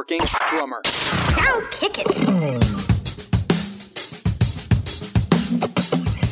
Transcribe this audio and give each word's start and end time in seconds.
working 0.00 0.20
drummer. 0.48 0.80
Now 1.36 1.60
kick 1.70 1.98
it. 1.98 2.06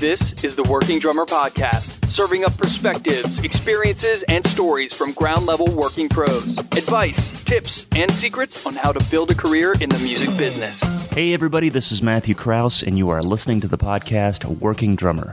This 0.01 0.43
is 0.43 0.57
the 0.57 0.67
Working 0.71 0.99
Drummer 0.99 1.27
Podcast, 1.27 2.07
serving 2.07 2.47
up 2.47 2.57
perspectives, 2.57 3.45
experiences, 3.45 4.23
and 4.23 4.47
stories 4.47 4.95
from 4.95 5.13
ground 5.13 5.45
level 5.45 5.67
working 5.67 6.09
pros. 6.09 6.57
Advice, 6.57 7.45
tips, 7.45 7.85
and 7.95 8.11
secrets 8.11 8.65
on 8.65 8.73
how 8.73 8.91
to 8.91 9.11
build 9.11 9.33
a 9.33 9.35
career 9.35 9.75
in 9.83 9.91
the 9.91 9.99
music 9.99 10.29
business. 10.39 10.81
Hey, 11.11 11.35
everybody, 11.35 11.69
this 11.69 11.93
is 11.93 12.03
Matthew 12.03 12.35
Kraus, 12.35 12.83
and 12.83 12.97
you 12.97 13.11
are 13.11 13.21
listening 13.21 13.61
to 13.61 13.69
the 13.69 13.77
podcast 13.77 14.47
Working 14.47 14.97
Drummer. 14.97 15.31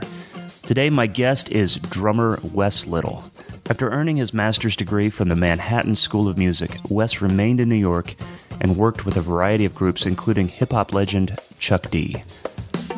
Today, 0.62 0.90
my 0.90 1.06
guest 1.06 1.50
is 1.50 1.78
drummer 1.78 2.38
Wes 2.52 2.86
Little. 2.86 3.24
After 3.68 3.90
earning 3.90 4.16
his 4.16 4.32
master's 4.32 4.76
degree 4.76 5.10
from 5.10 5.28
the 5.28 5.34
Manhattan 5.34 5.96
School 5.96 6.28
of 6.28 6.38
Music, 6.38 6.78
Wes 6.88 7.20
remained 7.20 7.58
in 7.58 7.68
New 7.68 7.74
York 7.74 8.14
and 8.60 8.76
worked 8.76 9.04
with 9.04 9.16
a 9.16 9.20
variety 9.20 9.64
of 9.64 9.74
groups, 9.74 10.06
including 10.06 10.46
hip 10.46 10.70
hop 10.70 10.94
legend 10.94 11.36
Chuck 11.58 11.90
D. 11.90 12.22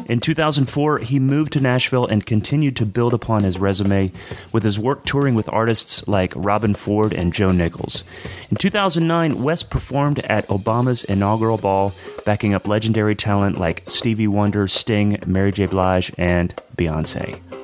In 0.08 0.20
2004, 0.20 0.98
he 0.98 1.18
moved 1.18 1.52
to 1.52 1.60
Nashville 1.60 2.06
and 2.06 2.24
continued 2.24 2.76
to 2.76 2.86
build 2.86 3.12
upon 3.12 3.44
his 3.44 3.58
resume 3.58 4.10
with 4.52 4.62
his 4.62 4.78
work 4.78 5.04
touring 5.04 5.34
with 5.34 5.52
artists 5.52 6.06
like 6.08 6.32
Robben 6.32 6.76
Ford 6.76 7.12
and 7.12 7.32
Joe 7.32 7.52
Nichols. 7.52 8.04
In 8.50 8.56
2009, 8.56 9.42
Wes 9.42 9.62
performed 9.62 10.20
at 10.20 10.48
Obama's 10.48 11.04
inaugural 11.04 11.58
ball, 11.58 11.92
backing 12.24 12.54
up 12.54 12.66
legendary 12.66 13.14
talent 13.14 13.58
like 13.58 13.84
Stevie 13.86 14.28
Wonder, 14.28 14.66
Sting, 14.66 15.18
Mary 15.26 15.52
J. 15.52 15.66
Blige, 15.66 16.12
and 16.16 16.54
Beyonce. 16.76 17.57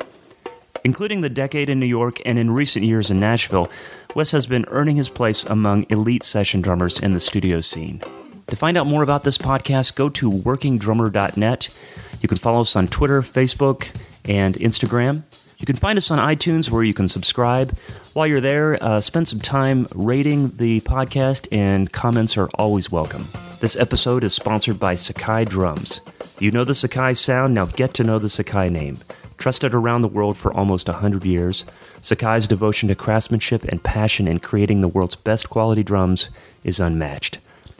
Including 0.86 1.22
the 1.22 1.30
decade 1.30 1.70
in 1.70 1.80
New 1.80 1.86
York 1.86 2.20
and 2.26 2.38
in 2.38 2.50
recent 2.50 2.84
years 2.84 3.10
in 3.10 3.18
Nashville, 3.18 3.70
Wes 4.14 4.30
has 4.32 4.46
been 4.46 4.66
earning 4.68 4.96
his 4.96 5.08
place 5.08 5.42
among 5.44 5.86
elite 5.88 6.22
session 6.22 6.60
drummers 6.60 7.00
in 7.00 7.14
the 7.14 7.20
studio 7.20 7.62
scene. 7.62 8.02
To 8.48 8.56
find 8.56 8.76
out 8.76 8.86
more 8.86 9.02
about 9.02 9.24
this 9.24 9.38
podcast, 9.38 9.94
go 9.94 10.10
to 10.10 10.30
workingdrummer.net. 10.30 11.78
You 12.20 12.28
can 12.28 12.36
follow 12.36 12.60
us 12.60 12.76
on 12.76 12.88
Twitter, 12.88 13.22
Facebook, 13.22 13.96
and 14.26 14.56
Instagram. 14.56 15.22
You 15.58 15.64
can 15.64 15.76
find 15.76 15.96
us 15.96 16.10
on 16.10 16.18
iTunes 16.18 16.68
where 16.68 16.82
you 16.82 16.92
can 16.92 17.08
subscribe. 17.08 17.74
While 18.12 18.26
you're 18.26 18.42
there, 18.42 18.76
uh, 18.84 19.00
spend 19.00 19.26
some 19.26 19.40
time 19.40 19.86
rating 19.94 20.50
the 20.56 20.82
podcast, 20.82 21.48
and 21.50 21.90
comments 21.90 22.36
are 22.36 22.50
always 22.56 22.92
welcome. 22.92 23.24
This 23.60 23.74
episode 23.76 24.22
is 24.22 24.34
sponsored 24.34 24.78
by 24.78 24.96
Sakae 24.96 25.48
Drums. 25.48 26.02
You 26.40 26.50
know 26.50 26.64
the 26.64 26.74
Sakae 26.74 27.16
sound, 27.16 27.54
now 27.54 27.64
get 27.64 27.94
to 27.94 28.04
know 28.04 28.18
the 28.18 28.28
Sakae 28.28 28.70
name. 28.70 28.98
Trusted 29.38 29.74
around 29.74 30.02
the 30.02 30.08
world 30.08 30.36
for 30.36 30.56
almost 30.56 30.88
100 30.88 31.24
years, 31.24 31.64
Sakae's 32.00 32.48
devotion 32.48 32.88
to 32.88 32.94
craftsmanship 32.94 33.64
and 33.64 33.82
passion 33.82 34.28
in 34.28 34.38
creating 34.38 34.80
the 34.80 34.88
world's 34.88 35.16
best 35.16 35.50
quality 35.50 35.82
drums 35.82 36.30
is 36.62 36.80
unmatched. 36.80 37.38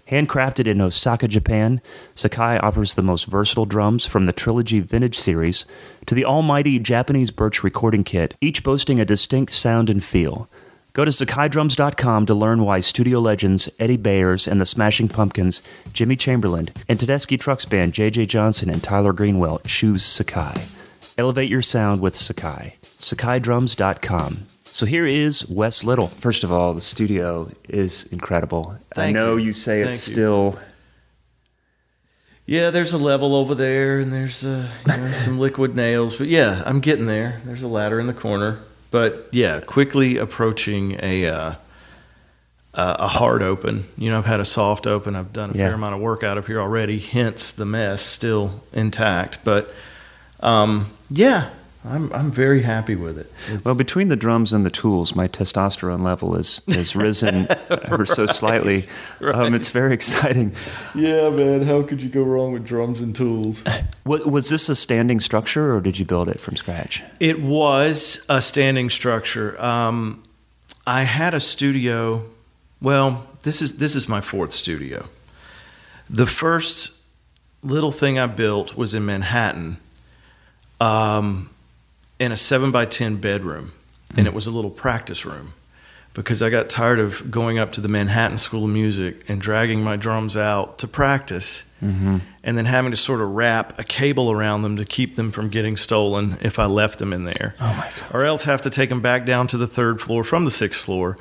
Handcrafted 0.09 0.67
in 0.67 0.83
Osaka, 0.83 1.27
Japan, 1.27 1.81
Sakae 2.15 2.63
offers 2.63 2.95
the 2.95 3.03
most 3.03 3.25
versatile 3.25 3.65
drums 3.65 4.05
from 4.05 4.27
the 4.27 4.33
Trilogy 4.33 4.81
Vintage 4.81 5.19
series 5.19 5.65
to 6.05 6.15
the 6.15 6.27
almighty 6.27 6.79
Japanese 6.79 7.31
Birch 7.31 7.65
recording 7.65 8.05
kit, 8.05 8.35
each 8.43 8.63
boasting 8.63 9.01
a 9.01 9.07
distinct 9.07 9.53
sound 9.53 9.89
and 9.89 10.05
feel. 10.05 10.49
Go 10.93 11.07
to 11.07 11.11
SakaeDrums.com 11.11 12.27
to 12.27 12.35
learn 12.35 12.63
why 12.63 12.81
studio 12.81 13.19
legends 13.19 13.69
Eddie 13.81 13.97
Bayers 13.97 14.47
and 14.47 14.61
the 14.61 14.67
Smashing 14.67 15.09
Pumpkins, 15.09 15.63
Jimmy 15.93 16.17
Chamberlin, 16.17 16.69
and 16.89 16.99
Tedeschi 16.99 17.41
Trucks 17.41 17.65
Band 17.65 17.95
J.J. 17.95 18.27
Johnson 18.27 18.71
and 18.71 18.83
Tyler 18.83 19.13
Greenwell 19.13 19.61
choose 19.65 20.05
Sakae. 20.05 20.74
Elevate 21.17 21.49
your 21.49 21.63
sound 21.63 22.01
with 22.01 22.15
Sakae. 22.15 22.79
SakaeDrums.com. 22.81 24.39
So 24.65 24.87
here 24.87 25.07
is 25.07 25.49
Wes 25.49 25.85
Little. 25.85 26.09
First 26.09 26.43
of 26.43 26.51
all, 26.51 26.75
the 26.75 26.81
studio 26.81 27.49
is 27.69 28.07
incredible. 28.13 28.77
Thank 28.95 29.17
I 29.17 29.21
know 29.21 29.37
you. 29.37 29.47
you, 29.47 29.53
say 29.53 29.85
Thank 29.85 29.95
it's 29.95 30.09
you. 30.09 30.13
still. 30.15 30.59
Yeah, 32.47 32.71
there's 32.71 32.93
a 32.93 32.99
level 32.99 33.37
over 33.37 33.55
there, 33.55 34.01
and 34.01 34.13
there's 34.13 34.45
uh, 34.45 34.69
you 34.89 34.97
know, 34.97 35.09
some 35.13 35.39
liquid 35.39 35.77
nails. 35.77 36.17
But 36.17 36.27
yeah, 36.27 36.63
I'm 36.67 36.81
getting 36.81 37.07
there. 37.07 37.41
There's 37.45 37.63
a 37.63 37.69
ladder 37.69 38.01
in 38.01 38.07
the 38.09 38.13
corner. 38.15 38.59
But 38.91 39.29
yeah, 39.31 39.61
quickly 39.61 40.17
approaching 40.19 40.99
a 41.01 41.29
uh, 41.29 41.55
a 42.75 42.97
a 42.99 43.09
hard 43.09 43.43
open. 43.43 43.85
You 43.97 44.11
know, 44.11 44.19
I've 44.19 44.27
had 44.27 44.41
a 44.41 44.45
soft 44.45 44.89
open. 44.89 45.15
I've 45.15 45.33
done 45.33 45.51
a 45.51 45.53
Yeah. 45.53 45.67
fair 45.69 45.75
amount 45.75 45.95
of 45.95 46.01
work 46.01 46.25
out 46.25 46.37
of 46.37 46.49
here 46.49 46.61
already. 46.61 46.99
Hence 46.99 47.53
the 47.53 47.65
mess 47.65 48.03
still 48.03 48.61
intact. 48.73 49.39
But 49.45 49.73
um, 50.41 50.87
yeah, 51.15 51.51
I'm 51.85 52.13
I'm 52.13 52.31
very 52.33 52.63
happy 52.63 52.97
with 52.97 53.19
it. 53.19 53.31
It's- 53.49 53.65
Well, 53.65 53.75
between 53.75 54.09
the 54.09 54.17
drums 54.17 54.53
and 54.53 54.65
the 54.65 54.71
tools, 54.71 55.15
my 55.15 55.29
testosterone 55.29 56.03
level 56.03 56.35
is 56.37 56.63
has 56.69 56.97
risen 57.07 57.47
ever 57.71 58.07
so 58.07 58.27
slightly. 58.27 58.83
Um, 59.21 59.55
it's 59.55 59.71
very 59.71 59.93
exciting. 59.95 60.53
yeah, 60.95 61.29
man. 61.31 61.63
How 61.63 61.83
could 61.83 62.03
you 62.03 62.09
go 62.09 62.23
wrong 62.23 62.53
with 62.53 62.65
drums 62.65 63.01
and 63.01 63.15
tools? 63.15 63.63
Wa- 64.07 64.25
Was 64.27 64.49
this 64.49 64.69
a 64.69 64.75
standing 64.75 65.21
structure, 65.21 65.75
or 65.75 65.81
did 65.81 65.99
you 65.99 66.05
build 66.07 66.29
it 66.29 66.41
from 66.41 66.57
scratch? 66.57 67.03
It 67.21 67.41
was 67.43 68.25
a 68.29 68.41
standing 68.41 68.91
structure. 68.91 69.61
Um, 69.63 70.23
I 70.87 71.03
had 71.05 71.35
a 71.35 71.41
studio. 71.41 72.23
Well, 72.81 73.27
this 73.43 73.61
is 73.63 73.77
this 73.79 73.95
is 73.95 74.09
my 74.09 74.21
fourth 74.23 74.53
studio. 74.53 75.07
The 76.11 76.27
first 76.27 77.01
little 77.63 77.93
thing 77.93 78.19
I 78.19 78.27
built 78.27 78.77
was 78.77 78.95
in 78.95 79.05
Manhattan, 79.07 79.77
um, 80.85 81.49
in 82.19 82.33
a 82.33 82.37
seven 82.37 82.71
by 82.71 82.85
ten 82.85 83.17
bedroom, 83.17 83.73
and 84.17 84.27
it 84.27 84.35
was 84.35 84.47
a 84.47 84.51
little 84.51 84.71
practice 84.71 85.25
room 85.25 85.53
because 86.13 86.43
I 86.43 86.51
got 86.51 86.69
tired 86.69 87.01
of 87.01 87.29
going 87.31 87.59
up 87.59 87.73
to 87.73 87.81
the 87.81 87.89
Manhattan 87.89 88.39
School 88.39 88.65
of 88.65 88.71
Music 88.71 89.25
and 89.29 89.41
dragging 89.41 89.83
my 89.83 89.97
drums 89.97 90.37
out 90.37 90.79
to 90.79 90.87
practice, 90.89 91.65
and 91.81 92.23
then 92.43 92.65
having 92.65 92.93
to 92.93 92.97
sort 92.97 93.21
of 93.21 93.31
wrap 93.35 93.79
a 93.79 93.85
cable 93.85 94.31
around 94.31 94.63
them 94.63 94.77
to 94.77 94.85
keep 94.85 95.17
them 95.17 95.31
from 95.31 95.49
getting 95.49 95.77
stolen 95.77 96.37
if 96.41 96.59
I 96.59 96.67
left 96.67 96.99
them 96.99 97.13
in 97.13 97.25
there. 97.25 97.55
Oh 97.61 97.75
my 97.75 97.91
god! 97.99 98.15
Or 98.15 98.25
else 98.25 98.45
have 98.45 98.63
to 98.63 98.71
take 98.71 98.89
them 98.91 99.01
back 99.01 99.27
down 99.27 99.47
to 99.49 99.57
the 99.57 99.67
third 99.67 100.01
floor 100.01 100.25
from 100.25 100.45
the 100.45 100.51
sixth 100.51 100.81
floor 100.83 101.19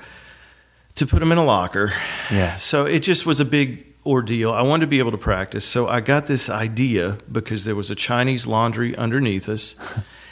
to 0.95 1.05
put 1.05 1.19
them 1.19 1.31
in 1.31 1.37
a 1.37 1.43
locker. 1.45 1.91
Yeah. 2.31 2.55
So 2.55 2.85
it 2.85 2.99
just 2.99 3.25
was 3.25 3.39
a 3.39 3.45
big 3.45 3.92
ordeal. 4.05 4.51
I 4.51 4.61
wanted 4.61 4.81
to 4.81 4.87
be 4.87 4.99
able 4.99 5.11
to 5.11 5.17
practice. 5.17 5.65
So 5.65 5.87
I 5.87 6.01
got 6.01 6.27
this 6.27 6.49
idea 6.49 7.17
because 7.31 7.65
there 7.65 7.75
was 7.75 7.89
a 7.89 7.95
Chinese 7.95 8.45
laundry 8.45 8.95
underneath 8.95 9.47
us 9.49 9.75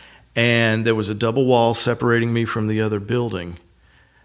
and 0.35 0.85
there 0.85 0.95
was 0.95 1.09
a 1.09 1.15
double 1.15 1.45
wall 1.45 1.73
separating 1.73 2.33
me 2.33 2.45
from 2.45 2.67
the 2.67 2.81
other 2.81 2.99
building. 2.99 3.57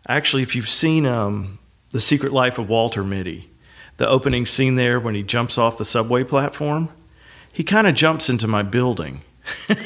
Actually, 0.08 0.42
if 0.42 0.54
you've 0.54 0.68
seen 0.68 1.06
um, 1.06 1.58
The 1.90 2.00
Secret 2.00 2.32
Life 2.32 2.58
of 2.58 2.68
Walter 2.68 3.02
Mitty, 3.04 3.50
the 3.96 4.08
opening 4.08 4.46
scene 4.46 4.76
there 4.76 5.00
when 5.00 5.14
he 5.14 5.22
jumps 5.22 5.58
off 5.58 5.78
the 5.78 5.84
subway 5.84 6.22
platform, 6.22 6.90
he 7.52 7.64
kind 7.64 7.86
of 7.86 7.94
jumps 7.94 8.28
into 8.28 8.46
my 8.46 8.62
building. 8.62 9.22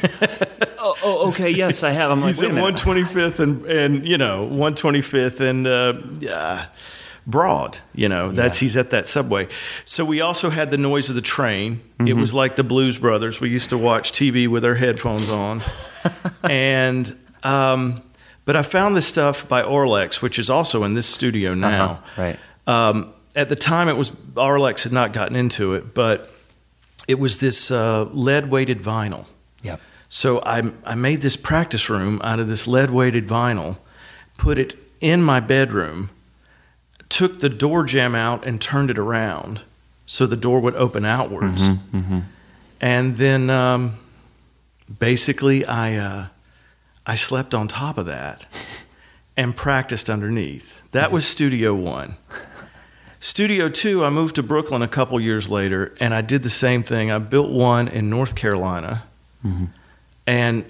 Oh, 0.82 0.96
oh, 1.02 1.28
okay. 1.28 1.50
Yes, 1.50 1.82
I 1.82 1.90
have. 1.90 2.10
I'm 2.10 2.20
like, 2.22 2.28
He's 2.28 2.40
wait 2.40 2.52
a 2.52 2.54
at 2.54 2.54
minute. 2.54 2.76
125th 2.80 3.38
and, 3.38 3.64
and 3.66 4.08
you 4.08 4.16
know 4.16 4.48
125th 4.50 5.40
and 5.40 5.66
uh, 5.66 5.92
yeah, 6.18 6.66
Broad. 7.26 7.78
You 7.94 8.08
know 8.08 8.30
that's 8.32 8.58
he's 8.58 8.76
at 8.76 8.90
that 8.90 9.06
subway. 9.06 9.48
So 9.84 10.04
we 10.04 10.20
also 10.20 10.50
had 10.50 10.70
the 10.70 10.78
noise 10.78 11.08
of 11.08 11.14
the 11.14 11.20
train. 11.22 11.80
It 11.98 12.02
Mm-hmm. 12.04 12.20
was 12.20 12.32
like 12.34 12.56
the 12.56 12.64
Blues 12.64 12.98
Brothers. 12.98 13.40
We 13.40 13.50
used 13.50 13.70
to 13.70 13.78
watch 13.78 14.12
TV 14.12 14.48
with 14.48 14.64
our 14.64 14.74
headphones 14.74 15.28
on, 15.30 15.60
and 16.44 17.14
um, 17.42 18.02
but 18.44 18.56
I 18.56 18.62
found 18.62 18.96
this 18.96 19.06
stuff 19.06 19.48
by 19.48 19.62
Auralex, 19.62 20.22
which 20.22 20.38
is 20.38 20.50
also 20.50 20.84
in 20.84 20.94
this 20.94 21.06
studio 21.06 21.54
now. 21.54 21.84
Uh-huh, 21.92 22.22
right. 22.22 22.38
Um, 22.66 23.12
at 23.36 23.48
the 23.48 23.56
time, 23.56 23.88
it 23.88 23.96
was 23.96 24.10
Auralex 24.10 24.82
had 24.84 24.92
not 24.92 25.12
gotten 25.12 25.36
into 25.36 25.74
it, 25.74 25.94
but 25.94 26.30
it 27.06 27.18
was 27.18 27.38
this 27.38 27.70
uh, 27.70 28.04
lead 28.12 28.50
weighted 28.50 28.78
vinyl. 28.80 29.26
Yep. 29.62 29.80
So 30.08 30.40
I, 30.44 30.72
I 30.84 30.94
made 30.96 31.20
this 31.22 31.36
practice 31.36 31.88
room 31.88 32.20
out 32.24 32.40
of 32.40 32.48
this 32.48 32.66
lead 32.66 32.90
weighted 32.90 33.26
vinyl, 33.28 33.76
put 34.38 34.58
it 34.58 34.76
in 35.00 35.22
my 35.22 35.38
bedroom, 35.38 36.10
took 37.20 37.40
the 37.40 37.50
door 37.50 37.84
jamb 37.84 38.14
out 38.14 38.46
and 38.46 38.58
turned 38.58 38.88
it 38.88 38.98
around 38.98 39.60
so 40.06 40.24
the 40.24 40.38
door 40.38 40.58
would 40.58 40.74
open 40.74 41.04
outwards. 41.04 41.68
And 42.80 43.14
then 43.16 43.50
um, 43.50 43.96
basically 44.98 45.66
I, 45.66 45.96
uh, 45.96 46.26
I 47.06 47.16
slept 47.16 47.52
on 47.52 47.68
top 47.68 47.98
of 47.98 48.06
that 48.06 48.46
and 49.36 49.54
practiced 49.54 50.08
underneath. 50.08 50.80
That 50.92 51.12
was 51.12 51.26
Studio 51.26 51.74
One. 51.74 52.14
Studio 53.18 53.68
Two, 53.68 54.02
I 54.02 54.08
moved 54.08 54.36
to 54.36 54.42
Brooklyn 54.42 54.80
a 54.80 54.88
couple 54.88 55.20
years 55.20 55.50
later, 55.50 55.94
and 56.00 56.14
I 56.14 56.22
did 56.22 56.42
the 56.42 56.48
same 56.48 56.82
thing. 56.82 57.10
I 57.10 57.18
built 57.18 57.50
one 57.50 57.86
in 57.86 58.08
North 58.08 58.34
Carolina, 58.34 59.02
and 60.26 60.64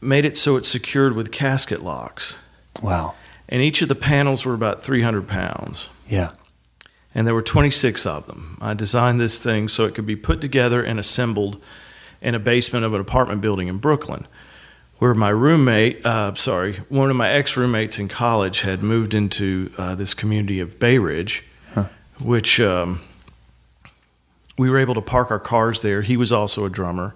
made 0.00 0.24
it 0.24 0.38
so 0.38 0.56
it's 0.56 0.70
secured 0.70 1.14
with 1.14 1.30
casket 1.30 1.82
locks. 1.82 2.42
Wow. 2.82 3.16
And 3.50 3.60
each 3.62 3.82
of 3.82 3.88
the 3.88 3.94
panels 3.96 4.46
were 4.46 4.54
about 4.54 4.82
300 4.82 5.26
pounds, 5.26 5.88
Yeah. 6.08 6.30
and 7.14 7.26
there 7.26 7.34
were 7.34 7.42
26 7.42 8.06
of 8.06 8.26
them. 8.26 8.56
I 8.60 8.74
designed 8.74 9.18
this 9.20 9.38
thing 9.42 9.68
so 9.68 9.84
it 9.86 9.94
could 9.94 10.06
be 10.06 10.14
put 10.16 10.40
together 10.40 10.82
and 10.82 10.98
assembled 11.00 11.60
in 12.22 12.34
a 12.34 12.38
basement 12.38 12.84
of 12.84 12.94
an 12.94 13.00
apartment 13.00 13.40
building 13.40 13.66
in 13.66 13.78
Brooklyn, 13.78 14.26
where 14.98 15.14
my 15.14 15.30
roommate, 15.30 16.04
uh, 16.06 16.34
sorry, 16.34 16.74
one 16.88 17.10
of 17.10 17.16
my 17.16 17.28
ex 17.30 17.56
roommates 17.56 17.98
in 17.98 18.06
college 18.06 18.60
had 18.60 18.82
moved 18.82 19.14
into 19.14 19.72
uh, 19.76 19.94
this 19.96 20.14
community 20.14 20.60
of 20.60 20.78
Bay 20.78 20.98
Ridge, 20.98 21.44
which 22.20 22.60
um, 22.60 23.00
we 24.58 24.68
were 24.70 24.78
able 24.78 24.94
to 24.94 25.00
park 25.00 25.30
our 25.30 25.38
cars 25.40 25.80
there. 25.80 26.02
He 26.02 26.16
was 26.18 26.30
also 26.30 26.66
a 26.66 26.70
drummer. 26.70 27.14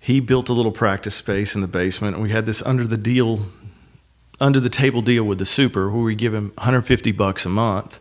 He 0.00 0.18
built 0.18 0.48
a 0.48 0.54
little 0.54 0.72
practice 0.72 1.14
space 1.14 1.54
in 1.54 1.60
the 1.60 1.68
basement, 1.68 2.14
and 2.14 2.22
we 2.22 2.30
had 2.30 2.46
this 2.46 2.62
under 2.62 2.86
the 2.86 2.96
deal, 2.96 3.46
under 4.40 4.60
the 4.60 4.68
table 4.68 5.02
deal 5.02 5.24
with 5.24 5.38
the 5.38 5.46
super, 5.46 5.90
where 5.90 6.02
we 6.02 6.14
give 6.14 6.34
him 6.34 6.52
150 6.56 7.12
bucks 7.12 7.44
a 7.44 7.48
month, 7.48 8.00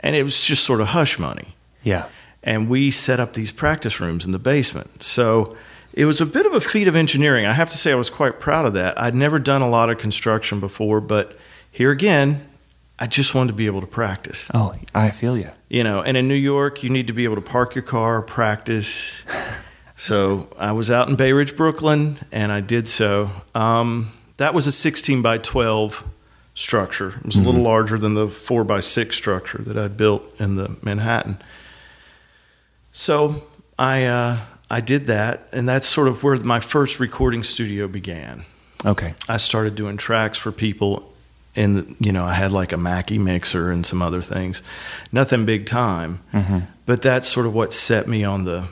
and 0.00 0.14
it 0.14 0.22
was 0.22 0.44
just 0.44 0.64
sort 0.64 0.80
of 0.80 0.88
hush 0.88 1.18
money. 1.18 1.54
Yeah. 1.82 2.08
And 2.42 2.68
we 2.68 2.90
set 2.90 3.20
up 3.20 3.34
these 3.34 3.52
practice 3.52 4.00
rooms 4.00 4.24
in 4.24 4.32
the 4.32 4.38
basement. 4.38 5.02
So 5.02 5.56
it 5.92 6.04
was 6.04 6.20
a 6.20 6.26
bit 6.26 6.46
of 6.46 6.52
a 6.52 6.60
feat 6.60 6.88
of 6.88 6.96
engineering. 6.96 7.46
I 7.46 7.52
have 7.52 7.70
to 7.70 7.78
say, 7.78 7.92
I 7.92 7.96
was 7.96 8.10
quite 8.10 8.40
proud 8.40 8.66
of 8.66 8.74
that. 8.74 9.00
I'd 9.00 9.14
never 9.14 9.38
done 9.38 9.62
a 9.62 9.68
lot 9.68 9.90
of 9.90 9.98
construction 9.98 10.60
before, 10.60 11.00
but 11.00 11.36
here 11.70 11.90
again, 11.90 12.46
I 12.98 13.06
just 13.06 13.34
wanted 13.34 13.48
to 13.48 13.56
be 13.56 13.66
able 13.66 13.80
to 13.80 13.86
practice. 13.86 14.50
Oh, 14.52 14.74
I 14.94 15.10
feel 15.10 15.36
you. 15.36 15.50
You 15.68 15.84
know, 15.84 16.02
and 16.02 16.16
in 16.16 16.28
New 16.28 16.34
York, 16.34 16.82
you 16.82 16.90
need 16.90 17.06
to 17.06 17.12
be 17.12 17.24
able 17.24 17.36
to 17.36 17.42
park 17.42 17.74
your 17.74 17.82
car, 17.82 18.22
practice. 18.22 19.24
so 19.96 20.48
I 20.58 20.72
was 20.72 20.90
out 20.90 21.08
in 21.08 21.16
Bay 21.16 21.32
Ridge, 21.32 21.56
Brooklyn, 21.56 22.16
and 22.30 22.52
I 22.52 22.60
did 22.60 22.88
so. 22.88 23.30
Um, 23.54 24.12
that 24.40 24.54
was 24.54 24.66
a 24.66 24.72
16 24.72 25.20
by 25.20 25.36
12 25.36 26.02
structure. 26.54 27.08
It 27.08 27.26
was 27.26 27.36
a 27.36 27.42
little 27.42 27.60
larger 27.60 27.98
than 27.98 28.14
the 28.14 28.26
4 28.26 28.64
by 28.64 28.80
6 28.80 29.14
structure 29.14 29.58
that 29.58 29.76
I 29.76 29.86
built 29.88 30.22
in 30.40 30.54
the 30.54 30.78
Manhattan. 30.82 31.36
So 32.90 33.42
I 33.78 34.06
uh, 34.06 34.38
I 34.70 34.80
did 34.80 35.08
that, 35.08 35.46
and 35.52 35.68
that's 35.68 35.86
sort 35.86 36.08
of 36.08 36.22
where 36.22 36.38
my 36.38 36.58
first 36.58 37.00
recording 37.00 37.42
studio 37.42 37.86
began. 37.86 38.44
Okay. 38.86 39.12
I 39.28 39.36
started 39.36 39.74
doing 39.74 39.98
tracks 39.98 40.38
for 40.38 40.52
people, 40.52 41.12
and 41.54 41.94
you 42.00 42.10
know 42.10 42.24
I 42.24 42.32
had 42.32 42.50
like 42.50 42.72
a 42.72 42.78
Mackie 42.78 43.18
mixer 43.18 43.70
and 43.70 43.84
some 43.84 44.00
other 44.00 44.22
things, 44.22 44.62
nothing 45.12 45.44
big 45.44 45.66
time, 45.66 46.18
but 46.86 47.02
that's 47.02 47.28
sort 47.28 47.44
of 47.44 47.52
what 47.54 47.74
set 47.74 48.08
me 48.08 48.24
on 48.24 48.46
the 48.46 48.68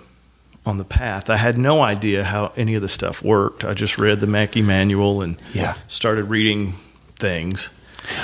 on 0.68 0.78
the 0.78 0.84
path. 0.84 1.30
I 1.30 1.36
had 1.36 1.58
no 1.58 1.80
idea 1.82 2.22
how 2.24 2.52
any 2.56 2.74
of 2.74 2.82
the 2.82 2.88
stuff 2.88 3.22
worked. 3.22 3.64
I 3.64 3.74
just 3.74 3.98
read 3.98 4.20
the 4.20 4.26
Mackie 4.26 4.62
manual 4.62 5.22
and 5.22 5.36
Yeah. 5.52 5.74
started 5.88 6.24
reading 6.26 6.74
things. 7.16 7.70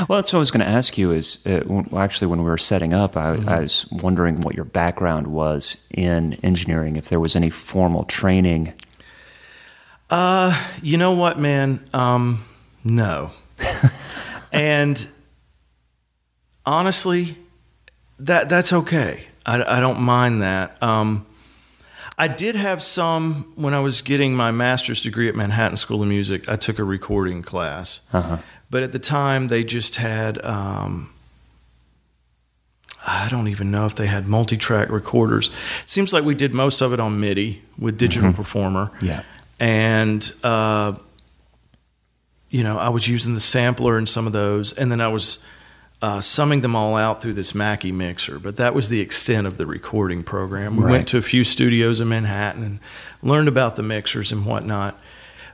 Well, 0.08 0.18
that's 0.18 0.32
what 0.32 0.38
I 0.38 0.40
was 0.40 0.50
going 0.52 0.64
to 0.64 0.70
ask 0.70 0.96
you. 0.96 1.10
Is 1.10 1.44
uh, 1.46 1.82
actually 1.96 2.28
when 2.28 2.38
we 2.38 2.44
were 2.44 2.56
setting 2.58 2.92
up, 2.94 3.16
I, 3.16 3.34
I 3.46 3.60
was 3.60 3.86
wondering 3.90 4.40
what 4.42 4.54
your 4.54 4.64
background 4.64 5.26
was 5.26 5.86
in 5.90 6.34
engineering. 6.44 6.96
If 6.96 7.08
there 7.08 7.18
was 7.20 7.34
any 7.34 7.50
formal 7.50 8.04
training. 8.04 8.72
Uh, 10.10 10.54
you 10.82 10.96
know 10.96 11.12
what, 11.12 11.38
man? 11.40 11.84
Um, 11.92 12.44
no. 12.84 13.32
and 14.52 15.04
honestly, 16.64 17.36
that 18.20 18.48
that's 18.48 18.72
okay. 18.72 19.26
I, 19.46 19.78
I 19.78 19.80
don't 19.80 20.00
mind 20.00 20.42
that. 20.42 20.80
Um, 20.82 21.26
I 22.16 22.28
did 22.28 22.54
have 22.56 22.82
some 22.82 23.52
when 23.56 23.74
I 23.74 23.80
was 23.80 24.00
getting 24.02 24.34
my 24.34 24.50
master's 24.52 25.02
degree 25.02 25.28
at 25.28 25.34
Manhattan 25.34 25.76
School 25.76 26.02
of 26.02 26.08
Music. 26.08 26.48
I 26.48 26.56
took 26.56 26.78
a 26.78 26.84
recording 26.84 27.42
class, 27.42 28.00
Uh-huh. 28.12 28.38
but 28.70 28.82
at 28.82 28.92
the 28.92 28.98
time 29.00 29.48
they 29.48 29.64
just 29.64 29.96
had. 29.96 30.44
Um, 30.44 31.10
I 33.06 33.28
don't 33.28 33.48
even 33.48 33.70
know 33.70 33.84
if 33.84 33.94
they 33.96 34.06
had 34.06 34.26
multi-track 34.26 34.88
recorders. 34.88 35.48
It 35.82 35.90
seems 35.90 36.14
like 36.14 36.24
we 36.24 36.34
did 36.34 36.54
most 36.54 36.80
of 36.80 36.92
it 36.94 37.00
on 37.00 37.20
MIDI 37.20 37.62
with 37.78 37.98
Digital 37.98 38.32
Performer 38.32 38.90
Yeah. 39.02 39.22
and 39.60 40.32
uh, 40.42 40.94
you 42.48 42.62
know 42.64 42.78
I 42.78 42.88
was 42.88 43.06
using 43.06 43.34
the 43.34 43.40
sampler 43.40 43.98
in 43.98 44.06
some 44.06 44.26
of 44.26 44.32
those, 44.32 44.72
and 44.72 44.90
then 44.90 45.00
I 45.02 45.08
was 45.08 45.44
uh, 46.04 46.20
summing 46.20 46.60
them 46.60 46.76
all 46.76 46.96
out 46.96 47.22
through 47.22 47.32
this 47.32 47.54
Mackie 47.54 47.90
mixer. 47.92 48.38
But 48.38 48.56
that 48.58 48.74
was 48.74 48.90
the 48.90 49.00
extent 49.00 49.46
of 49.46 49.56
the 49.56 49.64
recording 49.64 50.22
program. 50.22 50.76
We 50.76 50.84
Right. 50.84 50.90
went 50.90 51.08
to 51.08 51.16
a 51.18 51.22
few 51.22 51.44
studios 51.44 51.98
in 51.98 52.08
Manhattan 52.10 52.62
and 52.62 52.78
learned 53.22 53.48
about 53.48 53.76
the 53.76 53.82
mixers 53.82 54.30
and 54.30 54.44
whatnot. 54.44 55.00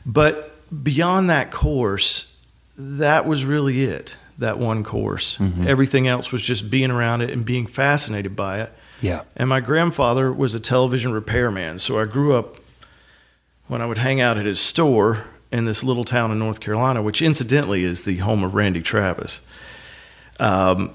But 0.04 0.56
beyond 0.82 1.30
that 1.30 1.52
course, 1.52 2.36
that 2.76 3.26
was 3.26 3.44
really 3.44 3.84
it. 3.84 4.16
That 4.38 4.58
one 4.58 4.82
course. 4.82 5.38
Everything 5.66 6.08
else 6.08 6.32
was 6.32 6.42
just 6.42 6.68
being 6.68 6.90
around 6.90 7.20
it 7.20 7.30
and 7.30 7.44
being 7.44 7.66
fascinated 7.66 8.34
by 8.34 8.62
it. 8.62 8.72
Yeah. 9.02 9.20
And 9.36 9.48
my 9.48 9.60
grandfather 9.60 10.32
was 10.32 10.54
a 10.54 10.60
television 10.60 11.12
repairman, 11.12 11.78
so 11.78 12.00
I 12.00 12.06
grew 12.06 12.34
up 12.34 12.56
when 13.68 13.80
I 13.82 13.86
would 13.86 13.98
hang 13.98 14.20
out 14.20 14.36
at 14.38 14.46
his 14.46 14.58
store 14.58 15.24
in 15.52 15.64
this 15.66 15.84
little 15.84 16.04
town 16.04 16.32
in 16.32 16.38
North 16.38 16.58
Carolina, 16.58 17.02
which 17.02 17.22
incidentally 17.22 17.84
is 17.84 18.02
the 18.04 18.16
home 18.16 18.42
of 18.42 18.54
Randy 18.54 18.80
Travis. 18.82 19.40
Um, 20.40 20.92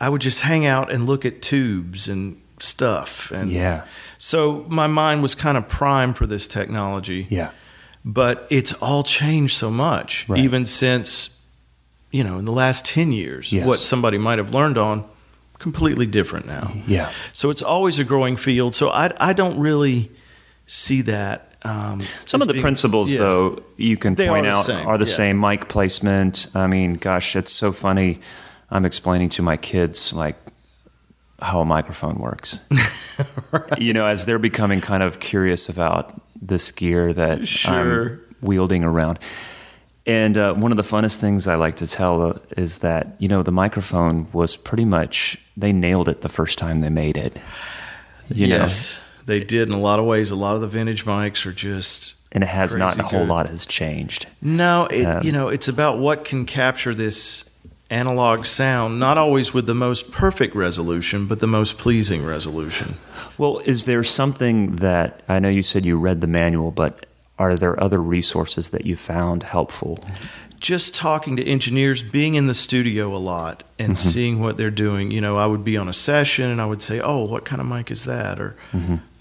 I 0.00 0.08
would 0.08 0.20
just 0.20 0.40
hang 0.42 0.66
out 0.66 0.90
and 0.92 1.06
look 1.06 1.24
at 1.24 1.42
tubes 1.42 2.08
and 2.08 2.40
stuff, 2.58 3.30
and 3.32 3.50
Yeah. 3.50 3.82
so 4.18 4.64
my 4.68 4.86
mind 4.86 5.22
was 5.22 5.34
kind 5.34 5.56
of 5.58 5.68
primed 5.68 6.16
for 6.16 6.26
this 6.26 6.46
technology 6.46 7.26
Yeah. 7.28 7.50
but 8.04 8.46
it's 8.50 8.72
all 8.74 9.02
changed 9.02 9.56
so 9.56 9.68
much 9.70 10.26
Right. 10.28 10.38
even 10.40 10.64
since 10.66 11.40
you 12.12 12.22
know 12.22 12.38
in 12.38 12.44
the 12.44 12.52
last 12.52 12.84
10 12.84 13.10
years 13.10 13.52
Yes. 13.52 13.66
what 13.66 13.78
somebody 13.80 14.18
might 14.18 14.38
have 14.38 14.54
learned 14.54 14.78
on 14.78 15.04
completely 15.58 16.06
different 16.06 16.46
now 16.46 16.70
Yeah. 16.86 17.08
so 17.32 17.50
it's 17.50 17.62
always 17.62 17.98
a 17.98 18.04
growing 18.04 18.36
field 18.36 18.74
so 18.76 18.90
i, 18.90 19.10
I 19.18 19.32
don't 19.32 19.58
really 19.58 20.10
see 20.66 21.02
that 21.02 21.51
um, 21.64 22.00
Some 22.26 22.42
of 22.42 22.48
the 22.48 22.54
being- 22.54 22.62
principles, 22.62 23.12
yeah. 23.12 23.20
though, 23.20 23.62
you 23.76 23.96
can 23.96 24.14
They 24.14 24.26
are 24.28 24.30
point 24.34 24.46
the 24.46 24.52
out 24.52 24.70
are 24.86 24.98
the 24.98 25.04
yeah. 25.06 25.12
same. 25.16 25.40
Mic 25.40 25.68
placement. 25.68 26.48
I 26.54 26.66
mean, 26.66 26.94
gosh, 26.94 27.36
it's 27.36 27.52
so 27.52 27.72
funny. 27.72 28.20
I'm 28.70 28.84
explaining 28.84 29.28
to 29.30 29.42
my 29.42 29.56
kids 29.56 30.12
like 30.12 30.36
how 31.40 31.60
a 31.60 31.64
microphone 31.64 32.18
works. 32.18 32.60
You 33.78 33.92
know, 33.92 34.06
as 34.06 34.24
they're 34.24 34.38
becoming 34.38 34.80
kind 34.80 35.02
of 35.02 35.20
curious 35.20 35.68
about 35.68 36.18
this 36.40 36.72
gear 36.72 37.12
that 37.12 37.46
Sure. 37.46 37.72
I'm 37.72 38.20
wielding 38.40 38.82
around. 38.84 39.18
And 40.06 40.36
uh, 40.38 40.54
one 40.54 40.72
of 40.72 40.76
the 40.78 40.82
funnest 40.82 41.20
things 41.20 41.46
I 41.46 41.56
like 41.56 41.76
to 41.76 41.86
tell 41.86 42.22
uh, 42.22 42.38
is 42.56 42.78
that 42.78 43.14
you 43.18 43.28
know 43.28 43.42
the 43.42 43.52
microphone 43.52 44.26
was 44.32 44.56
pretty 44.56 44.86
much 44.86 45.36
they 45.56 45.72
nailed 45.72 46.08
it 46.08 46.22
the 46.22 46.28
first 46.30 46.58
time 46.58 46.80
they 46.80 46.88
made 46.88 47.16
it. 47.18 47.36
You 48.32 48.46
know? 48.46 48.56
yes 48.56 49.01
they 49.26 49.40
did 49.40 49.68
in 49.68 49.74
a 49.74 49.80
lot 49.80 49.98
of 49.98 50.04
ways 50.04 50.30
a 50.30 50.36
lot 50.36 50.54
of 50.54 50.60
the 50.60 50.68
vintage 50.68 51.04
mics 51.04 51.46
are 51.46 51.52
just 51.52 52.16
and 52.32 52.42
it 52.42 52.48
has 52.48 52.74
not 52.74 52.98
a 52.98 53.02
whole 53.02 53.20
good. 53.20 53.28
lot 53.28 53.46
has 53.48 53.66
changed. 53.66 54.26
No, 54.40 54.86
it, 54.86 55.04
Um, 55.04 55.22
you 55.22 55.32
know, 55.32 55.48
it's 55.48 55.68
about 55.68 55.98
what 55.98 56.24
can 56.24 56.46
capture 56.46 56.94
this 56.94 57.48
analog 57.90 58.46
sound, 58.46 58.98
not 58.98 59.18
always 59.18 59.52
with 59.52 59.66
the 59.66 59.74
most 59.74 60.10
perfect 60.12 60.54
resolution, 60.54 61.26
but 61.26 61.40
the 61.40 61.46
most 61.46 61.76
pleasing 61.76 62.24
resolution. 62.24 62.94
Well, 63.36 63.58
is 63.66 63.84
there 63.84 64.02
something 64.02 64.76
that 64.76 65.20
I 65.28 65.38
know 65.40 65.50
you 65.50 65.62
said 65.62 65.84
you 65.84 65.98
read 65.98 66.22
the 66.22 66.26
manual, 66.26 66.70
but 66.70 67.04
are 67.38 67.54
there 67.54 67.78
other 67.82 68.00
resources 68.00 68.70
that 68.70 68.86
you 68.86 68.96
found 68.96 69.42
helpful? 69.42 69.98
Just 70.58 70.94
talking 70.94 71.36
to 71.36 71.44
engineers, 71.44 72.02
being 72.02 72.34
in 72.34 72.46
the 72.46 72.54
studio 72.54 73.14
a 73.14 73.18
lot 73.18 73.62
and 73.78 73.98
seeing 73.98 74.38
what 74.40 74.56
they're 74.56 74.70
doing. 74.70 75.10
You 75.10 75.20
know, 75.20 75.36
I 75.36 75.44
would 75.44 75.64
be 75.64 75.76
on 75.76 75.88
a 75.88 75.92
session 75.92 76.50
and 76.50 76.62
I 76.62 76.66
would 76.66 76.82
say, 76.82 77.00
"Oh, 77.00 77.24
what 77.24 77.44
kind 77.44 77.60
of 77.60 77.66
mic 77.66 77.90
is 77.90 78.04
that?" 78.04 78.38
or 78.40 78.54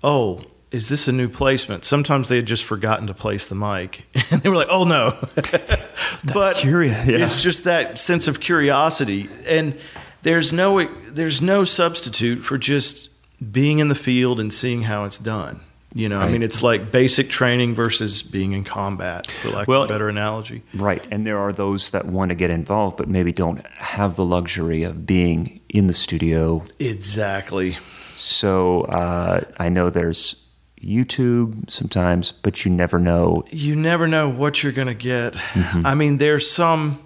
"Oh, 0.04 0.42
is 0.72 0.90
this 0.90 1.08
a 1.08 1.12
new 1.12 1.30
placement?" 1.30 1.84
Sometimes 1.86 2.30
they 2.30 2.38
had 2.38 2.46
just 2.46 2.64
forgotten 2.64 3.08
to 3.08 3.14
place 3.14 3.48
the 3.48 3.56
mic, 3.56 4.04
and 4.32 4.42
they 4.42 4.50
were 4.50 4.56
like, 4.56 4.70
"Oh 4.70 4.84
no!" 4.84 5.12
but 6.34 6.56
curious, 6.58 7.06
yeah. 7.06 7.18
it's 7.18 7.42
just 7.42 7.64
that 7.66 7.98
sense 7.98 8.28
of 8.28 8.40
curiosity, 8.40 9.30
and 9.46 9.78
there's 10.24 10.54
no 10.54 10.84
there's 11.10 11.42
no 11.42 11.64
substitute 11.64 12.44
for 12.44 12.58
just 12.58 13.10
being 13.52 13.80
in 13.80 13.88
the 13.88 13.96
field 13.96 14.40
and 14.40 14.54
seeing 14.54 14.84
how 14.84 15.06
it's 15.06 15.18
done. 15.18 15.60
You 15.94 16.08
know, 16.08 16.22
I 16.22 16.30
mean, 16.30 16.42
it's 16.42 16.64
like 16.64 16.90
basic 16.90 17.28
training 17.30 17.76
versus 17.76 18.24
being 18.24 18.54
in 18.54 18.64
combat, 18.64 19.30
for 19.30 19.50
lack 19.50 19.68
Well- 19.68 19.84
of 19.84 19.90
a 19.90 19.94
better 19.94 20.08
analogy. 20.08 20.62
Right. 20.74 21.06
And 21.12 21.28
there 21.28 21.38
are 21.38 21.52
those 21.52 21.90
that 21.90 22.06
want 22.06 22.30
to 22.30 22.36
get 22.36 22.50
involved, 22.50 22.96
but 22.96 23.10
maybe 23.10 23.34
don't 23.34 23.66
have 23.76 24.16
the 24.16 24.24
luxury 24.24 24.84
of 24.84 25.06
being 25.06 25.60
in 25.68 25.88
the 25.88 25.94
studio. 25.94 26.64
Exactly. 26.80 27.78
So 28.22 28.82
uh, 28.82 29.42
I 29.60 29.70
know 29.70 29.90
there's 29.90 30.46
YouTube 30.80 31.72
sometimes, 31.72 32.32
but 32.32 32.64
you 32.64 32.72
never 32.72 33.00
know. 33.00 33.44
You 33.50 33.76
never 33.76 34.08
know 34.08 34.30
what 34.30 34.62
you're 34.62 34.72
going 34.72 34.88
to 34.88 34.94
get. 34.94 35.36
I 35.56 35.96
mean, 35.96 36.18
there's 36.18 36.50
some, 36.50 37.00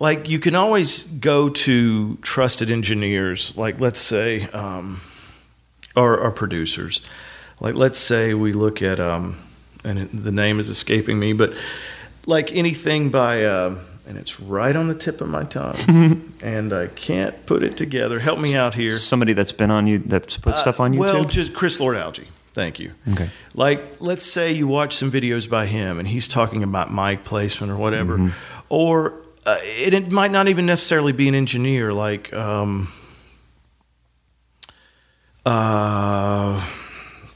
like, 0.00 0.28
you 0.28 0.38
can 0.38 0.54
always 0.54 1.02
go 1.02 1.50
to 1.50 2.16
trusted 2.22 2.70
engineers, 2.70 3.58
like, 3.58 3.78
let's 3.78 4.00
say, 4.00 4.44
um, 4.48 5.02
or, 5.94 6.18
or 6.18 6.32
producers. 6.32 7.06
Like, 7.60 7.74
let's 7.74 7.98
say 7.98 8.32
we 8.32 8.52
look 8.52 8.80
at, 8.80 8.98
um, 8.98 9.36
and 9.84 10.08
the 10.10 10.32
name 10.32 10.58
is 10.58 10.70
escaping 10.70 11.18
me, 11.18 11.34
but 11.34 11.52
like 12.26 12.52
anything 12.54 13.10
by, 13.10 13.44
um 13.44 13.80
and 14.06 14.16
it's 14.16 14.38
right 14.40 14.74
on 14.76 14.88
the 14.88 14.94
tip 14.94 15.20
of 15.20 15.28
my 15.28 15.42
tongue, 15.44 16.32
and 16.42 16.72
I 16.72 16.86
can't 16.88 17.34
put 17.46 17.62
it 17.62 17.76
together. 17.76 18.18
Help 18.18 18.38
me 18.38 18.54
out 18.56 18.74
here. 18.74 18.90
Somebody 18.92 19.32
that's 19.32 19.52
been 19.52 19.70
on 19.70 19.86
you 19.86 19.98
that's 19.98 20.36
put 20.38 20.54
stuff 20.56 20.80
on 20.80 20.92
YouTube. 20.92 20.98
Well, 20.98 21.24
just 21.24 21.54
Chris 21.54 21.80
Lord-Alge. 21.80 22.24
Thank 22.52 22.78
you. 22.78 22.92
Okay. 23.12 23.28
Like, 23.54 24.00
let's 24.00 24.24
say 24.24 24.52
you 24.52 24.66
watch 24.66 24.94
some 24.94 25.10
videos 25.10 25.48
by 25.50 25.66
him 25.66 25.98
and 25.98 26.08
he's 26.08 26.26
talking 26.26 26.62
about 26.62 26.90
mic 26.92 27.22
placement 27.24 27.70
or 27.70 27.76
whatever, 27.76 28.16
Mm-hmm. 28.16 28.64
or 28.70 29.12
uh, 29.44 29.58
it, 29.62 29.92
it 29.92 30.10
might 30.10 30.30
not 30.30 30.48
even 30.48 30.64
necessarily 30.66 31.12
be 31.12 31.28
an 31.28 31.34
engineer. 31.34 31.92
Like, 31.92 32.32
um, 32.32 32.88
Uh, 35.44 36.64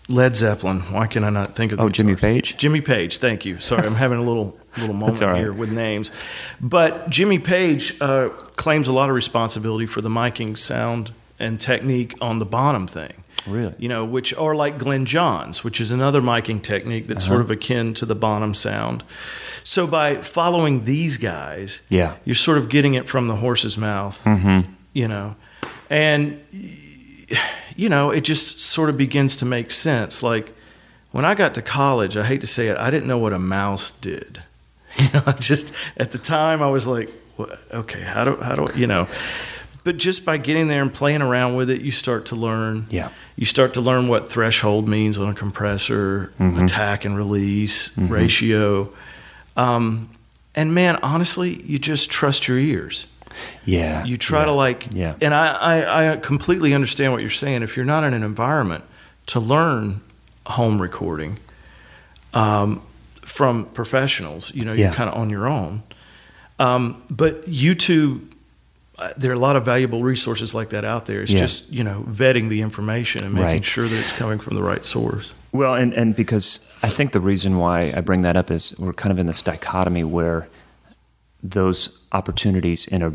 Led 0.09 0.35
Zeppelin. 0.37 0.81
Why 0.81 1.07
can 1.07 1.23
I 1.23 1.31
not 1.31 1.55
think 1.55 1.73
of? 1.73 1.79
the 1.79 1.85
Oh, 1.85 1.89
Jimmy? 1.89 2.17
Page? 2.17 2.57
Jimmy 2.57 2.81
Page. 2.81 3.19
Thank 3.19 3.45
you. 3.45 3.59
Sorry, 3.59 3.87
I'm 3.87 3.95
having 3.95 4.19
a 4.19 4.23
little 4.23 4.59
little 4.79 4.95
moment 4.95 5.21
right. 5.21 5.37
here 5.39 5.53
with 5.53 5.71
names. 5.73 6.13
But 6.61 7.11
Jimmy 7.11 7.39
Page 7.39 7.97
uh, 8.01 8.29
claims 8.57 8.89
a 8.89 8.93
lot 8.93 9.09
of 9.09 9.15
responsibility 9.15 9.87
for 9.87 10.01
the 10.01 10.09
miking 10.09 10.57
sound 10.57 11.13
and 11.39 11.59
technique 11.61 12.15
on 12.21 12.39
the 12.39 12.45
Bonham 12.45 12.87
thing. 12.87 13.13
Really? 13.47 13.75
You 13.79 13.89
know, 13.89 14.05
which 14.05 14.35
are 14.35 14.55
like 14.55 14.77
Glyn 14.79 15.07
Johns, 15.07 15.65
which 15.65 15.81
is 15.81 15.91
another 15.91 16.21
miking 16.21 16.63
technique 16.63 17.07
that's 17.07 17.25
Uh-huh. 17.25 17.37
sort 17.37 17.41
of 17.43 17.51
akin 17.51 17.95
to 17.95 18.05
the 18.07 18.15
Bonham 18.15 18.53
sound. 18.55 19.03
So 19.65 19.87
by 19.87 20.17
following 20.17 20.85
these 20.85 21.17
guys, 21.17 21.81
Yeah. 21.89 22.15
you're 22.25 22.35
sort 22.35 22.59
of 22.59 22.69
getting 22.69 22.95
it 22.95 23.09
from 23.09 23.29
the 23.29 23.37
horse's 23.37 23.79
mouth. 23.79 24.23
Mm-hmm. 24.25 24.71
You 24.93 25.09
know, 25.09 25.37
and 25.89 26.39
you 27.77 27.89
know, 27.89 28.11
it 28.11 28.23
just 28.23 28.61
sort 28.61 28.91
of 28.91 28.97
begins 28.99 29.37
to 29.37 29.47
make 29.47 29.71
sense. 29.71 30.23
Like 30.23 30.53
when 31.13 31.25
I 31.25 31.35
got 31.35 31.55
to 31.55 31.63
college, 31.63 32.17
I 32.17 32.25
hate 32.25 32.41
to 32.43 32.47
say 32.47 32.69
it, 32.69 32.77
I 32.77 32.91
didn't 32.91 33.09
know 33.09 33.19
what 33.19 33.33
a 33.33 33.39
mouse 33.39 33.91
did. 33.91 34.43
You 35.05 35.09
know, 35.15 35.23
I 35.27 35.33
just 35.33 35.75
at 35.97 36.11
the 36.11 36.19
time 36.19 36.63
I 36.63 36.71
was 36.71 36.87
like, 36.87 37.09
okay, 37.73 38.01
how 38.03 38.25
do 38.25 38.37
how 38.37 38.55
do 38.55 38.79
you 38.79 38.87
know? 38.87 39.09
But 39.83 39.97
just 39.97 40.27
by 40.27 40.37
getting 40.37 40.69
there 40.69 40.83
and 40.83 40.93
playing 40.93 41.23
around 41.23 41.57
with 41.57 41.71
it, 41.71 41.81
you 41.81 41.91
start 41.91 42.27
to 42.27 42.37
learn. 42.37 42.85
Yeah. 42.91 43.09
You 43.37 43.47
start 43.47 43.73
to 43.75 43.81
learn 43.81 44.09
what 44.09 44.31
threshold 44.31 44.87
means 44.89 45.19
on 45.19 45.29
a 45.31 45.35
compressor, 45.35 46.33
Mhm. 46.39 46.63
attack 46.65 47.07
and 47.07 47.17
release 47.17 47.89
Mhm. 47.97 48.11
ratio. 48.11 48.91
Um, 49.57 50.11
and 50.55 50.75
man, 50.75 50.97
honestly, 51.03 51.63
you 51.65 51.79
just 51.79 52.11
trust 52.11 52.47
your 52.47 52.59
ears 52.59 53.07
Yeah. 53.65 54.05
you 54.05 54.17
try 54.19 54.45
to 54.45 54.53
like 54.53 54.89
Yeah. 54.93 55.15
and 55.23 55.33
I, 55.33 55.47
I 55.81 56.13
i 56.13 56.17
completely 56.17 56.75
understand 56.75 57.13
what 57.13 57.21
you're 57.23 57.31
saying 57.31 57.63
if 57.63 57.77
you're 57.77 57.87
not 57.87 58.03
in 58.05 58.13
an 58.13 58.23
environment 58.25 58.85
to 59.27 59.39
learn 59.41 60.01
home 60.47 60.83
recording 60.83 61.39
um, 62.35 62.83
from 63.41 63.65
professionals 63.81 64.55
you 64.55 64.65
know 64.67 64.75
you're 64.75 64.93
kind 65.01 65.09
of 65.11 65.17
on 65.23 65.31
your 65.31 65.47
own 65.49 65.83
um, 66.59 66.83
but 67.23 67.33
youtube 67.49 68.21
uh, 68.99 69.09
there 69.17 69.31
are 69.33 69.39
a 69.43 69.45
lot 69.49 69.57
of 69.57 69.65
valuable 69.65 70.03
resources 70.13 70.55
like 70.55 70.69
that 70.75 70.85
out 70.85 71.03
there 71.07 71.21
it's 71.23 71.33
Yeah. 71.33 71.41
just 71.47 71.73
you 71.73 71.83
know 71.89 71.99
vetting 72.21 72.47
the 72.51 72.61
information 72.69 73.25
and 73.25 73.33
making 73.33 73.47
Right. 73.49 73.65
sure 73.65 73.89
that 73.89 73.99
it's 74.05 74.13
coming 74.13 74.39
from 74.45 74.55
the 74.59 74.63
right 74.63 74.85
source 74.85 75.33
Well, 75.53 75.75
and, 75.83 75.95
and 75.95 76.15
because 76.15 76.47
I 76.83 76.91
think 76.97 77.13
the 77.13 77.25
reason 77.33 77.53
why 77.65 77.77
I 77.99 78.01
bring 78.03 78.23
that 78.23 78.37
up 78.37 78.51
is 78.51 78.63
we're 78.79 78.93
kind 79.03 79.11
of 79.15 79.19
in 79.19 79.27
this 79.27 79.43
dichotomy 79.43 80.05
where 80.05 80.41
those 81.43 81.79
opportunities 82.13 82.87
in 82.95 83.03
a 83.03 83.11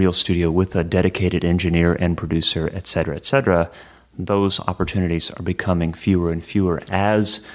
real 0.00 0.12
studio 0.12 0.50
with 0.50 0.74
a 0.76 0.82
dedicated 0.82 1.44
engineer 1.44 1.92
and 2.04 2.16
producer, 2.16 2.64
et 2.78 2.86
cetera, 2.86 3.14
et 3.16 3.24
cetera, 3.26 3.70
those 4.18 4.60
opportunities 4.70 5.30
are 5.36 5.42
becoming 5.44 5.92
fewer 5.94 6.32
and 6.32 6.42
fewer 6.42 6.80
as 6.90 7.46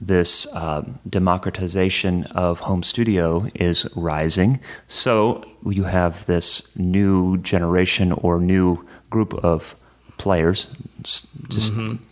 this 0.00 0.52
um, 0.54 0.98
democratization 1.08 2.24
of 2.26 2.60
home 2.60 2.82
studio 2.82 3.48
is 3.54 3.86
rising. 3.94 4.60
So 4.88 5.44
you 5.66 5.84
have 5.84 6.24
this 6.26 6.74
new 6.76 7.36
generation 7.38 8.12
or 8.12 8.40
new 8.40 8.86
group 9.10 9.34
of 9.44 9.74
players. 10.16 10.68
Just 11.02 11.28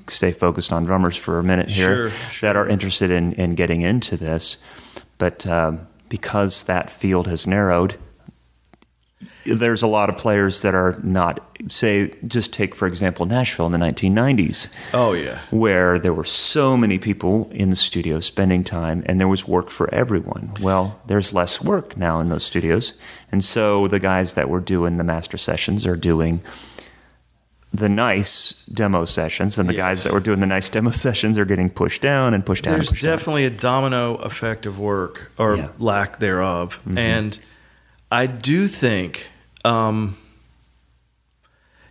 stay 0.07 0.33
focused 0.33 0.73
on 0.73 0.85
drummers 0.85 1.17
for 1.17 1.39
a 1.39 1.45
minute 1.45 1.71
here 1.71 2.11
Sure, 2.11 2.49
that 2.49 2.57
are 2.57 2.69
interested 2.69 3.11
in, 3.11 3.33
in 3.35 3.55
getting 3.55 3.83
into 3.83 4.17
this. 4.17 4.59
But 5.17 5.47
um, 5.47 5.87
because 6.09 6.65
that 6.65 6.91
field 6.91 7.27
has 7.27 7.47
narrowed, 7.47 7.97
there's 9.55 9.83
a 9.83 9.87
lot 9.87 10.09
of 10.09 10.17
players 10.17 10.63
that 10.63 10.75
are 10.75 10.99
not, 11.03 11.41
say, 11.69 12.15
just 12.27 12.53
take, 12.53 12.75
for 12.75 12.87
example, 12.87 13.27
Nashville 13.27 13.67
in 13.67 13.73
the 13.73 13.79
1990s 13.79 14.69
oh 14.95 15.13
yeah 15.13 15.41
where 15.51 15.99
there 15.99 16.13
were 16.15 16.25
so 16.25 16.77
many 16.77 16.99
people 16.99 17.49
in 17.53 17.71
the 17.71 17.77
studio 17.77 18.21
spending 18.21 18.63
time 18.65 19.03
and 19.07 19.19
there 19.21 19.29
was 19.29 19.47
work 19.49 19.71
for 19.71 19.93
everyone. 19.95 20.53
Well, 20.61 21.01
there's 21.07 21.33
less 21.35 21.61
work 21.63 21.97
now 21.97 22.21
in 22.21 22.29
those 22.29 22.45
studios. 22.45 22.95
And 23.33 23.45
so 23.45 23.89
the 23.89 23.99
guys 23.99 24.35
that 24.35 24.49
were 24.49 24.61
doing 24.61 24.97
the 24.97 25.05
master 25.05 25.39
sessions 25.39 25.87
are 25.87 25.97
doing 25.97 26.41
the 27.73 27.89
nice 27.89 28.65
demo 28.73 29.05
sessions, 29.05 29.59
and 29.59 29.69
the 29.69 29.75
guys 29.75 30.05
that 30.05 30.13
were 30.15 30.21
doing 30.21 30.41
the 30.41 30.47
nice 30.47 30.71
demo 30.71 30.91
sessions 31.07 31.37
are 31.39 31.45
getting 31.45 31.69
pushed 31.69 32.01
down 32.01 32.33
and 32.33 32.45
pushed 32.47 32.65
down. 32.65 32.75
There's 32.75 32.89
pushed 32.91 33.03
down. 33.05 33.19
definitely 33.19 33.45
a 33.45 33.51
domino 33.51 34.15
effect 34.17 34.65
of 34.65 34.79
work 34.79 35.31
or 35.37 35.57
Yeah. 35.57 35.69
lack 35.79 36.19
thereof. 36.19 36.81
Mhm. 36.89 36.97
And 36.99 37.39
I 38.11 38.25
do 38.27 38.69
think, 38.69 39.27
um, 39.69 40.17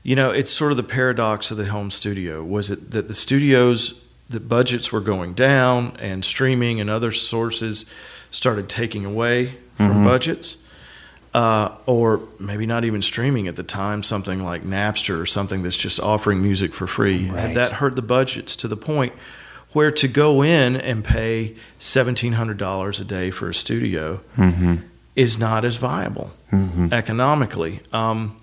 you 0.04 0.16
know, 0.16 0.32
it's 0.32 0.52
sort 0.52 0.72
of 0.72 0.78
the 0.78 0.84
paradox 0.84 1.52
of 1.52 1.58
the 1.58 1.66
home 1.66 1.92
studio. 1.92 2.44
Was 2.44 2.70
it 2.72 2.92
that 2.92 3.08
the 3.08 3.14
studios, 3.14 4.06
the 4.30 4.40
budgets 4.40 4.92
were 4.92 5.02
going 5.02 5.34
down 5.34 5.96
and 6.00 6.24
streaming 6.24 6.80
and 6.80 6.90
other 6.90 7.12
sources 7.12 7.92
started 8.32 8.70
taking 8.70 9.06
away 9.06 9.56
from 9.76 9.96
Mhm. 9.96 10.04
budgets? 10.06 10.58
Uh, 11.34 11.70
or 11.86 12.22
maybe 12.40 12.66
not 12.66 12.84
even 12.86 13.02
streaming 13.02 13.48
at 13.48 13.56
the 13.56 13.64
time, 13.64 14.02
something 14.02 14.44
like 14.44 14.64
Napster 14.64 15.20
or 15.22 15.26
something 15.26 15.62
that's 15.62 15.78
just 15.78 16.00
offering 16.00 16.42
music 16.42 16.74
for 16.74 16.88
free. 16.88 17.30
Right. 17.30 17.40
Had 17.40 17.56
that 17.56 17.72
hurt 17.74 17.96
the 17.96 18.02
budgets 18.02 18.56
to 18.56 18.68
the 18.68 18.78
point 18.78 19.14
where 19.74 19.92
to 19.92 20.08
go 20.08 20.42
in 20.42 20.76
and 20.78 21.04
pay 21.04 21.54
$1,700 21.80 23.00
a 23.00 23.04
day 23.04 23.30
for 23.30 23.50
a 23.50 23.54
studio 23.54 24.22
Mhm. 24.38 24.82
Is 25.18 25.38
not 25.38 25.66
as 25.66 25.76
viable 25.78 26.32
Mhm. 26.54 26.94
economically. 26.94 27.82
Um, 27.92 28.38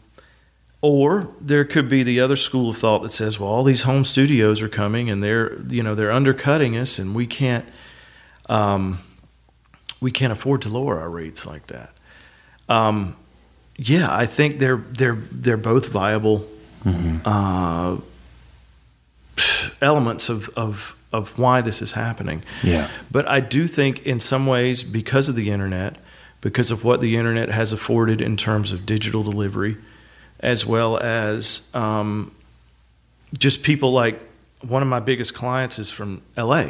or 0.83 1.29
there 1.41 1.65
could 1.65 1.89
be 1.89 2.03
the 2.03 2.21
other 2.21 2.37
school 2.37 2.69
of 2.71 2.77
thought 2.77 3.03
that 3.05 3.13
says, 3.13 3.39
well, 3.41 3.49
all 3.49 3.65
these 3.65 3.83
home 3.85 4.05
studios 4.05 4.61
are 4.61 4.69
coming 4.69 5.09
and 5.09 5.23
they're, 5.23 5.59
you 5.71 5.83
know, 5.83 5.95
they're 5.95 6.13
undercutting 6.13 6.77
us 6.77 6.99
and 6.99 7.15
we 7.15 7.27
can't, 7.27 7.65
um, 8.51 8.99
we 10.01 10.11
can't 10.11 10.33
afford 10.33 10.61
to 10.63 10.69
lower 10.69 10.99
our 11.01 11.09
rates 11.09 11.47
like 11.47 11.69
that. 11.69 11.91
Um, 12.69 13.15
yeah, 13.79 14.09
I 14.11 14.27
think 14.27 14.59
they're 14.59 14.83
they're 14.99 15.19
they're 15.33 15.57
both 15.57 15.89
viable 15.89 16.45
Mhm. 16.85 17.21
uh, 17.25 17.97
elements 19.81 20.29
of, 20.29 20.49
of 20.57 20.95
of 21.13 21.39
why 21.39 21.61
this 21.61 21.81
is 21.81 21.93
happening. 21.93 22.43
Yeah. 22.65 22.89
But 23.11 23.29
I 23.29 23.39
do 23.41 23.69
think, 23.69 24.03
in 24.05 24.19
some 24.19 24.47
ways, 24.47 24.83
because 24.83 25.29
of 25.29 25.37
the 25.37 25.51
internet, 25.51 25.95
because 26.45 26.71
of 26.71 26.85
what 26.85 27.01
the 27.01 27.17
internet 27.17 27.49
has 27.49 27.73
afforded 27.73 28.21
in 28.21 28.37
terms 28.37 28.71
of 28.71 28.85
digital 28.87 29.23
delivery, 29.25 29.77
as 30.41 30.65
well 30.67 30.99
as 30.99 31.75
um, 31.75 32.33
just 33.37 33.63
people 33.65 33.91
like 33.93 34.21
one 34.69 34.83
of 34.83 34.89
my 34.89 35.01
biggest 35.01 35.35
clients 35.35 35.79
is 35.79 35.91
from 35.91 36.21
LA 36.37 36.67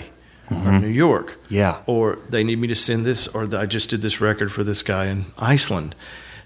or 0.51 0.79
New 0.79 0.87
York 0.89 1.39
Yeah. 1.49 1.79
or 1.87 2.19
they 2.29 2.45
need 2.45 2.59
me 2.61 2.69
to 2.69 2.75
send 2.75 3.05
this, 3.05 3.27
or 3.29 3.43
I 3.57 3.67
just 3.67 3.91
did 3.91 4.01
this 4.01 4.21
record 4.21 4.53
for 4.53 4.63
this 4.63 4.83
guy 4.83 5.07
in 5.07 5.25
Iceland. 5.39 5.95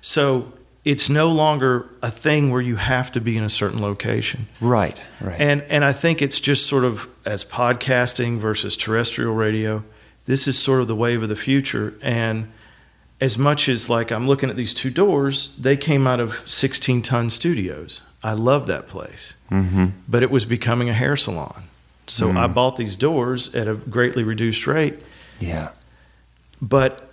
So 0.01 0.53
it's 0.85 1.11
no 1.11 1.31
longer 1.31 1.87
a 2.03 2.11
thing 2.11 2.51
where 2.51 2.61
you 2.63 2.77
have 2.77 3.11
to 3.13 3.21
be 3.21 3.37
in 3.37 3.45
a 3.45 3.49
certain 3.51 3.83
location. 3.83 4.47
Right. 4.61 5.03
Right. 5.21 5.39
And 5.41 5.63
and 5.69 5.85
I 5.85 5.93
think 5.93 6.23
it's 6.23 6.41
just 6.41 6.67
sort 6.67 6.85
of 6.85 7.09
as 7.27 7.45
podcasting 7.45 8.39
versus 8.39 8.77
terrestrial 8.77 9.35
radio, 9.35 9.83
this 10.27 10.47
is 10.49 10.59
sort 10.59 10.81
of 10.81 10.89
the 10.89 10.97
wave 10.97 11.23
of 11.23 11.29
the 11.29 11.37
future. 11.37 11.93
And 12.01 12.47
as 13.21 13.37
much 13.39 13.69
as 13.69 13.89
like 13.89 14.11
I'm 14.13 14.27
looking 14.29 14.51
at 14.51 14.57
these 14.57 14.75
two 14.75 14.91
doors, 14.91 15.57
they 15.57 15.77
came 15.77 16.07
out 16.07 16.21
of 16.21 16.43
16 16.49 17.03
ton 17.03 17.31
studios. 17.31 18.03
I 18.23 18.33
love 18.33 18.67
that 18.67 18.89
place, 18.89 19.35
mm-hmm. 19.51 19.87
but 20.09 20.23
it 20.23 20.31
was 20.31 20.45
becoming 20.45 20.89
a 20.89 20.93
hair 20.95 21.17
salon. 21.17 21.65
So 22.07 22.31
I 22.33 22.47
bought 22.47 22.77
these 22.77 22.97
doors 22.97 23.55
at 23.55 23.69
a 23.69 23.75
greatly 23.75 24.23
reduced 24.25 24.67
rate 24.67 24.95
Yeah. 25.41 25.73
but 26.63 27.05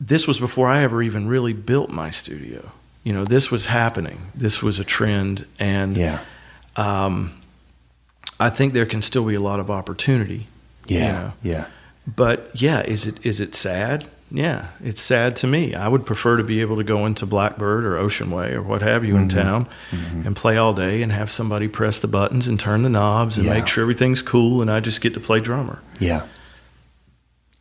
this 0.00 0.28
was 0.28 0.38
before 0.38 0.68
I 0.68 0.82
ever 0.82 1.02
even 1.02 1.26
really 1.26 1.52
built 1.52 1.90
my 1.90 2.10
studio. 2.10 2.70
You 3.02 3.12
know, 3.12 3.24
this 3.24 3.50
was 3.50 3.66
happening. 3.66 4.30
This 4.34 4.62
was 4.62 4.78
a 4.78 4.84
trend, 4.84 5.46
and 5.58 5.96
Yeah. 5.96 6.20
um, 6.76 7.32
I 8.38 8.50
think 8.50 8.72
there 8.72 8.86
can 8.86 9.02
still 9.02 9.26
be 9.26 9.34
a 9.34 9.40
lot 9.40 9.58
of 9.58 9.70
opportunity. 9.70 10.46
Yeah. 10.86 11.00
you 11.06 11.12
know. 11.12 11.32
Yeah. 11.42 11.64
But 12.06 12.50
yeah, 12.54 12.82
is 12.82 13.04
it 13.06 13.24
is 13.26 13.40
it 13.40 13.54
sad? 13.54 14.06
Yeah, 14.30 14.66
it's 14.82 15.00
sad 15.00 15.36
to 15.36 15.46
me. 15.46 15.74
I 15.74 15.86
would 15.86 16.04
prefer 16.04 16.36
to 16.36 16.42
be 16.42 16.60
able 16.60 16.76
to 16.76 16.84
go 16.84 17.06
into 17.06 17.26
Blackbird 17.26 17.84
or 17.84 17.96
Ocean 17.96 18.30
Way 18.30 18.54
or 18.54 18.62
what 18.62 18.82
have 18.82 19.04
you 19.04 19.16
in 19.16 19.28
Mm-hmm. 19.28 19.38
town 19.40 19.68
and 20.24 20.34
play 20.34 20.56
all 20.56 20.74
day 20.74 21.02
and 21.02 21.12
have 21.12 21.30
somebody 21.30 21.68
press 21.68 22.00
the 22.00 22.08
buttons 22.08 22.48
and 22.48 22.58
turn 22.58 22.82
the 22.82 22.88
knobs 22.88 23.36
and 23.36 23.46
Yeah. 23.46 23.54
make 23.54 23.68
sure 23.68 23.82
everything's 23.82 24.22
cool 24.22 24.60
and 24.62 24.70
I 24.70 24.80
just 24.80 25.00
get 25.00 25.14
to 25.14 25.20
play 25.20 25.38
drummer. 25.40 25.80
Yeah. 26.00 26.22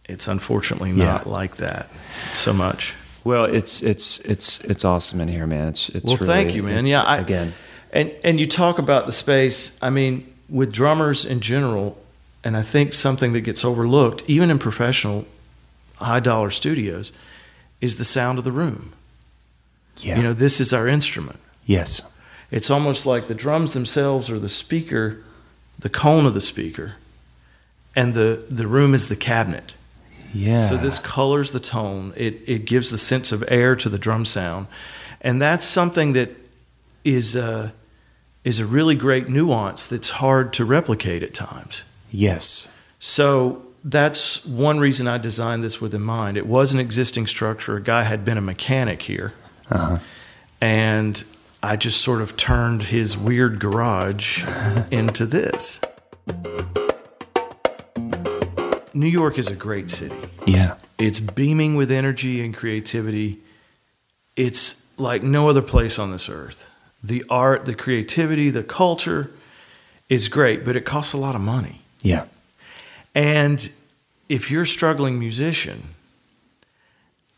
It's 0.07 0.27
unfortunately 0.27 0.91
Yeah. 0.91 1.05
not 1.05 1.27
like 1.27 1.57
that 1.57 1.87
so 2.33 2.53
much. 2.53 2.93
Well, 3.23 3.45
it's 3.45 3.81
it's 3.81 4.19
it's 4.19 4.59
it's 4.61 4.85
awesome 4.85 5.19
in 5.21 5.27
here, 5.27 5.47
man. 5.47 5.69
It's 5.69 5.89
it's 5.89 6.03
Well, 6.05 6.17
really, 6.17 6.27
thank 6.33 6.55
you, 6.55 6.63
man. 6.63 6.85
Yeah, 6.85 7.01
I- 7.03 7.17
again, 7.17 7.53
And 7.91 8.11
and 8.23 8.39
you 8.39 8.45
talk 8.47 8.77
about 8.79 9.05
the 9.07 9.11
space. 9.11 9.77
I 9.81 9.89
mean, 9.89 10.25
with 10.49 10.71
drummers 10.71 11.25
in 11.25 11.39
general, 11.41 11.97
and 12.43 12.55
I 12.57 12.61
think 12.61 12.93
something 12.93 13.33
that 13.33 13.41
gets 13.41 13.65
overlooked, 13.65 14.23
even 14.27 14.51
in 14.51 14.59
professional 14.59 15.25
high 15.97 16.19
dollar 16.19 16.49
studios, 16.49 17.11
is 17.81 17.95
the 17.95 18.03
sound 18.05 18.37
of 18.37 18.43
the 18.43 18.51
room. 18.51 18.93
yeah, 20.01 20.17
You 20.17 20.23
know, 20.23 20.33
this 20.33 20.59
is 20.59 20.73
our 20.73 20.87
instrument. 20.87 21.39
yes, 21.65 22.03
It's 22.51 22.69
almost 22.69 23.05
like 23.05 23.27
the 23.27 23.33
drums 23.35 23.73
themselves 23.73 24.29
are 24.29 24.39
the 24.39 24.49
speaker, 24.49 25.17
the 25.79 25.89
cone 25.89 26.25
of 26.25 26.33
the 26.33 26.41
speaker, 26.41 26.93
and 27.95 28.13
the, 28.13 28.45
the 28.49 28.67
room 28.67 28.93
is 28.93 29.07
the 29.07 29.15
cabinet. 29.15 29.73
Yeah. 30.33 30.59
So 30.59 30.75
this 30.77 30.99
colors 30.99 31.51
the 31.51 31.61
tone. 31.61 32.11
It 32.17 32.41
it 32.45 32.65
gives 32.65 32.89
the 32.89 32.97
sense 32.97 33.31
of 33.31 33.41
air 33.47 33.73
to 33.77 33.87
the 33.89 33.97
drum 33.97 34.25
sound, 34.25 34.67
and 35.21 35.41
that's 35.41 35.65
something 35.65 36.11
that 36.13 36.29
is 37.05 37.35
a, 37.37 37.71
is 38.43 38.59
a 38.59 38.65
really 38.65 38.95
great 38.95 39.29
nuance 39.29 39.87
that's 39.87 40.09
hard 40.09 40.51
to 40.53 40.65
replicate 40.65 41.23
at 41.23 41.33
times. 41.33 41.85
Yes. 42.11 42.69
So 42.99 43.61
that's 43.87 44.45
one 44.45 44.79
reason 44.79 45.07
I 45.07 45.17
designed 45.19 45.63
this 45.63 45.79
with 45.79 45.93
in 45.93 46.01
mind. 46.01 46.37
It 46.37 46.47
was 46.47 46.73
an 46.73 46.79
existing 46.79 47.27
structure. 47.27 47.77
A 47.77 47.81
guy 47.81 48.03
had 48.03 48.25
been 48.25 48.37
a 48.37 48.41
mechanic 48.41 49.03
here, 49.03 49.33
Uh-huh. 49.69 49.99
and 50.59 51.23
I 51.61 51.75
just 51.75 52.01
sort 52.01 52.21
of 52.21 52.35
turned 52.35 52.83
his 52.83 53.15
weird 53.17 53.59
garage 53.59 54.43
into 54.91 55.25
this. 55.25 55.81
New 58.93 59.07
York 59.07 59.37
is 59.37 59.47
a 59.49 59.55
great 59.55 59.89
city. 59.89 60.15
Yeah. 60.47 60.75
It's 60.97 61.19
beaming 61.19 61.75
with 61.75 61.91
energy 61.91 62.43
and 62.43 62.55
creativity. 62.55 63.39
It's 64.35 64.97
like 64.97 65.21
no 65.21 65.49
other 65.49 65.61
place 65.61 65.99
on 65.99 66.11
this 66.11 66.29
earth. 66.29 66.69
The 67.03 67.23
art, 67.29 67.65
the 67.65 67.75
creativity, 67.75 68.49
the 68.49 68.63
culture 68.63 69.31
is 70.09 70.29
great, 70.29 70.63
but 70.63 70.75
it 70.75 70.85
costs 70.85 71.13
a 71.13 71.17
lot 71.17 71.35
of 71.35 71.41
money. 71.41 71.81
Yeah. 72.01 72.25
And 73.15 73.69
if 74.29 74.51
you're 74.51 74.63
a 74.63 74.67
struggling 74.67 75.17
musician, 75.17 75.81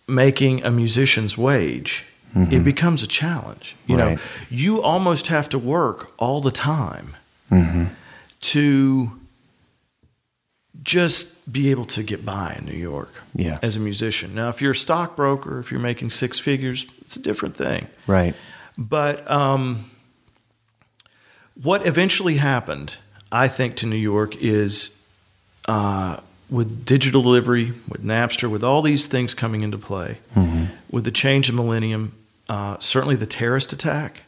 making 0.07 0.63
a 0.63 0.71
musician's 0.71 1.37
wage, 1.37 2.05
it 2.51 2.63
becomes 2.63 3.01
a 3.01 3.07
challenge. 3.07 3.75
You 3.87 3.97
Right. 3.97 4.15
know, 4.17 4.21
you 4.49 4.81
almost 4.83 5.27
have 5.27 5.49
to 5.49 5.57
work 5.59 6.11
all 6.17 6.41
the 6.41 6.51
time 6.51 7.15
Mm-hmm. 7.51 7.85
to 8.41 9.11
just 10.83 11.51
be 11.51 11.71
able 11.71 11.85
to 11.85 12.03
get 12.03 12.23
by 12.25 12.55
in 12.59 12.65
New 12.65 12.77
York 12.77 13.21
Yeah. 13.35 13.57
as 13.63 13.75
a 13.75 13.79
musician. 13.79 14.35
Now, 14.35 14.49
if 14.49 14.61
you're 14.61 14.73
a 14.73 14.75
stockbroker, 14.75 15.59
if 15.59 15.71
you're 15.71 15.79
making 15.79 16.11
six 16.11 16.37
figures, 16.39 16.85
it's 17.01 17.15
a 17.15 17.21
different 17.21 17.55
thing. 17.57 17.87
Right. 18.05 18.35
But 18.77 19.29
um, 19.31 19.89
what 21.55 21.87
eventually 21.87 22.35
happened, 22.37 22.97
I 23.31 23.47
think, 23.47 23.75
to 23.77 23.87
New 23.87 23.95
York 23.95 24.35
is 24.35 24.96
uh, 25.67 26.19
with 26.49 26.85
digital 26.85 27.21
delivery, 27.21 27.71
with 27.89 28.03
Napster, 28.03 28.49
with 28.49 28.63
all 28.63 28.81
these 28.81 29.05
things 29.07 29.33
coming 29.33 29.63
into 29.63 29.77
play, 29.77 30.19
with 30.91 31.03
the 31.03 31.11
change 31.11 31.49
of 31.49 31.55
millennium, 31.55 32.13
uh, 32.49 32.77
certainly 32.79 33.15
the 33.15 33.25
terrorist 33.25 33.73
attack 33.73 34.23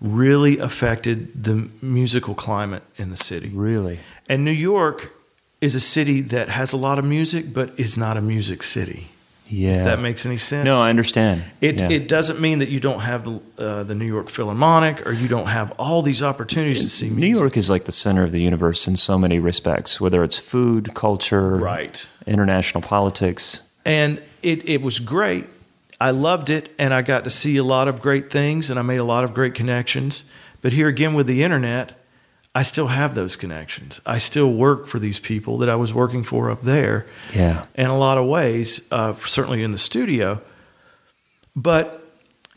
really 0.00 0.58
affected 0.58 1.44
the 1.44 1.68
musical 1.82 2.34
climate 2.34 2.82
in 2.96 3.10
the 3.10 3.16
city. 3.16 3.50
Really. 3.52 3.98
And 4.28 4.44
New 4.44 4.52
York 4.52 5.12
is 5.60 5.74
a 5.74 5.80
city 5.80 6.20
that 6.20 6.48
has 6.48 6.72
a 6.72 6.76
lot 6.76 6.98
of 6.98 7.04
music, 7.04 7.52
but 7.52 7.78
is 7.78 7.96
not 7.96 8.16
a 8.16 8.20
music 8.22 8.62
city. 8.62 9.08
Yeah. 9.50 9.78
If 9.78 9.84
that 9.84 10.00
makes 10.00 10.26
any 10.26 10.36
sense. 10.38 10.64
no, 10.64 10.76
I 10.76 10.90
understand. 10.90 11.42
It, 11.60 11.80
Yeah. 11.80 11.88
it 11.90 12.06
doesn't 12.08 12.38
mean 12.40 12.58
that 12.58 12.68
you 12.68 12.80
don't 12.80 13.00
have 13.00 13.24
the 13.24 13.40
uh, 13.58 13.82
the 13.84 13.94
New 13.94 14.04
York 14.04 14.28
Philharmonic 14.28 15.06
or 15.06 15.12
you 15.12 15.26
don't 15.28 15.46
have 15.48 15.72
all 15.78 16.02
these 16.02 16.22
opportunities 16.22 16.82
to 16.82 16.88
see 16.90 17.08
New. 17.10 17.26
York 17.26 17.56
is 17.56 17.68
like 17.70 17.84
the 17.84 17.92
center 17.92 18.22
of 18.24 18.32
the 18.32 18.40
universe 18.42 18.86
in 18.86 18.96
so 18.96 19.18
many 19.18 19.38
respects, 19.38 20.00
whether 20.00 20.22
it's 20.22 20.38
food, 20.38 20.92
culture, 20.94 21.56
Right. 21.56 22.06
international 22.26 22.82
politics. 22.82 23.62
And 23.84 24.20
it, 24.42 24.68
it 24.68 24.82
was 24.82 24.98
great. 24.98 25.46
I 26.00 26.10
loved 26.12 26.50
it 26.50 26.70
and 26.78 26.94
I 26.94 27.02
got 27.02 27.24
to 27.24 27.30
see 27.30 27.56
a 27.56 27.64
lot 27.64 27.88
of 27.88 28.00
great 28.00 28.30
things 28.30 28.70
and 28.70 28.78
I 28.78 28.82
made 28.82 28.98
a 29.00 29.04
lot 29.04 29.24
of 29.24 29.32
great 29.34 29.54
connections. 29.54 30.22
But 30.62 30.72
here 30.72 30.88
again 30.88 31.14
with 31.14 31.26
the 31.26 31.42
internet, 31.42 31.97
I 32.58 32.62
still 32.64 32.88
have 32.88 33.14
those 33.14 33.36
connections. 33.36 34.00
I 34.04 34.18
still 34.18 34.52
work 34.52 34.86
for 34.88 34.98
these 34.98 35.20
people 35.20 35.58
that 35.58 35.68
I 35.68 35.76
was 35.76 35.94
working 35.94 36.24
for 36.24 36.50
up 36.50 36.62
there. 36.62 37.06
Yeah. 37.32 37.64
in 37.76 37.86
a 37.86 37.96
lot 37.96 38.18
of 38.18 38.26
ways, 38.26 38.80
uh, 38.90 39.14
certainly 39.14 39.62
in 39.62 39.70
the 39.70 39.78
studio. 39.78 40.40
But, 41.54 42.04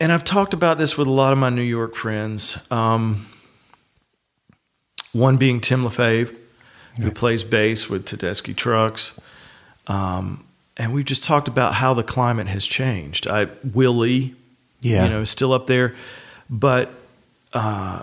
and 0.00 0.10
I've 0.10 0.24
talked 0.24 0.54
about 0.54 0.76
this 0.78 0.98
with 0.98 1.06
a 1.06 1.10
lot 1.22 1.32
of 1.32 1.38
my 1.38 1.50
New 1.50 1.62
York 1.62 1.94
friends. 1.94 2.58
Um, 2.70 3.26
one 5.12 5.36
being 5.36 5.60
Tim 5.60 5.84
Lefebvre, 5.84 6.34
who 7.00 7.10
plays 7.12 7.44
bass 7.44 7.88
with 7.88 8.04
Tedeschi 8.06 8.56
Trucks. 8.56 9.20
Um, 9.86 10.44
and 10.78 10.92
we've 10.94 11.04
just 11.04 11.24
talked 11.24 11.46
about 11.48 11.74
how 11.74 11.94
the 11.94 12.02
climate 12.02 12.48
has 12.48 12.66
changed. 12.66 13.28
I 13.28 13.46
Willie, 13.72 14.34
Yeah. 14.80 15.04
you 15.04 15.10
know, 15.10 15.20
is 15.20 15.30
still 15.30 15.52
up 15.52 15.66
there, 15.68 15.94
but 16.50 16.90
uh, 17.52 18.02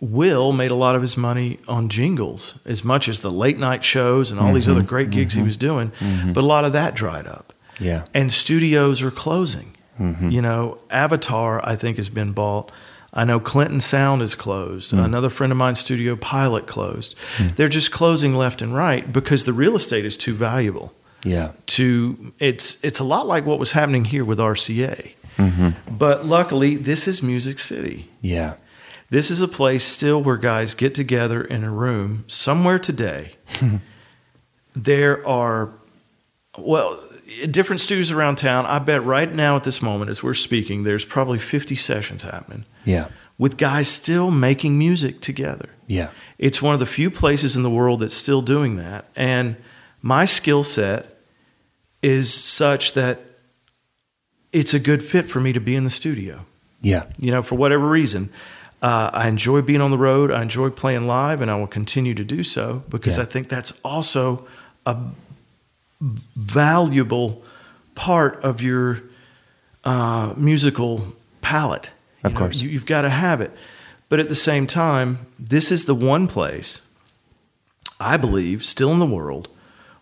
Will 0.00 0.52
made 0.52 0.70
a 0.70 0.76
lot 0.76 0.94
of 0.94 1.02
his 1.02 1.16
money 1.16 1.58
on 1.66 1.88
jingles, 1.88 2.56
as 2.64 2.84
much 2.84 3.08
as 3.08 3.20
the 3.20 3.30
late 3.30 3.58
night 3.58 3.82
shows 3.82 4.30
and 4.30 4.38
all 4.38 4.52
these 4.52 4.68
other 4.68 4.80
mm-hmm. 4.80 4.88
great 4.88 5.10
gigs 5.10 5.34
he 5.34 5.40
mm-hmm. 5.40 5.46
was 5.46 5.56
doing. 5.56 5.90
Mm-hmm. 5.98 6.32
But 6.32 6.44
a 6.44 6.46
lot 6.46 6.64
of 6.64 6.72
that 6.72 6.94
dried 6.94 7.26
up, 7.26 7.52
Yeah. 7.80 8.04
and 8.14 8.32
studios 8.32 9.02
are 9.02 9.10
closing. 9.10 9.74
You 9.98 10.40
know, 10.42 10.78
Avatar, 10.90 11.60
I 11.68 11.74
think, 11.74 11.96
has 11.96 12.08
been 12.08 12.32
bought. 12.32 12.70
I 13.12 13.24
know 13.24 13.40
Clinton 13.40 13.80
Sound 13.80 14.22
is 14.22 14.36
closed. 14.36 14.92
Mm. 14.92 15.04
Another 15.04 15.28
friend 15.28 15.50
of 15.50 15.56
mine, 15.56 15.74
studio, 15.74 16.14
Pilot, 16.14 16.68
closed. 16.68 17.18
Mm. 17.38 17.56
They're 17.56 17.68
just 17.68 17.90
closing 17.90 18.34
left 18.34 18.62
and 18.62 18.72
right 18.72 19.12
because 19.12 19.44
the 19.44 19.52
real 19.52 19.74
estate 19.74 20.04
is 20.04 20.16
too 20.16 20.34
valuable 20.34 20.92
Yeah. 21.24 21.50
to 21.78 22.32
it's 22.38 22.82
it's 22.84 23.00
a 23.00 23.04
lot 23.04 23.26
like 23.26 23.44
what 23.44 23.58
was 23.58 23.72
happening 23.72 24.04
here 24.04 24.24
with 24.24 24.38
RCA. 24.38 25.14
But 25.90 26.26
luckily, 26.26 26.76
this 26.76 27.08
is 27.08 27.22
Music 27.22 27.58
City. 27.58 28.08
Yeah. 28.20 28.54
This 29.10 29.30
is 29.30 29.40
a 29.40 29.48
place 29.48 29.84
still 29.84 30.22
where 30.22 30.36
guys 30.36 30.74
get 30.74 30.94
together 30.94 31.42
in 31.42 31.64
a 31.64 31.70
room 31.70 32.24
somewhere 32.28 32.78
today. 32.78 33.36
there 34.76 35.26
are 35.26 35.70
well, 36.58 37.00
different 37.50 37.80
studios 37.80 38.10
around 38.10 38.36
town. 38.36 38.66
I 38.66 38.78
bet 38.80 39.04
right 39.04 39.32
now 39.32 39.56
at 39.56 39.64
this 39.64 39.80
moment 39.80 40.10
as 40.10 40.22
we're 40.22 40.34
speaking, 40.34 40.82
there's 40.82 41.04
probably 41.04 41.38
50 41.38 41.74
sessions 41.76 42.22
happening 42.22 42.64
Yeah. 42.84 43.08
with 43.38 43.56
guys 43.56 43.88
still 43.88 44.30
making 44.30 44.76
music 44.78 45.20
together. 45.20 45.68
Yeah. 45.86 46.10
It's 46.38 46.60
one 46.60 46.74
of 46.74 46.80
the 46.80 46.86
few 46.86 47.10
places 47.10 47.56
in 47.56 47.62
the 47.62 47.70
world 47.70 48.00
that's 48.00 48.14
still 48.14 48.42
doing 48.42 48.76
that. 48.76 49.06
And 49.14 49.56
my 50.02 50.24
skill 50.24 50.64
set 50.64 51.06
is 52.02 52.32
such 52.32 52.94
that 52.94 53.20
it's 54.52 54.74
a 54.74 54.80
good 54.80 55.02
fit 55.02 55.26
for 55.26 55.40
me 55.40 55.52
to 55.52 55.60
be 55.60 55.76
in 55.76 55.84
the 55.84 55.90
studio. 55.90 56.44
Yeah. 56.80 57.04
You 57.18 57.30
know, 57.30 57.42
for 57.42 57.54
whatever 57.54 57.88
reason. 57.88 58.30
Uh, 58.80 59.10
I 59.12 59.26
enjoy 59.28 59.62
being 59.62 59.80
on 59.80 59.90
the 59.90 59.98
road. 59.98 60.30
I 60.30 60.40
enjoy 60.42 60.70
playing 60.70 61.06
live, 61.06 61.40
and 61.40 61.50
I 61.50 61.56
will 61.56 61.66
continue 61.66 62.14
to 62.14 62.24
do 62.24 62.42
so 62.42 62.84
because 62.88 63.16
Yeah. 63.18 63.24
I 63.24 63.26
think 63.26 63.48
that's 63.48 63.80
also 63.84 64.46
a 64.86 64.96
valuable 66.36 67.42
part 67.94 68.42
of 68.44 68.60
your 68.62 69.02
uh, 69.84 70.34
musical 70.36 71.04
palette. 71.40 71.92
Of 72.22 72.32
You 72.32 72.34
know, 72.34 72.38
course. 72.40 72.60
you, 72.62 72.68
you've 72.68 72.86
got 72.86 73.02
to 73.02 73.10
have 73.10 73.40
it. 73.40 73.50
But 74.08 74.20
at 74.20 74.28
the 74.28 74.34
same 74.34 74.66
time, 74.66 75.18
this 75.38 75.70
is 75.70 75.84
the 75.84 75.94
one 75.94 76.26
place 76.26 76.80
I 78.00 78.16
believe 78.16 78.64
still 78.64 78.92
in 78.92 78.98
the 79.00 79.06
world 79.06 79.48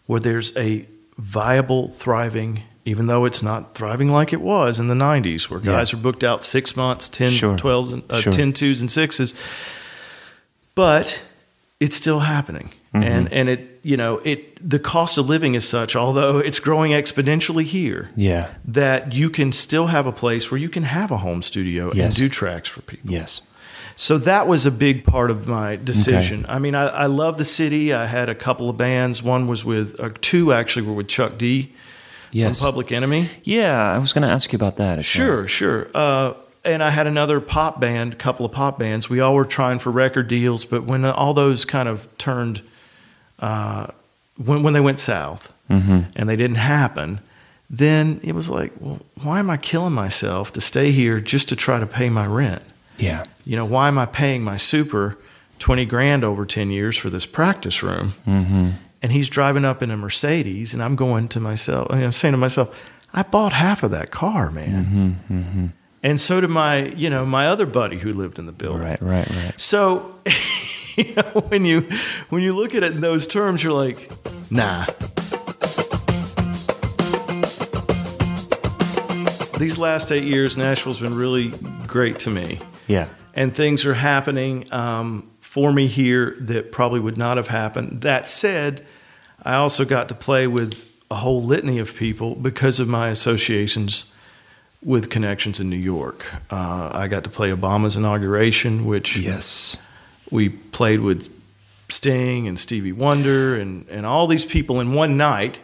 where 0.06 0.20
there's 0.20 0.56
a 0.56 0.86
viable, 1.18 1.88
thriving, 1.88 2.62
even 2.86 3.06
though 3.08 3.26
it's 3.26 3.42
not 3.42 3.74
thriving 3.74 4.10
like 4.10 4.32
it 4.32 4.40
was 4.40 4.80
in 4.80 4.86
the 4.88 4.94
90s, 4.94 5.50
where 5.50 5.60
Yeah. 5.60 5.72
guys 5.72 5.92
are 5.92 5.98
booked 5.98 6.24
out 6.24 6.42
six 6.42 6.74
months, 6.76 7.08
10, 7.10 7.28
Sure. 7.30 7.56
12s, 7.58 7.92
and, 7.92 8.02
uh, 8.08 8.18
Sure. 8.20 8.32
10 8.32 8.52
twos 8.54 8.80
and 8.80 8.90
sixes. 8.90 9.34
But 10.74 11.22
it's 11.80 11.96
still 11.96 12.20
happening. 12.20 12.70
Mm-hmm. 12.94 13.02
And, 13.02 13.32
and 13.32 13.48
it, 13.48 13.80
you 13.82 13.96
know, 13.96 14.18
it, 14.24 14.56
the 14.68 14.78
cost 14.78 15.18
of 15.18 15.28
living 15.28 15.54
is 15.54 15.68
such, 15.68 15.94
although 15.96 16.38
it's 16.38 16.60
growing 16.60 16.92
exponentially 16.92 17.64
here, 17.64 18.08
Yeah. 18.16 18.48
that 18.66 19.12
you 19.12 19.28
can 19.30 19.52
still 19.52 19.88
have 19.88 20.06
a 20.06 20.12
place 20.12 20.50
where 20.50 20.58
you 20.58 20.68
can 20.68 20.84
have 20.84 21.10
a 21.10 21.18
home 21.18 21.42
studio 21.42 21.90
Yes. 21.94 22.04
and 22.06 22.16
do 22.16 22.28
tracks 22.28 22.68
for 22.68 22.80
people. 22.82 23.10
Yes. 23.10 23.42
So 23.98 24.18
that 24.18 24.46
was 24.46 24.66
a 24.66 24.70
big 24.70 25.04
part 25.04 25.30
of 25.30 25.48
my 25.48 25.76
decision. 25.76 26.44
I 26.48 26.58
mean, 26.58 26.74
I, 26.74 26.86
I 26.88 27.06
love 27.06 27.38
the 27.38 27.44
city. 27.44 27.94
I 27.94 28.04
had 28.06 28.28
a 28.28 28.34
couple 28.34 28.68
of 28.70 28.76
bands. 28.76 29.22
One 29.22 29.46
was 29.46 29.64
with, 29.64 29.98
uh, 29.98 30.10
two 30.20 30.52
actually 30.52 30.86
were 30.86 30.92
with 30.92 31.08
Chuck 31.08 31.38
D 31.38 31.72
Yes. 32.32 32.60
Public 32.60 32.92
Enemy. 32.92 33.28
Yeah. 33.44 33.76
I 33.80 33.98
was 33.98 34.12
going 34.12 34.26
to 34.26 34.32
ask 34.32 34.52
you 34.52 34.56
about 34.56 34.76
that. 34.76 34.98
as 34.98 35.04
well. 35.16 35.26
Sure, 35.26 35.46
sure. 35.46 35.88
Uh, 35.94 36.34
and 36.64 36.82
I 36.82 36.90
had 36.90 37.06
another 37.06 37.40
pop 37.40 37.80
band, 37.80 38.14
a 38.14 38.16
couple 38.16 38.44
of 38.44 38.52
pop 38.52 38.78
bands. 38.78 39.08
We 39.08 39.20
all 39.20 39.34
were 39.34 39.44
trying 39.44 39.78
for 39.78 39.90
record 39.90 40.28
deals, 40.28 40.64
but 40.64 40.82
when 40.84 41.04
all 41.04 41.32
those 41.32 41.64
kind 41.64 41.88
of 41.88 42.06
turned, 42.18 42.60
uh, 43.38 43.86
when 44.44 44.62
when 44.62 44.74
they 44.74 44.80
went 44.80 44.98
south 45.00 45.52
and 45.68 46.28
they 46.28 46.36
didn't 46.36 46.56
happen, 46.58 47.20
then 47.70 48.20
it 48.22 48.34
was 48.34 48.48
like, 48.50 48.72
well, 48.80 48.98
why 49.22 49.38
am 49.38 49.50
I 49.50 49.56
killing 49.56 49.92
myself 49.92 50.52
to 50.54 50.60
stay 50.60 50.90
here 50.92 51.20
just 51.20 51.48
to 51.50 51.56
try 51.56 51.78
to 51.80 51.86
pay 51.86 52.08
my 52.10 52.26
rent? 52.26 52.62
Yeah. 52.98 53.24
You 53.44 53.56
know, 53.56 53.64
why 53.64 53.88
am 53.88 53.98
I 53.98 54.06
paying 54.06 54.42
my 54.42 54.56
super 54.56 55.18
twenty 55.58 55.84
grand 55.86 56.24
over 56.24 56.44
ten 56.46 56.70
years 56.70 56.96
for 56.96 57.10
this 57.10 57.26
practice 57.26 57.82
room? 57.82 58.12
Mm-hmm. 58.26 58.70
And 59.06 59.12
he's 59.12 59.28
driving 59.28 59.64
up 59.64 59.84
in 59.84 59.92
a 59.92 59.96
Mercedes, 59.96 60.74
and 60.74 60.82
I'm 60.82 60.96
going 60.96 61.28
to 61.28 61.38
myself, 61.38 61.86
I'm 61.92 62.10
saying 62.10 62.32
to 62.32 62.38
myself, 62.38 62.76
I 63.14 63.22
bought 63.22 63.52
half 63.52 63.84
of 63.84 63.92
that 63.92 64.10
car, 64.10 64.50
man. 64.50 65.72
and 66.02 66.18
so 66.18 66.40
did 66.40 66.50
my 66.50 66.86
you 66.86 67.08
know 67.08 67.24
my 67.24 67.46
other 67.46 67.66
buddy 67.66 67.98
who 67.98 68.10
lived 68.10 68.40
in 68.40 68.46
the 68.46 68.52
building. 68.52 68.80
Right, 68.82 69.00
right, 69.00 69.30
right. 69.30 69.52
So, 69.60 70.16
you 70.96 71.14
know, 71.14 71.22
when 71.50 71.64
you 71.64 71.82
when 72.30 72.42
you 72.42 72.52
look 72.56 72.74
at 72.74 72.82
it 72.82 72.94
in 72.94 73.00
those 73.00 73.28
terms, 73.28 73.62
you're 73.62 73.72
like, 73.74 74.10
nah. 74.50 74.86
These 79.56 79.78
last 79.78 80.10
eight 80.10 80.24
years, 80.24 80.56
Nashville's 80.56 80.98
been 81.00 81.14
really 81.16 81.52
great 81.86 82.18
to 82.20 82.30
me, 82.30 82.58
Yeah. 82.88 83.06
and 83.34 83.54
things 83.54 83.86
are 83.86 83.94
happening 83.94 84.66
um, 84.72 85.30
for 85.38 85.72
me 85.72 85.86
here 85.86 86.34
that 86.40 86.72
probably 86.72 86.98
would 86.98 87.16
not 87.16 87.36
have 87.36 87.46
happened. 87.46 88.00
That 88.02 88.28
said, 88.28 88.84
I 89.46 89.54
also 89.54 89.84
got 89.84 90.08
to 90.08 90.14
play 90.14 90.46
with 90.46 90.84
a 91.10 91.14
whole 91.14 91.42
litany 91.42 91.78
of 91.78 91.94
people 91.94 92.34
because 92.34 92.80
of 92.80 92.88
my 92.88 93.08
associations 93.08 94.12
with 94.82 95.08
connections 95.08 95.60
in 95.60 95.70
New 95.70 95.76
York. 95.76 96.24
Uh, 96.50 96.90
I 96.92 97.08
got 97.08 97.24
to 97.24 97.30
play 97.30 97.50
Obama's 97.50 97.96
inauguration, 97.96 98.86
which 98.86 99.16
Yes. 99.18 99.76
we 100.30 100.48
played 100.48 101.00
with 101.00 101.28
Sting 101.88 102.48
and 102.48 102.58
Stevie 102.58 102.92
Wonder 102.92 103.56
and, 103.56 103.86
and 103.88 104.04
all 104.04 104.26
these 104.26 104.44
people 104.44 104.80
in 104.80 104.92
one 104.94 105.16
night. 105.16 105.60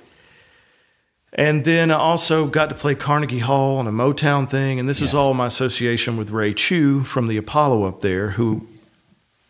And 1.32 1.64
then 1.64 1.90
I 1.90 1.94
also 1.96 2.46
got 2.46 2.68
to 2.68 2.74
play 2.76 2.94
Carnegie 2.94 3.38
Hall 3.40 3.78
on 3.78 3.86
a 3.86 3.92
Motown 3.92 4.48
thing. 4.48 4.78
And 4.78 4.88
this 4.88 5.00
is 5.00 5.14
all 5.14 5.34
my 5.34 5.46
association 5.46 6.16
with 6.16 6.30
Ray 6.30 6.52
Chew 6.52 7.02
from 7.04 7.26
the 7.26 7.38
Apollo 7.38 7.84
up 7.84 8.00
there, 8.00 8.30
who 8.30 8.66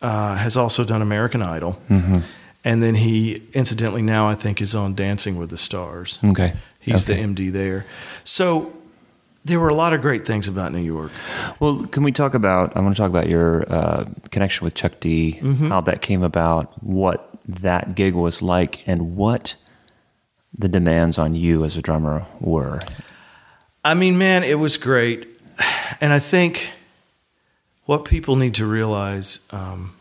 uh, 0.01 0.35
has 0.37 0.55
also 0.57 0.83
done 0.85 1.01
American 1.01 1.41
Idol. 1.43 1.79
Mm-hmm. 1.89 2.19
And 2.65 2.81
then 2.81 2.95
he, 2.95 3.41
incidentally, 3.53 4.01
now 4.01 4.27
I 4.29 4.35
think 4.35 4.61
is 4.61 4.73
on 4.73 4.95
Dancing 4.95 5.37
with 5.37 5.49
the 5.49 5.57
Stars. 5.57 6.19
Okay. 6.23 6.53
He's 6.79 7.09
Okay. 7.09 7.21
the 7.21 7.27
MD 7.27 7.51
there. 7.51 7.85
So 8.23 8.71
there 9.43 9.59
were 9.59 9.67
a 9.69 9.73
lot 9.75 9.93
of 9.93 10.01
great 10.01 10.25
things 10.25 10.47
about 10.47 10.71
New 10.71 10.79
York. 10.79 11.11
Well, 11.59 11.85
can 11.87 12.03
we 12.03 12.11
talk 12.13 12.33
about? 12.33 12.75
I 12.77 12.79
want 12.79 12.95
to 12.95 13.01
talk 13.01 13.09
about 13.09 13.27
your 13.27 13.65
uh, 13.71 14.05
connection 14.31 14.63
with 14.63 14.75
Chuck 14.75 14.93
D. 15.01 15.37
Mm-hmm. 15.41 15.67
How 15.67 15.81
that 15.81 16.01
came 16.01 16.23
about, 16.23 16.81
what 16.81 17.29
that 17.47 17.95
gig 17.95 18.13
was 18.13 18.41
like, 18.41 18.87
and 18.87 19.17
what 19.17 19.55
the 20.57 20.69
demands 20.69 21.17
on 21.17 21.35
you 21.35 21.65
as 21.65 21.75
a 21.75 21.81
drummer 21.81 22.25
were. 22.39 22.81
I 23.83 23.95
mean, 23.95 24.17
man, 24.17 24.43
it 24.43 24.59
was 24.59 24.77
great. 24.77 25.27
And 25.99 26.13
I 26.13 26.19
think 26.19 26.71
what 27.85 28.05
people 28.05 28.37
need 28.37 28.55
to 28.55 28.65
realize 28.65 29.45
um, 29.51 29.93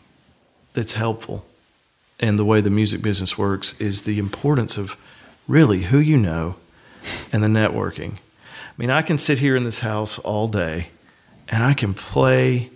that's 0.75 0.93
helpful 0.93 1.45
in 2.23 2.37
the 2.37 2.45
way 2.45 2.61
the 2.61 2.71
music 2.71 3.03
business 3.03 3.37
works 3.37 3.79
is 3.81 4.03
the 4.03 4.19
importance 4.19 4.79
of 4.79 4.97
really 5.49 5.83
who 5.83 5.99
you 5.99 6.17
know 6.17 6.57
and 7.33 7.43
the 7.43 7.49
networking. 7.49 8.15
I 8.15 8.75
mean, 8.79 8.91
I 8.91 9.03
can 9.03 9.19
sit 9.19 9.39
here 9.41 9.57
in 9.57 9.65
this 9.65 9.81
house 9.81 10.19
all 10.21 10.49
day 10.49 10.89
and 11.49 11.63
I 11.63 11.75
can 11.75 11.93
play 11.95 12.71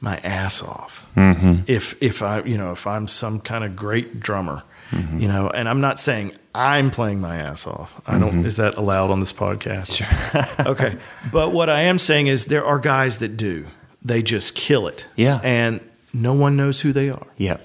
my 0.00 0.16
ass 0.18 0.62
off 0.62 1.06
Mm-hmm. 1.16 1.64
if 1.66 2.00
if 2.00 2.22
I 2.22 2.42
you 2.44 2.56
know 2.56 2.70
if 2.72 2.86
I'm 2.86 3.08
some 3.08 3.40
kind 3.40 3.64
of 3.64 3.74
great 3.76 4.20
drummer, 4.20 4.62
you 4.92 5.26
know, 5.28 5.50
and 5.50 5.68
I'm 5.68 5.80
not 5.80 5.98
saying 5.98 6.32
I'm 6.54 6.90
playing 6.90 7.20
my 7.20 7.36
ass 7.36 7.66
off. 7.66 8.00
I 8.06 8.16
don't. 8.18 8.46
Is 8.46 8.56
that 8.56 8.76
allowed 8.76 9.10
on 9.10 9.18
this 9.20 9.32
podcast? 9.32 9.96
Sure. 9.96 10.66
okay, 10.72 10.96
but 11.32 11.50
what 11.52 11.68
I 11.68 11.82
am 11.82 11.98
saying 11.98 12.28
is 12.28 12.44
there 12.46 12.64
are 12.64 12.78
guys 12.78 13.18
that 13.18 13.36
do. 13.36 13.66
They 14.02 14.22
just 14.22 14.54
kill 14.54 14.86
it. 14.88 15.08
Yeah. 15.16 15.40
and 15.42 15.80
no 16.14 16.32
one 16.32 16.56
knows 16.56 16.80
who 16.80 16.92
they 16.92 17.10
are. 17.10 17.26
Yeah. 17.36 17.58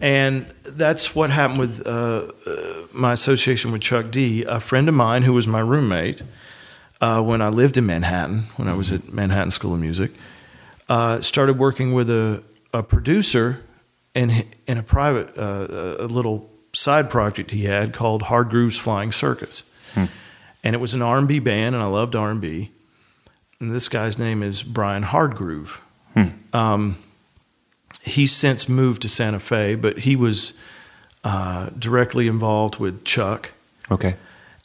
And 0.00 0.46
that's 0.62 1.14
what 1.14 1.30
happened 1.30 1.60
with 1.60 1.86
uh, 1.86 2.30
uh, 2.46 2.86
my 2.92 3.12
association 3.12 3.72
with 3.72 3.82
Chuck 3.82 4.10
D. 4.10 4.44
A 4.44 4.60
friend 4.60 4.88
of 4.88 4.94
mine 4.94 5.22
who 5.22 5.32
was 5.32 5.46
my 5.46 5.60
roommate 5.60 6.22
uh, 7.00 7.22
when 7.22 7.42
I 7.42 7.48
lived 7.48 7.76
in 7.76 7.86
Manhattan, 7.86 8.44
when 8.56 8.68
I 8.68 8.74
was 8.74 8.92
at 8.92 9.12
Manhattan 9.12 9.50
School 9.50 9.74
of 9.74 9.80
Music, 9.80 10.12
uh, 10.88 11.20
started 11.20 11.58
working 11.58 11.92
with 11.92 12.08
a, 12.10 12.42
a 12.72 12.82
producer 12.82 13.60
in, 14.14 14.44
in 14.66 14.78
a 14.78 14.82
private, 14.82 15.36
uh, 15.38 15.96
a 15.98 16.06
little 16.06 16.50
side 16.72 17.10
project 17.10 17.50
he 17.50 17.64
had 17.64 17.92
called 17.92 18.22
Hard 18.22 18.48
Grooves 18.50 18.78
Flying 18.78 19.12
Circus. 19.12 19.74
And 20.64 20.74
it 20.74 20.78
was 20.78 20.94
an 20.94 21.02
R&B 21.02 21.38
band, 21.38 21.74
and 21.74 21.84
I 21.84 21.86
loved 21.86 22.16
R&B. 22.16 22.70
And 23.60 23.74
this 23.74 23.88
guy's 23.88 24.18
name 24.18 24.42
is 24.42 24.62
Brian 24.62 25.04
Hardgroove. 25.04 25.78
Um, 26.52 26.96
he's 28.02 28.32
since 28.32 28.68
moved 28.68 29.02
to 29.02 29.08
Santa 29.08 29.38
Fe, 29.40 29.74
but 29.74 30.00
he 30.00 30.16
was 30.16 30.58
uh, 31.24 31.70
directly 31.78 32.28
involved 32.28 32.78
with 32.78 33.04
Chuck. 33.04 33.52
Okay. 33.90 34.16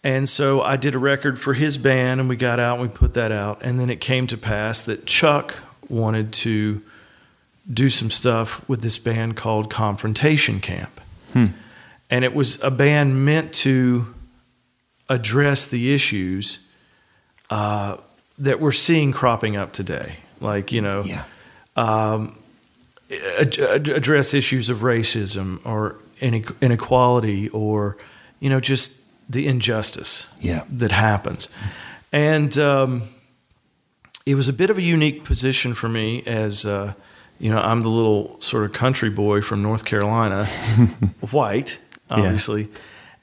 And 0.04 0.28
so 0.28 0.62
I 0.62 0.78
did 0.78 0.96
a 0.96 1.00
record 1.00 1.39
for 1.39 1.54
his 1.54 1.78
band, 1.78 2.20
and 2.20 2.28
we 2.30 2.36
got 2.36 2.60
out 2.60 2.80
and 2.80 2.89
we 2.89 2.96
put 2.96 3.13
that 3.13 3.32
out. 3.32 3.62
And 3.63 3.80
then 3.80 3.89
it 3.89 4.02
came 4.02 4.26
to 4.28 4.38
pass 4.38 4.82
that 4.84 5.06
Chuck 5.06 5.56
wanted 5.89 6.34
to 6.34 6.82
do 7.72 7.89
some 7.89 8.10
stuff 8.10 8.67
with 8.67 8.82
this 8.82 8.98
band 8.98 9.38
called 9.38 9.70
Confrontation 9.70 10.60
Camp. 10.60 11.00
And 11.34 12.26
it 12.26 12.34
was 12.34 12.62
a 12.62 12.70
band 12.72 13.24
meant 13.24 13.54
to 13.54 14.13
address 15.08 15.67
the 15.67 15.94
issues 15.94 16.67
uh, 17.50 17.98
that 18.39 18.60
we're 18.60 18.72
seeing 18.74 19.13
cropping 19.13 19.56
up 19.56 19.72
today. 19.72 20.17
Like, 20.41 20.72
you 20.74 20.82
know, 20.82 21.04
Yeah. 21.06 21.24
ad- 21.78 22.34
address 23.39 24.34
issues 24.34 24.69
of 24.69 24.80
racism 24.80 25.60
or 25.65 25.97
inequality 26.21 27.50
or 27.50 27.97
you 28.39 28.50
know 28.50 28.60
just 28.60 29.02
the 29.30 29.47
injustice 29.47 30.34
Yeah. 30.39 30.63
that 30.69 30.91
happens 30.91 31.50
and 32.12 32.58
um, 32.58 33.04
it 34.26 34.36
was 34.36 34.47
a 34.47 34.54
bit 34.54 34.69
of 34.69 34.78
a 34.78 34.82
unique 34.82 35.24
position 35.24 35.74
for 35.74 35.89
me 35.89 36.24
as 36.26 36.65
uh, 36.65 36.93
you 37.39 37.50
know 37.52 37.60
i'm 37.60 37.82
the 37.82 37.89
little 37.89 38.39
sort 38.39 38.65
of 38.65 38.74
country 38.74 39.10
boy 39.10 39.41
from 39.41 39.62
north 39.62 39.84
carolina 39.86 40.45
white 41.32 41.80
obviously 42.10 42.67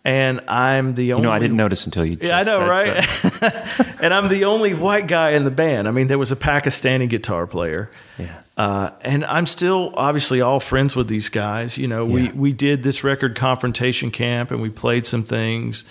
and 0.05 0.41
i'm 0.49 0.95
the 0.95 1.05
You 1.07 1.15
only 1.15 1.27
know, 1.27 1.33
I 1.33 1.39
didn't 1.39 1.57
notice 1.57 1.85
until 1.87 2.05
you. 2.05 2.17
Just 2.17 2.29
yeah, 2.29 2.39
I 2.39 2.43
know, 2.45 2.67
right? 2.69 3.03
so. 3.03 3.85
and 4.03 4.15
I'm 4.15 4.29
the 4.29 4.45
only 4.47 4.73
white 4.73 5.07
guy 5.07 5.31
in 5.31 5.45
the 5.45 5.51
band. 5.51 5.87
I 5.89 5.91
mean, 5.91 6.07
there 6.07 6.19
was 6.19 6.31
a 6.33 6.37
Pakistani 6.37 7.09
guitar 7.09 7.47
player. 7.47 7.91
Yeah. 8.17 8.41
Uh, 8.59 8.91
and 9.03 9.25
I'm 9.25 9.47
still 9.47 9.93
obviously 9.97 10.41
all 10.41 10.59
friends 10.61 10.97
with 10.97 11.07
these 11.07 11.29
guys. 11.29 11.79
You 11.79 11.87
know, 11.87 12.05
we, 12.05 12.23
Yeah. 12.25 12.33
we 12.35 12.53
did 12.53 12.83
this 12.83 13.05
record 13.05 13.37
confrontation 13.37 14.11
camp 14.11 14.51
and 14.51 14.61
we 14.61 14.69
played 14.69 15.07
some 15.07 15.23
things. 15.23 15.85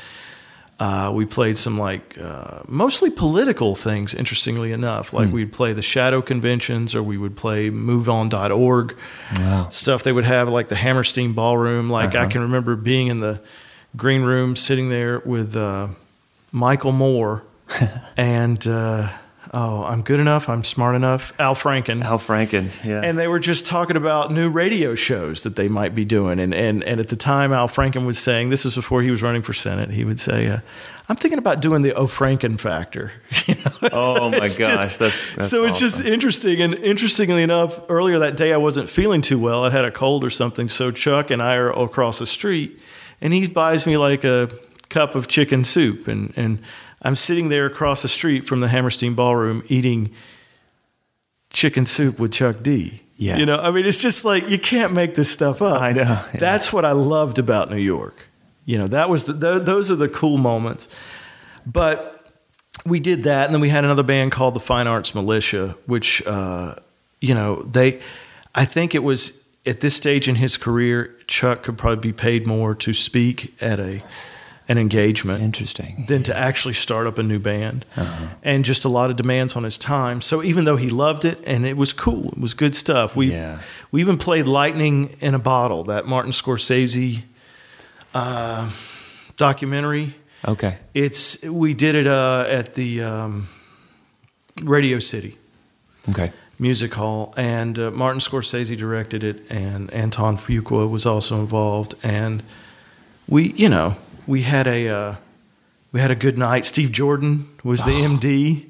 Uh, 0.79 1.11
we 1.15 1.25
played 1.25 1.57
some 1.57 1.79
like 1.79 2.17
uh, 2.21 2.59
mostly 2.67 3.09
political 3.09 3.73
things, 3.73 4.13
interestingly 4.13 4.71
enough. 4.73 5.11
Like 5.13 5.31
we'd 5.31 5.51
play 5.53 5.73
the 5.73 5.81
shadow 5.81 6.21
conventions 6.21 6.93
or 6.93 7.01
we 7.01 7.17
would 7.17 7.35
play 7.37 7.71
moveon.org 7.71 8.95
Wow. 9.37 9.69
stuff 9.71 10.03
they 10.03 10.11
would 10.11 10.25
have, 10.25 10.49
like 10.49 10.67
the 10.67 10.75
Hammerstein 10.75 11.33
Ballroom. 11.33 11.89
Like 11.89 12.15
I 12.15 12.27
can 12.27 12.41
remember 12.41 12.75
being 12.75 13.07
in 13.07 13.21
the 13.21 13.39
green 13.95 14.21
room 14.23 14.55
sitting 14.55 14.89
there 14.89 15.19
with 15.25 15.55
uh, 15.55 15.87
Michael 16.51 16.91
Moore 16.91 17.43
and, 18.17 18.67
uh, 18.67 19.09
oh, 19.53 19.83
I'm 19.83 20.01
good 20.01 20.19
enough, 20.19 20.49
I'm 20.49 20.63
smart 20.63 20.95
enough, 20.95 21.33
Al 21.39 21.55
Franken 21.55 22.03
Al 22.03 22.19
Franken. 22.19 22.71
Yeah. 22.85 23.01
and 23.03 23.17
they 23.17 23.27
were 23.27 23.39
just 23.39 23.65
talking 23.65 23.95
about 23.97 24.31
new 24.31 24.49
radio 24.49 24.95
shows 24.95 25.43
that 25.43 25.55
they 25.55 25.67
might 25.67 25.93
be 25.95 26.05
doing. 26.05 26.39
And 26.39 26.53
and, 26.53 26.83
and 26.83 26.99
at 26.99 27.07
the 27.07 27.15
time, 27.15 27.53
Al 27.53 27.67
Franken 27.67 28.05
was 28.05 28.17
saying 28.19 28.49
this 28.49 28.65
was 28.65 28.75
before 28.75 29.01
he 29.01 29.11
was 29.11 29.21
running 29.21 29.41
for 29.41 29.53
Senate. 29.53 29.89
He 29.89 30.03
would 30.05 30.19
say, 30.19 30.47
uh, 30.47 30.59
"I'm 31.09 31.15
thinking 31.15 31.39
about 31.39 31.61
doing 31.61 31.81
the 31.81 31.93
O'Franken 31.97 32.59
factor." 32.59 33.11
You 33.47 33.55
know, 33.55 33.89
Oh, 33.93 34.29
my 34.29 34.39
gosh, 34.39 34.57
that's- 34.57 34.97
that's 34.97 35.49
so 35.49 35.65
it's 35.65 35.79
just 35.79 36.03
interesting. 36.03 36.61
And 36.61 36.73
interestingly 36.75 37.43
enough, 37.43 37.79
earlier 37.89 38.19
that 38.19 38.35
day 38.35 38.53
I 38.53 38.57
wasn't 38.57 38.89
feeling 38.89 39.21
too 39.21 39.39
well. 39.39 39.63
I 39.63 39.69
had 39.69 39.85
a 39.85 39.91
cold 39.91 40.23
or 40.23 40.29
something. 40.29 40.67
So 40.69 40.91
Chuck 40.91 41.31
and 41.31 41.41
I 41.41 41.55
are 41.55 41.71
across 41.71 42.19
the 42.19 42.25
street, 42.27 42.79
and 43.21 43.31
he 43.33 43.47
buys 43.47 43.85
me 43.85 43.95
like 43.97 44.23
a 44.25 44.49
cup 44.89 45.15
of 45.15 45.27
chicken 45.27 45.63
soup, 45.63 46.07
and 46.07 46.33
and 46.35 46.59
I'm 47.01 47.15
sitting 47.15 47.49
there 47.49 47.65
across 47.65 48.01
the 48.01 48.07
street 48.07 48.45
from 48.45 48.59
the 48.59 48.67
Hammerstein 48.67 49.13
Ballroom 49.13 49.63
eating 49.67 50.11
chicken 51.49 51.85
soup 51.85 52.19
with 52.19 52.31
Chuck 52.31 52.57
D. 52.61 53.01
Yeah. 53.17 53.37
You 53.37 53.45
know, 53.45 53.57
I 53.57 53.71
mean, 53.71 53.85
it's 53.85 53.97
just 54.01 54.25
like 54.25 54.49
you 54.49 54.59
can't 54.59 54.93
make 54.93 55.15
this 55.15 55.31
stuff 55.31 55.61
up. 55.61 55.81
I 55.81 55.91
know, 55.91 56.01
yeah. 56.03 56.31
That's 56.39 56.71
what 56.71 56.85
I 56.85 56.91
loved 56.91 57.39
about 57.39 57.69
New 57.69 57.77
York. 57.77 58.27
You 58.65 58.77
know, 58.77 58.87
that 58.87 59.09
was 59.09 59.25
the, 59.25 59.33
th- 59.33 59.65
those 59.65 59.89
are 59.89 59.95
the 59.95 60.09
cool 60.09 60.37
moments. 60.37 60.87
But 61.65 62.31
we 62.85 62.99
did 62.99 63.23
that, 63.23 63.45
and 63.45 63.53
then 63.53 63.61
we 63.61 63.69
had 63.69 63.83
another 63.83 64.03
band 64.03 64.31
called 64.31 64.53
the 64.53 64.59
Fine 64.59 64.87
Arts 64.87 65.15
Militia, 65.15 65.75
which, 65.85 66.21
uh, 66.27 66.75
you 67.21 67.33
know, 67.33 67.63
they, 67.63 68.01
I 68.53 68.65
think 68.65 68.93
it 68.93 69.03
was 69.03 69.47
at 69.65 69.81
this 69.81 69.95
stage 69.95 70.29
in 70.29 70.35
his 70.35 70.57
career, 70.57 71.13
Chuck 71.27 71.63
could 71.63 71.77
probably 71.77 72.11
be 72.11 72.13
paid 72.13 72.47
more 72.47 72.73
to 72.75 72.93
speak 72.93 73.53
at 73.61 73.79
a 73.79 74.01
an 74.69 74.77
engagement 74.77 75.41
Interesting. 75.41 76.05
than 76.07 76.23
to 76.23 76.37
actually 76.37 76.73
start 76.73 77.07
up 77.07 77.17
a 77.17 77.23
new 77.23 77.39
band 77.39 77.85
and 78.43 78.65
just 78.65 78.83
a 78.85 78.89
lot 78.89 79.09
of 79.09 79.15
demands 79.15 79.55
on 79.55 79.63
his 79.63 79.77
time 79.77 80.19
so 80.21 80.43
even 80.43 80.65
though 80.65 80.75
he 80.75 80.89
loved 80.89 81.23
it 81.25 81.39
and 81.45 81.65
it 81.65 81.77
was 81.77 81.93
cool 81.93 82.31
it 82.31 82.37
was 82.37 82.53
good 82.53 82.75
stuff 82.75 83.15
we 83.15 83.31
Yeah. 83.31 83.59
we 83.91 84.01
even 84.01 84.17
played 84.17 84.45
lightning 84.45 85.15
in 85.21 85.33
a 85.35 85.39
bottle 85.39 85.83
that 85.85 86.05
martin 86.05 86.31
scorsese 86.33 87.21
uh, 88.13 88.69
documentary 89.37 90.15
Okay. 90.47 90.77
it's 90.93 91.41
we 91.43 91.73
did 91.73 91.95
it 91.95 92.07
uh, 92.07 92.45
at 92.47 92.73
the 92.75 93.01
um, 93.03 93.47
Radio 94.63 94.99
City 94.99 95.35
Okay. 96.09 96.31
Music 96.59 96.93
Hall, 96.93 97.33
and 97.37 97.77
uh, 97.77 97.91
Martin 97.91 98.19
Scorsese 98.19 98.75
directed 98.77 99.23
it, 99.23 99.43
and 99.49 99.91
Antoine 99.93 100.37
Fuqua 100.37 100.89
was 100.89 101.05
also 101.05 101.39
involved, 101.39 101.93
and 102.01 102.41
we, 103.27 103.51
you 103.51 103.67
know, 103.69 103.95
we 104.27 104.41
had 104.43 104.67
a 104.67 104.87
uh, 104.89 105.15
we 105.91 105.99
had 105.99 106.11
a 106.11 106.15
good 106.15 106.37
night. 106.37 106.65
Steve 106.65 106.91
Jordan 106.91 107.47
was 107.63 107.83
the 107.85 107.91
MD, 107.91 108.65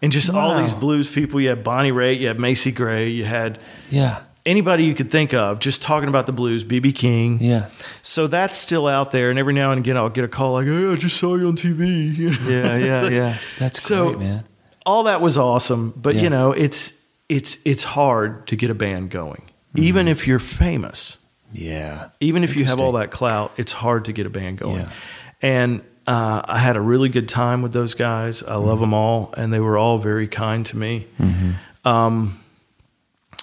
and 0.00 0.12
just 0.12 0.32
all 0.32 0.58
these 0.60 0.74
blues 0.74 1.10
people. 1.12 1.40
You 1.40 1.48
had 1.50 1.62
Bonnie 1.64 1.92
Raitt, 1.92 2.18
you 2.20 2.28
had 2.28 2.38
Macy 2.40 2.72
Gray, 2.72 3.08
you 3.08 3.24
had 3.24 3.58
Yeah. 3.90 4.20
anybody 4.46 4.84
you 4.84 4.94
could 4.94 5.10
think 5.10 5.34
of 5.34 5.58
just 5.58 5.82
talking 5.82 6.08
about 6.08 6.26
the 6.26 6.32
blues. 6.32 6.64
BB 6.64 6.94
King. 6.94 7.38
Yeah. 7.40 7.68
So 8.02 8.26
that's 8.26 8.56
still 8.56 8.86
out 8.86 9.10
there, 9.10 9.30
and 9.30 9.38
every 9.38 9.52
now 9.52 9.72
and 9.72 9.80
again 9.80 9.96
I'll 9.96 10.08
get 10.10 10.24
a 10.24 10.28
call 10.28 10.52
like, 10.54 10.66
"Hey, 10.66 10.92
I 10.92 10.96
just 10.96 11.16
saw 11.16 11.34
you 11.36 11.48
on 11.48 11.56
TV." 11.56 12.14
You 12.16 12.30
know? 12.30 12.48
Yeah. 12.48 12.76
Yeah. 12.76 13.00
like- 13.02 13.12
yeah. 13.12 13.36
That's 13.58 13.82
So- 13.82 14.10
great, 14.14 14.20
man. 14.20 14.44
all 14.86 15.04
that 15.04 15.20
was 15.20 15.36
awesome, 15.36 15.92
but 15.96 16.14
Yeah. 16.14 16.22
you 16.22 16.30
know, 16.30 16.52
it's 16.52 17.00
it's 17.28 17.56
it's 17.64 17.82
hard 17.84 18.46
to 18.48 18.56
get 18.56 18.70
a 18.70 18.74
band 18.74 19.10
going, 19.10 19.42
Mm-hmm. 19.74 19.82
even 19.88 20.08
if 20.08 20.26
you're 20.28 20.38
famous. 20.38 21.18
Yeah. 21.54 22.08
Even 22.20 22.42
if 22.44 22.56
you 22.56 22.64
have 22.66 22.80
all 22.80 22.92
that 22.92 23.10
clout, 23.10 23.52
it's 23.56 23.72
hard 23.72 24.04
to 24.06 24.12
get 24.12 24.26
a 24.26 24.30
band 24.30 24.58
going. 24.58 24.80
Yeah. 24.80 24.90
And 25.40 25.80
uh, 26.06 26.42
I 26.44 26.58
had 26.58 26.76
a 26.76 26.80
really 26.80 27.08
good 27.08 27.28
time 27.28 27.62
with 27.62 27.72
those 27.72 27.94
guys. 27.94 28.42
I 28.42 28.46
Mm-hmm. 28.54 28.66
love 28.66 28.80
them 28.80 28.92
all, 28.92 29.32
and 29.36 29.52
they 29.52 29.60
were 29.60 29.78
all 29.78 29.98
very 29.98 30.26
kind 30.28 30.66
to 30.66 30.76
me. 30.76 31.06
Um, 31.84 32.38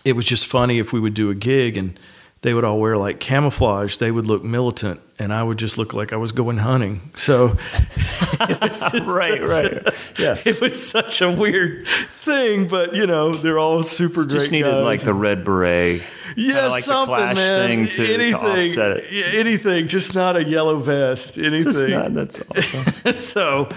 it 0.04 0.14
was 0.14 0.26
just 0.26 0.46
funny 0.46 0.78
if 0.80 0.92
we 0.94 1.00
would 1.00 1.14
do 1.14 1.30
a 1.30 1.36
gig 1.36 1.78
and 1.78 1.98
they 2.42 2.56
would 2.56 2.64
all 2.64 2.80
wear 2.80 2.98
like 2.98 3.20
camouflage. 3.20 3.98
They 3.98 4.12
would 4.12 4.26
look 4.26 4.44
militant, 4.44 5.00
and 5.20 5.32
I 5.32 5.44
would 5.44 5.58
just 5.58 5.78
look 5.78 5.94
like 5.94 6.12
I 6.12 6.16
was 6.18 6.32
going 6.32 6.58
hunting. 6.58 7.02
So, 7.16 7.50
just 8.48 8.82
Right, 9.06 9.42
right. 9.44 9.74
Yeah. 10.18 10.38
it 10.46 10.60
was 10.60 10.90
such 10.90 11.22
a 11.22 11.30
weird 11.32 11.88
thing, 11.88 12.68
but 12.68 12.96
you 12.96 13.06
know 13.06 13.32
they're 13.32 13.60
all 13.60 13.84
super 13.84 14.24
great. 14.24 14.32
Just 14.32 14.52
needed 14.52 14.72
guys. 14.72 14.84
like 14.84 15.00
the 15.02 15.14
red 15.14 15.46
beret. 15.46 16.02
yeah, 16.36 16.68
like 16.68 16.84
the 16.84 16.92
something, 16.92 17.16
man. 17.16 17.68
thing 17.68 17.88
to- 17.90 18.08
to 18.08 18.14
anything, 18.14 18.36
offset 18.36 18.98
it. 18.98 19.12
Yeah, 19.12 19.26
anything, 19.40 19.88
just 19.88 20.16
not 20.16 20.36
a 20.36 20.44
yellow 20.44 20.78
vest. 20.78 21.38
Anything. 21.38 21.92
Not, 21.92 22.14
that's 22.16 22.42
awesome. 22.50 23.12
so 23.14 23.70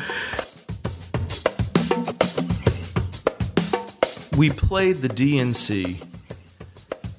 we 4.38 4.48
played 4.50 4.96
the 4.96 5.08
DNC 5.08 6.02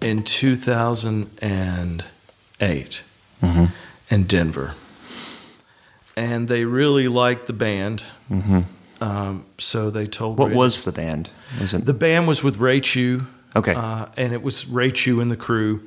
in 0.06 0.24
2008 0.24 3.04
Mm-hmm. 3.42 3.66
in 4.10 4.24
Denver. 4.24 4.74
And 6.16 6.48
they 6.48 6.64
really 6.64 7.10
liked 7.10 7.48
the 7.48 7.54
band. 7.54 8.06
Um, 9.02 9.46
so 9.58 9.90
they 9.90 10.08
told 10.08 10.36
Mm-hmm. 10.36 10.42
what 10.42 10.52
Ray- 10.52 10.56
was 10.58 10.84
the 10.84 10.92
band? 10.94 11.30
Was 11.60 11.74
it 11.74 11.86
the 11.86 11.94
band 11.94 12.28
was 12.28 12.42
with 12.44 12.58
Ray 12.58 12.80
Chew. 12.80 13.28
Okay. 13.56 13.74
Uh, 13.76 14.06
and 14.18 14.34
it 14.34 14.42
was 14.42 14.68
Ray 14.68 14.92
Chew 14.92 15.20
and 15.22 15.30
the 15.30 15.36
crew. 15.38 15.82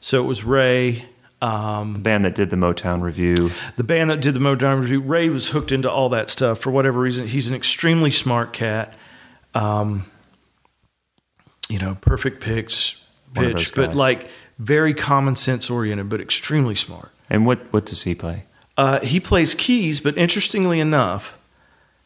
So 0.00 0.24
it 0.24 0.26
was 0.26 0.42
Ray, 0.44 1.04
um, 1.42 1.92
the 1.94 1.98
band 2.00 2.24
that 2.24 2.34
did 2.34 2.48
the 2.50 2.56
Motown 2.56 3.02
review? 3.02 3.50
the 3.76 3.84
band 3.84 4.08
that 4.10 4.20
did 4.22 4.32
the 4.34 4.40
Motown 4.40 4.80
review. 4.80 5.00
Ray 5.00 5.28
was 5.28 5.50
hooked 5.50 5.70
into 5.72 5.90
all 5.90 6.08
that 6.10 6.30
stuff 6.30 6.58
for 6.60 6.70
whatever 6.70 6.98
reason. 7.00 7.26
He's 7.28 7.48
an 7.48 7.54
extremely 7.54 8.10
smart 8.10 8.52
cat. 8.54 8.94
Um, 9.54 10.04
you 11.68 11.78
know, 11.78 11.96
perfect 12.00 12.42
of 12.42 13.05
pitch, 13.36 13.74
but 13.74 13.94
like 13.94 14.28
very 14.58 14.94
common 14.94 15.36
sense 15.36 15.70
oriented, 15.70 16.08
but 16.08 16.20
extremely 16.20 16.74
smart. 16.74 17.10
And 17.30 17.46
what 17.46 17.58
what 17.72 17.86
does 17.86 18.04
he 18.04 18.14
play? 18.14 18.44
Uh, 18.76 19.00
he 19.00 19.20
plays 19.20 19.54
keys, 19.54 20.00
but 20.00 20.16
interestingly 20.18 20.80
enough, 20.80 21.38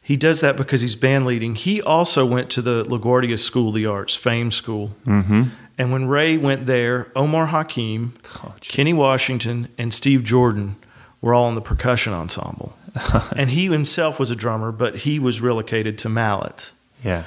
he 0.02 0.16
does 0.16 0.40
that 0.40 0.56
because 0.56 0.82
he's 0.82 0.96
band 0.96 1.26
leading. 1.26 1.54
He 1.56 1.82
also 1.82 2.24
went 2.24 2.48
to 2.50 2.62
the 2.62 2.84
LaGuardia 2.84 3.38
School 3.38 3.68
of 3.68 3.74
the 3.74 3.86
Arts, 3.86 4.14
Fame 4.16 4.50
School. 4.50 4.94
Mm-hmm. 5.04 5.44
And 5.78 5.92
when 5.92 6.08
Ray 6.08 6.36
went 6.36 6.66
there, 6.66 7.10
Omar 7.16 7.46
Hakim, 7.46 8.14
Oh. 8.44 8.54
Kenny 8.60 8.92
Washington, 8.92 9.68
and 9.78 9.92
Steve 9.92 10.24
Jordan 10.24 10.76
were 11.20 11.34
all 11.34 11.48
in 11.48 11.54
the 11.54 11.60
percussion 11.60 12.12
ensemble. 12.12 12.76
and 13.36 13.50
he 13.50 13.66
himself 13.66 14.18
was 14.18 14.30
a 14.30 14.36
drummer, 14.36 14.72
but 14.72 14.96
he 14.96 15.18
was 15.18 15.40
relocated 15.40 15.96
to 15.98 16.08
Mallet. 16.08 16.72
Yeah. 17.02 17.24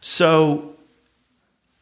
So 0.00 0.75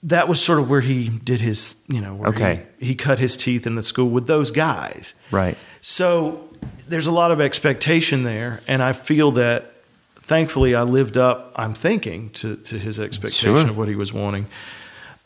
that 0.04 0.28
was 0.28 0.42
sort 0.42 0.58
of 0.58 0.68
where 0.70 0.80
he 0.82 1.08
did 1.08 1.40
his, 1.40 1.82
you 1.88 2.00
know, 2.00 2.14
where 2.14 2.28
Okay. 2.30 2.62
he, 2.78 2.86
he 2.88 2.94
cut 2.94 3.18
his 3.18 3.36
teeth 3.36 3.66
in 3.66 3.74
the 3.74 3.82
school 3.82 4.10
with 4.10 4.26
those 4.26 4.50
guys. 4.50 5.14
Right. 5.30 5.56
So 5.80 6.48
there's 6.88 7.06
a 7.06 7.12
lot 7.12 7.30
of 7.30 7.40
expectation 7.40 8.22
there, 8.24 8.60
and 8.68 8.82
I 8.82 8.92
feel 8.92 9.30
that 9.32 9.72
thankfully 10.16 10.74
I 10.74 10.82
lived 10.82 11.16
up. 11.16 11.52
I'm 11.56 11.74
thinking 11.74 12.30
to 12.30 12.56
to 12.56 12.78
his 12.78 12.98
expectation 13.00 13.56
Sure. 13.56 13.70
of 13.70 13.76
what 13.78 13.88
he 13.88 13.94
was 13.96 14.12
wanting. 14.12 14.46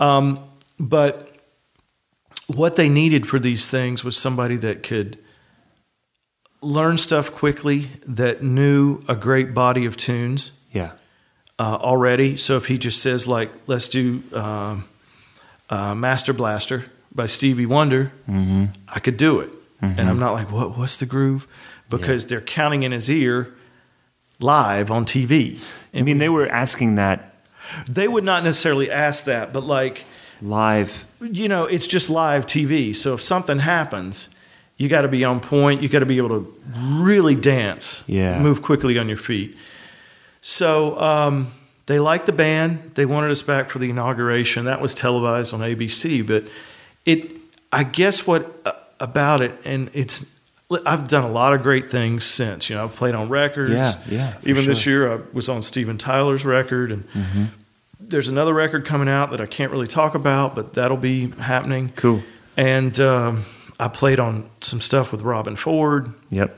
Um, 0.00 0.38
but 0.78 1.28
what 2.46 2.76
they 2.76 2.88
needed 2.88 3.26
for 3.26 3.38
these 3.40 3.68
things 3.68 4.04
was 4.04 4.16
somebody 4.16 4.56
that 4.56 4.82
could 4.82 5.18
learn 6.62 6.98
stuff 6.98 7.32
quickly, 7.32 7.90
that 8.06 8.42
knew 8.42 9.00
a 9.08 9.14
great 9.16 9.54
body 9.54 9.86
of 9.86 9.96
tunes 9.96 10.52
Yeah. 10.72 10.90
Uh, 11.58 11.78
already. 11.80 12.36
So 12.36 12.56
if 12.56 12.66
he 12.66 12.78
just 12.78 13.00
says 13.02 13.26
like, 13.26 13.50
"Let's 13.66 13.88
do 13.88 14.22
um, 14.32 14.84
uh, 15.70 15.94
Master 15.94 16.32
Blaster" 16.32 16.84
by 17.14 17.26
Stevie 17.26 17.66
Wonder, 17.66 18.12
Mm-hmm. 18.28 18.66
I 18.94 19.00
could 19.00 19.16
do 19.16 19.40
it, 19.40 19.50
and 19.80 20.00
I'm 20.00 20.18
not 20.18 20.32
like, 20.32 20.50
"What? 20.52 20.76
What's 20.78 20.98
the 20.98 21.06
groove?" 21.06 21.46
Because 21.90 22.26
they're 22.26 22.42
counting 22.42 22.82
in 22.82 22.92
his 22.92 23.10
ear 23.10 23.54
live 24.40 24.90
on 24.90 25.04
TV. 25.04 25.58
I 25.94 26.02
mean, 26.02 26.18
they 26.18 26.28
were 26.28 26.46
asking 26.48 26.96
that 26.96 27.34
They 27.88 28.06
would 28.08 28.24
not 28.24 28.44
necessarily 28.44 28.90
ask 28.90 29.24
that, 29.24 29.52
but 29.52 29.62
like, 29.64 30.04
live. 30.40 31.04
you 31.20 31.48
know, 31.48 31.64
it's 31.64 31.86
just 31.86 32.08
live 32.10 32.46
TV. 32.46 32.94
So 32.94 33.14
if 33.14 33.22
something 33.22 33.58
happens, 33.58 34.34
you 34.76 34.88
got 34.88 35.02
to 35.02 35.08
be 35.08 35.24
on 35.24 35.40
point. 35.40 35.82
You 35.82 35.88
got 35.88 35.98
to 36.00 36.06
be 36.06 36.18
able 36.18 36.28
to 36.40 36.54
really 37.02 37.34
dance, 37.34 38.04
Yeah. 38.06 38.40
move 38.40 38.62
quickly 38.62 38.98
on 38.98 39.08
your 39.08 39.18
feet. 39.18 39.56
So 40.40 40.98
um, 41.00 41.48
they 41.86 41.98
liked 41.98 42.26
the 42.26 42.32
band. 42.32 42.92
They 42.94 43.06
wanted 43.06 43.30
us 43.30 43.42
back 43.42 43.68
for 43.68 43.78
the 43.78 43.90
inauguration. 43.90 44.64
That 44.66 44.80
was 44.80 44.94
televised 44.94 45.52
on 45.54 45.60
ABC. 45.60 46.26
But 46.26 46.44
it, 47.04 47.30
I 47.72 47.82
guess, 47.84 48.26
what 48.26 48.46
uh, 48.64 48.72
about 49.00 49.40
it, 49.42 49.52
and 49.64 49.90
it's. 49.94 50.36
I've 50.84 51.08
done 51.08 51.24
a 51.24 51.30
lot 51.30 51.54
of 51.54 51.62
great 51.62 51.90
things 51.90 52.24
since. 52.24 52.68
You 52.68 52.76
know, 52.76 52.84
I've 52.84 52.94
played 52.94 53.14
on 53.14 53.30
records. 53.30 53.72
Yeah, 53.72 53.92
yeah, 54.06 54.34
Even 54.44 54.66
this 54.66 54.84
year, 54.84 55.10
I 55.10 55.20
was 55.32 55.48
on 55.48 55.62
Steven 55.62 55.96
Tyler's 55.96 56.44
record, 56.44 56.92
and 56.92 57.04
there's 57.98 58.28
another 58.28 58.52
record 58.52 58.84
coming 58.84 59.08
out 59.08 59.30
that 59.30 59.40
I 59.40 59.46
can't 59.46 59.72
really 59.72 59.86
talk 59.86 60.14
about, 60.14 60.54
but 60.54 60.74
that'll 60.74 60.98
be 60.98 61.30
happening. 61.30 61.90
Cool. 61.96 62.22
And 62.58 63.00
um, 63.00 63.44
I 63.80 63.88
played 63.88 64.20
on 64.20 64.44
some 64.60 64.82
stuff 64.82 65.10
with 65.10 65.22
Robben 65.22 65.56
Ford, 65.56 66.12
Yep. 66.28 66.54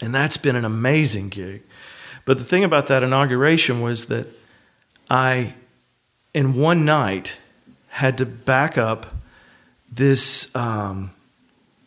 and 0.00 0.14
that's 0.14 0.36
been 0.36 0.54
an 0.54 0.64
amazing 0.64 1.28
gig. 1.30 1.62
But 2.24 2.38
the 2.38 2.44
thing 2.44 2.64
about 2.64 2.86
that 2.86 3.02
inauguration 3.02 3.80
was 3.80 4.06
that 4.06 4.26
I, 5.10 5.52
in 6.32 6.54
one 6.54 6.84
night, 6.84 7.38
had 7.88 8.18
to 8.18 8.26
back 8.26 8.78
up 8.78 9.06
this 9.92 10.54
um, 10.56 11.10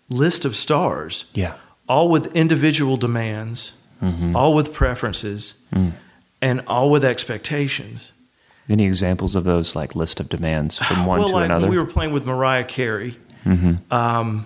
list 0.09 0.45
of 0.45 0.55
stars, 0.55 1.29
Yeah. 1.33 1.55
all 1.87 2.09
with 2.09 2.35
individual 2.35 2.97
demands, 2.97 3.73
Mm-hmm. 4.01 4.35
all 4.35 4.53
with 4.53 4.73
preferences, 4.73 5.63
Mm. 5.73 5.93
and 6.39 6.61
all 6.67 6.91
with 6.91 7.03
expectations. 7.03 8.11
Any 8.69 8.85
examples 8.85 9.35
of 9.35 9.43
those 9.43 9.75
like 9.75 9.95
list 9.95 10.19
of 10.19 10.29
demands 10.29 10.77
from 10.77 11.05
one 11.07 11.19
well, 11.19 11.29
to 11.29 11.33
like 11.35 11.45
another? 11.45 11.63
when 11.63 11.71
we 11.71 11.77
were 11.79 11.85
playing 11.91 12.13
with 12.13 12.25
Mariah 12.25 12.63
Carey, 12.65 13.17
mm-hmm. 13.43 13.91
um, 13.91 14.45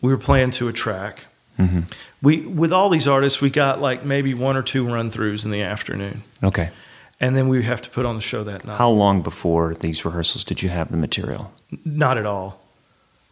we 0.00 0.10
were 0.10 0.18
playing 0.18 0.50
to 0.52 0.66
a 0.66 0.72
track. 0.72 1.26
Mm-hmm. 1.58 1.80
We 2.22 2.40
with 2.40 2.72
all 2.72 2.88
these 2.90 3.06
artists, 3.08 3.40
we 3.40 3.50
got 3.50 3.80
like 3.80 4.04
maybe 4.04 4.34
one 4.34 4.56
or 4.56 4.62
two 4.62 4.86
run 4.86 5.10
throughs 5.10 5.44
in 5.44 5.50
the 5.50 5.62
afternoon, 5.62 6.22
Okay. 6.42 6.70
and 7.20 7.36
then 7.36 7.48
we 7.48 7.62
have 7.62 7.80
to 7.82 7.90
put 7.90 8.04
on 8.06 8.16
the 8.16 8.20
show 8.20 8.42
that 8.44 8.64
night. 8.64 8.76
How 8.78 8.90
long 8.90 9.22
before 9.22 9.74
these 9.74 10.04
rehearsals 10.04 10.44
did 10.44 10.62
you 10.62 10.68
have 10.70 10.90
the 10.90 10.96
material? 10.96 11.52
Not 11.84 12.18
at 12.18 12.26
all. 12.26 12.60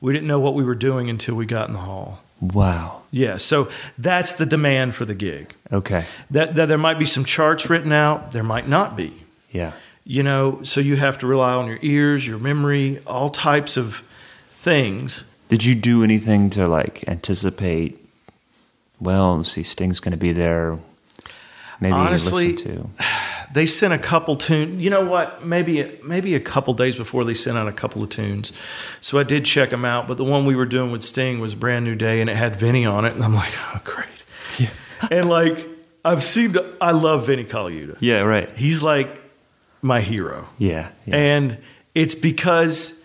We 0.00 0.12
didn't 0.12 0.28
know 0.28 0.40
what 0.40 0.54
we 0.54 0.64
were 0.64 0.74
doing 0.74 1.08
until 1.10 1.34
we 1.34 1.46
got 1.46 1.68
in 1.68 1.74
the 1.74 1.80
hall. 1.80 2.20
Wow. 2.40 3.02
Yeah, 3.12 3.36
so 3.36 3.68
that's 3.98 4.32
the 4.32 4.46
demand 4.46 4.94
for 4.96 5.04
the 5.04 5.14
gig. 5.14 5.54
Okay. 5.70 6.04
That, 6.32 6.56
that 6.56 6.66
there 6.66 6.78
might 6.78 6.98
be 6.98 7.04
some 7.04 7.24
charts 7.24 7.70
written 7.70 7.92
out, 7.92 8.32
there 8.32 8.42
might 8.42 8.66
not 8.66 8.96
be. 8.96 9.12
Yeah. 9.52 9.72
You 10.04 10.24
know, 10.24 10.62
so 10.64 10.80
you 10.80 10.96
have 10.96 11.18
to 11.18 11.28
rely 11.28 11.54
on 11.54 11.68
your 11.68 11.78
ears, 11.82 12.26
your 12.26 12.38
memory, 12.40 12.98
all 13.06 13.30
types 13.30 13.76
of 13.76 14.02
things. 14.50 15.32
Did 15.48 15.64
you 15.64 15.76
do 15.76 16.02
anything 16.02 16.50
to 16.50 16.66
like 16.66 17.04
anticipate? 17.06 18.01
Well, 19.02 19.36
let's 19.38 19.50
see, 19.50 19.64
Sting's 19.64 20.00
going 20.00 20.12
to 20.12 20.18
be 20.18 20.32
there. 20.32 20.78
Maybe 21.80 21.92
Honestly, 21.92 22.52
listen 22.52 22.74
to. 22.74 23.04
they 23.52 23.66
sent 23.66 23.92
a 23.92 23.98
couple 23.98 24.36
tunes. 24.36 24.80
You 24.80 24.90
know 24.90 25.04
what? 25.04 25.44
Maybe 25.44 25.98
maybe 26.04 26.36
a 26.36 26.40
couple 26.40 26.72
days 26.74 26.96
before 26.96 27.24
they 27.24 27.34
sent 27.34 27.58
out 27.58 27.66
a 27.66 27.72
couple 27.72 28.02
of 28.02 28.08
tunes. 28.08 28.52
So 29.00 29.18
I 29.18 29.24
did 29.24 29.44
check 29.44 29.70
them 29.70 29.84
out. 29.84 30.06
But 30.06 30.16
the 30.16 30.24
one 30.24 30.46
we 30.46 30.54
were 30.54 30.66
doing 30.66 30.92
with 30.92 31.02
Sting 31.02 31.40
was 31.40 31.56
Brand 31.56 31.84
New 31.84 31.96
Day, 31.96 32.20
and 32.20 32.30
it 32.30 32.36
had 32.36 32.54
Vinny 32.54 32.86
on 32.86 33.04
it, 33.04 33.14
and 33.14 33.24
I'm 33.24 33.34
like, 33.34 33.52
oh 33.58 33.80
great. 33.84 34.24
Yeah. 34.58 34.70
And 35.10 35.28
like 35.28 35.66
I've 36.04 36.22
seen, 36.22 36.54
I 36.80 36.92
love 36.92 37.26
Vinny 37.26 37.44
Colaiuta. 37.44 37.96
Yeah. 37.98 38.20
Right. 38.20 38.48
He's 38.50 38.84
like 38.84 39.20
my 39.82 40.00
hero. 40.00 40.48
Yeah. 40.58 40.90
yeah. 41.06 41.16
And 41.16 41.58
it's 41.92 42.14
because 42.14 43.01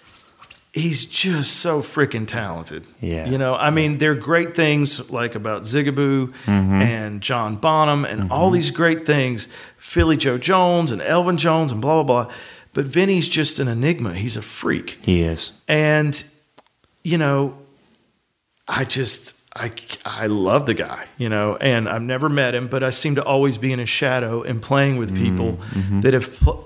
he's 0.78 1.06
just 1.06 1.58
so 1.58 1.82
freaking 1.82 2.28
talented. 2.28 2.86
Yeah. 3.02 3.28
You 3.30 3.38
know, 3.38 3.56
I 3.56 3.72
mean, 3.72 3.98
there 3.98 4.12
are 4.12 4.16
great 4.16 4.56
things 4.56 5.10
like 5.12 5.36
about 5.36 5.64
Zigaboo 5.64 6.28
Mm-hmm. 6.46 6.82
and 6.82 7.22
John 7.22 7.56
Bonham 7.56 8.06
and 8.06 8.32
all 8.32 8.50
these 8.52 8.72
great 8.72 9.06
things, 9.06 9.48
Philly 9.78 10.18
Joe 10.18 10.38
Jones 10.38 10.92
and 10.92 11.02
Elvin 11.02 11.38
Jones 11.38 11.72
and 11.72 11.82
blah, 11.82 12.04
blah, 12.04 12.26
blah. 12.26 12.34
But 12.74 12.86
Vinny's 12.86 13.28
just 13.28 13.60
an 13.60 13.68
enigma. 13.68 14.14
He's 14.14 14.38
a 14.38 14.42
freak. 14.42 15.00
he 15.04 15.22
is. 15.22 15.60
And, 15.68 16.24
you 17.04 17.18
know, 17.18 17.60
I 18.68 18.84
just, 18.84 19.36
I, 19.56 19.72
I 20.06 20.28
love 20.28 20.66
the 20.66 20.74
guy, 20.76 21.06
you 21.18 21.30
know, 21.30 21.56
and 21.60 21.88
I've 21.90 22.02
never 22.04 22.30
met 22.30 22.54
him, 22.54 22.68
but 22.68 22.84
I 22.84 22.92
seem 22.92 23.16
to 23.16 23.24
always 23.24 23.58
be 23.58 23.72
in 23.72 23.80
his 23.80 23.90
shadow 23.90 24.44
and 24.44 24.62
playing 24.62 24.98
with 24.98 25.16
people 25.16 25.54
Mm-hmm. 25.74 26.02
that 26.02 26.14
have, 26.14 26.40
pl- 26.40 26.64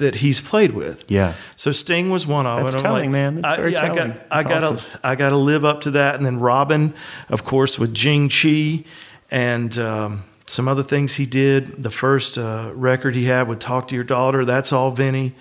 that 0.00 0.16
he's 0.16 0.40
played 0.40 0.72
with. 0.72 1.04
Yeah. 1.08 1.34
So 1.56 1.72
Sting 1.72 2.10
was 2.10 2.26
one 2.26 2.46
of 2.46 2.62
That's 2.62 2.74
them. 2.74 2.82
Telling, 2.82 3.10
man. 3.10 3.40
That's 3.40 3.54
I, 3.54 3.56
very 3.56 3.72
yeah, 3.72 3.80
telling. 3.80 4.12
I 4.30 4.42
got, 4.42 4.46
I 4.46 4.60
got 4.60 4.78
to. 4.78 5.00
I 5.02 5.14
got 5.14 5.30
to 5.30 5.36
live 5.36 5.64
up 5.64 5.82
to 5.82 5.92
that. 5.92 6.16
And 6.16 6.26
then 6.26 6.38
Robben, 6.38 6.94
of 7.28 7.44
course, 7.44 7.78
with 7.78 7.94
Jing 7.94 8.28
Chi, 8.28 8.84
and 9.30 9.76
um, 9.78 10.24
some 10.46 10.68
other 10.68 10.82
things 10.82 11.14
he 11.14 11.26
did. 11.26 11.82
The 11.82 11.90
first 11.90 12.36
uh, 12.36 12.72
record 12.74 13.14
he 13.14 13.24
had 13.24 13.48
with 13.48 13.60
"Talk 13.60 13.88
to 13.88 13.94
Your 13.94 14.04
Daughter," 14.04 14.44
that's 14.44 14.72
all 14.72 14.90
Vinnie. 14.90 15.34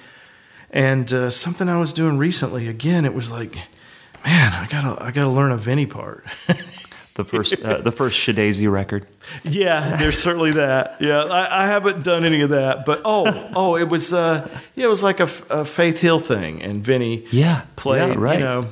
And 0.71 1.11
uh, 1.11 1.29
something 1.31 1.67
I 1.67 1.79
was 1.79 1.93
doing 1.93 2.17
recently, 2.17 2.67
again, 2.67 3.03
it 3.05 3.13
was 3.13 3.31
like, 3.31 3.55
man, 4.23 4.53
I 4.53 4.67
gotta, 4.69 5.03
I 5.03 5.11
gotta 5.11 5.31
learn 5.31 5.51
a 5.51 5.57
Vinnie 5.57 5.87
part. 5.87 6.23
The 7.19 7.25
first, 7.25 7.61
uh, 7.61 7.81
the 7.81 7.91
first 7.91 8.17
Shadazy 8.17 8.71
record. 8.71 9.05
Yeah, 9.43 9.97
there's 9.97 10.17
certainly 10.17 10.51
that. 10.51 10.95
Yeah, 11.01 11.19
I, 11.23 11.63
I 11.63 11.67
haven't 11.67 12.01
done 12.01 12.23
any 12.23 12.39
of 12.39 12.51
that, 12.51 12.85
but 12.85 13.01
oh, 13.03 13.51
oh, 13.53 13.75
it 13.75 13.89
was, 13.89 14.13
uh, 14.13 14.47
yeah, 14.73 14.85
it 14.85 14.87
was 14.87 15.03
like 15.03 15.19
a, 15.19 15.29
a 15.49 15.65
Faith 15.65 15.99
Hill 15.99 16.19
thing, 16.19 16.61
and 16.61 16.81
Vinnie, 16.81 17.25
Yeah, 17.29 17.63
played, 17.75 18.07
yeah, 18.13 18.15
right. 18.17 18.39
you 18.39 18.45
know, 18.45 18.67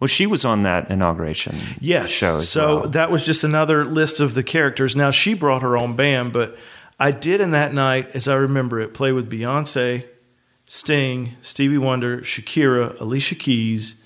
Well, 0.00 0.08
she 0.08 0.26
was 0.26 0.44
on 0.44 0.64
that 0.64 0.90
inauguration. 0.90 1.54
yes. 1.80 2.10
show 2.10 2.40
so 2.40 2.80
well. 2.80 2.88
that 2.88 3.12
was 3.12 3.24
just 3.24 3.44
another 3.44 3.84
list 3.84 4.18
of 4.18 4.34
the 4.34 4.42
characters. 4.42 4.96
Now 4.96 5.12
she 5.12 5.32
brought 5.34 5.62
her 5.62 5.76
own 5.78 5.94
band, 5.94 6.32
but 6.32 6.58
I 6.98 7.12
did 7.12 7.40
in 7.40 7.52
that 7.52 7.72
night, 7.72 8.08
as 8.12 8.26
I 8.26 8.34
remember 8.34 8.80
it, 8.80 8.92
play 8.92 9.12
with 9.12 9.30
Beyonce, 9.30 10.04
Sting, 10.66 11.36
Stevie 11.42 11.78
Wonder, 11.78 12.18
Shakira, 12.22 12.98
Alicia 13.00 13.36
Keys, 13.36 14.02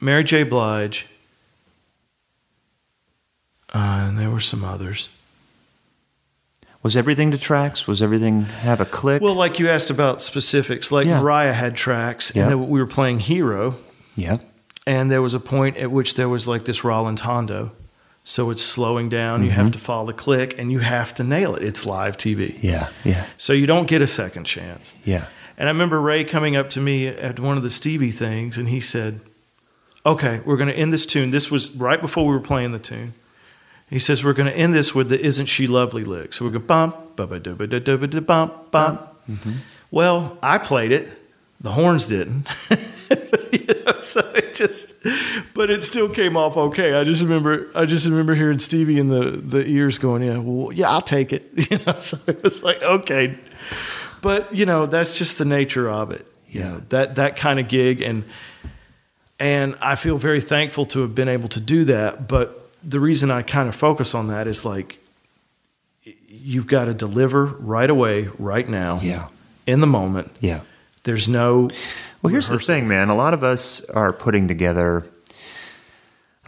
Mary 0.00 0.24
J. 0.24 0.42
Blige, 0.42 1.06
uh, 3.74 4.06
and 4.08 4.18
there 4.18 4.30
were 4.30 4.40
some 4.40 4.64
others. 4.64 5.08
Was 6.82 6.96
everything 6.96 7.30
to 7.30 7.38
tracks? 7.38 7.86
Was 7.86 8.02
everything 8.02 8.42
have 8.44 8.80
a 8.80 8.84
click? 8.84 9.22
Well, 9.22 9.34
like 9.34 9.58
you 9.58 9.70
asked 9.70 9.90
about 9.90 10.20
specifics, 10.20 10.92
like 10.92 11.06
Yeah. 11.06 11.20
Mariah 11.20 11.52
had 11.54 11.76
tracks, 11.76 12.32
Yeah. 12.34 12.42
and 12.42 12.50
then 12.50 12.68
we 12.68 12.78
were 12.78 12.86
playing 12.86 13.20
Hero, 13.20 13.76
yeah. 14.16 14.36
and 14.86 15.10
there 15.10 15.22
was 15.22 15.32
a 15.34 15.40
point 15.40 15.78
at 15.78 15.90
which 15.90 16.14
there 16.14 16.28
was 16.28 16.46
like 16.46 16.64
this 16.64 16.80
rallentando. 16.80 17.70
So 18.26 18.50
it's 18.50 18.62
slowing 18.62 19.08
down, 19.10 19.42
you 19.42 19.50
Mm-hmm. 19.50 19.60
have 19.60 19.70
to 19.72 19.78
follow 19.78 20.06
the 20.06 20.12
click, 20.14 20.58
and 20.58 20.70
you 20.72 20.78
have 20.78 21.12
to 21.14 21.22
nail 21.24 21.54
it. 21.56 21.62
It's 21.62 21.84
live 21.86 22.16
TV. 22.16 22.56
Yeah. 22.62 22.88
Yeah. 23.04 23.26
So 23.36 23.52
you 23.52 23.66
don't 23.66 23.86
get 23.88 24.00
a 24.02 24.06
second 24.06 24.44
chance. 24.44 24.94
Yeah. 25.04 25.26
And 25.58 25.68
I 25.68 25.72
remember 25.72 26.00
Ray 26.00 26.24
coming 26.24 26.56
up 26.56 26.68
to 26.70 26.80
me 26.80 27.06
at 27.06 27.38
one 27.38 27.56
of 27.58 27.62
the 27.62 27.70
Stevie 27.70 28.10
things, 28.10 28.56
and 28.58 28.68
he 28.68 28.80
said, 28.80 29.20
Okay, 30.06 30.40
we're 30.44 30.56
going 30.58 30.68
to 30.68 30.74
end 30.76 30.92
this 30.92 31.06
tune. 31.06 31.30
This 31.30 31.50
was 31.50 31.74
right 31.76 32.00
before 32.00 32.26
we 32.26 32.32
were 32.32 32.40
playing 32.40 32.72
the 32.72 32.78
tune. 32.78 33.12
He 33.90 33.98
says, 33.98 34.24
We're 34.24 34.32
going 34.32 34.50
to 34.50 34.56
end 34.56 34.74
this 34.74 34.94
with 34.94 35.08
the 35.08 35.20
Isn't 35.20 35.46
She 35.46 35.66
Lovely 35.66 36.04
lick. 36.04 36.32
So 36.32 36.44
we're 36.44 36.50
going 36.52 36.66
bump, 36.66 37.16
ba 37.16 37.26
ba 37.26 37.38
da 37.40 37.54
ba 37.54 37.66
da 37.66 37.78
da 37.78 37.96
ba 37.96 38.06
da 38.06 38.20
bump, 38.20 38.70
bump. 38.70 39.00
Mm-hmm. 39.30 39.52
Well, 39.90 40.38
I 40.42 40.58
played 40.58 40.90
it, 40.92 41.08
the 41.60 41.70
horns 41.70 42.08
didn't. 42.08 42.48
you 43.52 43.74
know, 43.86 43.98
so 43.98 44.20
it 44.34 44.54
just, 44.54 44.96
but 45.54 45.70
it 45.70 45.84
still 45.84 46.08
came 46.08 46.36
off 46.36 46.56
okay. 46.56 46.94
I 46.94 47.04
just 47.04 47.22
remember, 47.22 47.68
I 47.74 47.84
just 47.84 48.06
remember 48.06 48.34
hearing 48.34 48.58
Stevie 48.58 48.98
in 48.98 49.08
the, 49.08 49.30
the 49.30 49.64
ears 49.64 49.98
going, 49.98 50.22
Yeah, 50.22 50.38
well, 50.38 50.72
yeah, 50.72 50.90
I'll 50.90 51.00
take 51.00 51.32
it. 51.32 51.50
You 51.70 51.78
know, 51.86 51.98
so 51.98 52.18
it 52.26 52.42
was 52.42 52.62
like, 52.62 52.82
Okay. 52.82 53.36
But, 54.20 54.54
you 54.54 54.64
know, 54.66 54.86
that's 54.86 55.16
just 55.18 55.38
the 55.38 55.44
nature 55.44 55.88
of 55.90 56.10
it. 56.10 56.26
You 56.48 56.60
Yeah. 56.60 56.70
know, 56.72 56.78
that, 56.88 57.14
that 57.16 57.36
kind 57.36 57.60
of 57.60 57.68
gig. 57.68 58.00
And, 58.00 58.24
and 59.38 59.76
I 59.80 59.96
feel 59.96 60.16
very 60.16 60.40
thankful 60.40 60.86
to 60.86 61.00
have 61.00 61.14
been 61.14 61.28
able 61.28 61.48
to 61.50 61.60
do 61.60 61.84
that. 61.84 62.26
But 62.26 62.63
the 62.86 63.00
reason 63.00 63.30
I 63.30 63.42
kind 63.42 63.68
of 63.68 63.74
focus 63.74 64.14
on 64.14 64.28
that 64.28 64.46
is 64.46 64.64
like, 64.64 64.98
you've 66.28 66.66
got 66.66 66.86
to 66.86 66.94
deliver 66.94 67.44
right 67.46 67.88
away, 67.88 68.28
right 68.38 68.68
now, 68.68 69.00
Yeah. 69.02 69.28
in 69.66 69.80
the 69.80 69.86
moment. 69.86 70.30
Yeah. 70.40 70.60
There's 71.04 71.28
no. 71.28 71.70
Well, 72.22 72.30
here's 72.32 72.48
the 72.48 72.58
thing, 72.58 72.88
man. 72.88 73.08
A 73.10 73.14
lot 73.14 73.34
of 73.34 73.44
us 73.44 73.84
are 73.90 74.12
putting 74.12 74.48
together, 74.48 75.04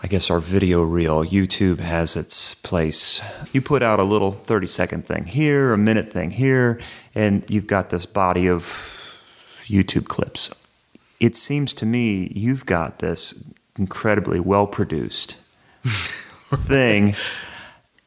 I 0.02 0.06
guess, 0.06 0.30
our 0.30 0.40
video 0.40 0.82
reel. 0.82 1.24
YouTube 1.24 1.80
has 1.80 2.16
its 2.16 2.54
place. 2.54 3.20
You 3.52 3.60
put 3.60 3.82
out 3.82 3.98
a 4.00 4.04
little 4.04 4.32
30 4.32 4.66
second 4.66 5.06
thing 5.06 5.24
here, 5.24 5.72
a 5.74 5.78
minute 5.78 6.10
thing 6.12 6.30
here, 6.30 6.80
and 7.14 7.44
you've 7.48 7.66
got 7.66 7.90
this 7.90 8.06
body 8.06 8.48
of 8.48 8.62
YouTube 9.66 10.08
clips. 10.08 10.50
It 11.20 11.36
seems 11.36 11.74
to 11.74 11.86
me 11.86 12.30
you've 12.34 12.64
got 12.66 12.98
this 13.00 13.52
incredibly 13.78 14.40
well 14.40 14.66
produced 14.66 15.36
thing 16.50 17.14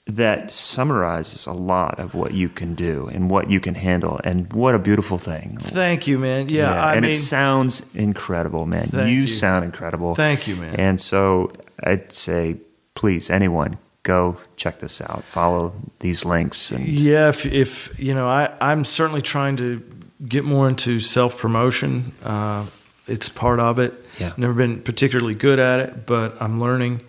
that 0.06 0.50
summarizes 0.52 1.46
a 1.46 1.54
lot 1.54 2.00
of 2.00 2.16
what 2.16 2.34
you 2.34 2.50
can 2.50 2.74
do 2.74 3.08
and 3.14 3.30
what 3.30 3.50
you 3.50 3.60
can 3.60 3.76
handle. 3.76 4.20
And 4.24 4.52
what 4.54 4.74
a 4.76 4.80
beautiful 4.80 5.18
thing. 5.18 5.58
Thank 5.60 6.08
you, 6.08 6.18
man. 6.18 6.50
Yeah, 6.50 6.72
I 6.74 6.94
and 6.96 7.04
mean, 7.04 7.12
it 7.12 7.16
sounds 7.16 7.94
incredible, 7.96 8.66
man. 8.66 8.90
You, 8.92 9.06
you. 9.06 9.28
sound 9.28 9.66
incredible. 9.66 10.16
Thank 10.16 10.48
you, 10.48 10.56
man. 10.56 10.76
And 10.76 11.00
so 11.00 11.52
I'd 11.84 12.12
say, 12.12 12.58
please, 12.96 13.30
anyone, 13.30 13.78
go 14.04 14.38
check 14.56 14.80
this 14.80 15.02
out. 15.02 15.24
Follow 15.24 15.74
these 16.00 16.26
links, 16.26 16.72
and 16.72 16.88
yeah. 16.88 17.30
If, 17.30 17.46
if 17.46 18.00
you 18.00 18.14
know, 18.14 18.28
I 18.28 18.52
I'm 18.60 18.86
certainly 18.86 19.22
trying 19.22 19.58
to 19.58 19.84
get 20.28 20.44
more 20.44 20.68
into 20.68 21.00
self 21.00 21.38
promotion. 21.38 22.12
Uh, 22.24 22.66
it's 23.08 23.30
part 23.30 23.60
of 23.60 23.80
it. 23.80 23.94
Yeah. 24.20 24.34
Never 24.38 24.54
been 24.54 24.82
particularly 24.82 25.36
good 25.36 25.60
at 25.60 25.80
it, 25.80 26.06
but 26.06 26.36
I'm 26.42 26.60
learning. 26.60 27.02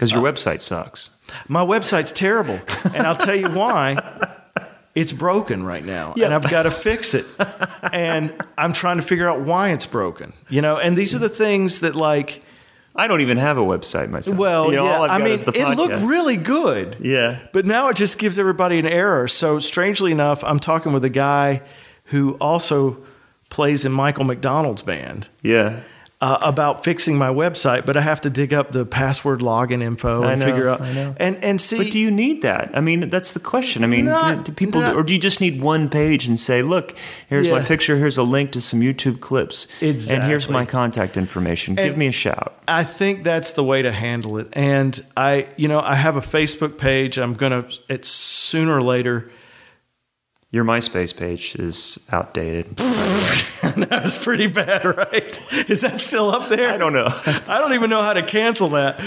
Because 0.00 0.12
Uh, 0.14 0.20
your 0.20 0.32
website 0.32 0.60
sucks. 0.62 1.10
My 1.48 1.62
website's 1.62 2.10
terrible, 2.12 2.58
and 2.96 3.06
I'll 3.06 3.14
tell 3.16 3.34
you 3.36 3.48
why. 3.50 3.96
It's 4.92 5.12
broken 5.12 5.62
right 5.62 5.84
now, 5.84 6.14
Yep. 6.16 6.24
and 6.26 6.34
I've 6.34 6.50
got 6.50 6.64
to 6.64 6.70
fix 6.72 7.14
it. 7.14 7.24
And 7.92 8.34
I'm 8.58 8.72
trying 8.72 8.96
to 8.96 9.04
figure 9.04 9.28
out 9.28 9.40
why 9.40 9.68
it's 9.68 9.86
broken. 9.86 10.32
You 10.48 10.62
know, 10.62 10.78
and 10.78 10.96
these 10.96 11.14
are 11.14 11.20
the 11.20 11.28
things 11.28 11.78
that 11.80 11.94
like. 11.94 12.42
I 12.96 13.06
don't 13.06 13.20
even 13.20 13.38
have 13.38 13.56
a 13.56 13.60
website 13.62 14.10
myself. 14.10 14.36
Well, 14.36 14.68
You 14.70 14.78
know, 14.78 15.04
yeah. 15.04 15.12
I 15.12 15.18
mean, 15.18 15.38
it 15.54 15.76
looked 15.76 16.02
really 16.02 16.36
good. 16.36 16.96
Yeah. 17.00 17.38
But 17.52 17.66
now 17.66 17.88
it 17.90 17.96
just 17.96 18.18
gives 18.18 18.36
everybody 18.36 18.80
an 18.80 18.86
error. 18.88 19.28
So 19.28 19.60
strangely 19.60 20.10
enough, 20.10 20.42
I'm 20.42 20.58
talking 20.58 20.92
with 20.92 21.04
a 21.04 21.08
guy 21.10 21.62
who 22.06 22.32
also 22.40 22.96
plays 23.48 23.84
in 23.84 23.92
Michael 23.92 24.24
McDonald's 24.24 24.82
band 24.82 25.28
Yeah. 25.42 25.80
Uh, 26.22 26.38
about 26.42 26.84
fixing 26.84 27.16
my 27.16 27.28
website, 27.28 27.86
but 27.86 27.96
I 27.96 28.02
have 28.02 28.20
to 28.22 28.30
dig 28.30 28.52
up 28.52 28.72
the 28.72 28.84
password 28.84 29.40
login 29.40 29.82
info 29.82 30.22
and 30.24 30.40
know, 30.40 30.46
figure 30.46 30.68
out 30.68 30.82
and 30.82 31.42
and 31.42 31.58
see. 31.58 31.78
But 31.78 31.90
do 31.90 31.98
you 31.98 32.10
need 32.10 32.42
that? 32.42 32.76
I 32.76 32.80
mean, 32.80 33.08
that's 33.08 33.32
the 33.32 33.40
question. 33.40 33.84
I 33.84 33.86
mean, 33.86 34.04
Not- 34.04 34.44
do, 34.44 34.52
do 34.52 34.52
people, 34.52 34.82
not- 34.82 34.96
or 34.96 35.02
do 35.02 35.14
you 35.14 35.18
just 35.18 35.40
need 35.40 35.62
one 35.62 35.88
page 35.88 36.26
and 36.28 36.38
say, 36.38 36.60
"Look, 36.62 36.94
here's 37.28 37.48
my 37.48 37.62
picture. 37.62 37.96
Here's 37.96 38.18
a 38.18 38.22
link 38.22 38.52
to 38.52 38.60
some 38.60 38.80
YouTube 38.80 39.20
clips, 39.20 39.66
and 39.80 40.22
here's 40.22 40.50
my 40.50 40.66
contact 40.66 41.16
information. 41.16 41.74
Give 41.74 41.96
me 41.96 42.08
a 42.08 42.12
shout." 42.12 42.54
I 42.68 42.84
think 42.84 43.24
that's 43.24 43.52
the 43.52 43.64
way 43.64 43.82
to 43.82 43.90
handle 43.90 44.36
it. 44.38 44.48
And 44.52 44.98
I, 45.16 45.46
you 45.56 45.68
know, 45.68 45.80
I 45.80 45.94
have 45.94 46.16
a 46.16 46.20
Facebook 46.20 46.76
page. 46.78 47.18
I'm 47.18 47.34
gonna 47.34 47.64
it's 47.88 48.10
sooner 48.10 48.76
or 48.76 48.82
later. 48.82 49.30
Your 50.52 50.64
MySpace 50.64 51.16
page 51.16 51.54
is 51.54 52.04
outdated. 52.10 52.76
that 52.76 54.00
was 54.02 54.16
pretty 54.16 54.48
bad, 54.48 54.84
right? 54.84 55.70
Is 55.70 55.82
that 55.82 56.00
still 56.00 56.30
up 56.30 56.48
there? 56.48 56.74
I 56.74 56.76
don't 56.76 56.92
know. 56.92 57.06
I 57.06 57.58
don't 57.60 57.74
even 57.74 57.88
know 57.88 58.02
how 58.02 58.14
to 58.14 58.22
cancel 58.22 58.70
that. 58.70 59.00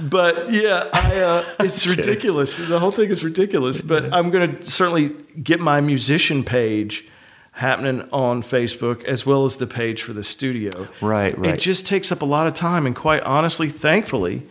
But 0.00 0.52
yeah, 0.52 0.88
I, 0.92 1.20
uh, 1.20 1.44
it's 1.64 1.86
ridiculous. 1.86 2.58
The 2.58 2.78
whole 2.78 2.92
thing 2.92 3.10
is 3.10 3.24
ridiculous. 3.24 3.80
But 3.80 4.14
I'm 4.14 4.30
going 4.30 4.56
to 4.56 4.62
certainly 4.62 5.08
get 5.42 5.58
my 5.58 5.80
musician 5.80 6.44
page 6.44 7.08
happening 7.50 8.08
on 8.12 8.42
Facebook 8.42 9.04
as 9.04 9.26
well 9.26 9.44
as 9.44 9.56
the 9.56 9.66
page 9.66 10.02
for 10.02 10.12
the 10.12 10.24
studio. 10.24 10.70
Right, 11.00 11.36
right. 11.36 11.54
It 11.54 11.60
just 11.60 11.86
takes 11.86 12.12
up 12.12 12.22
a 12.22 12.24
lot 12.24 12.46
of 12.46 12.54
time. 12.54 12.86
And 12.86 12.94
quite 12.94 13.22
honestly, 13.24 13.68
thankfully, 13.68 14.42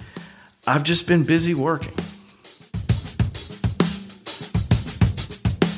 I've 0.68 0.84
just 0.84 1.08
been 1.08 1.24
busy 1.24 1.54
working. 1.54 1.94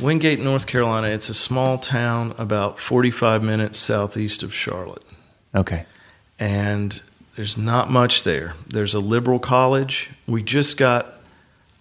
Wingate, 0.02 0.40
North 0.40 0.68
Carolina, 0.68 1.08
it's 1.08 1.30
a 1.30 1.34
small 1.34 1.78
town 1.78 2.36
about 2.38 2.80
45 2.80 3.44
minutes 3.44 3.78
southeast 3.78 4.44
of 4.44 4.54
Charlotte 4.54 5.04
okay. 5.56 5.86
and 6.40 7.02
there's 7.36 7.58
not 7.58 7.90
much 7.90 8.24
there. 8.24 8.54
There's 8.68 8.94
a 8.94 9.00
liberal 9.00 9.40
college. 9.40 10.10
We 10.28 10.44
just 10.44 10.78
got, 10.78 11.06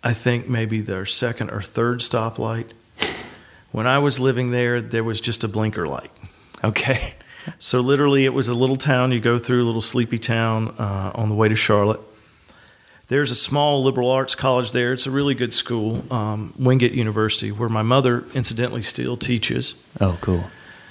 I 0.02 0.12
think, 0.12 0.48
maybe 0.48 0.80
their 0.80 1.06
second 1.06 1.50
or 1.50 1.62
third 1.62 2.00
stoplight. 2.00 2.66
When 3.70 3.86
I 3.86 3.98
was 3.98 4.18
living 4.18 4.50
there, 4.50 4.80
there 4.80 5.04
was 5.04 5.20
just 5.20 5.44
a 5.44 5.48
blinker 5.48 5.86
light. 5.86 6.10
Okay. 6.62 7.14
So 7.58 7.80
literally, 7.80 8.24
it 8.24 8.32
was 8.32 8.48
a 8.48 8.54
little 8.54 8.76
town. 8.76 9.12
You 9.12 9.20
go 9.20 9.38
through 9.38 9.64
a 9.64 9.66
little 9.66 9.82
sleepy 9.82 10.18
town 10.18 10.74
uh, 10.78 11.12
on 11.14 11.28
the 11.28 11.34
way 11.34 11.46
to 11.46 11.54
Charlotte. 11.54 12.00
There's 13.08 13.30
a 13.30 13.34
small 13.34 13.82
liberal 13.82 14.10
arts 14.10 14.34
college 14.34 14.72
there. 14.72 14.92
It's 14.92 15.06
a 15.06 15.10
really 15.10 15.34
good 15.34 15.52
school, 15.52 16.02
um, 16.12 16.54
Wingate 16.58 16.92
University, 16.92 17.52
where 17.52 17.68
my 17.68 17.82
mother, 17.82 18.24
incidentally, 18.34 18.82
still 18.82 19.16
teaches. 19.16 19.74
Oh, 20.00 20.16
cool. 20.22 20.44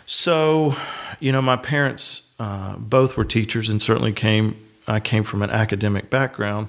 So, 0.06 0.76
you 1.20 1.32
know, 1.32 1.42
my 1.42 1.56
parents 1.58 2.36
uh, 2.40 2.78
both 2.78 3.18
were 3.18 3.26
teachers, 3.26 3.70
and 3.70 3.82
certainly 3.82 4.14
came. 4.14 4.56
I 4.88 5.00
came 5.00 5.24
from 5.24 5.42
an 5.42 5.50
academic 5.50 6.10
background, 6.10 6.68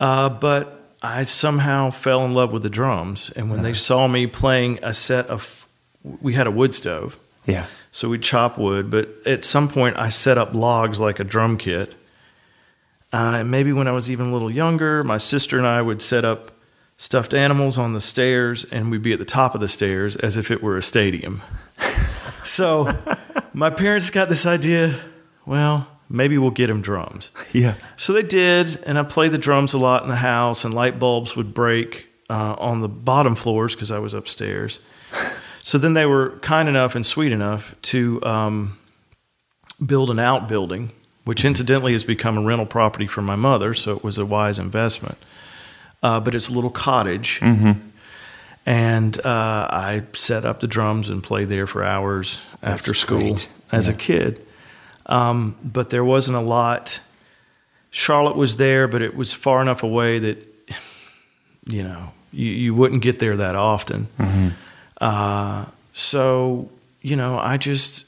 uh, 0.00 0.28
but 0.30 0.80
I 1.02 1.24
somehow 1.24 1.90
fell 1.90 2.24
in 2.24 2.32
love 2.34 2.52
with 2.52 2.62
the 2.62 2.70
drums. 2.70 3.30
And 3.30 3.50
when 3.50 3.62
they 3.62 3.74
saw 3.74 4.08
me 4.08 4.26
playing 4.26 4.78
a 4.82 4.94
set 4.94 5.26
of, 5.26 5.66
we 6.02 6.32
had 6.32 6.46
a 6.46 6.50
wood 6.50 6.72
stove, 6.74 7.18
Yeah. 7.46 7.66
so 7.90 8.08
we'd 8.08 8.22
chop 8.22 8.56
wood. 8.56 8.90
But 8.90 9.10
at 9.26 9.44
some 9.44 9.68
point, 9.68 9.96
I 9.98 10.08
set 10.08 10.38
up 10.38 10.54
logs 10.54 10.98
like 11.00 11.20
a 11.20 11.24
drum 11.24 11.58
kit. 11.58 11.94
Uh, 13.12 13.36
and 13.40 13.50
maybe 13.50 13.72
when 13.72 13.86
I 13.86 13.92
was 13.92 14.10
even 14.10 14.28
a 14.28 14.32
little 14.32 14.50
younger, 14.50 15.04
my 15.04 15.18
sister 15.18 15.58
and 15.58 15.66
I 15.66 15.82
would 15.82 16.00
set 16.00 16.24
up 16.24 16.52
stuffed 16.96 17.34
animals 17.34 17.78
on 17.78 17.92
the 17.92 18.00
stairs, 18.00 18.64
and 18.64 18.90
we'd 18.90 19.02
be 19.02 19.12
at 19.12 19.18
the 19.18 19.24
top 19.24 19.54
of 19.54 19.60
the 19.60 19.68
stairs 19.68 20.16
as 20.16 20.36
if 20.36 20.50
it 20.50 20.62
were 20.62 20.76
a 20.76 20.82
stadium. 20.82 21.42
so 22.44 22.90
my 23.52 23.70
parents 23.70 24.10
got 24.10 24.28
this 24.28 24.46
idea 24.46 24.98
well, 25.44 25.88
maybe 26.08 26.38
we'll 26.38 26.50
get 26.50 26.70
him 26.70 26.80
drums. 26.80 27.32
Yeah. 27.52 27.74
So 27.96 28.12
they 28.12 28.22
did, 28.22 28.82
and 28.86 28.98
I 28.98 29.02
played 29.02 29.32
the 29.32 29.38
drums 29.38 29.74
a 29.74 29.78
lot 29.78 30.02
in 30.04 30.08
the 30.08 30.16
house, 30.16 30.64
and 30.64 30.72
light 30.72 30.98
bulbs 30.98 31.36
would 31.36 31.52
break 31.52 32.06
uh, 32.30 32.54
on 32.58 32.80
the 32.80 32.88
bottom 32.88 33.34
floors 33.34 33.74
because 33.74 33.90
I 33.90 33.98
was 33.98 34.14
upstairs. 34.14 34.80
So 35.64 35.78
then 35.78 35.94
they 35.94 36.06
were 36.06 36.38
kind 36.40 36.68
enough 36.68 36.96
and 36.96 37.06
sweet 37.06 37.30
enough 37.30 37.76
to 37.82 38.20
um, 38.24 38.78
build 39.86 40.10
an 40.10 40.18
outbuilding, 40.18 40.90
which 41.24 41.44
incidentally 41.44 41.92
has 41.92 42.04
become 42.04 42.38
a 42.38 42.42
rental 42.42 42.66
property 42.66 43.06
for 43.06 43.22
my 43.22 43.36
mother, 43.36 43.74
so 43.74 43.96
it 43.96 44.04
was 44.04 44.18
a 44.18 44.26
wise 44.26 44.58
investment. 44.58 45.18
Uh, 46.02 46.18
but 46.20 46.34
it's 46.34 46.48
a 46.48 46.52
little 46.52 46.70
cottage. 46.70 47.40
And 48.64 49.18
uh, 49.18 49.68
I 49.70 50.02
set 50.12 50.44
up 50.44 50.60
the 50.60 50.68
drums 50.68 51.10
and 51.10 51.22
played 51.22 51.48
there 51.48 51.66
for 51.66 51.82
hours 51.82 52.42
after 52.62 52.94
school 52.94 53.18
great. 53.18 53.48
as 53.72 53.88
a 53.88 53.94
kid. 53.94 54.44
Um, 55.06 55.56
but 55.64 55.90
there 55.90 56.04
wasn't 56.04 56.36
a 56.36 56.40
lot. 56.40 57.00
Charlotte 57.90 58.36
was 58.36 58.56
there, 58.56 58.86
but 58.86 59.02
it 59.02 59.16
was 59.16 59.32
far 59.32 59.62
enough 59.62 59.82
away 59.82 60.18
that, 60.20 60.38
you 61.66 61.82
know, 61.82 62.12
you, 62.32 62.46
you 62.46 62.74
wouldn't 62.74 63.02
get 63.02 63.18
there 63.18 63.36
that 63.36 63.56
often. 63.56 64.06
Uh, 65.00 65.66
so, 65.92 66.70
you 67.00 67.16
know, 67.16 67.38
I 67.38 67.56
just, 67.56 68.06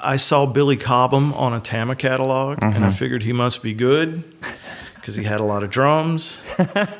I 0.00 0.16
saw 0.16 0.46
Billy 0.46 0.76
Cobham 0.76 1.32
on 1.34 1.52
a 1.52 1.60
Tama 1.60 1.96
catalog, 1.96 2.58
and 2.62 2.74
I 2.74 2.78
mm-hmm. 2.78 2.90
figured 2.90 3.22
he 3.22 3.32
must 3.32 3.62
be 3.62 3.74
good 3.74 4.22
because 4.94 5.16
he 5.16 5.24
had 5.24 5.40
a 5.40 5.44
lot 5.44 5.62
of 5.62 5.70
drums. 5.70 6.40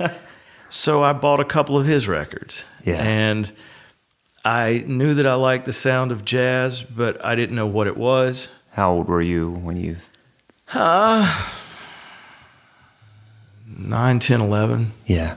so 0.68 1.02
I 1.02 1.12
bought 1.12 1.40
a 1.40 1.44
couple 1.44 1.78
of 1.78 1.86
his 1.86 2.08
records. 2.08 2.64
Yeah. 2.84 3.02
And 3.02 3.52
I 4.44 4.84
knew 4.86 5.14
that 5.14 5.26
I 5.26 5.34
liked 5.34 5.64
the 5.64 5.72
sound 5.72 6.10
of 6.10 6.24
jazz, 6.24 6.82
but 6.82 7.24
I 7.24 7.34
didn't 7.34 7.54
know 7.54 7.66
what 7.66 7.86
it 7.86 7.96
was. 7.96 8.50
How 8.72 8.92
old 8.92 9.08
were 9.08 9.20
you 9.20 9.50
when 9.50 9.76
you? 9.76 9.96
Uh, 10.72 11.50
nine, 13.76 14.18
ten, 14.18 14.40
eleven, 14.40 14.92
Yeah. 15.06 15.36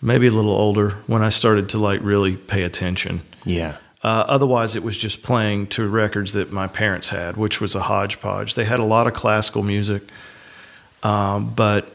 maybe 0.00 0.26
a 0.26 0.32
little 0.32 0.52
older 0.52 0.90
when 1.06 1.22
I 1.22 1.28
started 1.28 1.68
to 1.70 1.78
like 1.78 2.00
really 2.02 2.36
pay 2.36 2.62
attention. 2.62 3.20
Yeah. 3.44 3.76
Uh, 4.02 4.24
otherwise, 4.26 4.74
it 4.74 4.82
was 4.82 4.96
just 4.96 5.22
playing 5.22 5.68
to 5.68 5.88
records 5.88 6.32
that 6.32 6.50
my 6.50 6.66
parents 6.66 7.10
had, 7.10 7.36
which 7.36 7.60
was 7.60 7.74
a 7.76 7.80
hodgepodge. 7.80 8.56
They 8.56 8.64
had 8.64 8.80
a 8.80 8.84
lot 8.84 9.06
of 9.06 9.14
classical 9.14 9.62
music, 9.62 10.02
um, 11.04 11.54
but 11.54 11.88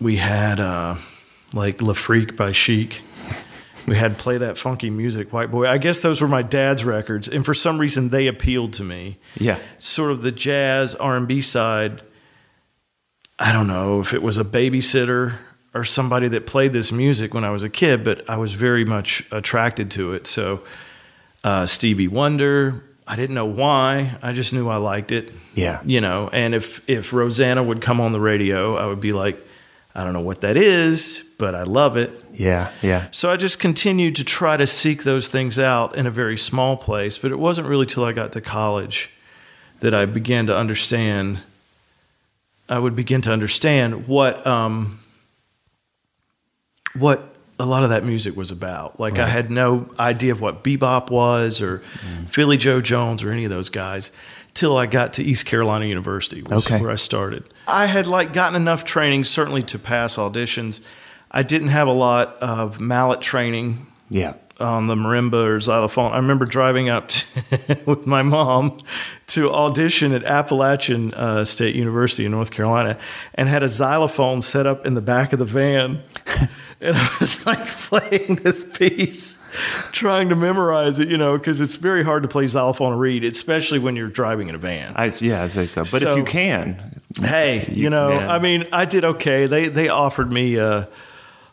we 0.00 0.16
had 0.16 0.58
uh, 0.58 0.96
like 1.54 1.80
Le 1.80 1.94
Freak 1.94 2.36
by 2.36 2.50
Chic. 2.52 3.00
We 3.86 3.94
had 3.96 4.16
Play 4.16 4.38
That 4.38 4.56
Funky 4.56 4.90
Music, 4.90 5.32
White 5.32 5.50
Boy. 5.50 5.68
I 5.68 5.78
guess 5.78 6.00
those 6.00 6.20
were 6.20 6.28
my 6.28 6.42
dad's 6.42 6.84
records, 6.84 7.28
and 7.28 7.44
for 7.44 7.54
some 7.54 7.78
reason 7.78 8.08
they 8.08 8.26
appealed 8.26 8.72
to 8.74 8.82
me. 8.82 9.18
Yeah. 9.38 9.58
Sort 9.78 10.10
of 10.10 10.22
the 10.22 10.32
jazz 10.32 10.94
R 10.94 11.16
and 11.16 11.28
B 11.28 11.40
side. 11.40 12.02
I 13.38 13.52
don't 13.52 13.66
know 13.66 14.00
if 14.00 14.12
it 14.12 14.22
was 14.22 14.38
a 14.38 14.44
babysitter 14.44 15.36
or 15.74 15.84
somebody 15.84 16.28
that 16.28 16.46
played 16.46 16.72
this 16.72 16.92
music 16.92 17.34
when 17.34 17.44
I 17.44 17.50
was 17.50 17.62
a 17.62 17.68
kid, 17.68 18.04
but 18.04 18.28
I 18.28 18.38
was 18.38 18.54
very 18.54 18.84
much 18.84 19.26
attracted 19.30 19.90
to 19.92 20.14
it. 20.14 20.26
So 20.26 20.62
uh, 21.44 21.66
Stevie 21.66 22.08
Wonder. 22.08 22.82
I 23.06 23.16
didn't 23.16 23.34
know 23.34 23.46
why. 23.46 24.16
I 24.22 24.32
just 24.32 24.54
knew 24.54 24.68
I 24.68 24.76
liked 24.76 25.12
it. 25.12 25.30
Yeah. 25.54 25.80
You 25.84 26.00
know, 26.00 26.30
and 26.32 26.54
if 26.54 26.88
if 26.88 27.12
Rosanna 27.12 27.62
would 27.62 27.82
come 27.82 28.00
on 28.00 28.12
the 28.12 28.20
radio, 28.20 28.76
I 28.76 28.86
would 28.86 29.00
be 29.00 29.12
like, 29.12 29.38
I 29.94 30.02
don't 30.02 30.14
know 30.14 30.22
what 30.22 30.40
that 30.40 30.56
is, 30.56 31.22
but 31.38 31.54
I 31.54 31.62
love 31.62 31.96
it. 31.96 32.10
Yeah. 32.32 32.72
Yeah. 32.82 33.06
So 33.10 33.30
I 33.30 33.36
just 33.36 33.60
continued 33.60 34.16
to 34.16 34.24
try 34.24 34.56
to 34.56 34.66
seek 34.66 35.04
those 35.04 35.28
things 35.28 35.58
out 35.58 35.96
in 35.96 36.06
a 36.06 36.10
very 36.10 36.36
small 36.38 36.76
place, 36.76 37.18
but 37.18 37.30
it 37.30 37.38
wasn't 37.38 37.68
really 37.68 37.86
till 37.86 38.04
I 38.04 38.12
got 38.12 38.32
to 38.32 38.40
college 38.40 39.10
that 39.80 39.94
I 39.94 40.06
began 40.06 40.46
to 40.46 40.56
understand. 40.56 41.40
I 42.68 42.78
would 42.78 42.96
begin 42.96 43.20
to 43.22 43.32
understand 43.32 44.08
what 44.08 44.44
um, 44.46 44.98
what 46.94 47.33
a 47.58 47.64
lot 47.66 47.84
of 47.84 47.90
that 47.90 48.04
music 48.04 48.36
was 48.36 48.50
about. 48.50 48.98
Like 48.98 49.18
I 49.18 49.26
had 49.28 49.50
no 49.50 49.88
idea 49.98 50.32
of 50.32 50.40
what 50.40 50.64
bebop 50.64 51.10
was 51.10 51.62
or 51.62 51.78
Philly 52.26 52.56
Joe 52.56 52.80
Jones 52.80 53.22
or 53.22 53.30
any 53.30 53.44
of 53.44 53.50
those 53.50 53.68
guys 53.68 54.10
till 54.54 54.76
I 54.76 54.86
got 54.86 55.14
to 55.14 55.22
East 55.24 55.46
Carolina 55.46 55.84
University, 55.86 56.42
was 56.42 56.66
Okay. 56.66 56.80
where 56.80 56.90
I 56.90 56.94
started. 56.96 57.44
I 57.66 57.86
had 57.86 58.06
like 58.06 58.32
gotten 58.32 58.54
enough 58.56 58.84
training 58.84 59.24
certainly 59.24 59.62
to 59.64 59.78
pass 59.78 60.16
auditions. 60.16 60.80
I 61.30 61.42
didn't 61.42 61.68
have 61.68 61.88
a 61.88 61.92
lot 61.92 62.36
of 62.40 62.80
mallet 62.80 63.20
training 63.20 63.86
Yeah. 64.10 64.34
on 64.60 64.86
the 64.86 64.94
marimba 64.94 65.44
or 65.44 65.58
xylophone. 65.60 66.12
I 66.12 66.16
remember 66.18 66.44
driving 66.46 66.88
up 66.88 67.08
to, 67.08 67.78
with 67.86 68.06
my 68.06 68.22
mom 68.22 68.78
to 69.28 69.50
audition 69.52 70.12
at 70.12 70.22
Appalachian 70.22 71.12
uh, 71.14 71.44
State 71.44 71.74
University 71.74 72.24
in 72.24 72.30
North 72.30 72.52
Carolina 72.52 72.96
and 73.34 73.48
had 73.48 73.64
a 73.64 73.68
xylophone 73.68 74.40
set 74.42 74.66
up 74.66 74.86
in 74.86 74.94
the 74.94 75.02
back 75.02 75.32
of 75.32 75.40
the 75.40 75.44
van. 75.44 76.02
and 76.80 76.96
I 76.96 77.16
was 77.20 77.46
like 77.46 77.66
playing 77.70 78.36
this 78.36 78.76
piece, 78.76 79.42
trying 79.92 80.28
to 80.30 80.34
memorize 80.34 80.98
it, 80.98 81.08
you 81.08 81.16
know, 81.16 81.38
because 81.38 81.60
it's 81.60 81.76
very 81.76 82.04
hard 82.04 82.22
to 82.22 82.28
play 82.28 82.46
xylophone 82.46 82.92
and 82.92 83.00
read, 83.00 83.24
especially 83.24 83.78
when 83.78 83.96
you're 83.96 84.08
driving 84.08 84.48
in 84.48 84.54
a 84.54 84.58
van. 84.58 84.92
I 84.96 85.10
yeah. 85.20 85.42
I'd 85.44 85.52
say 85.52 85.66
so. 85.66 85.84
But 85.90 86.02
if 86.02 86.16
you 86.16 86.24
can, 86.24 87.00
Hey, 87.22 87.64
you, 87.68 87.84
You- 87.84 87.90
know, 87.90 88.08
man. 88.10 88.28
I 88.30 88.38
mean, 88.38 88.66
I 88.72 88.84
did 88.86 89.04
okay. 89.04 89.46
They 89.46 89.68
they 89.68 89.88
offered 89.88 90.32
me 90.32 90.56
a, 90.56 90.88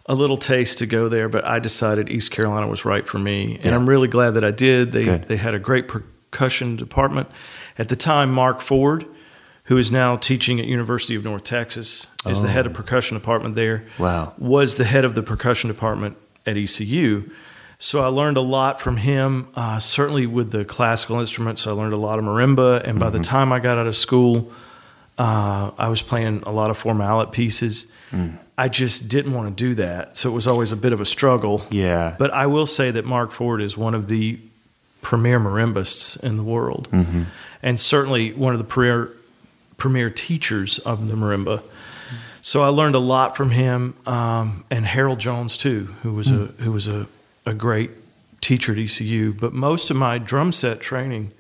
a 0.08 0.16
little 0.16 0.38
taste 0.38 0.80
to 0.80 0.88
go 0.88 1.08
there, 1.08 1.30
but 1.30 1.46
I 1.46 1.60
decided 1.60 2.10
East 2.10 2.32
Carolina 2.32 2.68
was 2.68 2.84
right 2.84 3.08
for 3.08 3.20
me, 3.20 3.56
and 3.58 3.66
Yeah. 3.66 3.76
I'm 3.76 3.88
really 3.88 4.08
glad 4.08 4.32
that 4.32 4.44
I 4.44 4.52
did. 4.52 4.92
They 4.92 5.06
Good. 5.06 5.24
they 5.28 5.38
had 5.38 5.54
a 5.54 5.60
great 5.60 5.88
percussion 5.88 6.76
department 6.78 7.30
at 7.78 7.90
the 7.90 7.96
time. 7.96 8.32
Mark 8.32 8.62
Ford, 8.62 9.06
who 9.72 9.78
is 9.78 9.90
now 9.90 10.18
teaching 10.18 10.60
at 10.60 10.66
University 10.66 11.16
of 11.16 11.24
North 11.24 11.46
Texas, 11.46 12.06
is 12.26 12.42
the 12.42 12.50
head 12.50 12.66
of 12.66 12.74
percussion 12.74 13.16
department 13.18 13.56
there. 13.56 13.86
Oh. 13.98 14.04
Wow. 14.04 14.34
was 14.38 14.76
the 14.76 14.84
head 14.84 15.06
of 15.06 15.16
the 15.16 15.24
percussion 15.24 15.70
department 15.70 16.18
at 16.46 16.58
ECU. 16.58 17.30
So 17.80 18.02
I 18.04 18.08
learned 18.08 18.36
a 18.36 18.42
lot 18.42 18.82
from 18.82 18.98
him. 18.98 19.48
Uh, 19.56 19.80
certainly 19.80 20.26
with 20.28 20.52
the 20.52 20.66
classical 20.66 21.22
instruments, 21.22 21.66
I 21.68 21.72
learned 21.72 21.94
a 21.94 21.98
lot 21.98 22.20
of 22.20 22.26
marimba. 22.26 22.84
And 22.84 23.00
by 23.00 23.06
Mm-hmm. 23.08 23.18
the 23.20 23.24
time 23.24 23.54
I 23.54 23.60
got 23.62 23.78
out 23.78 23.88
of 23.88 23.96
school, 23.96 24.52
uh, 25.18 25.72
I 25.78 25.88
was 25.88 26.02
playing 26.02 26.44
a 26.46 26.52
lot 26.52 26.70
of 26.70 26.78
four 26.78 26.94
mallet 26.94 27.32
pieces. 27.32 27.90
Mm. 28.12 28.34
I 28.58 28.68
just 28.68 29.08
didn't 29.08 29.34
want 29.34 29.56
to 29.58 29.64
do 29.64 29.76
that, 29.76 30.18
so 30.18 30.30
it 30.30 30.34
was 30.34 30.48
always 30.48 30.74
a 30.74 30.78
bit 30.78 30.92
of 30.94 31.00
a 31.00 31.06
struggle. 31.06 31.64
Yeah. 31.72 32.16
But 32.20 32.32
I 32.32 32.46
will 32.48 32.66
say 32.68 32.92
that 32.92 33.06
Mark 33.06 33.32
Ford 33.32 33.62
is 33.62 33.78
one 33.78 33.96
of 33.96 34.08
the 34.10 34.38
premier 35.02 35.40
marimbists 35.40 36.22
in 36.22 36.36
the 36.36 36.44
world, 36.44 36.90
Mm-hmm. 36.92 37.24
and 37.64 37.80
certainly 37.80 38.34
one 38.34 38.52
of 38.54 38.60
the 38.60 38.66
premier 38.76 39.10
premier 39.82 40.12
teachers 40.12 40.78
of 40.78 41.08
the 41.08 41.16
marimba. 41.16 41.60
So 42.44 42.62
I 42.62 42.68
learned 42.68 42.94
a 42.94 43.00
lot 43.00 43.36
from 43.36 43.50
him, 43.50 43.96
um, 44.06 44.64
and 44.70 44.86
Harold 44.86 45.18
Jones 45.18 45.58
too, 45.58 45.96
who 46.04 46.14
was 46.14 46.30
a 46.30 46.46
who 46.62 46.72
was 46.72 46.88
a, 46.88 47.08
a 47.48 47.56
great 47.56 47.90
teacher 48.42 48.74
at 48.74 48.78
ECU. 48.78 49.34
But 49.34 49.54
most 49.54 49.90
of 49.90 49.98
my 49.98 50.20
drum 50.20 50.52
set 50.52 50.82
training, 50.82 51.32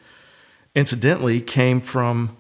incidentally, 0.73 1.39
came 1.39 1.81
from 1.81 2.35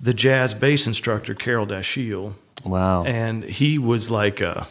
the 0.00 0.14
jazz 0.14 0.54
bass 0.54 0.86
instructor 0.86 1.34
Carroll 1.34 1.66
Dashiell. 1.66 2.34
wow. 2.64 3.02
and 3.02 3.42
he 3.42 3.78
was 3.78 4.12
like 4.12 4.40
a 4.40 4.68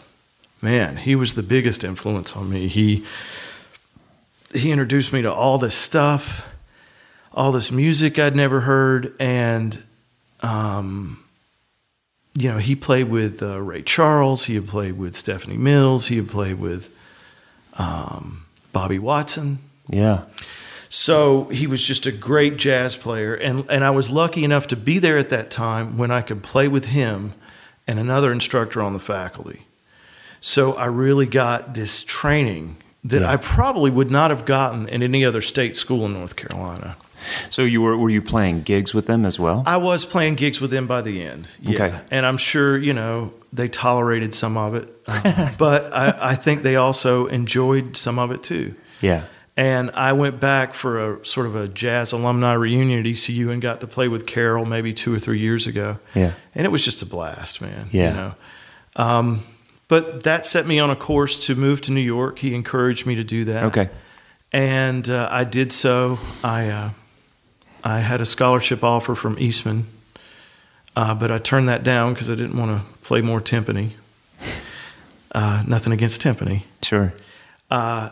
man. 0.61 0.95
He 0.95 1.15
was 1.17 1.33
the 1.33 1.43
biggest 1.43 1.83
influence 1.83 2.33
on 2.37 2.49
me. 2.49 2.69
He 2.69 3.05
he 4.53 4.71
introduced 4.71 5.11
me 5.11 5.21
to 5.23 5.33
all 5.33 5.57
this 5.57 5.75
stuff, 5.75 6.47
all 7.33 7.51
this 7.51 7.73
music 7.73 8.17
I'd 8.17 8.37
never 8.37 8.61
heard, 8.61 9.13
and 9.19 9.77
um, 10.41 11.23
you 12.33 12.49
know, 12.49 12.57
he 12.57 12.75
played 12.75 13.09
with 13.09 13.43
uh, 13.43 13.59
Ray 13.61 13.81
Charles. 13.81 14.45
He 14.45 14.55
had 14.55 14.67
played 14.67 14.97
with 14.97 15.15
Stephanie 15.15 15.57
Mills. 15.57 16.07
He 16.07 16.15
had 16.17 16.29
played 16.29 16.59
with 16.59 16.89
um, 17.77 18.45
Bobby 18.71 18.99
Watson. 18.99 19.59
Yeah. 19.89 20.23
So 20.89 21.45
he 21.45 21.67
was 21.67 21.85
just 21.85 22.05
a 22.05 22.11
great 22.11 22.57
jazz 22.57 22.95
player, 22.97 23.33
and 23.33 23.65
and 23.69 23.83
I 23.83 23.91
was 23.91 24.09
lucky 24.09 24.43
enough 24.43 24.67
to 24.67 24.75
be 24.75 24.99
there 24.99 25.17
at 25.17 25.29
that 25.29 25.49
time 25.49 25.97
when 25.97 26.11
I 26.11 26.21
could 26.21 26.43
play 26.43 26.67
with 26.67 26.85
him 26.85 27.33
and 27.87 27.97
another 27.99 28.31
instructor 28.31 28.81
on 28.81 28.93
the 28.93 28.99
faculty. 28.99 29.61
So 30.41 30.73
I 30.73 30.85
really 30.87 31.25
got 31.27 31.75
this 31.75 32.03
training 32.03 32.77
that 33.03 33.21
Yeah. 33.21 33.31
I 33.31 33.37
probably 33.37 33.89
would 33.91 34.11
not 34.11 34.31
have 34.31 34.45
gotten 34.45 34.87
in 34.89 35.01
any 35.01 35.23
other 35.23 35.41
state 35.41 35.77
school 35.77 36.05
in 36.05 36.13
North 36.13 36.35
Carolina. 36.35 36.95
So 37.49 37.63
you 37.63 37.81
were 37.81 37.97
were 37.97 38.09
you 38.09 38.21
playing 38.21 38.63
gigs 38.63 38.93
with 38.93 39.07
them 39.07 39.25
as 39.25 39.39
well? 39.39 39.63
I 39.65 39.77
was 39.77 40.05
playing 40.05 40.35
gigs 40.35 40.61
with 40.61 40.71
them 40.71 40.87
by 40.87 41.01
the 41.01 41.23
end. 41.23 41.47
Yeah. 41.61 41.73
Okay. 41.73 41.99
And 42.11 42.25
I'm 42.25 42.37
sure, 42.37 42.77
you 42.77 42.93
know, 42.93 43.33
they 43.53 43.67
tolerated 43.67 44.33
some 44.33 44.57
of 44.57 44.75
it. 44.75 44.89
Uh, 45.07 45.51
but 45.59 45.93
I, 45.93 46.31
I 46.31 46.35
think 46.35 46.63
they 46.63 46.75
also 46.75 47.27
enjoyed 47.27 47.97
some 47.97 48.19
of 48.19 48.31
it 48.31 48.43
too. 48.43 48.75
yeah. 49.01 49.25
And 49.57 49.91
I 49.91 50.13
went 50.13 50.39
back 50.39 50.73
for 50.73 51.19
a 51.19 51.25
sort 51.25 51.45
of 51.45 51.55
a 51.55 51.67
jazz 51.67 52.13
alumni 52.13 52.53
reunion 52.53 52.99
at 53.01 53.05
ECU 53.05 53.51
and 53.51 53.61
got 53.61 53.81
to 53.81 53.87
play 53.87 54.07
with 54.07 54.25
Carroll 54.25 54.65
maybe 54.65 54.93
two 54.93 55.13
or 55.13 55.19
three 55.19 55.39
years 55.39 55.67
ago. 55.67 55.99
Yeah. 56.15 56.33
And 56.55 56.65
it 56.65 56.69
was 56.69 56.85
just 56.85 57.01
a 57.01 57.05
blast, 57.05 57.61
man. 57.61 57.89
Yeah. 57.91 58.09
You 58.09 58.15
know? 58.15 58.33
um, 58.95 59.43
but 59.89 60.23
that 60.23 60.45
set 60.45 60.65
me 60.65 60.79
on 60.79 60.89
a 60.89 60.95
course 60.95 61.47
to 61.47 61.55
move 61.55 61.81
to 61.81 61.91
New 61.91 61.99
York. 61.99 62.39
He 62.39 62.55
encouraged 62.55 63.05
me 63.05 63.15
to 63.15 63.25
do 63.25 63.43
that. 63.45 63.65
Okay. 63.65 63.89
And 64.53 65.07
uh, 65.09 65.27
I 65.29 65.43
did 65.43 65.73
so. 65.73 66.17
I 66.45 66.69
uh, 66.69 66.89
I 67.83 67.99
had 67.99 68.21
a 68.21 68.25
scholarship 68.25 68.83
offer 68.83 69.15
from 69.15 69.37
Eastman, 69.39 69.85
uh, 70.95 71.15
but 71.15 71.31
I 71.31 71.37
turned 71.39 71.67
that 71.67 71.83
down 71.83 72.13
because 72.13 72.29
I 72.29 72.35
didn't 72.35 72.57
want 72.57 72.71
to 72.81 72.87
play 73.03 73.21
more 73.21 73.41
timpani. 73.41 73.91
Uh, 75.33 75.63
nothing 75.67 75.93
against 75.93 76.21
timpani. 76.21 76.63
Sure. 76.83 77.13
Uh, 77.69 78.09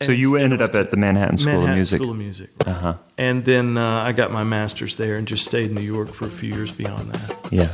So 0.00 0.12
you 0.12 0.36
ended 0.36 0.60
up 0.62 0.74
at 0.74 0.90
the 0.90 0.96
Manhattan 0.96 1.36
School 1.36 1.52
Manhattan 1.52 1.70
of 1.72 1.76
Music. 1.76 1.98
School 2.00 2.10
of 2.10 2.16
Music. 2.18 2.50
Uh 2.66 2.72
huh. 2.72 2.94
And 3.18 3.44
then 3.44 3.76
uh, 3.76 4.02
I 4.02 4.12
got 4.12 4.30
my 4.32 4.42
master's 4.44 4.96
there 4.96 5.16
and 5.16 5.28
just 5.28 5.44
stayed 5.44 5.70
in 5.70 5.76
New 5.76 5.82
York 5.94 6.08
for 6.08 6.26
a 6.26 6.30
few 6.30 6.52
years 6.54 6.72
beyond 6.72 7.10
that. 7.12 7.52
Yeah. 7.52 7.68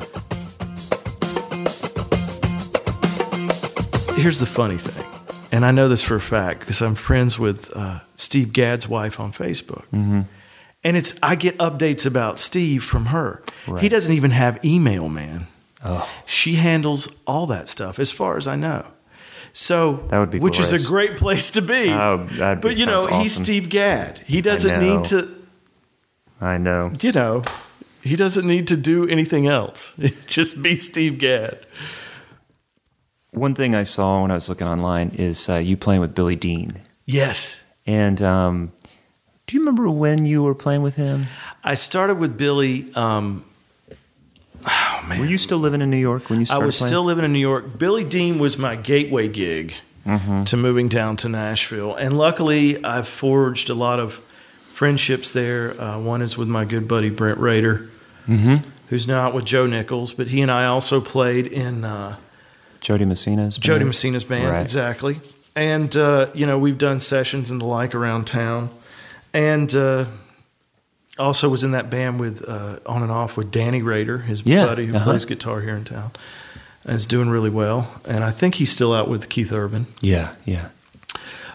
Here's 4.16 4.40
the 4.40 4.46
funny 4.46 4.76
thing, 4.76 5.04
and 5.52 5.64
I 5.64 5.70
know 5.70 5.88
this 5.88 6.02
for 6.02 6.16
a 6.16 6.20
fact 6.20 6.58
because 6.60 6.82
I'm 6.82 6.96
friends 6.96 7.38
with 7.38 7.70
uh, 7.74 8.00
Steve 8.16 8.52
Gadd's 8.52 8.88
wife 8.88 9.20
on 9.20 9.30
Facebook. 9.32 9.84
Mm-hmm. 9.92 10.22
And 10.84 10.96
it's 10.96 11.18
I 11.22 11.34
get 11.34 11.58
updates 11.58 12.06
about 12.06 12.38
Steve 12.38 12.84
from 12.84 13.06
her. 13.06 13.42
He 13.80 13.88
doesn't 13.88 14.14
even 14.14 14.30
have 14.30 14.64
email, 14.64 15.08
man. 15.08 15.46
Oh. 15.84 16.08
She 16.26 16.54
handles 16.54 17.08
all 17.26 17.46
that 17.48 17.68
stuff, 17.68 17.98
as 17.98 18.10
far 18.10 18.36
as 18.36 18.46
I 18.46 18.56
know. 18.56 18.86
So 19.52 19.94
That 20.08 20.18
would 20.18 20.30
be 20.30 20.38
which 20.38 20.60
is 20.60 20.72
a 20.72 20.86
great 20.88 21.16
place 21.16 21.50
to 21.52 21.62
be. 21.62 21.90
Oh, 21.92 22.26
that'd 22.32 22.60
be- 22.60 22.68
but 22.68 22.78
you 22.78 22.86
know, 22.86 23.08
sounds 23.08 23.22
he's. 23.24 23.34
Steve 23.44 23.68
Gadd. 23.68 24.18
He 24.26 24.40
doesn't 24.40 24.80
need 24.80 25.04
to. 25.04 25.28
I 26.40 26.58
know. 26.58 26.92
you 27.00 27.12
know, 27.12 27.42
he 28.02 28.14
doesn't 28.14 28.46
need 28.46 28.68
to 28.68 28.76
do 28.76 29.06
anything 29.08 29.46
else. 29.48 29.94
Just 30.28 30.62
be 30.62 30.76
Steve 30.76 31.18
Gadd. 31.18 31.58
One 33.32 33.54
thing 33.54 33.74
I 33.74 33.82
saw 33.82 34.22
when 34.22 34.30
I 34.30 34.34
was 34.34 34.48
looking 34.48 34.66
online 34.66 35.10
is 35.10 35.48
uh, 35.48 35.56
you 35.56 35.76
playing 35.76 36.00
with 36.00 36.14
Billy 36.14 36.36
Dean. 36.36 36.74
Yes. 37.06 37.64
And 37.86 38.20
um, 38.22 38.72
do 39.48 39.56
you 39.56 39.60
remember 39.62 39.90
when 39.90 40.24
you 40.24 40.44
were 40.44 40.54
playing 40.54 40.82
with 40.82 40.94
him? 40.94 41.26
I 41.64 41.74
started 41.74 42.18
with 42.20 42.36
Billy. 42.38 42.94
Um, 42.94 43.42
oh, 44.66 45.04
man. 45.08 45.18
Were 45.20 45.26
you 45.26 45.38
still 45.38 45.58
living 45.58 45.80
in 45.80 45.90
New 45.90 45.96
York 45.96 46.30
when 46.30 46.38
you 46.40 46.44
started? 46.44 46.62
I 46.62 46.66
was 46.66 46.78
playing? 46.78 46.88
still 46.88 47.02
living 47.04 47.24
in 47.24 47.32
New 47.32 47.38
York. 47.38 47.78
Billy 47.78 48.04
Dean 48.04 48.38
was 48.38 48.56
my 48.58 48.76
gateway 48.76 49.28
gig 49.28 49.74
Mm-hmm. 50.06 50.44
to 50.44 50.56
moving 50.56 50.88
down 50.88 51.16
to 51.16 51.28
Nashville. 51.28 51.94
And 51.94 52.16
luckily, 52.16 52.82
I've 52.82 53.06
forged 53.06 53.68
a 53.68 53.74
lot 53.74 54.00
of 54.00 54.14
friendships 54.72 55.32
there. 55.32 55.78
Uh, 55.78 55.98
one 56.00 56.22
is 56.22 56.38
with 56.38 56.48
my 56.48 56.64
good 56.64 56.88
buddy 56.88 57.10
Brent 57.10 57.38
Rader, 57.38 57.90
Mhm. 58.26 58.64
who's 58.88 59.06
now 59.06 59.20
out 59.26 59.34
with 59.34 59.44
Joe 59.44 59.66
Nichols, 59.66 60.14
but 60.14 60.28
he 60.28 60.40
and 60.40 60.50
I 60.50 60.64
also 60.64 61.02
played 61.02 61.46
in. 61.46 61.84
Uh, 61.84 62.16
Jo 62.80 62.96
Dee 62.96 63.04
Messina's 63.04 63.58
Jo 63.58 63.74
Dee 63.74 63.80
band? 63.80 63.88
Messina's 63.88 64.24
band, 64.24 64.48
Right. 64.48 64.62
exactly. 64.62 65.20
And 65.54 65.94
uh, 65.94 66.28
you 66.32 66.46
know, 66.46 66.58
we've 66.58 66.78
done 66.78 67.00
sessions 67.00 67.50
and 67.50 67.60
the 67.60 67.66
like 67.66 67.94
around 67.94 68.26
town, 68.26 68.70
and 69.38 69.72
uh, 69.76 70.04
also 71.16 71.48
was 71.48 71.62
in 71.62 71.70
that 71.70 71.90
band 71.90 72.18
with 72.18 72.44
uh, 72.46 72.80
on 72.86 73.02
and 73.02 73.12
off 73.12 73.36
with 73.36 73.52
Danny 73.52 73.82
Rader, 73.82 74.18
his 74.18 74.44
Yeah, 74.44 74.66
buddy 74.66 74.86
who 74.86 74.96
uh-huh. 74.96 75.04
plays 75.04 75.24
guitar 75.24 75.60
here 75.60 75.76
in 75.76 75.84
town, 75.84 76.10
and 76.84 76.96
is 76.96 77.06
doing 77.06 77.30
really 77.30 77.50
well. 77.50 77.88
And 78.04 78.24
I 78.24 78.32
think 78.32 78.56
he's 78.56 78.72
still 78.72 78.92
out 78.92 79.08
with 79.08 79.28
Keith 79.28 79.52
Urban. 79.52 79.86
Yeah, 80.00 80.34
yeah. 80.44 80.70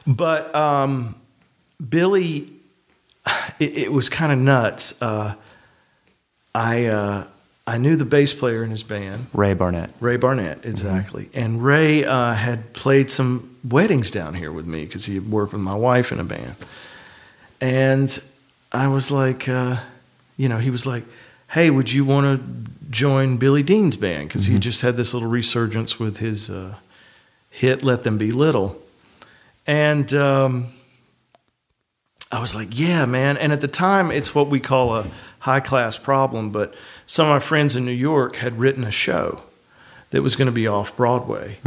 But 0.08 0.56
um, 0.56 1.16
Billy, 1.90 2.50
it, 3.60 3.78
it 3.78 3.92
was 3.92 4.08
kind 4.08 4.32
of 4.32 4.40
nuts. 4.40 5.02
Uh, 5.02 5.36
I 6.56 6.86
uh, 6.86 7.28
I 7.68 7.78
knew 7.80 7.98
the 7.98 8.06
bass 8.06 8.32
player 8.32 8.64
in 8.64 8.72
his 8.72 8.84
band. 8.84 9.28
Ray 9.34 9.56
Barnett. 9.56 9.90
Ray 10.00 10.16
Barnett, 10.16 10.64
exactly. 10.64 11.30
And 11.34 11.62
Ray 11.62 12.06
uh, 12.06 12.34
had 12.34 12.72
played 12.72 13.12
some 13.12 13.58
weddings 13.68 14.10
down 14.10 14.36
here 14.36 14.54
with 14.54 14.68
me 14.68 14.86
because 14.86 15.06
he 15.06 15.16
had 15.16 15.30
worked 15.30 15.52
with 15.52 15.62
my 15.62 15.76
wife 15.76 16.14
in 16.14 16.22
a 16.22 16.24
band. 16.24 16.56
And 17.64 18.22
I 18.74 18.90
was 18.90 19.10
like, 19.10 19.48
uh, 19.48 19.78
you 20.36 20.50
know, 20.50 20.58
he 20.58 20.70
was 20.70 20.86
like, 20.86 21.06
hey, 21.50 21.70
would 21.70 21.90
you 21.90 22.04
want 22.04 22.26
to 22.26 22.72
join 22.92 23.38
Billy 23.38 23.64
Dean's 23.64 23.96
band? 23.96 24.28
Because 24.28 24.48
he 24.48 24.60
just 24.60 24.82
had 24.82 24.98
this 24.98 25.14
little 25.14 25.30
resurgence 25.30 25.98
with 25.98 26.18
his 26.18 26.50
uh, 26.50 26.76
hit 27.50 27.82
Let 27.82 28.04
Them 28.04 28.18
Be 28.18 28.32
Little. 28.32 28.78
And 29.66 30.14
um, 30.14 30.74
I 32.34 32.42
was 32.42 32.54
like, 32.54 32.78
yeah, 32.78 33.06
man. 33.06 33.38
And 33.38 33.54
at 33.54 33.62
the 33.62 33.70
time, 33.70 34.12
it's 34.12 34.36
what 34.36 34.50
we 34.50 34.60
call 34.60 34.98
a 34.98 35.08
high 35.40 35.62
class 35.62 35.98
problem. 35.98 36.52
But 36.52 36.76
some 37.06 37.28
of 37.28 37.34
my 37.34 37.40
friends 37.40 37.78
in 37.78 37.86
New 37.86 37.92
York 37.92 38.36
had 38.36 38.60
written 38.60 38.84
a 38.84 38.92
show 38.92 39.42
that 40.10 40.22
was 40.22 40.36
going 40.36 40.48
to 40.48 40.52
be 40.52 40.68
off 40.68 40.98
Broadway. 40.98 41.60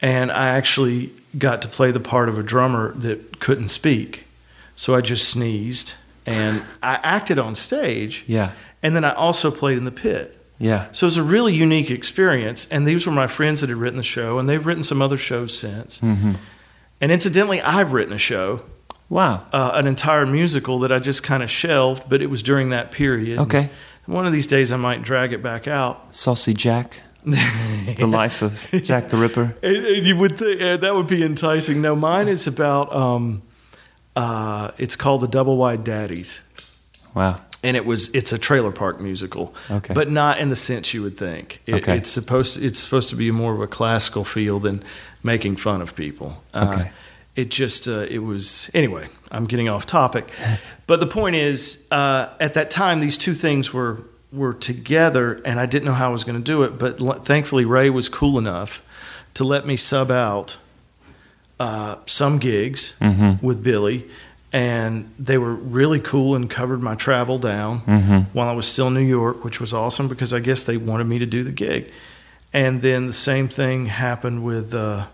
And 0.00 0.32
I 0.32 0.48
actually 0.56 1.10
got 1.36 1.60
to 1.60 1.68
play 1.68 1.90
the 1.90 2.00
part 2.00 2.30
of 2.30 2.38
a 2.38 2.42
drummer 2.42 2.92
that 2.92 3.38
couldn't 3.38 3.68
speak. 3.68 4.25
So 4.76 4.94
I 4.94 5.00
just 5.00 5.28
sneezed 5.28 5.96
and 6.26 6.62
I 6.82 7.00
acted 7.02 7.38
on 7.38 7.54
stage. 7.54 8.24
Yeah, 8.28 8.52
And 8.82 8.94
then 8.94 9.04
I 9.04 9.12
also 9.12 9.50
played 9.50 9.78
in 9.78 9.84
the 9.84 9.90
pit. 9.92 10.36
yeah. 10.58 10.86
So 10.92 11.06
it 11.06 11.08
was 11.08 11.16
a 11.16 11.22
really 11.22 11.54
unique 11.54 11.90
experience. 11.90 12.68
And 12.70 12.86
these 12.86 13.06
were 13.06 13.12
my 13.12 13.26
friends 13.26 13.60
that 13.62 13.68
had 13.70 13.78
written 13.78 13.96
the 13.96 14.02
show, 14.02 14.38
and 14.38 14.48
they've 14.48 14.64
written 14.64 14.82
some 14.82 15.00
other 15.02 15.16
shows 15.16 15.56
since. 15.58 16.00
Mm-hmm. 16.00 16.32
And 17.00 17.12
incidentally, 17.12 17.60
I've 17.60 17.92
written 17.92 18.12
a 18.14 18.18
show, 18.18 18.62
Wow. 19.08 19.44
uh, 19.52 19.72
an 19.74 19.86
entire 19.86 20.26
musical 20.26 20.78
that 20.80 20.90
I 20.92 20.98
just 20.98 21.22
kind 21.22 21.42
of 21.42 21.50
shelved, 21.50 22.08
but 22.08 22.20
it 22.22 22.28
was 22.28 22.42
during 22.42 22.70
that 22.70 22.90
period. 22.90 23.38
Okay. 23.40 23.70
One 24.06 24.26
of 24.26 24.32
these 24.32 24.46
days, 24.46 24.72
I 24.72 24.76
might 24.76 25.02
drag 25.02 25.32
it 25.32 25.42
back 25.42 25.66
out. 25.68 26.14
Saucy 26.14 26.54
Jack. 26.54 27.00
the 27.24 28.06
life 28.06 28.42
of 28.42 28.68
Jack 28.82 29.08
the 29.08 29.16
Ripper. 29.16 29.54
And, 29.62 29.76
and 29.76 30.06
you 30.06 30.16
would 30.16 30.38
think 30.38 30.60
uh, 30.60 30.76
that 30.78 30.94
would 30.94 31.06
be 31.08 31.22
enticing. 31.22 31.80
No, 31.82 31.94
mine 31.96 32.28
is 32.28 32.46
about. 32.46 32.94
Um, 32.94 33.42
uh, 34.16 34.70
it's 34.78 34.96
called 34.96 35.20
the 35.20 35.28
Double 35.28 35.56
Wide 35.56 35.84
Daddies, 35.84 36.42
Wow. 37.14 37.40
and 37.62 37.76
it 37.76 37.84
was. 37.86 38.14
It's 38.14 38.32
a 38.32 38.38
trailer 38.38 38.72
park 38.72 39.00
musical, 39.00 39.54
Okay. 39.70 39.94
but 39.94 40.10
not 40.10 40.38
in 40.38 40.48
the 40.50 40.56
sense 40.56 40.92
you 40.94 41.02
would 41.02 41.16
think. 41.18 41.60
It, 41.66 41.74
Okay. 41.76 41.96
It's 41.98 42.10
supposed. 42.10 42.62
It's 42.62 42.78
supposed 42.78 43.10
to 43.10 43.16
be 43.16 43.30
more 43.30 43.54
of 43.54 43.60
a 43.60 43.66
classical 43.66 44.24
feel 44.24 44.58
than 44.58 44.82
making 45.22 45.56
fun 45.56 45.80
of 45.82 45.94
people. 45.94 46.42
Uh, 46.54 46.72
Okay. 46.74 46.90
It 47.36 47.50
just. 47.50 47.86
Uh, 47.86 48.06
it 48.08 48.20
was. 48.20 48.70
Anyway, 48.72 49.08
I'm 49.30 49.44
getting 49.44 49.68
off 49.68 49.84
topic, 49.84 50.28
but 50.86 51.00
the 51.00 51.06
point 51.06 51.36
is, 51.36 51.86
uh, 51.90 52.30
at 52.40 52.54
that 52.54 52.70
time, 52.70 53.00
these 53.00 53.18
two 53.18 53.34
things 53.34 53.74
were 53.74 53.98
were 54.32 54.54
together, 54.54 55.40
and 55.44 55.60
I 55.60 55.66
didn't 55.66 55.84
know 55.84 55.92
how 55.94 56.08
I 56.08 56.12
was 56.12 56.24
going 56.24 56.38
to 56.38 56.44
do 56.44 56.62
it. 56.62 56.78
But 56.78 57.00
l- 57.00 57.12
thankfully, 57.20 57.64
Ray 57.66 57.90
was 57.90 58.08
cool 58.08 58.38
enough 58.38 58.82
to 59.34 59.44
let 59.44 59.66
me 59.66 59.76
sub 59.76 60.10
out 60.10 60.56
uh, 61.58 61.96
some 62.06 62.38
gigs 62.38 62.98
with 63.42 63.62
Billy, 63.62 64.04
and 64.52 65.10
they 65.18 65.38
were 65.38 65.54
really 65.54 66.00
cool 66.00 66.36
and 66.36 66.48
covered 66.50 66.82
my 66.82 66.94
travel 66.94 67.38
down 67.38 68.26
while 68.32 68.48
I 68.48 68.52
was 68.52 68.66
still 68.66 68.88
in 68.88 68.94
New 68.94 69.00
York, 69.00 69.44
which 69.44 69.60
was 69.60 69.72
awesome 69.72 70.08
because 70.08 70.32
I 70.32 70.40
guess 70.40 70.62
they 70.62 70.76
wanted 70.76 71.06
me 71.06 71.18
to 71.18 71.26
do 71.26 71.42
the 71.44 71.52
gig. 71.52 71.90
And 72.52 72.80
then 72.82 73.06
the 73.06 73.12
same 73.12 73.48
thing 73.48 73.86
happened 73.86 74.44
with 74.44 74.72
uh, 74.72 75.06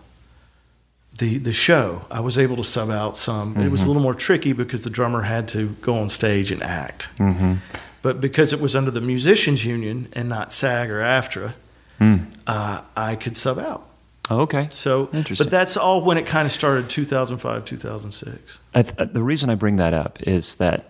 the 1.17 1.37
the 1.39 1.51
show. 1.53 2.05
I 2.09 2.19
was 2.21 2.37
able 2.37 2.55
to 2.57 2.63
sub 2.63 2.89
out 2.89 3.17
some. 3.17 3.53
But 3.53 3.65
it 3.65 3.69
was 3.71 3.83
a 3.83 3.87
little 3.87 4.01
more 4.01 4.13
tricky 4.15 4.53
because 4.53 4.83
the 4.83 4.89
drummer 4.89 5.21
had 5.23 5.47
to 5.49 5.69
go 5.81 5.97
on 5.97 6.09
stage 6.09 6.51
and 6.51 6.63
act. 6.63 7.09
Mm-hmm. 7.17 7.55
But 8.01 8.19
because 8.21 8.53
it 8.53 8.59
was 8.61 8.75
under 8.75 8.91
the 8.91 9.01
musicians 9.01 9.65
union 9.65 10.07
and 10.13 10.29
not 10.29 10.51
SAG 10.53 10.89
or 10.89 10.99
AFTRA, 10.99 11.53
Mm. 11.99 12.25
uh, 12.47 12.81
I 12.97 13.15
could 13.15 13.37
sub 13.37 13.59
out. 13.59 13.87
Oh, 14.29 14.41
okay. 14.41 14.69
So, 14.71 15.09
Interesting. 15.13 15.43
but 15.45 15.51
that's 15.51 15.75
all 15.75 16.01
when 16.03 16.17
it 16.17 16.25
kind 16.25 16.45
of 16.45 16.51
started 16.51 16.89
2005, 16.89 17.65
2006. 17.65 18.59
I 18.73 18.81
th- 18.83 18.95
uh, 18.97 19.05
the 19.05 19.21
reason 19.21 19.49
I 19.49 19.55
bring 19.55 19.75
that 19.77 19.93
up 19.93 20.21
is 20.23 20.55
that, 20.55 20.85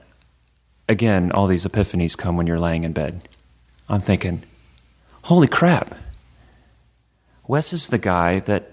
again, 0.88 1.31
all 1.31 1.47
these 1.47 1.65
epiphanies 1.65 2.15
come 2.17 2.38
when 2.38 2.45
you're 2.45 2.59
laying 2.59 2.84
in 2.84 2.93
bed. 2.93 3.27
I'm 3.89 4.01
thinking, 4.01 4.43
holy 5.23 5.47
crap. 5.47 5.95
Wes 7.47 7.73
is 7.73 7.88
the 7.88 7.97
guy 7.97 8.39
that 8.41 8.71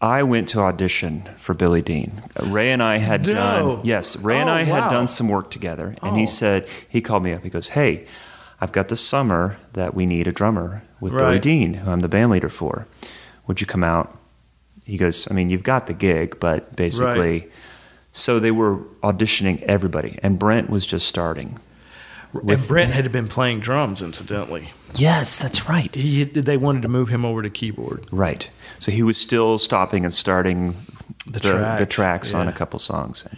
I 0.00 0.22
went 0.24 0.48
to 0.50 0.60
audition 0.60 1.22
for 1.38 1.54
Billy 1.54 1.80
Dean. 1.80 2.22
Ray 2.42 2.72
and 2.72 2.82
I 2.82 2.98
had 2.98 3.26
No. 3.26 3.32
done 3.76 3.80
yes, 3.84 4.16
Ray 4.16 4.38
and 4.40 4.50
Oh, 4.50 4.54
I 4.54 4.64
had 4.64 4.90
done 4.90 5.08
some 5.08 5.28
work 5.28 5.50
together, 5.50 5.96
and 6.02 6.12
Oh. 6.12 6.14
he 6.14 6.26
said 6.26 6.66
he 6.88 7.00
called 7.00 7.22
me 7.22 7.32
up. 7.32 7.42
He 7.44 7.48
goes, 7.50 7.68
"Hey, 7.70 8.06
I've 8.60 8.72
got 8.72 8.88
this 8.88 9.00
summer 9.00 9.56
that 9.72 9.94
we 9.94 10.04
need 10.04 10.26
a 10.26 10.32
drummer 10.32 10.82
with 11.00 11.12
Billy 11.16 11.38
Dean, 11.38 11.74
who 11.74 11.90
I'm 11.90 12.00
the 12.00 12.08
band 12.08 12.30
leader 12.32 12.48
for. 12.50 12.86
Would 13.46 13.60
you 13.60 13.66
come 13.66 13.84
out?" 13.84 14.16
He 14.84 14.96
goes, 14.96 15.28
"I 15.30 15.34
mean, 15.34 15.50
you've 15.50 15.62
got 15.64 15.86
the 15.86 15.94
gig, 15.94 16.38
but 16.40 16.74
basically." 16.76 17.48
So 18.12 18.38
they 18.38 18.50
were 18.50 18.78
auditioning 19.02 19.60
everybody, 19.64 20.18
and 20.22 20.38
Brent 20.38 20.70
was 20.70 20.86
just 20.86 21.06
starting. 21.06 21.58
and 22.32 22.66
Brent 22.66 22.92
had 22.92 23.12
been 23.12 23.28
playing 23.28 23.60
drums, 23.60 24.00
incidentally. 24.00 24.70
Yes, 24.94 25.38
that's 25.38 25.68
right. 25.68 25.94
He, 25.94 26.24
they 26.24 26.56
wanted 26.56 26.80
to 26.82 26.88
move 26.88 27.10
him 27.10 27.26
over 27.26 27.42
to 27.42 27.50
keyboard. 27.50 28.06
Right. 28.10 28.48
So 28.78 28.90
he 28.90 29.02
was 29.02 29.18
still 29.18 29.58
stopping 29.58 30.04
and 30.04 30.14
starting 30.14 30.74
The 31.26 31.32
the, 31.32 31.40
tracks, 31.40 31.94
tracks 31.94 32.34
on 32.34 32.48
a 32.48 32.52
couple 32.52 32.78
songs. 32.78 33.28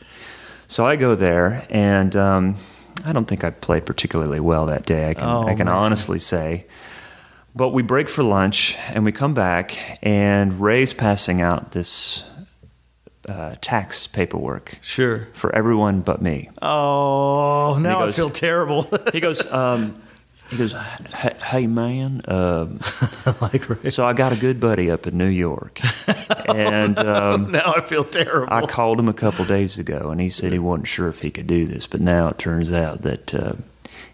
So 0.69 0.87
I 0.87 0.95
go 0.95 1.17
there, 1.17 1.67
and 1.71 2.15
um, 2.15 2.57
I 3.05 3.13
don't 3.13 3.27
think 3.27 3.43
I 3.43 3.51
played 3.51 3.85
particularly 3.85 4.39
well 4.41 4.67
that 4.67 4.87
day. 4.87 5.11
I 5.11 5.15
can, 5.15 5.25
Oh, 5.25 5.43
I 5.49 5.55
can 5.55 5.67
man. 5.67 5.75
honestly 5.75 6.21
say. 6.21 6.67
But 7.59 7.71
we 7.71 7.83
break 7.83 8.09
for 8.09 8.23
lunch, 8.23 8.77
and 8.91 9.05
we 9.05 9.11
come 9.11 9.35
back, 9.35 9.99
and 10.01 10.61
Ray's 10.61 10.93
passing 10.93 11.41
out 11.43 11.73
this 11.73 12.23
uh, 13.29 13.57
tax 13.61 14.07
paperwork 14.07 14.79
Sure. 14.81 15.27
for 15.33 15.53
everyone 15.53 16.03
but 16.03 16.23
me. 16.23 16.51
Oh, 16.63 17.77
now 17.81 17.99
goes- 17.99 18.15
I 18.15 18.17
feel 18.17 18.31
terrible. 18.31 18.87
He 19.13 19.19
goes, 19.19 19.53
um, 19.53 19.97
he 20.51 20.57
goes, 20.57 20.73
"Hey- 21.13 21.35
hey 21.45 21.67
man, 21.67 22.23
um, 22.29 22.79
like, 23.41 23.69
right. 23.69 23.93
so 23.93 24.07
I 24.07 24.13
got 24.13 24.33
a 24.33 24.37
good 24.37 24.61
buddy 24.61 24.89
up 24.89 25.09
in 25.09 25.19
New 25.19 25.27
York, 25.27 25.81
and 26.49 26.97
um, 27.17 27.51
now 27.51 27.75
I 27.77 27.81
feel 27.81 28.05
terrible. 28.05 28.55
I 28.55 28.67
called 28.67 29.01
him 29.01 29.09
a 29.09 29.13
couple 29.25 29.45
days 29.47 29.81
ago, 29.81 30.11
and 30.11 30.21
he 30.21 30.29
said 30.29 30.53
he 30.53 30.61
wasn't 30.61 30.87
sure 30.87 31.09
if 31.09 31.23
he 31.23 31.33
could 31.33 31.49
do 31.49 31.67
this, 31.67 31.89
but 31.89 32.01
now 32.01 32.29
it 32.29 32.39
turns 32.39 32.73
out 32.73 33.03
that 33.03 33.35
uh, 33.35 33.55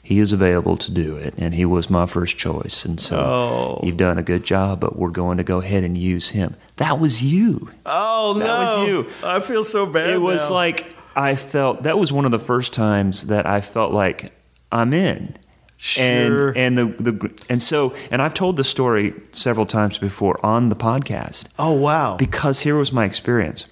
he 0.05 0.21
is 0.21 0.33
available 0.33 0.77
to 0.77 0.93
do 0.93 1.17
it, 1.17 1.35
and 1.39 1.55
he 1.55 1.65
was 1.65 1.89
my 1.91 2.05
first 2.07 2.37
choice. 2.39 2.85
And 2.85 3.01
so 3.01 3.17
Oh. 3.17 3.81
you've 3.83 3.97
done 3.97 4.19
a 4.19 4.23
good 4.23 4.45
job, 4.45 4.79
but 4.79 4.97
we're 4.97 5.09
going 5.11 5.39
to 5.39 5.43
go 5.45 5.59
ahead 5.61 5.83
and 5.83 5.99
use 5.99 6.29
him. 6.31 6.55
That 6.77 7.01
was 7.01 7.25
you. 7.25 7.71
oh, 7.87 8.35
no. 8.39 8.47
That 8.47 8.59
was 8.79 8.89
you. 8.89 9.07
I 9.25 9.41
feel 9.41 9.65
so 9.65 9.87
bad. 9.87 10.11
it 10.11 10.19
was 10.21 10.51
now. 10.51 10.55
like 10.57 10.95
I 11.17 11.35
felt 11.37 11.85
that 11.85 11.99
was 11.99 12.13
one 12.13 12.25
of 12.25 12.31
the 12.33 12.39
first 12.39 12.73
times 12.75 13.29
that 13.29 13.47
I 13.47 13.61
felt 13.61 13.93
like 13.93 14.33
I'm 14.71 14.93
in. 14.93 15.37
Sure. 15.77 16.51
And 16.51 16.57
and 16.57 16.79
the 16.79 16.87
the 17.03 17.45
and 17.49 17.63
so 17.63 17.95
and 18.11 18.23
I've 18.23 18.35
told 18.35 18.57
the 18.57 18.65
story 18.65 19.13
several 19.33 19.67
times 19.67 19.99
before 19.99 20.45
on 20.45 20.69
the 20.69 20.77
podcast 20.77 21.53
oh, 21.59 21.73
wow. 21.73 22.17
because 22.17 22.61
here 22.61 22.77
was 22.77 22.93
my 22.93 23.05
experience. 23.05 23.67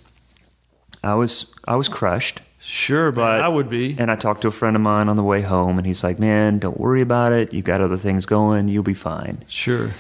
I 1.03 1.15
was 1.15 1.55
I 1.67 1.77
was 1.77 1.89
crushed. 1.89 2.41
Sure, 2.63 3.13
but 3.13 3.41
I 3.43 3.49
would 3.49 3.69
be. 3.69 3.97
And 3.99 4.11
I 4.11 4.17
talked 4.17 4.43
to 4.43 4.49
a 4.49 4.53
friend 4.53 4.77
of 4.77 4.83
mine 4.83 5.09
on 5.09 5.17
the 5.17 5.23
way 5.23 5.43
home, 5.43 5.79
and 5.79 5.87
he's 5.87 6.03
like, 6.05 6.19
"Man, 6.19 6.59
don't 6.59 6.79
worry 6.79 7.01
about 7.03 7.33
it. 7.33 7.53
You've 7.53 7.65
got 7.65 7.81
other 7.81 7.97
things 7.97 8.25
going. 8.27 8.69
You'll 8.69 8.83
be 8.83 8.95
fine." 8.95 9.39
Sure. 9.49 9.91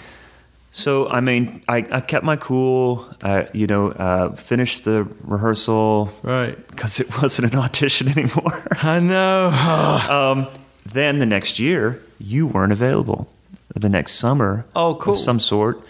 So 0.70 1.08
I 1.10 1.20
mean, 1.20 1.62
I, 1.68 1.86
I 1.90 2.00
kept 2.00 2.24
my 2.24 2.36
cool. 2.36 3.06
Uh, 3.20 3.44
you 3.52 3.66
know, 3.66 3.90
uh, 3.90 4.34
finished 4.36 4.84
the 4.86 5.06
rehearsal 5.24 6.10
Right. 6.22 6.56
because 6.68 6.98
it 7.00 7.08
wasn't 7.22 7.52
an 7.52 7.58
audition 7.58 8.08
anymore. 8.08 8.62
I 8.82 9.00
know. 9.00 9.48
um, 10.08 10.48
then 10.86 11.18
the 11.18 11.26
next 11.26 11.58
year, 11.58 12.00
you 12.18 12.46
weren't 12.46 12.72
available. 12.72 13.28
The 13.74 13.88
next 13.88 14.12
summer, 14.12 14.64
Oh, 14.74 14.94
cool. 14.96 15.12
of 15.14 15.18
some 15.18 15.40
sort, 15.40 15.80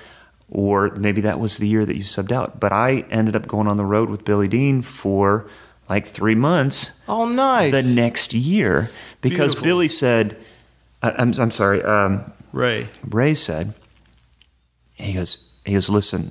or 0.50 0.90
maybe 0.96 1.20
that 1.22 1.38
was 1.40 1.56
the 1.58 1.66
year 1.68 1.84
that 1.86 1.96
you 1.96 2.02
subbed 2.04 2.30
out. 2.32 2.58
But 2.60 2.72
I 2.72 3.04
ended 3.10 3.34
up 3.36 3.46
going 3.46 3.66
on 3.68 3.76
the 3.76 3.84
road 3.84 4.08
with 4.10 4.24
Billy 4.24 4.48
Dean 4.48 4.82
for 4.82 5.46
like 5.92 6.06
three 6.06 6.34
months 6.34 7.02
oh, 7.06 7.28
nice. 7.28 7.70
the 7.70 7.82
next 7.82 8.32
year 8.32 8.90
because 9.20 9.54
Beautiful. 9.54 9.64
Billy 9.64 9.88
said, 9.88 10.38
I, 11.02 11.10
I'm, 11.10 11.34
I'm 11.38 11.50
sorry, 11.50 11.82
um, 11.82 12.32
Ray. 12.52 12.88
Ray 13.10 13.34
said, 13.34 13.74
he 14.94 15.12
goes, 15.12 15.52
he 15.66 15.74
goes, 15.74 15.90
listen, 15.90 16.30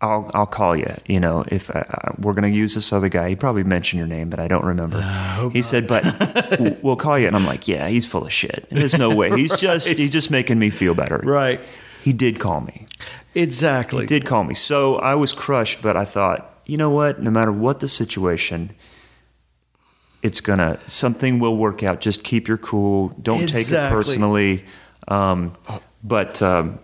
I'll, 0.00 0.28
I'll 0.34 0.46
call 0.46 0.74
you, 0.74 0.92
you 1.06 1.20
know, 1.20 1.44
if 1.46 1.70
uh, 1.70 1.84
we're 2.18 2.32
going 2.32 2.50
to 2.52 2.58
use 2.58 2.74
this 2.74 2.92
other 2.92 3.08
guy. 3.08 3.28
He 3.28 3.36
probably 3.36 3.62
mentioned 3.62 3.98
your 3.98 4.08
name, 4.08 4.28
but 4.28 4.40
I 4.40 4.48
don't 4.48 4.64
remember. 4.64 5.00
he 5.52 5.62
said, 5.62 5.86
but 5.86 6.02
we'll 6.82 6.96
call 6.96 7.16
you. 7.16 7.28
And 7.28 7.36
I'm 7.36 7.46
like, 7.46 7.68
yeah, 7.68 7.86
he's 7.86 8.06
full 8.06 8.24
of 8.24 8.32
shit. 8.32 8.66
There's 8.70 8.98
no 8.98 9.14
way. 9.14 9.30
He's 9.30 9.56
just, 9.56 9.86
he's 9.86 10.10
just 10.10 10.32
making 10.32 10.58
me 10.58 10.70
feel 10.70 10.94
better. 10.94 11.18
Right. 11.18 11.60
He 12.00 12.12
did 12.12 12.40
call 12.40 12.62
me. 12.62 12.88
Exactly. 13.36 14.00
He 14.00 14.06
did 14.08 14.24
call 14.24 14.42
me. 14.42 14.54
So 14.54 14.96
I 14.96 15.14
was 15.14 15.32
crushed, 15.32 15.80
but 15.80 15.96
I 15.96 16.04
thought, 16.04 16.51
you 16.72 16.78
know 16.78 16.88
what? 16.90 17.20
No 17.20 17.30
matter 17.30 17.52
what 17.52 17.80
the 17.80 17.86
situation, 17.88 18.70
it's 20.22 20.40
gonna 20.40 20.78
something 20.86 21.38
will 21.38 21.56
work 21.56 21.82
out. 21.82 22.00
Just 22.00 22.24
keep 22.24 22.48
your 22.48 22.56
cool. 22.56 23.08
Don't 23.20 23.46
take 23.46 23.70
it 23.70 23.90
personally. 23.90 24.64
Um, 25.08 25.52
but 26.02 26.40
um, 26.40 26.78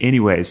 anyways, 0.00 0.50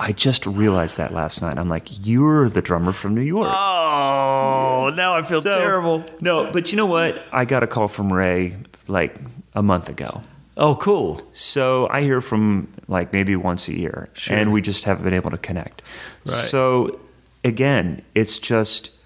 I 0.00 0.12
just 0.12 0.46
realized 0.46 0.96
that 0.96 1.12
last 1.12 1.42
night. 1.42 1.58
I'm 1.58 1.68
like, 1.68 1.86
you're 2.06 2.48
the 2.48 2.62
drummer 2.62 2.92
from 2.92 3.14
New 3.14 3.20
York. 3.22 3.48
Oh, 3.52 4.90
now 4.96 5.14
I 5.14 5.22
feel 5.22 5.42
So- 5.42 5.58
terrible. 5.58 6.04
No, 6.20 6.50
but 6.50 6.72
you 6.72 6.76
know 6.78 6.86
what? 6.86 7.22
I 7.32 7.44
got 7.44 7.62
a 7.62 7.66
call 7.66 7.88
from 7.88 8.12
Ray 8.12 8.56
like 8.88 9.14
a 9.54 9.62
month 9.62 9.88
ago. 9.90 10.22
Oh, 10.56 10.76
cool. 10.76 11.20
So 11.32 11.88
I 11.90 12.02
hear 12.02 12.20
from 12.20 12.68
like 12.88 13.12
maybe 13.12 13.36
once 13.36 13.68
a 13.68 13.74
year, 13.76 14.08
Sure. 14.12 14.36
and 14.36 14.52
we 14.52 14.60
just 14.62 14.84
haven't 14.84 15.04
been 15.04 15.14
able 15.14 15.30
to 15.30 15.38
connect. 15.38 15.82
Right. 16.26 16.34
So 16.34 17.00
again, 17.44 18.02
it's 18.14 18.38
just 18.38 18.98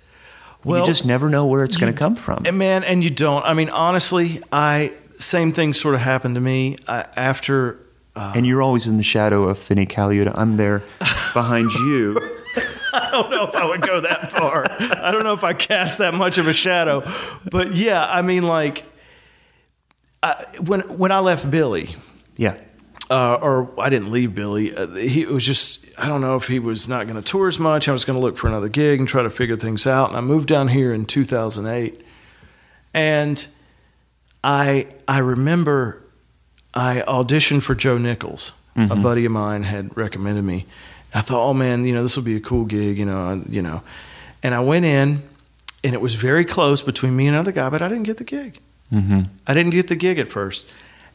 Well, 0.65 0.81
you 0.81 0.87
just 0.87 1.05
never 1.07 1.29
know 1.29 1.47
where 1.47 1.65
it's 1.65 1.77
going 1.77 1.93
to 1.93 1.99
come 1.99 2.15
from. 2.15 2.45
And 2.47 2.59
man, 2.59 2.85
and 2.85 3.03
you 3.03 3.11
don't. 3.11 3.45
I 3.45 3.55
mean, 3.55 3.69
honestly, 3.71 4.41
I 4.53 4.93
same 5.11 5.53
thing 5.53 5.73
sort 5.73 5.95
of 5.95 6.01
happened 6.01 6.35
to 6.35 6.41
me 6.41 6.77
I, 6.87 7.07
after. 7.17 7.81
Uh, 8.15 8.33
and 8.35 8.47
you're 8.47 8.63
always 8.63 8.87
in 8.87 8.97
the 8.97 9.03
shadow 9.03 9.45
of 9.45 9.59
Vinnie 9.59 9.87
Colaiuta. 9.87 10.33
I'm 10.37 10.57
there 10.57 10.83
behind 11.35 11.71
you. 11.87 12.19
I 12.95 13.11
don't 13.13 13.31
know 13.31 13.45
if 13.45 13.55
I 13.55 13.67
would 13.67 13.83
go 13.83 14.01
that 14.01 14.33
far. 14.33 14.65
I 14.71 15.11
don't 15.11 15.23
know 15.23 15.35
if 15.35 15.45
I 15.45 15.53
cast 15.53 15.99
that 15.99 16.15
much 16.15 16.39
of 16.39 16.49
a 16.49 16.55
shadow, 16.55 17.03
but 17.51 17.75
yeah, 17.75 18.03
I 18.07 18.23
mean, 18.23 18.43
like 18.43 18.85
I, 20.23 20.45
when 20.65 20.81
when 20.97 21.13
I 21.13 21.19
left 21.19 21.51
Billy, 21.51 21.95
Yeah. 22.37 22.57
Uh, 23.11 23.39
or 23.41 23.71
I 23.81 23.89
didn't 23.89 24.11
leave 24.11 24.35
Billy. 24.35 24.75
Uh, 24.75 24.87
he 24.89 25.23
it 25.23 25.31
was 25.31 25.45
just 25.45 25.87
I 25.99 26.09
don't 26.09 26.21
know 26.21 26.37
if 26.37 26.49
he 26.49 26.59
was 26.59 26.89
not 26.89 27.07
going 27.07 27.17
to 27.21 27.23
tour 27.23 27.49
as 27.49 27.59
much. 27.59 27.89
I 27.89 27.93
was 27.93 28.05
going 28.05 28.19
to 28.19 28.21
look 28.25 28.37
for 28.37 28.49
another 28.49 28.69
gig 28.69 28.99
and 28.99 29.09
try 29.09 29.23
to 29.23 29.31
figure 29.31 29.57
things 29.57 29.87
out. 29.87 30.09
And 30.09 30.17
I 30.17 30.21
moved 30.21 30.49
down 30.49 30.69
here 30.69 30.93
in 30.93 31.05
2008, 31.07 32.01
and 32.95 33.47
I 34.43 34.89
I 35.09 35.19
remember 35.19 36.03
I 36.75 37.03
auditioned 37.07 37.63
for 37.63 37.75
Joe 37.75 37.99
Nichols. 37.99 38.53
A 38.79 38.95
buddy 38.97 39.25
of 39.25 39.33
mine 39.33 39.63
had 39.63 39.97
recommended 39.97 40.43
me. 40.45 40.67
I 41.15 41.23
thought, 41.23 41.49
oh 41.49 41.55
man, 41.55 41.87
you 41.87 41.95
know 41.95 42.03
this 42.03 42.15
will 42.17 42.25
be 42.25 42.37
a 42.37 42.41
cool 42.41 42.67
gig, 42.67 42.99
you 42.99 43.07
know, 43.07 43.21
I- 43.21 43.43
you 43.49 43.63
know. 43.63 43.83
And 44.43 44.55
I 44.55 44.61
went 44.61 44.85
in, 44.85 45.23
and 45.83 45.95
it 45.95 46.01
was 46.03 46.15
very 46.15 46.45
close 46.45 46.83
between 46.83 47.17
me 47.17 47.27
and 47.27 47.35
another 47.35 47.53
guy, 47.53 47.71
but 47.71 47.81
I 47.81 47.89
didn't 47.89 48.03
get 48.03 48.19
the 48.19 48.25
gig. 48.25 48.61
Mm-hmm. 48.93 49.23
I 49.47 49.55
didn't 49.55 49.71
get 49.73 49.89
the 49.89 49.97
gig 49.97 50.19
at 50.19 50.29
first, 50.29 50.71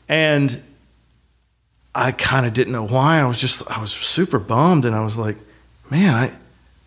and 0.10 0.60
I 1.94 2.12
kind 2.12 2.46
of 2.46 2.54
didn't 2.54 2.74
know 2.74 2.86
why. 2.88 3.20
I 3.20 3.26
was 3.26 3.38
just 3.40 3.70
I 3.70 3.80
was 3.82 3.92
super 3.92 4.40
bummed, 4.40 4.86
and 4.86 4.96
I 4.96 5.04
was 5.04 5.18
like, 5.18 5.38
man, 5.90 6.14
I 6.14 6.32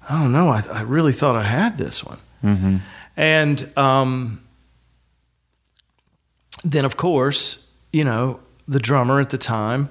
I 0.09 0.23
don't 0.23 0.33
know. 0.33 0.49
I, 0.49 0.63
I 0.73 0.83
really 0.83 1.13
thought 1.13 1.37
I 1.37 1.43
had 1.43 1.77
this 1.79 2.05
one, 2.05 2.19
Mm-hmm. 2.43 2.77
and 3.17 3.71
um, 3.79 4.41
then 6.65 6.85
of 6.85 6.97
course, 6.97 7.71
you 7.93 8.05
know, 8.05 8.41
the 8.67 8.79
drummer 8.79 9.21
at 9.21 9.31
the 9.31 9.39
time 9.39 9.89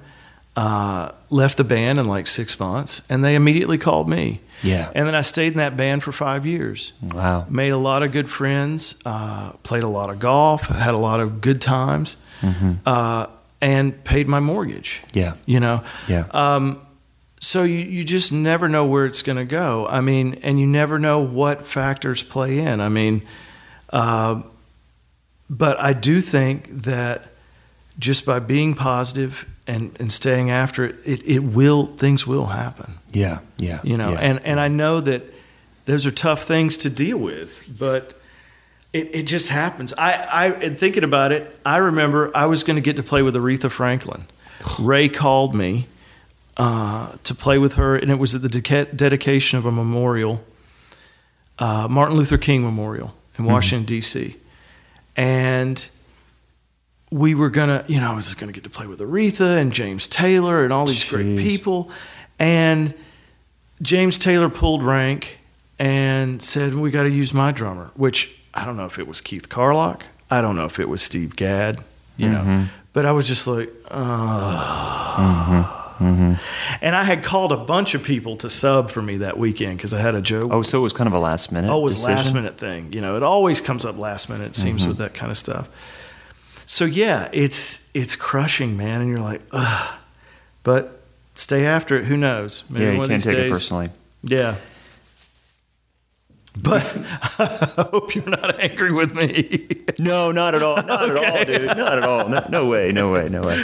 uh, 0.55 1.11
left 1.30 1.57
the 1.57 1.64
band 1.64 1.99
in 1.99 2.07
like 2.07 2.28
six 2.28 2.59
months, 2.59 3.01
and 3.09 3.24
they 3.24 3.36
immediately 3.36 3.78
called 3.78 4.07
me. 4.09 4.39
Yeah. 4.64 4.91
And 4.95 5.07
then 5.07 5.16
I 5.16 5.22
stayed 5.22 5.53
in 5.53 5.57
that 5.57 5.76
band 5.76 6.03
for 6.03 6.11
five 6.11 6.45
years 6.45 6.93
Wow. 7.14 7.45
made 7.49 7.70
a 7.72 7.78
lot 7.78 8.01
of 8.03 8.11
good 8.11 8.30
friends, 8.30 9.01
uh, 9.05 9.51
played 9.64 9.84
a 9.84 9.88
lot 9.88 10.09
of 10.09 10.20
golf, 10.20 10.68
had 10.68 10.93
a 10.93 10.97
lot 10.97 11.20
of 11.20 11.41
good 11.41 11.59
times, 11.61 12.18
uh, 12.86 13.28
and 13.64 14.03
paid 14.03 14.28
my 14.28 14.39
mortgage. 14.41 15.01
Yeah. 15.14 15.36
You 15.45 15.59
know, 15.61 15.84
Yeah. 16.07 16.26
um, 16.32 16.82
so 17.39 17.64
you, 17.64 17.80
you 17.80 18.03
just 18.03 18.32
never 18.32 18.68
know 18.68 18.86
where 18.86 19.05
it's 19.05 19.22
going 19.22 19.38
to 19.38 19.45
go. 19.45 19.88
I 19.88 20.01
mean, 20.01 20.39
and 20.43 20.59
you 20.59 20.68
never 20.68 20.99
know 20.99 21.20
what 21.20 21.66
factors 21.66 22.24
play 22.24 22.59
in. 22.59 22.82
I 22.82 22.89
mean, 22.89 23.22
uh, 23.89 24.41
but 25.49 25.80
I 25.80 25.93
do 25.93 26.22
think 26.22 26.68
that 26.84 27.22
just 27.99 28.26
by 28.26 28.39
being 28.39 28.74
positive 28.76 29.45
and, 29.68 29.95
and 29.99 30.11
staying 30.11 30.51
after 30.51 30.86
it, 30.86 30.95
it, 31.05 31.24
it 31.26 31.39
will 31.39 31.86
things 31.95 32.28
will 32.28 32.47
happen 32.47 32.95
yeah. 33.14 33.39
Yeah. 33.57 33.80
you 33.84 33.95
know 33.97 34.11
yeah. 34.11 34.20
and 34.20 34.45
and 34.45 34.59
i 34.59 34.68
know 34.68 34.99
that 34.99 35.22
those 35.86 36.05
are 36.05 36.11
tough 36.11 36.43
things 36.43 36.78
to 36.80 36.89
deal 36.89 37.18
with 37.18 37.74
but 37.80 38.14
it, 38.93 39.09
it 39.13 39.23
just 39.23 39.49
happens. 39.49 39.93
I 39.97 40.25
i 40.31 40.45
and 40.47 40.77
thinking 40.77 41.03
about 41.03 41.31
it 41.31 41.57
i 41.65 41.77
remember 41.77 42.31
i 42.35 42.45
was 42.45 42.63
going 42.63 42.75
to 42.75 42.81
get 42.81 42.95
to 42.97 43.03
play 43.03 43.21
with 43.21 43.35
aretha 43.35 43.69
franklin. 43.69 44.25
Ray 44.79 45.09
called 45.09 45.55
me 45.55 45.87
uh, 46.55 47.15
to 47.23 47.33
play 47.33 47.57
with 47.57 47.75
her, 47.75 47.95
and 47.95 48.11
it 48.11 48.19
was 48.19 48.35
at 48.35 48.41
the 48.43 48.47
deca- 48.47 48.95
dedication 48.95 49.57
of 49.57 49.65
a 49.65 49.71
memorial, 49.71 50.43
uh, 51.57 51.87
Martin 51.89 52.15
Luther 52.15 52.37
King 52.37 52.63
Memorial 52.63 53.13
in 53.37 53.45
Washington 53.45 53.85
D.C. 53.85 54.35
And 55.15 55.87
we 57.11 57.33
were 57.35 57.49
gonna, 57.49 57.83
you 57.87 57.99
know, 57.99 58.11
I 58.11 58.15
was 58.15 58.35
gonna 58.35 58.51
get 58.51 58.63
to 58.65 58.69
play 58.69 58.87
with 58.87 58.99
Aretha 58.99 59.57
and 59.57 59.73
James 59.73 60.07
Taylor 60.07 60.63
and 60.63 60.71
all 60.71 60.85
these 60.85 61.05
great 61.05 61.37
people, 61.37 61.89
and 62.37 62.93
James 63.81 64.17
Taylor 64.17 64.49
pulled 64.49 64.83
rank 64.83 65.39
and 65.79 66.41
said, 66.41 66.75
"We 66.75 66.91
got 66.91 67.03
to 67.03 67.09
use 67.09 67.33
my 67.33 67.51
drummer," 67.51 67.91
which 67.95 68.39
I 68.54 68.66
don't 68.66 68.78
know 68.78 68.86
if 68.86 68.99
it 68.99 69.08
was 69.08 69.22
Keith 69.22 69.49
Carlock, 69.49 70.06
I 70.30 70.41
don't 70.41 70.56
know 70.56 70.66
if 70.66 70.80
it 70.80 70.89
was 70.89 71.01
Steve 71.01 71.36
Gadd, 71.36 71.84
you 72.18 72.30
know, 72.30 72.41
mm-hmm. 72.41 72.66
but 72.93 73.06
I 73.06 73.12
was 73.12 73.28
just 73.28 73.47
like, 73.47 73.70
oh. 73.89 75.80
And 75.99 76.95
I 76.95 77.04
had 77.04 77.24
called 77.24 77.51
a 77.51 77.58
bunch 77.58 77.95
of 77.95 78.04
people 78.04 78.36
to 78.38 78.49
sub 78.49 78.91
for 78.91 79.01
me 79.01 79.18
that 79.18 79.38
weekend 79.38 79.78
because 79.78 79.93
I 79.93 80.01
had 80.01 80.16
a 80.16 80.22
joke. 80.22 80.49
Oh, 80.51 80.62
so 80.62 80.80
it 80.80 80.82
was 80.82 80.93
kind 80.93 81.08
of 81.08 81.14
a 81.14 81.20
last 81.20 81.51
minute. 81.51 81.70
Oh, 81.70 81.80
it 81.80 81.84
was 81.84 81.95
decision? 81.95 82.16
last 82.16 82.34
minute 82.34 82.58
thing. 82.58 82.91
You 82.91 83.01
know, 83.01 83.16
it 83.16 83.24
always 83.24 83.62
comes 83.62 83.86
up 83.86 83.97
last 83.97 84.30
minute. 84.30 84.47
It 84.47 84.56
seems 84.56 84.86
with 84.86 84.97
that 84.97 85.14
kind 85.14 85.32
of 85.32 85.38
stuff. 85.38 85.70
So 86.66 86.86
yeah, 86.86 87.30
it's 87.32 87.89
it's 87.93 88.16
crushing, 88.16 88.76
man, 88.76 89.01
and 89.01 89.10
you're 89.10 89.20
like, 89.20 89.41
ugh. 89.51 89.97
But 90.64 91.01
stay 91.36 91.66
after 91.66 91.97
it. 91.97 92.06
Who 92.06 92.18
knows? 92.18 92.64
Maybe 92.70 92.86
Yeah, 92.86 92.91
you 92.93 93.08
can't 93.08 93.24
take 93.24 93.38
it 93.38 93.51
personally. 93.51 93.89
Yeah. 94.24 94.56
But 96.62 96.97
I 97.39 97.86
hope 97.91 98.14
you're 98.16 98.30
not 98.30 98.60
angry 98.60 98.91
with 98.91 99.14
me. 99.16 99.68
No, 99.99 100.32
not 100.32 100.56
at 100.56 100.64
all. 100.64 100.78
Not 100.78 101.10
at 101.10 101.16
all, 101.18 101.45
dude. 101.45 101.78
Not 101.78 101.97
at 101.99 102.04
all. 102.04 102.28
No, 102.28 102.45
no 102.49 102.68
way. 102.68 102.91
No 102.91 103.12
way. 103.12 103.30
No 103.30 103.41
way. 103.41 103.64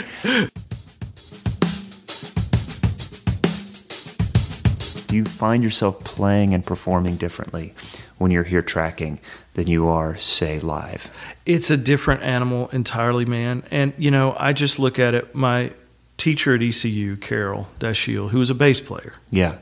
Do 5.08 5.16
you 5.16 5.24
find 5.24 5.62
yourself 5.64 6.04
playing 6.04 6.54
and 6.54 6.64
performing 6.64 7.16
differently 7.16 7.74
when 8.18 8.30
you're 8.30 8.44
here 8.44 8.62
tracking 8.62 9.18
than 9.54 9.66
you 9.66 9.88
are, 9.88 10.16
say, 10.16 10.60
live? 10.60 11.10
it's 11.44 11.68
a 11.70 11.76
different 11.76 12.22
animal 12.22 12.68
entirely, 12.68 13.24
man. 13.24 13.64
And 13.72 13.92
you 13.98 14.12
know, 14.12 14.36
I 14.38 14.52
just 14.52 14.78
look 14.78 15.00
at 15.00 15.14
it. 15.14 15.34
My 15.34 15.72
teacher 16.16 16.54
at 16.54 16.62
ECU, 16.62 17.16
Carroll 17.16 17.66
Dashiell, 17.80 18.30
who 18.30 18.38
was 18.38 18.50
a 18.50 18.54
bass 18.54 18.80
player, 18.80 19.14
Yeah. 19.30 19.56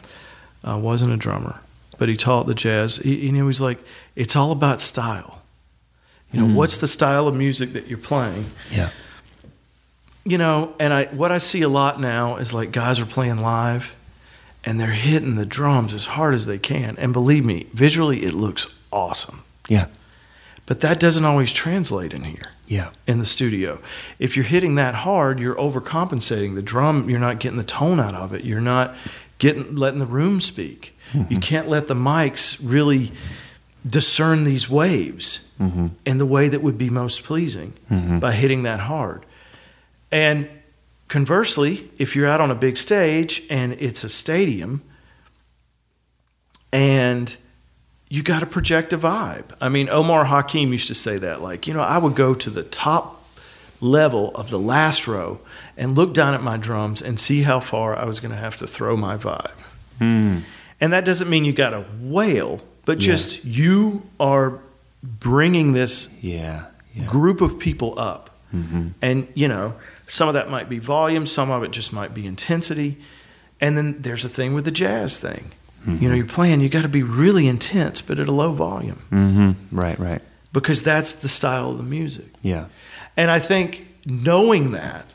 uh, 0.62 0.78
wasn't 0.78 1.12
a 1.14 1.16
drummer, 1.16 1.60
but 1.98 2.08
he 2.08 2.16
taught 2.16 2.46
the 2.46 2.54
jazz. 2.54 2.96
He, 2.96 3.26
you 3.26 3.32
know, 3.32 3.46
he's 3.46 3.60
like, 3.60 3.78
it's 4.16 4.36
all 4.36 4.52
about 4.52 4.80
style. 4.80 5.42
You 6.32 6.40
know, 6.40 6.46
mm. 6.46 6.54
what's 6.54 6.78
the 6.78 6.86
style 6.86 7.26
of 7.26 7.34
music 7.34 7.70
that 7.70 7.86
you're 7.88 7.98
playing? 7.98 8.46
Yeah. 8.70 8.90
You 10.24 10.38
know, 10.38 10.74
and 10.78 10.92
I 10.92 11.06
what 11.06 11.32
I 11.32 11.38
see 11.38 11.62
a 11.62 11.68
lot 11.68 12.00
now 12.00 12.36
is 12.36 12.52
like 12.52 12.70
guys 12.70 13.00
are 13.00 13.06
playing 13.06 13.38
live, 13.38 13.94
and 14.64 14.78
they're 14.78 14.88
hitting 14.88 15.36
the 15.36 15.46
drums 15.46 15.94
as 15.94 16.04
hard 16.04 16.34
as 16.34 16.44
they 16.44 16.58
can. 16.58 16.96
And 16.98 17.12
believe 17.12 17.44
me, 17.44 17.66
visually 17.72 18.24
it 18.24 18.34
looks 18.34 18.66
awesome. 18.92 19.42
Yeah. 19.68 19.86
But 20.66 20.82
that 20.82 21.00
doesn't 21.00 21.24
always 21.24 21.50
translate 21.50 22.12
in 22.12 22.24
here. 22.24 22.50
Yeah. 22.66 22.90
in 23.06 23.18
the 23.18 23.24
studio. 23.24 23.78
If 24.18 24.36
you're 24.36 24.44
hitting 24.44 24.74
that 24.74 24.94
hard, 24.94 25.40
you're 25.40 25.54
overcompensating. 25.54 26.54
The 26.54 26.60
drum, 26.60 27.08
you're 27.08 27.18
not 27.18 27.40
getting 27.40 27.56
the 27.56 27.64
tone 27.64 27.98
out 27.98 28.14
of 28.14 28.34
it. 28.34 28.44
You're 28.44 28.60
not 28.60 28.94
getting 29.38 29.74
letting 29.74 29.98
the 29.98 30.06
room 30.06 30.40
speak. 30.40 30.97
You 31.14 31.20
mm-hmm. 31.20 31.38
can't 31.38 31.68
let 31.68 31.88
the 31.88 31.94
mics 31.94 32.60
really 32.62 33.12
discern 33.88 34.44
these 34.44 34.68
waves 34.68 35.52
mm-hmm. 35.58 35.88
in 36.04 36.18
the 36.18 36.26
way 36.26 36.48
that 36.48 36.62
would 36.62 36.76
be 36.76 36.90
most 36.90 37.24
pleasing 37.24 37.72
mm-hmm. 37.90 38.18
by 38.18 38.32
hitting 38.32 38.64
that 38.64 38.80
hard. 38.80 39.24
And 40.10 40.48
conversely, 41.08 41.88
if 41.98 42.16
you're 42.16 42.26
out 42.26 42.40
on 42.40 42.50
a 42.50 42.54
big 42.54 42.76
stage 42.76 43.42
and 43.50 43.72
it's 43.74 44.04
a 44.04 44.08
stadium 44.08 44.82
and 46.72 47.36
you 48.10 48.22
got 48.22 48.40
to 48.40 48.46
project 48.46 48.92
a 48.92 48.98
vibe. 48.98 49.44
I 49.60 49.68
mean, 49.68 49.88
Omar 49.88 50.24
Hakim 50.24 50.72
used 50.72 50.88
to 50.88 50.94
say 50.94 51.18
that. 51.18 51.42
Like, 51.42 51.66
you 51.66 51.74
know, 51.74 51.82
I 51.82 51.98
would 51.98 52.14
go 52.14 52.34
to 52.34 52.50
the 52.50 52.62
top 52.62 53.22
level 53.80 54.30
of 54.34 54.50
the 54.50 54.58
last 54.58 55.06
row 55.06 55.40
and 55.76 55.94
look 55.94 56.14
down 56.14 56.34
at 56.34 56.42
my 56.42 56.56
drums 56.56 57.02
and 57.02 57.20
see 57.20 57.42
how 57.42 57.60
far 57.60 57.94
I 57.96 58.04
was 58.04 58.20
going 58.20 58.32
to 58.32 58.38
have 58.38 58.56
to 58.58 58.66
throw 58.66 58.96
my 58.96 59.16
vibe. 59.16 59.50
Hmm. 59.98 60.38
And 60.80 60.92
that 60.92 61.04
doesn't 61.04 61.28
mean 61.28 61.44
you 61.44 61.52
got 61.52 61.70
to 61.70 61.84
wail, 62.00 62.60
but 62.84 62.98
just 62.98 63.44
you 63.44 64.02
are 64.20 64.58
bringing 65.02 65.72
this 65.72 66.16
Yeah. 66.22 66.66
Yeah. 66.94 67.04
group 67.06 67.40
of 67.40 67.58
people 67.58 67.98
up. 67.98 68.30
And, 69.02 69.28
you 69.34 69.46
know, 69.46 69.74
some 70.08 70.26
of 70.28 70.34
that 70.34 70.48
might 70.48 70.68
be 70.70 70.78
volume, 70.78 71.26
some 71.26 71.50
of 71.50 71.62
it 71.62 71.70
just 71.70 71.92
might 71.92 72.14
be 72.14 72.26
intensity. 72.26 72.96
And 73.60 73.76
then 73.76 73.96
there's 74.00 74.24
a 74.24 74.28
thing 74.28 74.54
with 74.54 74.64
the 74.64 74.70
jazz 74.70 75.18
thing. 75.18 75.50
You 75.86 76.08
know, 76.08 76.14
you're 76.14 76.26
playing, 76.26 76.60
you 76.60 76.68
got 76.68 76.82
to 76.82 76.88
be 76.88 77.02
really 77.02 77.46
intense, 77.46 78.02
but 78.02 78.18
at 78.18 78.28
a 78.28 78.32
low 78.32 78.52
volume 78.52 78.98
Mm-hmm. 79.10 79.76
Right. 79.78 79.98
Right. 79.98 80.20
because 80.52 80.82
that's 80.82 81.12
the 81.20 81.28
style 81.28 81.70
of 81.70 81.76
the 81.78 81.82
music. 81.84 82.26
Yeah. 82.42 82.66
And 83.16 83.30
I 83.30 83.38
think 83.38 83.86
knowing 84.06 84.72
that 84.72 85.06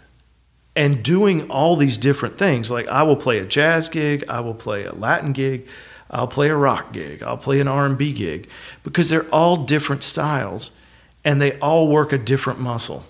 and 0.76 1.04
doing 1.04 1.50
all 1.52 1.76
these 1.76 1.98
different 1.98 2.38
things, 2.38 2.72
like 2.72 2.88
I 2.88 3.04
will 3.04 3.16
play 3.16 3.40
a 3.40 3.46
jazz 3.46 3.90
gig, 3.90 4.24
I 4.28 4.40
will 4.40 4.56
play 4.56 4.86
a 4.86 4.94
Latin 4.94 5.32
gig, 5.34 5.68
I'll 6.10 6.28
play 6.28 6.50
a 6.50 6.56
rock 6.56 6.94
gig, 6.94 7.22
I'll 7.24 7.38
play 7.38 7.60
an 7.60 7.68
R&B 7.68 8.14
gig 8.14 8.50
because 8.84 9.10
they're 9.10 9.30
all 9.32 9.58
different 9.58 10.04
styles 10.04 10.80
and 11.24 11.42
they 11.42 11.58
all 11.60 11.88
work 11.88 12.12
a 12.12 12.18
different 12.18 12.60
muscle. 12.60 13.06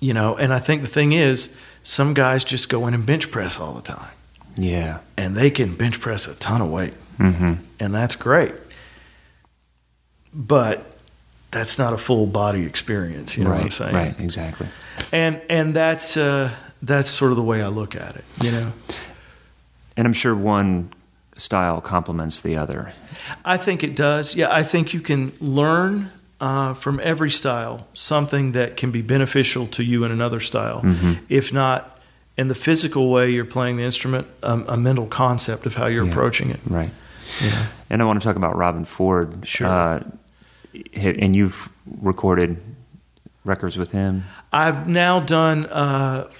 You 0.00 0.12
know, 0.14 0.36
and 0.36 0.52
I 0.52 0.58
think 0.58 0.82
the 0.82 0.88
thing 0.88 1.12
is 1.12 1.58
some 1.82 2.12
guys 2.14 2.44
just 2.44 2.68
go 2.68 2.86
in 2.86 2.94
and 2.94 3.04
bench 3.06 3.30
press 3.30 3.58
all 3.60 3.72
the 3.74 3.82
time 3.82 4.10
Yeah. 4.56 5.00
and 5.16 5.34
they 5.36 5.50
can 5.50 5.74
bench 5.74 6.00
press 6.00 6.26
a 6.26 6.38
ton 6.38 6.60
of 6.62 6.70
weight 6.70 6.94
Mm-hmm. 7.18 7.52
and 7.80 7.94
that's 7.94 8.16
great. 8.16 8.52
But 10.32 10.84
that's 11.54 11.78
not 11.78 11.92
a 11.92 11.96
full 11.98 12.26
body 12.26 12.66
experience, 12.66 13.38
you 13.38 13.44
know 13.44 13.50
right. 13.50 13.56
what 13.58 13.64
I'm 13.64 13.70
saying? 13.70 13.94
Right. 13.94 14.20
Exactly. 14.20 14.66
and 15.12 15.40
and 15.48 15.74
that's 15.74 16.16
uh, 16.16 16.50
that's 16.82 17.08
sort 17.08 17.30
of 17.30 17.36
the 17.36 17.42
way 17.42 17.62
I 17.62 17.68
look 17.68 17.96
at 17.96 18.16
it. 18.16 18.24
You 18.42 18.50
know, 18.52 18.72
And 19.96 20.06
I'm 20.06 20.12
sure 20.12 20.34
one 20.34 20.92
style 21.36 21.80
complements 21.80 22.40
the 22.42 22.56
other. 22.58 22.92
I 23.44 23.56
think 23.56 23.82
it 23.82 23.96
does. 23.96 24.36
Yeah, 24.36 24.48
I 24.52 24.62
think 24.62 24.92
you 24.94 25.00
can 25.00 25.32
learn 25.40 26.10
uh, 26.40 26.74
from 26.74 27.00
every 27.02 27.30
style 27.30 27.86
something 27.94 28.52
that 28.52 28.76
can 28.76 28.90
be 28.90 29.02
beneficial 29.02 29.66
to 29.68 29.82
you 29.82 30.04
in 30.04 30.12
another 30.12 30.40
style. 30.40 30.82
If 31.28 31.52
not 31.52 31.98
in 32.36 32.48
the 32.48 32.54
physical 32.54 33.10
way 33.10 33.30
you're 33.30 33.44
playing 33.46 33.76
the 33.78 33.84
instrument, 33.84 34.26
um, 34.42 34.64
a 34.68 34.76
mental 34.76 35.06
concept 35.06 35.66
of 35.66 35.74
how 35.74 35.86
you're 35.86 36.04
Yeah. 36.04 36.10
approaching 36.10 36.50
it. 36.50 36.60
Right. 36.66 36.90
Yeah. 37.42 37.66
And 37.90 38.02
I 38.02 38.04
want 38.04 38.20
to 38.20 38.26
talk 38.28 38.36
about 38.36 38.56
Robben 38.56 38.86
Ford. 38.86 39.46
Sure. 39.46 39.66
Uh, 39.68 40.02
and 40.94 41.34
you've 41.36 41.68
recorded 42.00 42.56
records 43.44 43.76
with 43.76 43.92
him. 43.92 44.24
I've 44.52 44.88
now 44.88 45.20
done 45.20 45.66
uh, 45.66 46.30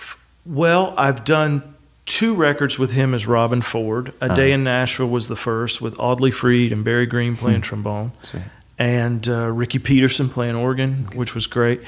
well. 0.47 0.95
I've 0.97 1.25
done 1.25 1.63
two 2.07 2.35
records 2.35 2.79
with 2.79 2.93
him 2.93 3.15
as 3.15 3.25
Robben 3.27 3.63
Ford. 3.65 4.13
A 4.21 4.35
Day 4.35 4.53
in 4.53 4.65
Nashville 4.65 5.09
was 5.09 5.29
the 5.29 5.37
first 5.37 5.81
with 5.81 5.99
Audley 5.99 6.31
Freed 6.31 6.73
and 6.73 6.85
Barry 6.85 7.07
Green 7.07 7.37
playing 7.37 7.63
trombone. 7.63 8.13
Sweet. 8.23 8.43
and 8.79 9.27
uh, 9.29 9.51
Ricky 9.51 9.79
Peterson 9.79 10.29
playing 10.29 10.55
organ, 10.57 11.07
which 11.15 11.35
was 11.35 11.47
great, 11.47 11.81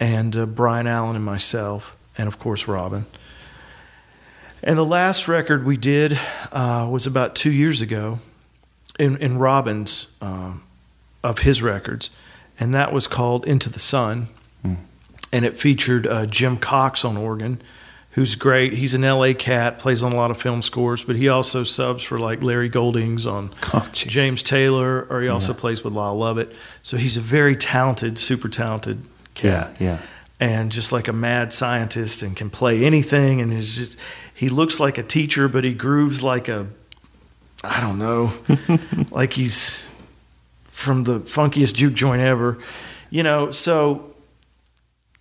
and 0.00 0.36
uh, 0.36 0.46
Brian 0.46 0.86
Allen 0.86 1.14
and 1.16 1.24
myself, 1.24 1.96
and 2.18 2.26
of 2.26 2.38
course 2.38 2.64
Robben. 2.66 3.04
And 4.62 4.76
the 4.78 4.84
last 4.84 5.28
record 5.28 5.64
we 5.64 5.76
did 5.76 6.18
uh, 6.50 6.88
was 6.90 7.06
about 7.06 7.34
two 7.36 7.52
years 7.52 7.80
ago, 7.80 8.18
in 8.98 9.16
in 9.18 9.38
Robben's 9.38 10.16
um, 10.20 10.62
of 11.24 11.40
his 11.40 11.60
records, 11.62 12.10
and 12.60 12.72
that 12.74 12.92
was 12.92 13.08
called 13.08 13.44
Into 13.46 13.68
the 13.68 13.80
Sun, 13.80 14.28
and 15.32 15.44
it 15.44 15.56
featured 15.56 16.06
uh, 16.06 16.26
Jim 16.26 16.56
Cox 16.58 17.04
on 17.04 17.16
organ. 17.16 17.60
Who's 18.12 18.36
great? 18.36 18.74
He's 18.74 18.94
an 18.94 19.02
LA 19.02 19.32
cat, 19.36 19.80
plays 19.80 20.04
on 20.04 20.12
a 20.12 20.16
lot 20.16 20.30
of 20.30 20.40
film 20.40 20.62
scores, 20.62 21.02
but 21.02 21.16
he 21.16 21.28
also 21.28 21.64
subs 21.64 22.04
for 22.04 22.20
like 22.20 22.44
Larry 22.44 22.68
Goldings 22.68 23.26
on 23.26 23.50
Oh. 23.74 23.88
James 23.92 24.44
Taylor, 24.44 25.08
or 25.10 25.20
he 25.22 25.28
also 25.28 25.52
plays 25.52 25.82
with 25.82 25.92
Lyle 25.94 26.16
Lovett. 26.16 26.54
So 26.84 26.96
he's 26.96 27.16
a 27.16 27.20
very 27.20 27.56
talented, 27.56 28.16
super 28.16 28.48
talented 28.48 29.02
Yeah. 29.42 29.64
cat, 29.64 29.76
Yeah. 29.80 29.98
and 30.38 30.70
just 30.70 30.92
like 30.92 31.08
a 31.08 31.12
mad 31.12 31.52
scientist, 31.52 32.22
and 32.22 32.36
can 32.36 32.50
play 32.50 32.84
anything. 32.84 33.40
And 33.40 33.50
he's 33.52 33.76
just, 33.78 33.98
he 34.32 34.48
looks 34.48 34.78
like 34.78 34.96
a 34.98 35.02
teacher, 35.02 35.48
but 35.48 35.64
he 35.64 35.74
grooves 35.74 36.22
like 36.22 36.46
a, 36.48 36.68
I 37.64 37.80
don't 37.80 37.98
know, 37.98 38.32
like 39.10 39.32
he's 39.32 39.90
from 40.74 41.04
the 41.04 41.20
funkiest 41.20 41.74
juke 41.74 41.94
joint 41.94 42.20
ever, 42.20 42.58
you 43.08 43.22
know. 43.22 43.50
So 43.52 44.12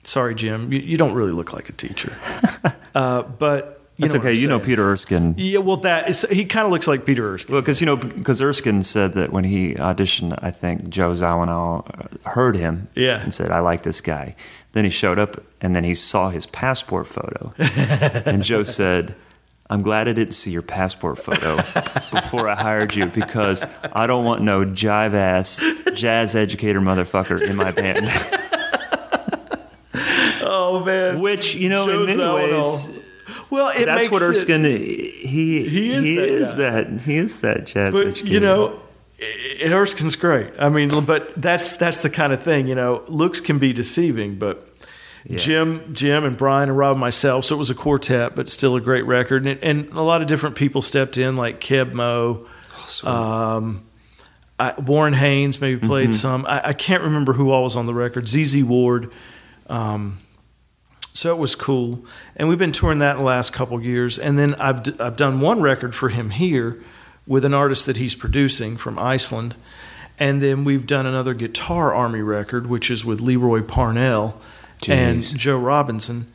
sorry, 0.04 0.34
Jim, 0.36 0.74
you, 0.74 0.80
you 0.80 0.97
don't 0.97 1.14
really 1.14 1.32
look 1.32 1.54
like 1.54 1.70
a 1.70 1.74
teacher, 1.74 2.12
uh, 2.95 3.22
but 3.24 3.82
You 3.97 4.08
That's 4.08 4.16
okay. 4.16 4.34
You 4.34 4.47
know. 4.47 4.60
Peter 4.60 4.89
Erskine. 4.91 5.36
Yeah, 5.38 5.60
well, 5.60 5.78
that 5.78 6.10
is 6.10 6.26
he 6.32 6.45
kind 6.45 6.66
of 6.66 6.72
looks 6.72 6.88
like 6.88 7.06
Peter 7.06 7.34
Erskine. 7.36 7.54
Well, 7.54 7.62
because 7.62 7.80
you 7.82 7.86
know, 7.86 7.95
because 7.97 8.41
Erskine 8.41 8.82
said 8.84 9.14
that 9.14 9.32
when 9.32 9.43
he 9.43 9.76
auditioned, 9.76 10.38
I 10.41 10.49
think 10.51 10.89
Joe 10.89 11.12
Zawinul 11.14 11.86
uh, 11.88 12.30
heard 12.32 12.56
him, 12.56 12.88
Yeah. 12.95 13.22
and 13.22 13.32
said, 13.32 13.51
"I 13.51 13.60
like 13.60 13.84
this 13.84 14.01
guy." 14.01 14.36
Then 14.72 14.86
he 14.86 14.89
showed 14.89 15.20
up, 15.20 15.38
and 15.62 15.76
then 15.76 15.84
he 15.84 15.93
saw 15.93 16.30
his 16.32 16.47
passport 16.47 17.06
photo, 17.06 17.54
and 18.26 18.43
Joe 18.43 18.64
said, 18.64 19.14
"I'm 19.70 19.82
glad 19.82 20.07
I 20.07 20.14
didn't 20.14 20.34
see 20.34 20.51
your 20.51 20.61
passport 20.61 21.18
photo 21.20 21.55
before 22.11 22.47
I 22.49 22.55
hired 22.55 22.95
you 22.95 23.05
because 23.07 23.66
I 23.93 24.07
don't 24.07 24.26
want 24.26 24.41
no 24.41 24.66
jive 24.66 25.14
ass 25.14 25.64
jazz 25.93 26.36
educator 26.36 26.82
motherfucker 26.82 27.41
in 27.41 27.55
my 27.55 27.72
band." 27.72 28.09
Oh 30.45 30.84
man, 30.86 31.20
Which 31.22 31.55
you 31.55 31.70
know, 31.70 31.86
Joe 31.86 32.01
in 32.01 32.18
many 32.18 32.34
ways, 32.34 32.99
well, 33.49 33.70
it 33.70 33.86
that's 33.86 34.09
what 34.11 34.22
it- 34.22 34.26
Erskine 34.26 34.64
he 34.66 35.68
He 35.68 35.91
is 35.91 36.05
that 36.05 36.28
is 36.28 36.55
that 36.57 37.01
he 37.01 37.18
is 37.18 37.41
that 37.41 37.66
jazz 37.66 37.93
But 37.93 38.07
educator. 38.07 38.34
you 38.34 38.39
know, 38.39 38.80
Erskine's 39.61 40.16
great. 40.16 40.47
I 40.59 40.70
mean, 40.70 41.05
but 41.05 41.34
that's 41.41 41.74
that's 41.74 42.01
the 42.01 42.09
kind 42.09 42.34
of 42.34 42.41
thing. 42.43 42.68
You 42.68 42.76
know, 42.76 43.03
looks 43.07 43.39
can 43.39 43.59
be 43.59 43.72
deceiving, 43.74 44.36
but. 44.36 44.68
Jim, 45.30 45.93
Jim, 45.93 46.26
and 46.26 46.36
Brian 46.38 46.69
and 46.69 46.78
Rob 46.78 46.91
and 46.91 46.99
myself. 46.99 47.45
So 47.45 47.55
it 47.55 47.57
was 47.57 47.69
a 47.69 47.76
quartet, 47.76 48.36
but 48.36 48.49
still 48.49 48.76
a 48.76 48.82
great 48.82 49.05
record. 49.05 49.45
And, 49.47 49.63
and 49.63 49.91
a 49.93 50.01
lot 50.01 50.21
of 50.21 50.28
different 50.28 50.55
people 50.55 50.82
stepped 50.82 51.17
in, 51.17 51.36
like 51.38 51.61
Keb 51.61 51.93
Mo, 51.93 52.45
um, 53.05 53.86
I, 54.59 54.74
Warren 54.80 55.13
Haynes 55.13 55.59
maybe 55.61 55.80
played 55.86 56.09
Mm-hmm. 56.09 56.13
some. 56.13 56.45
I, 56.45 56.69
I 56.69 56.74
can't 56.74 57.03
remember 57.03 57.34
who 57.34 57.51
all 57.51 57.63
was 57.63 57.76
on 57.76 57.86
the 57.86 57.93
record. 57.93 58.28
ZZ 58.28 58.63
Ward. 58.63 59.11
Um, 59.67 60.17
so 61.13 61.32
it 61.34 61.38
was 61.39 61.55
cool, 61.55 62.03
and 62.36 62.49
we've 62.49 62.57
been 62.57 62.71
touring 62.71 62.99
that 62.99 63.17
the 63.17 63.24
last 63.24 63.53
couple 63.53 63.80
years. 63.82 64.17
And 64.17 64.38
then 64.38 64.55
I've 64.55 64.82
d- 64.84 64.95
I've 64.99 65.15
done 65.15 65.39
one 65.39 65.61
record 65.61 65.93
for 65.95 66.09
him 66.09 66.32
here 66.32 66.82
with 67.28 67.45
an 67.45 67.53
artist 67.53 67.86
that 67.86 67.97
he's 67.97 68.15
producing 68.15 68.78
from 68.78 68.97
Iceland, 68.99 69.55
and 70.19 70.41
then 70.41 70.63
we've 70.63 70.88
done 70.88 71.05
another 71.05 71.34
Guitar 71.36 71.93
Army 71.93 72.21
record, 72.21 72.67
which 72.67 72.89
is 72.91 73.05
with 73.05 73.21
Lee 73.21 73.36
Roy 73.36 73.61
Parnell 73.61 74.41
and 74.90 75.22
Joe 75.38 75.58
Robinson. 75.58 76.28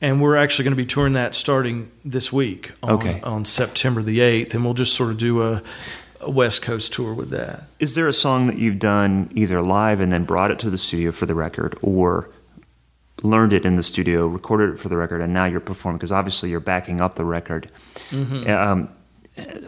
And 0.00 0.20
we're 0.20 0.36
actually 0.36 0.64
going 0.64 0.76
to 0.76 0.82
be 0.82 0.86
touring 0.86 1.14
that 1.14 1.34
starting 1.34 1.90
this 2.04 2.32
week 2.32 2.72
on, 2.82 2.90
Okay. 2.94 3.20
on 3.22 3.44
September 3.44 4.02
the 4.02 4.18
8th. 4.18 4.52
And 4.54 4.64
we'll 4.64 4.74
just 4.74 4.94
sort 4.94 5.10
of 5.10 5.18
do 5.18 5.40
a, 5.42 5.62
a 6.20 6.30
West 6.30 6.62
Coast 6.62 6.92
tour 6.92 7.14
with 7.14 7.30
that. 7.30 7.64
Is 7.78 7.94
there 7.94 8.06
a 8.08 8.12
song 8.12 8.46
that 8.48 8.58
you've 8.58 8.78
done 8.78 9.30
either 9.34 9.62
live 9.62 10.00
and 10.00 10.12
then 10.12 10.24
brought 10.24 10.50
it 10.50 10.58
to 10.60 10.70
the 10.70 10.76
studio 10.78 11.10
for 11.12 11.24
the 11.26 11.34
record, 11.34 11.78
or 11.80 12.28
learned 13.22 13.52
it 13.54 13.64
in 13.64 13.76
the 13.76 13.82
studio, 13.82 14.26
recorded 14.26 14.74
it 14.74 14.78
for 14.80 14.88
the 14.90 14.96
record, 14.96 15.22
and 15.22 15.32
now 15.32 15.46
you're 15.46 15.60
performing? 15.60 15.96
Because 15.96 16.12
obviously 16.12 16.50
you're 16.50 16.60
backing 16.60 17.00
up 17.00 17.14
the 17.14 17.24
record. 17.24 17.70
Um, 18.12 18.88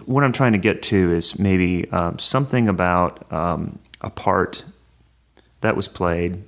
what 0.05 0.23
I'm 0.23 0.33
trying 0.33 0.53
to 0.53 0.59
get 0.59 0.83
to 0.85 1.13
is 1.13 1.39
maybe 1.39 1.91
um, 1.91 2.19
something 2.19 2.69
about 2.69 3.33
um, 3.33 3.79
a 4.03 4.11
part 4.11 4.65
that 5.63 5.75
was 5.77 5.89
played 5.89 6.43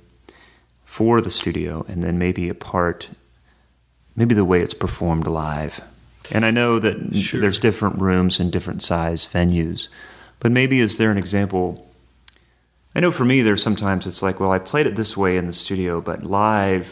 for 0.89 1.21
the 1.21 1.29
studio, 1.29 1.85
and 1.87 2.01
then 2.03 2.17
maybe 2.17 2.49
a 2.49 2.53
part, 2.55 3.11
maybe 4.15 4.33
the 4.33 4.43
way 4.43 4.59
it's 4.59 4.73
performed 4.73 5.27
live. 5.27 5.81
And 6.31 6.43
I 6.43 6.49
know 6.49 6.79
that 6.79 7.15
Sure. 7.15 7.39
there's 7.39 7.59
different 7.59 8.01
rooms 8.01 8.39
and 8.39 8.51
different 8.51 8.81
size 8.81 9.27
venues, 9.27 9.87
but 10.39 10.51
maybe 10.51 10.79
is 10.79 10.97
there 10.97 11.11
an 11.11 11.17
example? 11.19 11.87
I 12.95 13.01
know 13.01 13.11
for 13.11 13.23
me, 13.23 13.43
there's 13.43 13.61
sometimes 13.61 14.07
it's 14.07 14.23
like, 14.23 14.39
well, 14.39 14.51
I 14.51 14.57
played 14.57 14.87
it 14.87 14.95
this 14.95 15.15
way 15.15 15.37
in 15.37 15.45
the 15.45 15.53
studio, 15.53 16.01
but 16.01 16.23
live, 16.23 16.89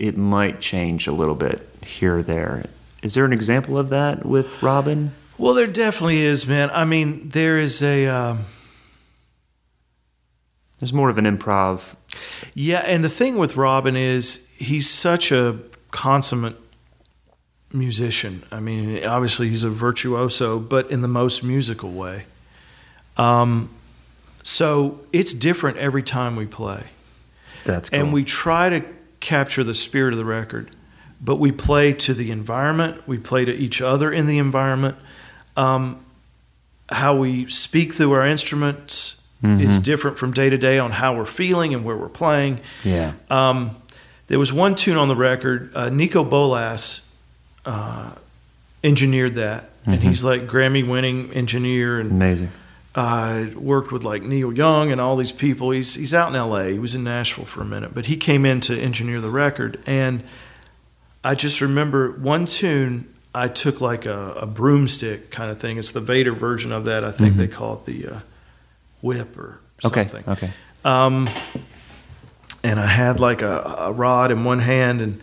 it 0.00 0.16
might 0.16 0.60
change 0.60 1.06
a 1.06 1.12
little 1.12 1.36
bit 1.36 1.66
here 1.86 2.18
or 2.18 2.22
there. 2.24 2.64
Is 3.00 3.14
there 3.14 3.24
an 3.24 3.32
example 3.32 3.78
of 3.78 3.90
that 3.90 4.26
with 4.26 4.48
Robben? 4.60 5.10
Well, 5.38 5.54
there 5.54 5.68
definitely 5.68 6.22
is, 6.22 6.48
man. 6.48 6.68
I 6.74 6.84
mean, 6.84 7.28
there 7.28 7.60
is 7.60 7.80
a. 7.80 8.08
Um, 8.08 8.40
There's 10.80 10.92
more 10.92 11.10
of 11.10 11.18
an 11.18 11.26
improv. 11.26 11.94
Yeah, 12.54 12.80
and 12.80 13.04
the 13.04 13.08
thing 13.08 13.36
with 13.36 13.54
Robben 13.54 13.96
is 13.96 14.54
he's 14.58 14.88
such 14.88 15.32
a 15.32 15.58
consummate 15.90 16.56
musician. 17.72 18.42
I 18.50 18.60
mean, 18.60 19.04
obviously 19.04 19.48
he's 19.48 19.64
a 19.64 19.70
virtuoso, 19.70 20.58
but 20.58 20.90
in 20.90 21.02
the 21.02 21.08
most 21.08 21.44
musical 21.44 21.90
way. 21.90 22.24
Um, 23.16 23.70
so 24.42 25.00
it's 25.12 25.34
different 25.34 25.76
every 25.76 26.02
time 26.02 26.36
we 26.36 26.46
play, 26.46 26.84
That's 27.64 27.90
cool. 27.90 28.00
and 28.00 28.12
we 28.12 28.24
try 28.24 28.70
to 28.70 28.84
capture 29.20 29.62
the 29.62 29.74
spirit 29.74 30.12
of 30.14 30.18
the 30.18 30.24
record, 30.24 30.70
but 31.20 31.36
we 31.36 31.52
play 31.52 31.92
to 31.92 32.14
the 32.14 32.30
environment. 32.30 33.06
We 33.06 33.18
play 33.18 33.44
to 33.44 33.54
each 33.54 33.82
other 33.82 34.10
in 34.10 34.26
the 34.26 34.38
environment. 34.38 34.96
Um, 35.56 36.04
how 36.88 37.16
we 37.16 37.46
speak 37.48 37.92
through 37.92 38.12
our 38.12 38.26
instruments 38.26 39.19
is 39.42 39.78
different 39.78 40.18
from 40.18 40.32
day 40.32 40.50
to 40.50 40.58
day 40.58 40.78
on 40.78 40.90
how 40.90 41.16
we're 41.16 41.24
feeling 41.24 41.72
and 41.74 41.84
where 41.84 41.96
we're 41.96 42.08
playing. 42.08 42.60
yeah. 42.84 43.12
Um, 43.30 43.76
there 44.26 44.38
was 44.38 44.52
one 44.52 44.74
tune 44.76 44.96
on 44.96 45.08
the 45.08 45.16
record. 45.16 45.72
Uh, 45.74 45.88
Niko 45.88 46.28
Bolas 46.28 47.12
uh, 47.66 48.14
engineered 48.84 49.34
that, 49.36 49.70
and 49.86 50.00
he's 50.00 50.22
like 50.22 50.42
Grammy-winning 50.42 51.32
engineer, 51.32 51.98
and 51.98 52.12
Amazing. 52.12 52.50
uh, 52.94 53.46
worked 53.56 53.90
with 53.92 54.04
like 54.04 54.22
Neil 54.22 54.52
Young 54.52 54.92
and 54.92 55.00
all 55.00 55.16
these 55.16 55.32
people. 55.32 55.70
He's 55.72 55.94
he's 55.96 56.14
out 56.14 56.28
in 56.28 56.36
L.A. 56.36 56.70
He 56.72 56.78
was 56.78 56.94
in 56.94 57.02
Nashville 57.02 57.44
for 57.44 57.62
a 57.62 57.64
minute, 57.64 57.92
but 57.92 58.06
he 58.06 58.16
came 58.16 58.46
in 58.46 58.60
to 58.62 58.78
engineer 58.78 59.20
the 59.20 59.30
record, 59.30 59.80
and 59.86 60.22
I 61.24 61.34
just 61.34 61.60
remember 61.60 62.12
one 62.12 62.46
tune. 62.46 63.12
I 63.34 63.46
took 63.48 63.80
like 63.80 64.06
a, 64.06 64.34
a 64.40 64.46
broomstick 64.46 65.30
kind 65.30 65.50
of 65.50 65.60
thing. 65.60 65.76
It's 65.78 65.90
the 65.92 66.00
Vader 66.00 66.32
version 66.32 66.72
of 66.72 66.84
that. 66.86 67.04
I 67.04 67.10
think 67.12 67.36
they 67.36 67.46
call 67.48 67.74
it 67.74 67.84
the 67.84 68.06
uh, 68.06 68.18
whip 69.00 69.36
or 69.38 69.60
Okay. 69.84 70.06
something. 70.06 70.32
Okay. 70.32 70.50
Um, 70.84 71.28
and 72.62 72.78
I 72.78 72.86
had 72.86 73.20
like 73.20 73.42
a, 73.42 73.60
a 73.78 73.92
rod 73.92 74.30
in 74.30 74.44
one 74.44 74.58
hand, 74.58 75.00
and 75.00 75.20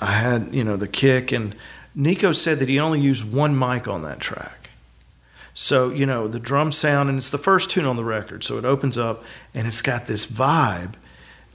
I 0.00 0.12
had 0.12 0.48
you 0.52 0.64
know 0.64 0.76
the 0.76 0.88
kick. 0.88 1.32
And 1.32 1.54
Niko 1.96 2.34
said 2.34 2.58
that 2.58 2.68
he 2.68 2.78
only 2.80 3.00
used 3.00 3.32
one 3.32 3.56
mic 3.58 3.86
on 3.86 4.02
that 4.02 4.20
track. 4.20 4.70
So 5.56 5.90
you 5.90 6.04
know 6.06 6.26
the 6.26 6.40
drum 6.40 6.72
sound, 6.72 7.08
and 7.08 7.16
it's 7.18 7.30
the 7.30 7.38
first 7.38 7.70
tune 7.70 7.84
on 7.84 7.96
the 7.96 8.04
record, 8.04 8.42
so 8.42 8.58
it 8.58 8.64
opens 8.64 8.98
up, 8.98 9.22
and 9.54 9.66
it's 9.68 9.82
got 9.82 10.06
this 10.06 10.26
vibe 10.26 10.94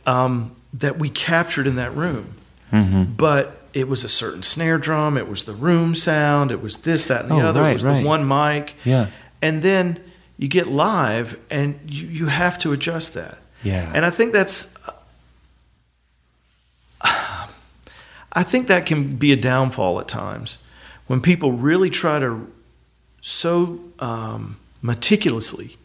um, 0.05 0.55
that 0.74 0.97
we 0.97 1.10
captured 1.10 1.68
in 1.68 1.76
that 1.76 1.93
room. 1.93 2.36
Mm-hmm. 2.72 3.03
But 3.18 3.57
it 3.74 3.88
was 3.89 4.03
a 4.05 4.10
certain 4.10 4.41
snare 4.43 4.78
drum, 4.78 5.18
it 5.18 5.28
was 5.28 5.43
the 5.43 5.53
room 5.53 5.93
sound, 5.95 6.51
it 6.51 6.62
was 6.62 6.78
this, 6.84 7.05
that, 7.05 7.22
and 7.24 7.32
the 7.32 7.36
Oh, 7.36 7.47
other. 7.47 7.62
right, 7.62 7.72
it 7.72 7.74
was 7.74 7.86
right. 7.86 8.01
the 8.01 8.07
one 8.07 8.26
mic. 8.28 8.76
Yeah. 8.86 9.07
And 9.41 9.62
then 9.62 9.99
you 10.39 10.47
get 10.47 10.65
live, 10.67 11.39
and 11.51 11.79
you, 11.85 12.07
you 12.07 12.25
have 12.27 12.57
to 12.59 12.71
adjust 12.71 13.13
that. 13.13 13.37
Yeah. 13.61 13.91
And 13.93 14.05
I 14.05 14.09
think 14.09 14.33
that's. 14.33 14.75
I 18.31 18.43
think 18.43 18.67
that 18.67 18.85
can 18.85 19.15
be 19.15 19.31
a 19.31 19.35
downfall 19.35 19.99
at 19.99 20.07
times 20.07 20.65
when 21.07 21.19
people 21.19 21.51
really 21.51 21.89
try 21.89 22.19
to 22.19 22.51
so 23.21 23.79
um, 23.99 24.57
meticulously 24.81 25.77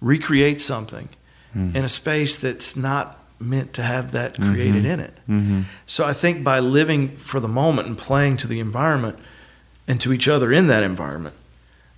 recreate 0.00 0.60
something 0.60 1.08
Hmm. 1.52 1.74
in 1.74 1.84
a 1.84 1.88
space 1.88 2.36
that's 2.36 2.76
not 2.76 3.18
meant 3.40 3.72
to 3.72 3.82
have 3.82 4.12
that 4.12 4.36
created 4.36 4.84
in 4.84 5.00
it. 5.00 5.12
Mm-hmm. 5.28 5.62
So 5.84 6.04
I 6.04 6.12
think 6.12 6.44
by 6.44 6.60
living 6.60 7.16
for 7.16 7.40
the 7.40 7.48
moment 7.48 7.88
and 7.88 7.98
playing 7.98 8.36
to 8.36 8.46
the 8.46 8.60
environment 8.60 9.18
and 9.88 10.00
to 10.02 10.12
each 10.12 10.28
other 10.28 10.52
in 10.52 10.68
that 10.68 10.84
environment, 10.84 11.34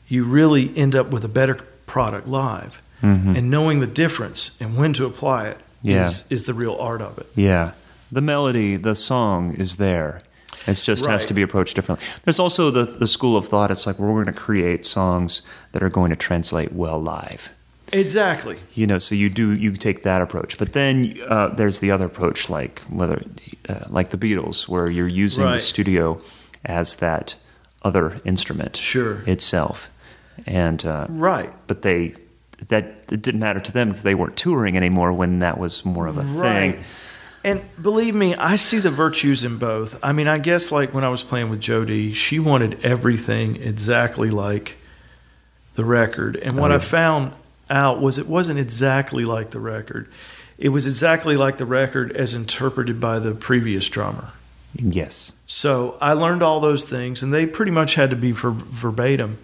you 0.08 0.24
really 0.24 0.74
end 0.74 0.94
up 0.94 1.10
with 1.10 1.22
a 1.22 1.28
better 1.28 1.62
product 1.93 2.26
live. 2.26 2.80
Mhm. 3.03 3.36
And 3.36 3.51
knowing 3.51 3.80
the 3.80 3.86
difference 4.05 4.40
and 4.61 4.76
when 4.78 4.93
to 4.95 5.05
apply 5.05 5.40
it 5.53 5.59
is 5.84 6.24
Yeah. 6.30 6.34
is 6.34 6.43
the 6.45 6.55
real 6.55 6.76
art 6.80 7.03
of 7.03 7.18
it. 7.18 7.26
Yeah. 7.36 7.72
The 8.11 8.20
melody, 8.22 8.76
the 8.76 8.95
song 8.95 9.55
is 9.64 9.76
there. 9.76 10.20
It 10.66 10.74
just 10.90 11.05
has 11.07 11.26
to 11.26 11.34
be 11.34 11.43
approached 11.43 11.74
differently. 11.76 12.07
There's 12.24 12.38
also 12.38 12.70
the, 12.70 12.84
the 12.84 13.07
school 13.16 13.36
of 13.36 13.45
thought. 13.49 13.70
It's 13.70 13.86
like, 13.86 13.99
well, 13.99 14.09
we're 14.12 14.22
going 14.24 14.34
to 14.34 14.40
create 14.49 14.86
songs 14.86 15.43
that 15.72 15.82
are 15.82 15.90
going 15.90 16.11
to 16.11 16.16
translate 16.28 16.72
well 16.72 17.03
live. 17.03 17.51
Exactly. 17.93 18.57
You 18.74 18.86
know, 18.86 18.99
so 18.99 19.14
you 19.14 19.28
do 19.28 19.51
you 19.64 19.72
take 19.76 20.03
that 20.05 20.22
approach, 20.22 20.57
but 20.59 20.72
then 20.72 21.14
uh, 21.28 21.49
there's 21.49 21.80
the 21.80 21.90
other 21.90 22.07
approach, 22.07 22.49
like 22.49 22.80
whether 22.88 23.18
uh, 23.68 23.84
like 23.90 24.09
the 24.11 24.16
Beatles, 24.24 24.66
where 24.68 24.88
you're 24.88 25.14
using 25.26 25.45
the 25.45 25.59
studio 25.59 26.20
as 26.64 26.97
that 26.97 27.36
other 27.82 28.20
instrument 28.24 28.76
Sure. 28.76 29.22
itself, 29.26 29.90
and 30.47 30.85
uh, 30.85 31.07
Right. 31.09 31.53
but 31.66 31.83
they 31.83 32.14
that 32.68 32.85
it 33.11 33.22
didn't 33.22 33.41
matter 33.41 33.59
to 33.61 33.72
them 33.72 33.89
because 33.89 34.03
they 34.05 34.14
weren't 34.14 34.37
touring 34.37 34.76
anymore 34.76 35.12
when 35.12 35.41
that 35.41 35.59
was 35.59 35.85
more 35.85 36.07
of 36.07 36.16
a 36.16 36.22
Right. 36.22 36.74
thing. 36.76 36.85
And 37.45 37.61
believe 37.83 38.14
me, 38.14 38.37
I 38.37 38.55
see 38.55 38.78
the 38.78 38.91
virtues 38.91 39.43
in 39.43 39.59
both. 39.59 39.99
I 40.01 40.12
mean, 40.12 40.28
I 40.28 40.39
guess 40.39 40.70
like 40.70 40.95
when 40.95 41.03
I 41.03 41.09
was 41.09 41.24
playing 41.24 41.51
with 41.51 41.61
Jo 41.61 41.85
Dee, 41.85 42.12
she 42.12 42.39
wanted 42.39 42.78
everything 42.85 43.57
exactly 43.57 44.30
like 44.30 44.76
the 45.74 45.85
record. 45.85 46.37
And 46.37 46.53
what 46.57 46.70
Oh, 46.70 46.76
I 46.76 46.78
found 46.78 47.33
out 47.68 48.01
was 48.01 48.16
it 48.18 48.28
wasn't 48.28 48.61
exactly 48.61 49.24
like 49.24 49.51
the 49.51 49.59
record. 49.59 50.07
It 50.57 50.68
was 50.68 50.87
exactly 50.87 51.37
like 51.37 51.57
the 51.57 51.66
record 51.66 52.12
as 52.12 52.33
interpreted 52.35 53.01
by 53.01 53.18
the 53.18 53.33
previous 53.35 53.89
drummer. 53.89 54.28
Yes. 54.76 55.33
So 55.47 55.97
I 56.01 56.12
learned 56.12 56.43
all 56.45 56.61
those 56.61 56.85
things, 56.85 57.24
and 57.24 57.35
they 57.35 57.45
pretty 57.47 57.72
much 57.72 57.97
had 57.97 58.11
to 58.11 58.16
be 58.16 58.30
ver- 58.30 58.51
verbatim. 58.53 59.39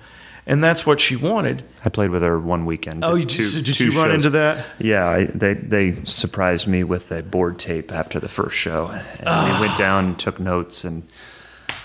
And 0.48 0.64
that's 0.64 0.86
what 0.86 0.98
she 0.98 1.14
wanted. 1.14 1.62
I 1.84 1.90
played 1.90 2.10
with 2.10 2.22
her 2.22 2.40
one 2.40 2.64
weekend. 2.64 3.04
Oh, 3.04 3.16
Did 3.18 3.20
you, 3.20 3.26
two- 3.26 3.42
so 3.42 3.62
did 3.62 3.74
two 3.74 3.84
you 3.84 3.90
run 3.90 4.08
shows. 4.08 4.24
into 4.24 4.30
that? 4.30 4.64
Yeah, 4.78 5.06
I, 5.06 5.24
they 5.26 5.52
they 5.54 6.02
surprised 6.04 6.66
me 6.66 6.82
with 6.84 7.12
a 7.12 7.22
board 7.22 7.58
tape 7.58 7.92
after 7.92 8.18
the 8.18 8.28
first 8.30 8.56
show, 8.56 8.88
and 8.88 9.00
they 9.20 9.60
went 9.60 9.72
ah. 9.72 9.76
down 9.78 10.04
and 10.06 10.18
took 10.18 10.40
notes 10.40 10.84
and 10.84 11.02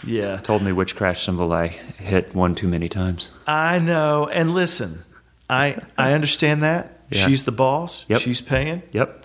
Yeah. 0.06 0.38
told 0.38 0.62
me 0.64 0.72
which 0.72 0.96
crash 0.96 1.26
cymbal 1.26 1.52
I 1.52 1.68
hit 1.68 2.34
one 2.34 2.56
too 2.56 2.70
many 2.70 2.88
times. 2.88 3.32
I 3.46 3.80
know. 3.80 4.28
And 4.32 4.54
listen, 4.54 5.04
I 5.50 5.78
I 5.98 6.14
understand 6.14 6.64
that. 6.64 7.00
Yeah. 7.12 7.28
She's 7.28 7.44
the 7.44 7.52
boss. 7.52 8.06
Yep. 8.08 8.22
She's 8.22 8.42
paying. 8.42 8.82
Yep. 8.94 9.23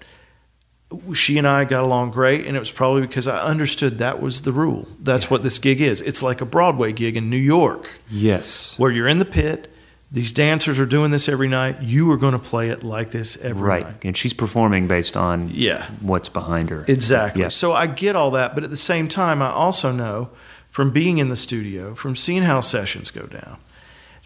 She 1.13 1.37
and 1.37 1.47
I 1.47 1.65
got 1.65 1.85
along 1.85 2.13
great, 2.13 2.47
and 2.47 2.57
it 2.57 2.61
was 2.61 2.71
probably 2.71 3.03
because 3.03 3.29
I 3.29 3.43
understood 3.43 3.99
that 3.99 4.23
was 4.23 4.41
the 4.43 4.53
rule. 4.53 4.89
That's 5.03 5.31
what 5.31 5.43
this 5.43 5.59
gig 5.59 5.83
is. 5.83 6.01
It's 6.01 6.23
like 6.23 6.41
a 6.41 6.47
Broadway 6.47 6.93
gig 6.93 7.15
in 7.17 7.29
New 7.29 7.37
York, 7.37 7.91
Yes. 8.11 8.79
where 8.79 8.91
you're 8.91 9.07
in 9.09 9.19
the 9.19 9.27
pit. 9.27 9.69
These 10.11 10.33
dancers 10.33 10.81
are 10.81 10.87
doing 10.87 11.11
this 11.11 11.29
every 11.29 11.49
night. 11.49 11.83
You 11.83 12.11
are 12.13 12.17
going 12.17 12.33
to 12.33 12.39
play 12.39 12.71
it 12.71 12.83
like 12.83 13.11
this 13.11 13.37
every 13.45 13.61
Right, 13.61 13.83
night. 13.83 13.93
Right. 13.93 14.05
And 14.07 14.17
she's 14.17 14.33
performing 14.33 14.89
based 14.89 15.15
on 15.19 15.51
Yeah. 15.53 15.85
what's 16.01 16.31
behind 16.31 16.71
her. 16.71 16.87
Exactly. 16.89 17.43
Yeah. 17.43 17.49
So 17.49 17.75
I 17.75 17.87
get 17.87 18.17
all 18.17 18.31
that, 18.31 18.55
but 18.55 18.65
at 18.65 18.71
the 18.71 18.77
same 18.79 19.09
time, 19.09 19.43
I 19.43 19.51
also 19.51 19.93
know 19.93 20.31
from 20.71 20.91
being 20.91 21.19
in 21.19 21.29
the 21.29 21.37
studio, 21.37 21.95
from 21.95 22.17
seeing 22.17 22.45
how 22.45 22.61
sessions 22.61 23.11
go 23.11 23.27
down, 23.27 23.59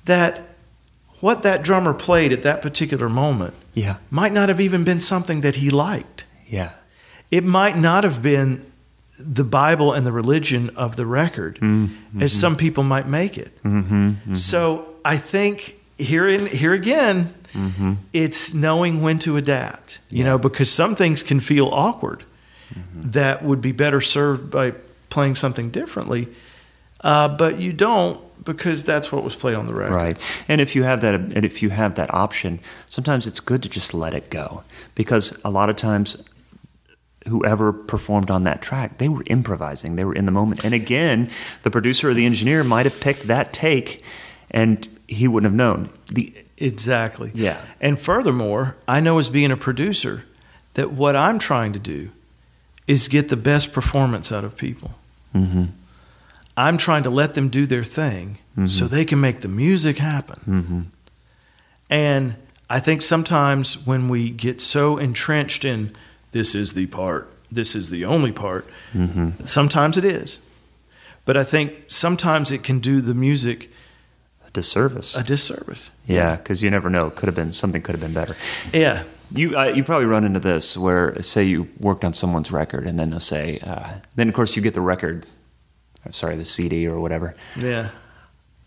that 0.05 0.43
what 1.19 1.43
that 1.43 1.63
drummer 1.65 1.95
played 1.95 2.33
at 2.33 2.45
that 2.45 2.63
particular 2.63 3.09
moment 3.09 3.55
Yeah, 3.75 3.97
might 4.11 4.33
not 4.33 4.49
have 4.49 4.61
even 4.61 4.85
been 4.85 5.01
something 5.01 5.41
that 5.41 5.57
he 5.57 5.69
liked. 5.71 6.25
Yeah, 6.53 6.73
It 7.31 7.45
might 7.45 7.79
not 7.79 8.05
have 8.05 8.21
been 8.21 8.65
the 9.19 9.45
Bible 9.45 9.93
and 9.93 10.07
the 10.07 10.13
religion 10.13 10.71
of 10.77 10.97
the 10.97 11.07
record, 11.07 11.57
mm-hmm. 11.57 12.23
as 12.23 12.33
mm-hmm. 12.33 12.41
some 12.41 12.57
people 12.57 12.85
might 12.85 13.09
make 13.09 13.39
it. 13.39 13.57
Mm-hmm. 13.63 14.09
mm-hmm. 14.11 14.35
So 14.35 14.95
I 15.05 15.17
think 15.17 15.81
here 15.99 16.29
in 16.29 16.47
here 16.47 16.75
again, 16.75 17.33
it's 18.13 18.55
knowing 18.55 19.03
when 19.03 19.19
to 19.21 19.37
adapt. 19.37 19.99
You 20.11 20.25
know, 20.25 20.39
because 20.39 20.71
some 20.71 20.95
things 20.95 21.23
can 21.23 21.41
feel 21.41 21.69
awkward 21.69 22.25
that 22.95 23.43
would 23.43 23.61
be 23.61 23.73
better 23.73 24.01
served 24.01 24.51
by 24.51 24.73
playing 25.09 25.35
something 25.35 25.71
differently, 25.71 26.29
uh, 27.01 27.29
but 27.37 27.59
you 27.59 27.73
don't 27.73 28.21
because 28.45 28.83
that's 28.83 29.13
what 29.13 29.23
was 29.23 29.37
played 29.37 29.55
on 29.55 29.67
the 29.67 29.75
record. 29.75 29.95
right. 29.95 30.45
And 30.49 30.61
if 30.61 30.75
you 30.75 30.83
have 30.83 31.01
that, 31.03 31.15
and 31.15 31.45
if 31.45 31.63
you 31.63 31.71
have 31.71 31.95
that 31.95 32.13
option, 32.13 32.61
sometimes 32.89 33.27
it's 33.27 33.41
good 33.41 33.63
to 33.63 33.69
just 33.69 33.95
let 33.95 34.15
it 34.15 34.31
go 34.31 34.65
because 34.95 35.41
a 35.45 35.51
lot 35.51 35.71
of 35.71 35.77
times. 35.77 36.29
Whoever 37.27 37.73
performed 37.73 38.31
on 38.31 38.43
that 38.45 38.63
track, 38.63 38.99
they 38.99 39.09
were 39.09 39.23
improvising. 39.27 39.97
They 39.97 40.05
were 40.05 40.15
in 40.15 40.27
the 40.27 40.33
moment. 40.33 40.65
And 40.65 40.75
again, 40.75 41.31
the 41.63 41.71
producer 41.71 42.11
or 42.11 42.15
the 42.15 42.27
engineer 42.27 42.65
might 42.65 42.85
have 42.87 43.01
picked 43.01 43.29
that 43.29 43.53
take, 43.53 44.03
and 44.51 44.89
he 45.07 45.29
wouldn't 45.29 45.51
have 45.51 45.57
known. 45.57 45.91
The 46.07 46.35
Exactly. 46.59 47.33
Yeah. 47.35 47.61
And 47.81 47.99
furthermore, 47.99 48.79
I 48.87 49.01
know 49.01 49.19
as 49.19 49.29
being 49.29 49.51
a 49.51 49.57
producer 49.57 50.25
that 50.75 50.93
what 50.93 51.17
I'm 51.17 51.39
trying 51.39 51.73
to 51.73 51.79
do 51.79 52.11
is 52.87 53.09
get 53.09 53.29
the 53.29 53.37
best 53.37 53.73
performance 53.73 54.31
out 54.31 54.45
of 54.45 54.57
people. 54.57 54.93
mm-hmm, 55.35 55.65
I'm 56.57 56.77
trying 56.77 57.03
to 57.05 57.11
let 57.11 57.35
them 57.35 57.49
do 57.49 57.67
their 57.67 57.85
thing 57.85 58.39
so 58.67 58.85
they 58.85 59.07
can 59.07 59.19
make 59.19 59.41
the 59.41 59.49
music 59.49 59.97
happen. 59.97 60.41
mm-hmm, 60.47 60.81
And 61.89 62.37
I 62.69 62.81
think 62.81 63.01
sometimes 63.03 63.87
when 63.87 64.09
we 64.09 64.31
get 64.31 64.61
so 64.61 64.99
entrenched 64.99 65.65
in 65.65 65.93
this 66.33 66.55
is 66.55 66.73
the 66.73 66.87
part, 66.87 67.29
this 67.51 67.75
is 67.75 67.91
the 67.91 68.05
only 68.05 68.33
part, 68.33 68.67
mm-hmm. 68.93 69.45
sometimes 69.45 69.97
it 69.97 70.05
is. 70.05 70.45
But 71.25 71.37
I 71.37 71.45
think 71.45 71.85
sometimes 71.87 72.51
it 72.51 72.65
can 72.65 72.81
do 72.81 73.01
the 73.01 73.15
music 73.15 73.71
a 74.47 74.51
disservice. 74.51 75.15
a 75.15 75.23
disservice. 75.23 75.93
yeah, 76.07 76.37
because 76.37 76.63
you 76.63 76.71
never 76.71 76.91
know. 76.91 77.11
Could 77.11 77.27
have 77.27 77.37
been 77.37 77.53
something. 77.53 77.81
Could 77.81 77.93
have 77.95 78.01
been 78.01 78.13
better. 78.15 78.35
Yeah. 78.73 79.05
You 79.35 79.57
uh, 79.57 79.67
you 79.67 79.83
probably 79.85 80.07
run 80.07 80.25
into 80.25 80.41
this 80.41 80.77
where 80.77 81.21
say 81.23 81.45
you 81.45 81.69
worked 81.81 82.05
on 82.05 82.13
someone's 82.13 82.51
record 82.53 82.87
and 82.87 82.99
then 82.99 83.09
they'll 83.09 83.19
say 83.21 83.61
uh, 83.61 83.89
then 84.15 84.29
of 84.29 84.35
course 84.35 84.57
you 84.57 84.63
get 84.63 84.75
the 84.75 84.83
record, 84.83 85.25
uh, 86.07 86.11
sorry 86.11 86.37
the 86.37 86.45
CD 86.45 86.87
or 86.87 87.01
whatever. 87.01 87.35
Yeah. 87.57 87.89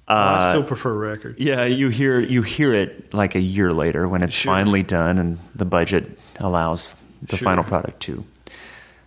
Uh, 0.07 0.37
I 0.39 0.49
still 0.49 0.63
prefer 0.63 0.93
record. 0.97 1.35
yeah, 1.39 1.65
you 1.65 1.89
hear 1.89 2.19
you 2.19 2.41
hear 2.41 2.73
it 2.73 3.13
like 3.13 3.35
a 3.35 3.39
year 3.39 3.73
later 3.73 4.07
when 4.07 4.23
it's 4.23 4.35
Sure. 4.35 4.53
finally 4.53 4.81
done 4.81 5.19
and 5.19 5.37
the 5.53 5.65
budget 5.65 6.17
allows 6.39 6.99
the 7.27 7.37
Sure. 7.37 7.45
final 7.45 7.63
product 7.63 7.99
to 8.01 8.23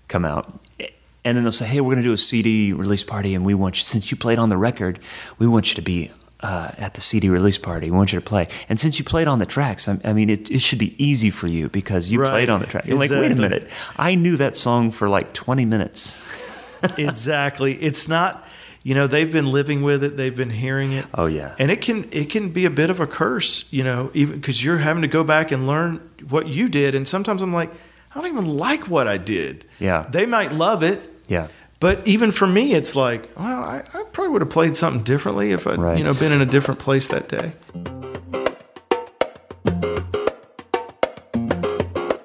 come 0.09 0.25
out. 0.25 0.61
And 1.25 1.37
then 1.37 1.45
they'll 1.45 1.53
say, 1.53 1.67
"Hey, 1.67 1.81
we're 1.81 1.93
going 1.95 2.03
to 2.05 2.09
do 2.09 2.13
a 2.15 2.19
CD 2.19 2.73
release 2.73 3.05
party, 3.05 3.35
and 3.35 3.45
we 3.45 3.53
want 3.55 3.77
you, 3.77 3.83
since 3.85 4.11
you 4.11 4.17
played 4.17 4.39
on 4.39 4.49
the 4.49 4.57
record, 4.57 4.99
we 5.39 5.47
want 5.47 5.69
you 5.71 5.75
to 5.75 5.83
be 5.83 6.11
uh, 6.41 6.71
at 6.79 6.95
the 6.95 7.01
CD 7.01 7.29
release 7.29 7.59
party. 7.59 7.91
We 7.91 7.97
want 7.97 8.13
you 8.13 8.21
to 8.21 8.25
play. 8.25 8.47
And 8.69 8.79
since 8.79 8.99
you 8.99 9.05
played 9.05 9.27
on 9.27 9.41
the 9.41 9.45
tracks, 9.47 9.89
I, 9.89 9.99
I 10.05 10.13
mean, 10.13 10.31
it, 10.31 10.51
it 10.51 10.61
should 10.61 10.79
be 10.79 10.95
easy 11.05 11.31
for 11.31 11.49
you 11.49 11.69
because 11.69 12.13
you 12.13 12.21
Right. 12.23 12.31
played 12.31 12.49
on 12.49 12.61
the 12.61 12.67
track. 12.67 12.87
You're 12.87 12.97
like, 12.97 13.11
wait 13.11 13.33
a 13.33 13.35
minute, 13.35 13.69
I 13.99 14.15
knew 14.15 14.37
that 14.37 14.57
song 14.57 14.93
for 14.93 15.09
like 15.09 15.33
20 15.35 15.65
minutes. 15.65 16.17
exactly. 16.97 17.75
It's 17.75 18.09
not, 18.09 18.47
you 18.85 18.95
know, 18.95 19.07
they've 19.09 19.31
been 19.33 19.51
living 19.51 19.83
with 19.83 20.05
it, 20.05 20.17
they've 20.17 20.35
been 20.37 20.51
hearing 20.51 20.93
it. 20.93 21.07
Oh 21.13 21.27
yeah, 21.27 21.55
And 21.59 21.71
it 21.73 21.81
can 21.83 22.09
it 22.13 22.31
can 22.31 22.51
be 22.51 22.65
a 22.65 22.71
bit 22.71 22.89
of 22.91 23.01
a 23.01 23.07
curse, 23.07 23.71
you 23.73 23.83
know, 23.83 24.11
even 24.15 24.37
because 24.37 24.65
you're 24.65 24.79
having 24.79 25.03
to 25.03 25.09
go 25.09 25.25
back 25.25 25.51
and 25.51 25.67
learn 25.67 26.01
what 26.29 26.47
you 26.47 26.69
did. 26.69 26.95
And 26.95 27.07
sometimes 27.07 27.43
I'm 27.43 27.53
like, 27.53 27.71
I 28.19 28.21
don't 28.21 28.33
even 28.33 28.57
like 28.57 28.89
what 28.89 29.07
I 29.07 29.17
did. 29.17 29.65
Yeah. 29.79 30.03
They 30.11 30.27
might 30.27 30.53
love 30.53 30.83
it, 30.83 31.09
yeah, 31.29 31.47
but 31.79 32.05
even 32.05 32.33
for 32.33 32.49
me, 32.49 32.75
it's 32.75 32.97
like, 32.97 33.29
well, 33.39 33.63
I, 33.63 33.85
I 33.95 34.03
probably 34.11 34.31
would 34.33 34.43
have 34.43 34.51
played 34.51 34.77
something 34.77 35.05
differently 35.05 35.53
if 35.53 35.69
I'd, 35.69 35.79
Right. 35.79 35.97
you 35.97 36.03
know, 36.03 36.15
been 36.15 36.33
in 36.33 36.41
a 36.41 36.47
different 36.47 36.81
place 36.81 37.07
that 37.09 37.29
day. 37.29 37.53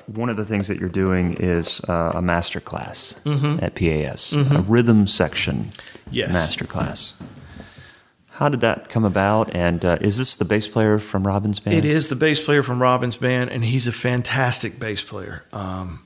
one 0.08 0.30
of 0.30 0.38
the 0.38 0.46
things 0.46 0.68
that 0.68 0.80
you're 0.80 0.90
doing 0.90 1.34
is 1.36 1.82
uh, 1.90 2.12
a 2.16 2.22
master 2.22 2.60
class 2.60 3.20
at 3.62 3.76
PAS, 3.76 4.34
a 4.34 4.62
rhythm 4.68 5.08
section 5.08 5.70
Yes. 6.12 6.32
master 6.32 6.66
class. 6.66 7.22
How 8.44 8.50
did 8.50 8.60
that 8.60 8.90
come 8.90 9.06
about? 9.06 9.56
And 9.56 9.86
uh, 9.86 10.00
is 10.02 10.18
this 10.18 10.36
the 10.36 10.44
bass 10.44 10.68
player 10.68 11.00
from 11.00 11.24
Robben's 11.24 11.62
band? 11.62 11.78
It 11.78 11.86
is 11.86 12.10
the 12.10 12.18
bass 12.18 12.44
player 12.44 12.62
from 12.62 12.80
Robben's 12.80 13.16
band, 13.16 13.52
and 13.52 13.64
he's 13.64 13.88
a 13.88 13.94
fantastic 13.94 14.78
bass 14.78 15.02
player. 15.02 15.46
Um, 15.54 16.02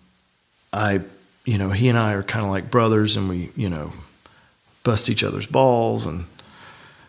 I, 0.72 1.00
you 1.46 1.58
know, 1.58 1.72
he 1.72 1.90
and 1.90 1.98
I 1.98 2.14
are 2.14 2.22
kind 2.22 2.46
of 2.46 2.52
like 2.52 2.70
brothers, 2.70 3.18
and 3.18 3.28
we, 3.28 3.50
you 3.56 3.72
know, 3.72 3.92
bust 4.84 5.10
each 5.10 5.24
other's 5.24 5.48
balls, 5.48 6.06
and 6.06 6.26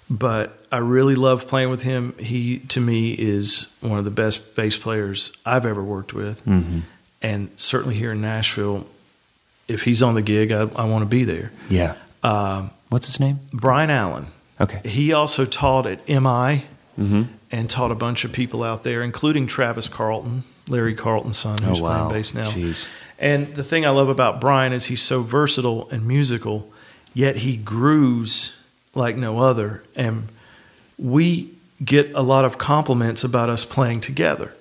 but 0.08 0.58
I 0.72 0.78
really 0.78 1.14
love 1.14 1.46
playing 1.46 1.68
with 1.68 1.82
him. 1.82 2.14
He, 2.18 2.60
to 2.60 2.80
me, 2.80 3.12
is 3.12 3.76
one 3.82 3.98
of 3.98 4.06
the 4.06 4.10
best 4.10 4.56
bass 4.56 4.78
players 4.78 5.36
I've 5.44 5.66
ever 5.66 5.84
worked 5.84 6.14
with, 6.14 6.42
Mhm. 6.46 6.84
and 7.20 7.50
certainly 7.56 7.96
here 7.96 8.12
in 8.12 8.22
Nashville, 8.22 8.86
if 9.68 9.82
he's 9.82 10.02
on 10.02 10.14
the 10.14 10.22
gig, 10.22 10.52
I, 10.52 10.62
I 10.74 10.84
want 10.86 11.02
to 11.02 11.06
be 11.06 11.24
there. 11.24 11.52
Yeah. 11.68 11.96
Um, 12.22 12.70
What's 12.88 13.08
his 13.08 13.20
name? 13.20 13.40
Brian 13.52 13.90
Allen. 13.90 14.28
Okay. 14.60 14.80
He 14.88 15.12
also 15.12 15.44
taught 15.44 15.86
at 15.86 16.06
MI 16.08 16.64
Mm-hmm. 16.98 17.22
and 17.52 17.70
taught 17.70 17.92
a 17.92 17.94
bunch 17.94 18.24
of 18.24 18.32
people 18.32 18.64
out 18.64 18.82
there, 18.82 19.04
including 19.04 19.46
Travis 19.46 19.88
Carlton, 19.88 20.42
Larry 20.68 20.94
Carlton's 20.96 21.38
son, 21.38 21.56
who's 21.62 21.78
Oh, 21.78 21.84
wow. 21.84 22.08
playing 22.08 22.12
bass 22.22 22.34
now. 22.34 22.50
Jeez. 22.50 22.88
And 23.20 23.54
the 23.54 23.62
thing 23.62 23.86
I 23.86 23.90
love 23.90 24.08
about 24.08 24.40
Brian 24.40 24.72
is 24.72 24.86
he's 24.86 25.00
so 25.00 25.22
versatile 25.22 25.88
and 25.92 26.04
musical, 26.08 26.68
yet 27.14 27.36
he 27.36 27.56
grooves 27.56 28.60
like 28.96 29.16
no 29.16 29.38
other. 29.38 29.84
And 29.94 30.26
we 30.98 31.50
get 31.84 32.10
a 32.14 32.22
lot 32.22 32.44
of 32.44 32.58
compliments 32.58 33.22
about 33.22 33.48
us 33.48 33.64
playing 33.64 34.00
together. 34.00 34.52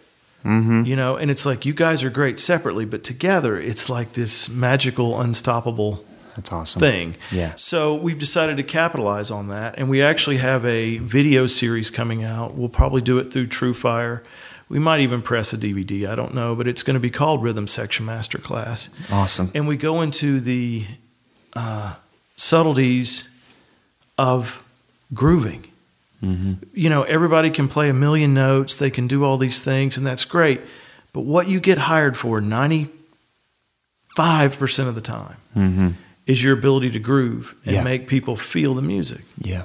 Mm-hmm. 0.45 0.84
You 0.86 0.95
know, 0.95 1.16
and 1.18 1.32
it's 1.32 1.43
like 1.43 1.66
you 1.66 1.74
guys 1.74 2.04
are 2.04 2.12
great 2.12 2.38
separately, 2.39 2.86
but 2.86 3.04
together 3.04 3.60
it's 3.60 3.89
like 3.89 4.14
this 4.14 4.48
magical, 4.48 5.20
unstoppable 5.20 6.06
That's 6.38 6.54
awesome. 6.54 6.80
thing. 6.80 7.16
Yeah. 7.32 7.52
So 7.58 7.96
we've 7.96 8.18
decided 8.18 8.56
to 8.58 8.64
capitalize 8.64 9.30
on 9.32 9.50
that, 9.50 9.76
and 9.78 9.90
we 9.90 10.02
actually 10.02 10.38
have 10.38 10.66
a 10.66 11.00
video 11.00 11.46
series 11.48 11.90
coming 11.92 12.24
out. 12.24 12.54
We'll 12.56 12.70
probably 12.70 13.02
do 13.02 13.18
it 13.18 13.34
through 13.34 13.48
TrueFire. 13.48 14.24
We 14.70 14.80
might 14.80 15.02
even 15.02 15.22
press 15.22 15.52
a 15.52 15.58
DVD. 15.58 16.08
I 16.08 16.16
don't 16.16 16.34
know, 16.34 16.56
but 16.56 16.68
it's 16.68 16.84
going 16.84 16.94
to 16.94 17.00
be 17.02 17.10
called 17.10 17.44
Rhythm 17.44 17.68
Section 17.68 18.06
Masterclass, 18.06 18.90
Awesome. 19.12 19.52
and 19.54 19.68
we 19.68 19.76
go 19.78 20.02
into 20.02 20.40
the 20.40 20.86
uh, 21.54 21.96
subtleties 22.38 23.38
of 24.18 24.64
grooving. 25.14 25.68
Mm-hmm. 26.24 26.54
You 26.74 26.90
know, 26.90 27.04
everybody 27.04 27.50
can 27.50 27.68
play 27.68 27.90
a 27.90 27.94
million 27.94 28.34
notes, 28.34 28.76
they 28.76 28.90
can 28.90 29.08
do 29.08 29.24
all 29.24 29.38
these 29.38 29.62
things, 29.62 29.98
and 29.98 30.06
that's 30.06 30.26
great. 30.26 30.62
But 31.14 31.22
what 31.22 31.48
you 31.48 31.60
get 31.60 31.78
hired 31.78 32.16
for 32.18 32.42
95% 32.42 32.90
of 34.88 34.96
the 34.96 35.02
time 35.02 35.38
Mm-hmm. 35.56 35.90
Is 36.28 36.44
your 36.44 36.54
ability 36.54 36.92
to 36.92 37.00
groove 37.00 37.56
and 37.66 37.76
Yeah. 37.76 37.84
make 37.84 38.08
people 38.08 38.36
feel 38.38 38.76
the 38.76 38.82
music. 38.82 39.22
Yeah. 39.42 39.64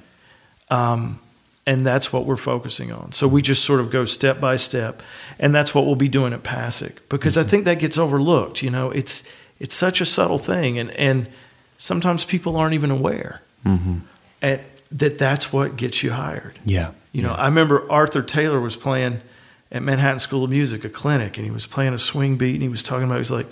Um, 0.70 1.18
and 1.66 1.86
that's 1.86 2.12
what 2.12 2.24
we're 2.24 2.36
focusing 2.36 2.90
on. 2.92 3.12
So 3.12 3.28
we 3.28 3.42
just 3.42 3.64
sort 3.64 3.80
of 3.80 3.90
go 3.90 4.04
step 4.04 4.40
by 4.40 4.56
step, 4.56 5.02
and 5.38 5.54
that's 5.54 5.74
what 5.74 5.84
we'll 5.86 5.94
be 5.96 6.08
doing 6.08 6.32
at 6.32 6.42
PASIC 6.42 7.08
because 7.08 7.36
I 7.36 7.42
think 7.44 7.64
that 7.66 7.78
gets 7.78 7.98
overlooked. 7.98 8.62
You 8.62 8.70
know, 8.70 8.90
it's 8.90 9.28
it's 9.60 9.74
such 9.74 10.00
a 10.00 10.04
subtle 10.04 10.38
thing, 10.38 10.78
and 10.78 10.90
and 10.92 11.26
sometimes 11.78 12.24
people 12.24 12.56
aren't 12.56 12.74
even 12.74 12.90
aware 12.90 13.42
at, 14.42 14.60
that 14.90 15.18
that's 15.18 15.52
what 15.52 15.76
gets 15.76 16.02
you 16.02 16.10
hired. 16.12 16.58
Yeah. 16.64 16.90
You 17.12 17.22
know, 17.22 17.32
I 17.32 17.46
remember 17.46 17.86
Arthur 17.90 18.22
Taylor 18.22 18.60
was 18.60 18.74
playing 18.76 19.20
at 19.70 19.82
Manhattan 19.82 20.18
School 20.18 20.44
of 20.44 20.50
Music, 20.50 20.84
a 20.84 20.88
clinic, 20.88 21.38
and 21.38 21.44
he 21.44 21.50
was 21.52 21.66
playing 21.66 21.94
a 21.94 21.98
swing 21.98 22.36
beat, 22.36 22.54
and 22.54 22.62
he 22.62 22.68
was 22.68 22.82
talking 22.82 23.04
about, 23.04 23.14
he 23.14 23.20
was 23.20 23.30
like, 23.30 23.46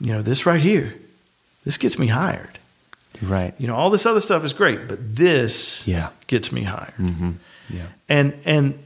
you 0.00 0.12
know, 0.12 0.22
this 0.22 0.46
right 0.46 0.60
here, 0.60 0.94
this 1.64 1.78
gets 1.78 1.98
me 1.98 2.06
hired. 2.08 2.58
Right. 3.20 3.54
You 3.58 3.66
know, 3.68 3.76
all 3.76 3.90
this 3.90 4.06
other 4.06 4.20
stuff 4.20 4.44
is 4.44 4.52
great, 4.52 4.88
but 4.88 4.98
this 5.16 5.86
Yeah. 5.86 6.08
gets 6.26 6.50
me 6.52 6.62
hired. 6.62 6.94
Yeah. 7.70 7.86
And 8.08 8.34
and 8.44 8.78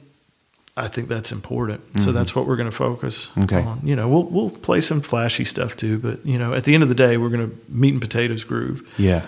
I 0.76 0.88
think 0.88 1.08
that's 1.08 1.32
important. 1.32 1.80
So 2.00 2.12
that's 2.12 2.34
what 2.36 2.46
we're 2.46 2.56
going 2.56 2.70
to 2.70 2.76
focus 2.76 3.28
Mm-hmm. 3.28 3.42
Okay. 3.44 3.62
on. 3.62 3.80
You 3.82 3.96
know, 3.96 4.08
we'll 4.08 4.24
we'll 4.24 4.50
play 4.50 4.80
some 4.82 5.00
flashy 5.00 5.44
stuff 5.44 5.74
too, 5.76 5.98
but 5.98 6.24
you 6.26 6.38
know, 6.38 6.52
at 6.52 6.64
the 6.64 6.74
end 6.74 6.82
of 6.82 6.88
the 6.90 6.94
day, 6.94 7.16
we're 7.16 7.30
going 7.30 7.48
to 7.50 7.56
meat 7.68 7.92
and 7.92 8.00
potatoes 8.00 8.44
groove. 8.44 8.82
Yeah. 8.98 9.24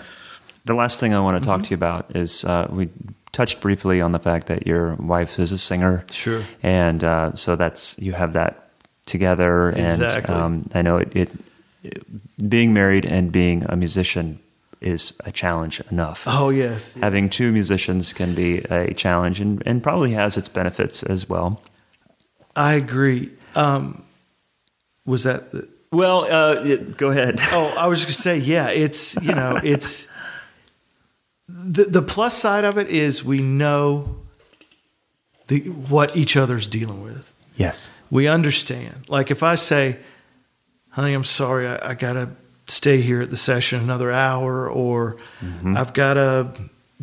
The 0.65 0.75
last 0.75 0.99
thing 0.99 1.13
I 1.15 1.19
want 1.21 1.41
to 1.41 1.49
Mm-hmm. 1.49 1.57
talk 1.59 1.63
to 1.63 1.69
you 1.71 1.75
about 1.75 2.15
is 2.15 2.45
uh, 2.45 2.67
we 2.69 2.89
touched 3.31 3.61
briefly 3.61 4.01
on 4.01 4.11
the 4.11 4.19
fact 4.19 4.47
that 4.47 4.67
your 4.67 4.93
wife 4.95 5.39
is 5.39 5.51
a 5.51 5.57
singer. 5.57 6.03
Sure. 6.11 6.43
And 6.61 7.03
uh, 7.03 7.33
so 7.35 7.55
that's 7.55 7.97
you 7.99 8.13
have 8.13 8.33
that 8.33 8.69
together. 9.07 9.69
Exactly. 9.71 10.35
And 10.35 10.43
um, 10.43 10.69
I 10.75 10.81
know 10.83 10.97
it, 10.97 11.15
it, 11.15 11.31
it 11.83 12.03
being 12.47 12.73
married 12.73 13.05
and 13.05 13.31
being 13.31 13.63
a 13.69 13.75
musician 13.75 14.39
is 14.81 15.13
a 15.25 15.31
challenge 15.31 15.81
enough. 15.91 16.23
Oh 16.27 16.49
yes. 16.49 16.93
Having 16.95 17.31
two 17.31 17.51
musicians 17.51 18.13
can 18.13 18.33
be 18.33 18.59
a 18.59 18.93
challenge 18.93 19.41
and, 19.41 19.61
and 19.65 19.83
probably 19.83 20.11
has 20.13 20.37
its 20.37 20.47
benefits 20.47 21.03
as 21.03 21.27
well. 21.27 21.61
I 22.55 22.73
agree. 22.73 23.29
Um, 23.55 24.03
was 25.05 25.23
that 25.23 25.51
the, 25.51 25.67
Well, 25.91 26.23
uh, 26.31 26.63
it- 26.63 26.97
go 26.97 27.09
ahead. 27.11 27.39
Oh, 27.51 27.75
I 27.77 27.87
was 27.87 28.05
just 28.05 28.23
going 28.25 28.39
to 28.39 28.43
say, 28.43 28.51
yeah, 28.51 28.69
it's 28.69 29.21
you 29.21 29.33
know, 29.35 29.59
it's 29.63 30.07
the 31.49 31.83
the 31.85 32.01
plus 32.01 32.37
side 32.37 32.63
of 32.63 32.77
it 32.77 32.87
is 32.87 33.23
we 33.25 33.39
know 33.39 34.15
the 35.47 35.59
what 35.89 36.15
each 36.15 36.37
other's 36.37 36.67
dealing 36.67 37.03
with. 37.03 37.33
Yes. 37.57 37.91
We 38.11 38.27
understand. 38.27 39.09
Like 39.09 39.29
if 39.31 39.43
I 39.43 39.55
say, 39.55 39.97
"Honey, 40.89 41.13
I'm 41.13 41.23
sorry, 41.23 41.67
I, 41.67 41.91
I 41.91 41.93
gotta 41.93 42.29
stay 42.67 43.01
here 43.01 43.21
at 43.21 43.29
the 43.29 43.37
session 43.37 43.79
another 43.81 44.11
hour," 44.11 44.69
or 44.69 45.17
"I've 45.75 45.93
gotta." 45.93 46.51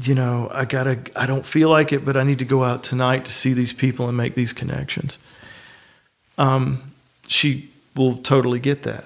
You 0.03 0.15
know, 0.15 0.51
I 0.53 0.67
gotta. 0.67 0.99
I 1.17 1.27
don't 1.27 1.47
feel 1.47 1.71
like 1.71 1.91
it, 1.93 2.05
but 2.05 2.17
I 2.17 2.23
need 2.23 2.39
to 2.41 2.45
go 2.45 2.63
out 2.63 2.83
tonight 2.83 3.25
to 3.25 3.33
see 3.33 3.55
these 3.55 3.73
people 3.73 4.09
and 4.09 4.17
make 4.17 4.35
these 4.35 4.53
connections. 4.53 5.19
Um, 6.37 6.93
she 7.29 7.71
will 7.95 8.17
totally 8.17 8.61
get 8.61 8.83
that. 8.83 9.05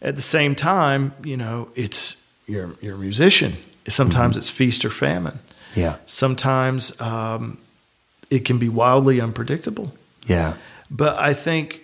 At 0.00 0.14
the 0.14 0.22
same 0.22 0.54
time, 0.54 1.12
you 1.24 1.36
know, 1.36 1.70
it's 1.74 2.24
you're 2.46 2.76
you're 2.80 2.94
a 2.94 2.98
musician. 2.98 3.54
Sometimes 3.88 4.36
it's 4.36 4.48
feast 4.48 4.84
or 4.84 4.90
famine. 4.90 5.40
Yeah. 5.74 5.96
Sometimes 6.06 7.00
um, 7.00 7.58
it 8.30 8.44
can 8.44 8.58
be 8.58 8.68
wildly 8.68 9.20
unpredictable. 9.20 9.92
Yeah. 10.26 10.54
But 10.90 11.18
I 11.18 11.34
think 11.34 11.80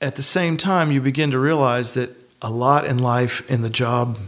at 0.00 0.16
the 0.16 0.22
same 0.22 0.56
time, 0.56 0.90
you 0.92 1.00
begin 1.00 1.30
to 1.30 1.38
realize 1.38 1.94
that 1.94 2.10
a 2.42 2.50
lot 2.50 2.86
in 2.86 2.98
life, 2.98 3.48
in 3.50 3.62
the 3.62 3.70
job 3.70 4.18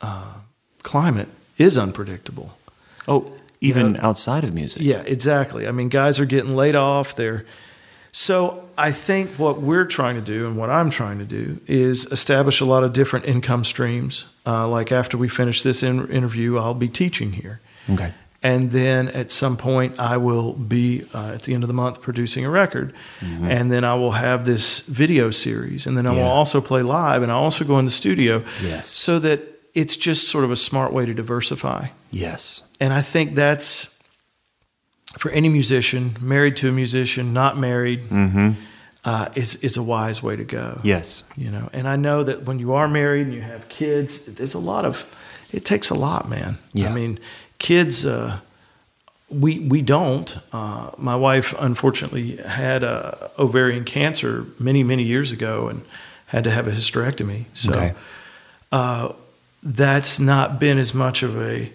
uh, 0.00 0.34
climate, 0.82 1.28
is 1.58 1.76
unpredictable. 1.78 2.56
Oh, 3.08 3.32
even 3.60 3.92
know- 3.92 4.00
outside 4.02 4.44
of 4.44 4.54
music. 4.54 4.82
Yeah, 4.82 5.02
exactly. 5.02 5.66
I 5.66 5.72
mean, 5.72 5.88
guys 5.88 6.18
are 6.20 6.26
getting 6.26 6.54
laid 6.56 6.74
off. 6.76 7.16
They're 7.16 7.44
so. 8.12 8.62
I 8.78 8.92
think 8.92 9.30
what 9.38 9.62
we're 9.62 9.86
trying 9.86 10.16
to 10.16 10.20
do, 10.20 10.46
and 10.46 10.56
what 10.56 10.68
I'm 10.68 10.90
trying 10.90 11.18
to 11.18 11.24
do, 11.24 11.60
is 11.66 12.04
establish 12.12 12.60
a 12.60 12.66
lot 12.66 12.84
of 12.84 12.92
different 12.92 13.24
income 13.26 13.64
streams. 13.64 14.26
Uh, 14.46 14.68
like 14.68 14.92
after 14.92 15.16
we 15.16 15.28
finish 15.28 15.62
this 15.62 15.82
in- 15.82 16.10
interview, 16.10 16.58
I'll 16.58 16.74
be 16.74 16.88
teaching 16.88 17.32
here. 17.32 17.60
Okay. 17.88 18.12
And 18.42 18.70
then 18.70 19.08
at 19.08 19.30
some 19.30 19.56
point 19.56 19.98
I 19.98 20.16
will 20.18 20.52
be 20.52 21.02
uh, 21.14 21.32
at 21.34 21.42
the 21.42 21.54
end 21.54 21.64
of 21.64 21.68
the 21.68 21.74
month 21.74 22.00
producing 22.02 22.44
a 22.44 22.50
record, 22.50 22.92
and 23.20 23.70
then 23.72 23.84
I 23.84 23.94
will 23.94 24.12
have 24.12 24.44
this 24.46 24.80
video 24.86 25.30
series, 25.30 25.86
and 25.86 25.96
then 25.96 26.06
I 26.06 26.10
will 26.12 26.22
also 26.22 26.60
play 26.60 26.82
live, 26.82 27.22
and 27.22 27.30
I 27.32 27.34
also 27.34 27.64
go 27.64 27.78
in 27.78 27.84
the 27.84 27.90
studio, 27.90 28.42
Yes. 28.62 28.86
so 28.88 29.18
that 29.20 29.40
it's 29.74 29.96
just 29.96 30.28
sort 30.28 30.44
of 30.44 30.50
a 30.50 30.56
smart 30.56 30.92
way 30.92 31.06
to 31.06 31.14
diversify, 31.14 31.88
Yes. 32.10 32.62
and 32.80 32.92
I 32.92 33.02
think 33.02 33.34
that's 33.34 33.92
for 35.18 35.30
any 35.30 35.48
musician, 35.48 36.16
married 36.20 36.56
to 36.56 36.68
a 36.68 36.72
musician, 36.72 37.32
not 37.32 37.56
married, 37.56 38.00
uh, 39.04 39.28
is 39.34 39.56
is 39.64 39.76
a 39.76 39.82
wise 39.82 40.22
way 40.22 40.36
to 40.36 40.44
go. 40.44 40.80
Yes. 40.82 41.24
You 41.36 41.50
know, 41.50 41.68
and 41.72 41.86
I 41.88 41.96
know 41.96 42.22
that 42.24 42.44
when 42.44 42.58
you 42.58 42.74
are 42.74 42.88
married 42.88 43.26
and 43.26 43.34
you 43.34 43.40
have 43.40 43.68
kids, 43.68 44.26
there's 44.34 44.54
a 44.54 44.58
lot 44.58 44.84
of, 44.84 45.04
it 45.52 45.64
takes 45.64 45.90
a 45.90 45.94
lot, 45.94 46.28
man. 46.28 46.58
Yeah. 46.74 46.90
I 46.90 46.92
mean, 46.94 47.18
kids, 47.58 48.04
uh, 48.06 48.38
we 49.28 49.58
we 49.58 49.82
don't. 49.82 50.38
Uh, 50.52 50.90
my 50.98 51.16
wife 51.16 51.54
unfortunately 51.58 52.36
had 52.36 52.84
uh, 52.84 53.12
ovarian 53.38 53.84
cancer 53.84 54.44
many 54.58 54.82
many 54.84 55.02
years 55.02 55.32
ago 55.32 55.68
and 55.68 55.82
had 56.26 56.44
to 56.44 56.50
have 56.50 56.66
a 56.66 56.70
hysterectomy. 56.72 57.44
So 57.54 57.72
Okay. 57.72 57.94
uh, 58.72 59.12
that's 59.62 60.18
not 60.20 60.58
been 60.60 60.78
as 60.78 60.94
much 60.94 61.22
of 61.22 61.36
a 61.40 61.70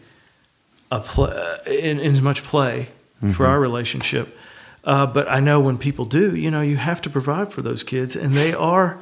a 0.91 0.99
play 0.99 1.57
in, 1.67 1.99
in 1.99 2.11
as 2.11 2.21
much 2.21 2.43
play 2.43 2.87
Mm-hmm. 3.21 3.33
for 3.33 3.45
our 3.45 3.59
relationship. 3.59 4.35
Uh, 4.83 5.05
but 5.05 5.29
I 5.29 5.39
know 5.41 5.59
when 5.59 5.77
people 5.77 6.05
do, 6.05 6.35
you 6.35 6.49
know, 6.49 6.61
you 6.61 6.75
have 6.77 7.01
to 7.03 7.09
provide 7.11 7.53
for 7.53 7.61
those 7.61 7.83
kids, 7.83 8.15
and 8.15 8.33
they 8.33 8.51
are 8.51 8.97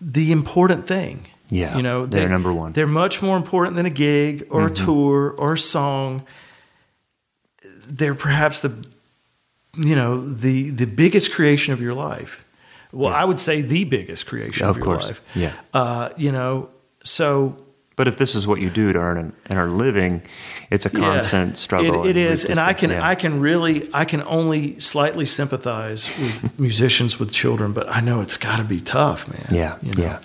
the 0.00 0.30
important 0.30 0.86
thing. 0.86 1.26
Yeah, 1.48 1.76
you 1.76 1.82
know, 1.82 2.06
they're 2.06 2.22
they- 2.24 2.28
number 2.28 2.52
one. 2.52 2.72
They're 2.72 2.86
much 2.88 3.22
more 3.22 3.36
important 3.36 3.76
than 3.76 3.86
a 3.86 3.90
gig 3.90 4.46
or 4.50 4.62
Mm-hmm. 4.62 4.72
a 4.82 4.86
tour 4.86 5.34
or 5.38 5.52
a 5.54 5.58
song. 5.58 6.24
They're 7.88 8.14
perhaps 8.14 8.60
the, 8.62 8.72
you 9.76 9.94
know, 9.94 10.20
the 10.28 10.70
the 10.70 10.86
biggest 10.86 11.32
creation 11.32 11.72
of 11.72 11.80
your 11.80 11.94
life. 11.94 12.44
Well, 12.92 13.12
I 13.12 13.24
would 13.24 13.38
say 13.40 13.62
the 13.62 13.84
biggest 13.84 14.26
creation 14.26 14.64
Of 14.66 14.70
of, 14.70 14.76
your 14.78 14.84
course. 14.86 15.06
life. 15.08 15.20
Yeah. 15.34 15.52
Uh, 15.74 16.08
you 16.16 16.32
know, 16.32 16.70
so 17.02 17.56
But 17.96 18.08
if 18.08 18.16
this 18.18 18.34
is 18.34 18.46
what 18.46 18.60
you 18.60 18.68
do 18.68 18.92
to 18.92 18.98
earn 18.98 19.16
an, 19.16 19.32
and 19.46 19.58
are 19.58 19.68
living, 19.68 20.20
it's 20.70 20.84
a 20.84 20.90
Yeah, 20.92 21.00
constant 21.00 21.56
struggle. 21.56 22.04
It, 22.04 22.10
it 22.10 22.16
and 22.20 22.32
is, 22.32 22.44
and 22.44 22.58
I 22.60 22.74
can 22.74 22.90
yeah. 22.90 23.06
I 23.08 23.14
can 23.14 23.40
really 23.40 23.88
I 23.94 24.04
can 24.04 24.22
only 24.22 24.78
slightly 24.80 25.24
sympathize 25.24 26.08
with 26.18 26.58
musicians 26.66 27.18
with 27.18 27.32
children, 27.32 27.72
but 27.72 27.88
I 27.88 28.00
know 28.02 28.20
it's 28.20 28.36
got 28.36 28.58
to 28.58 28.64
be 28.64 28.80
tough, 28.80 29.26
man. 29.28 29.46
Yeah, 29.50 29.76
you 29.82 29.94
know? 29.94 30.02
yeah. 30.04 30.18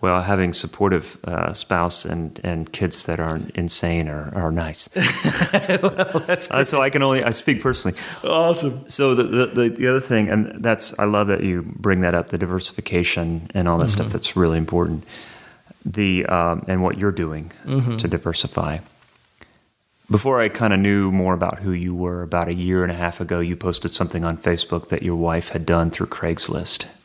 Well, 0.00 0.22
having 0.22 0.52
supportive 0.52 1.18
uh, 1.24 1.52
spouse 1.52 2.04
and, 2.04 2.40
and 2.44 2.70
kids 2.72 3.04
that 3.06 3.18
aren't 3.18 3.50
insane 3.56 4.08
are, 4.08 4.32
are 4.34 4.52
nice. 4.52 4.86
that's 4.94 6.50
Uh, 6.50 6.64
so 6.64 6.80
I 6.82 6.90
can 6.90 7.02
only 7.02 7.22
I 7.24 7.30
speak 7.30 7.60
personally. 7.62 7.98
awesome. 8.24 8.88
So 8.88 9.14
the, 9.16 9.24
the 9.24 9.46
the 9.46 9.68
the 9.70 9.88
other 9.88 10.00
thing, 10.00 10.28
and 10.28 10.62
that's 10.62 10.96
I 10.98 11.04
love 11.04 11.26
that 11.28 11.42
you 11.42 11.62
bring 11.62 12.00
that 12.02 12.14
up, 12.14 12.28
the 12.28 12.38
diversification 12.38 13.50
and 13.54 13.68
all 13.68 13.78
that 13.78 13.90
stuff. 13.90 14.06
Mm-hmm. 14.06 14.12
That's 14.12 14.36
really 14.36 14.58
important. 14.58 15.04
The 15.84 16.26
um, 16.26 16.62
and 16.68 16.82
what 16.82 16.98
you're 16.98 17.12
doing 17.12 17.52
Mm-hmm. 17.64 17.96
to 17.96 18.08
diversify. 18.08 18.78
Before 20.10 20.40
I 20.42 20.48
kind 20.48 20.72
of 20.72 20.80
knew 20.80 21.10
more 21.10 21.32
about 21.32 21.60
who 21.60 21.72
you 21.72 21.94
were, 21.94 22.22
about 22.22 22.48
a 22.48 22.54
year 22.54 22.82
and 22.82 22.92
a 22.92 22.94
half 22.94 23.20
ago, 23.20 23.40
you 23.40 23.56
posted 23.56 23.94
something 23.94 24.24
on 24.24 24.36
Facebook 24.36 24.88
that 24.88 25.02
your 25.02 25.16
wife 25.16 25.50
had 25.50 25.64
done 25.64 25.90
through 25.90 26.08
Craigslist. 26.08 26.86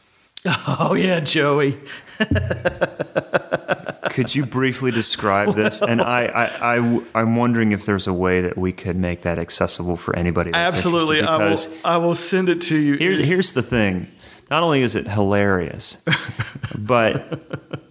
Oh 0.80 0.94
yeah, 0.94 1.20
Joey. 1.20 1.78
Could 4.12 4.34
you 4.34 4.46
briefly 4.46 4.92
describe 4.92 5.56
this? 5.56 5.82
And 5.82 6.02
I, 6.02 6.26
I, 6.26 7.02
I, 7.14 7.22
am 7.22 7.36
wondering 7.36 7.72
if 7.72 7.86
there's 7.86 8.08
a 8.08 8.14
way 8.14 8.42
that 8.42 8.58
we 8.58 8.72
could 8.72 8.96
make 8.96 9.22
that 9.24 9.38
accessible 9.38 9.98
for 9.98 10.16
anybody. 10.16 10.52
That's 10.52 10.76
Absolutely, 10.76 11.22
I 11.22 11.38
will. 11.38 11.58
I 11.84 11.98
will 11.98 12.16
send 12.16 12.50
it 12.50 12.62
to 12.64 12.78
you. 12.78 12.96
here's, 12.96 13.20
here's 13.28 13.52
the 13.52 13.62
thing: 13.62 14.08
not 14.50 14.64
only 14.64 14.82
is 14.82 14.96
it 14.96 15.08
hilarious, 15.08 16.04
but 16.78 17.87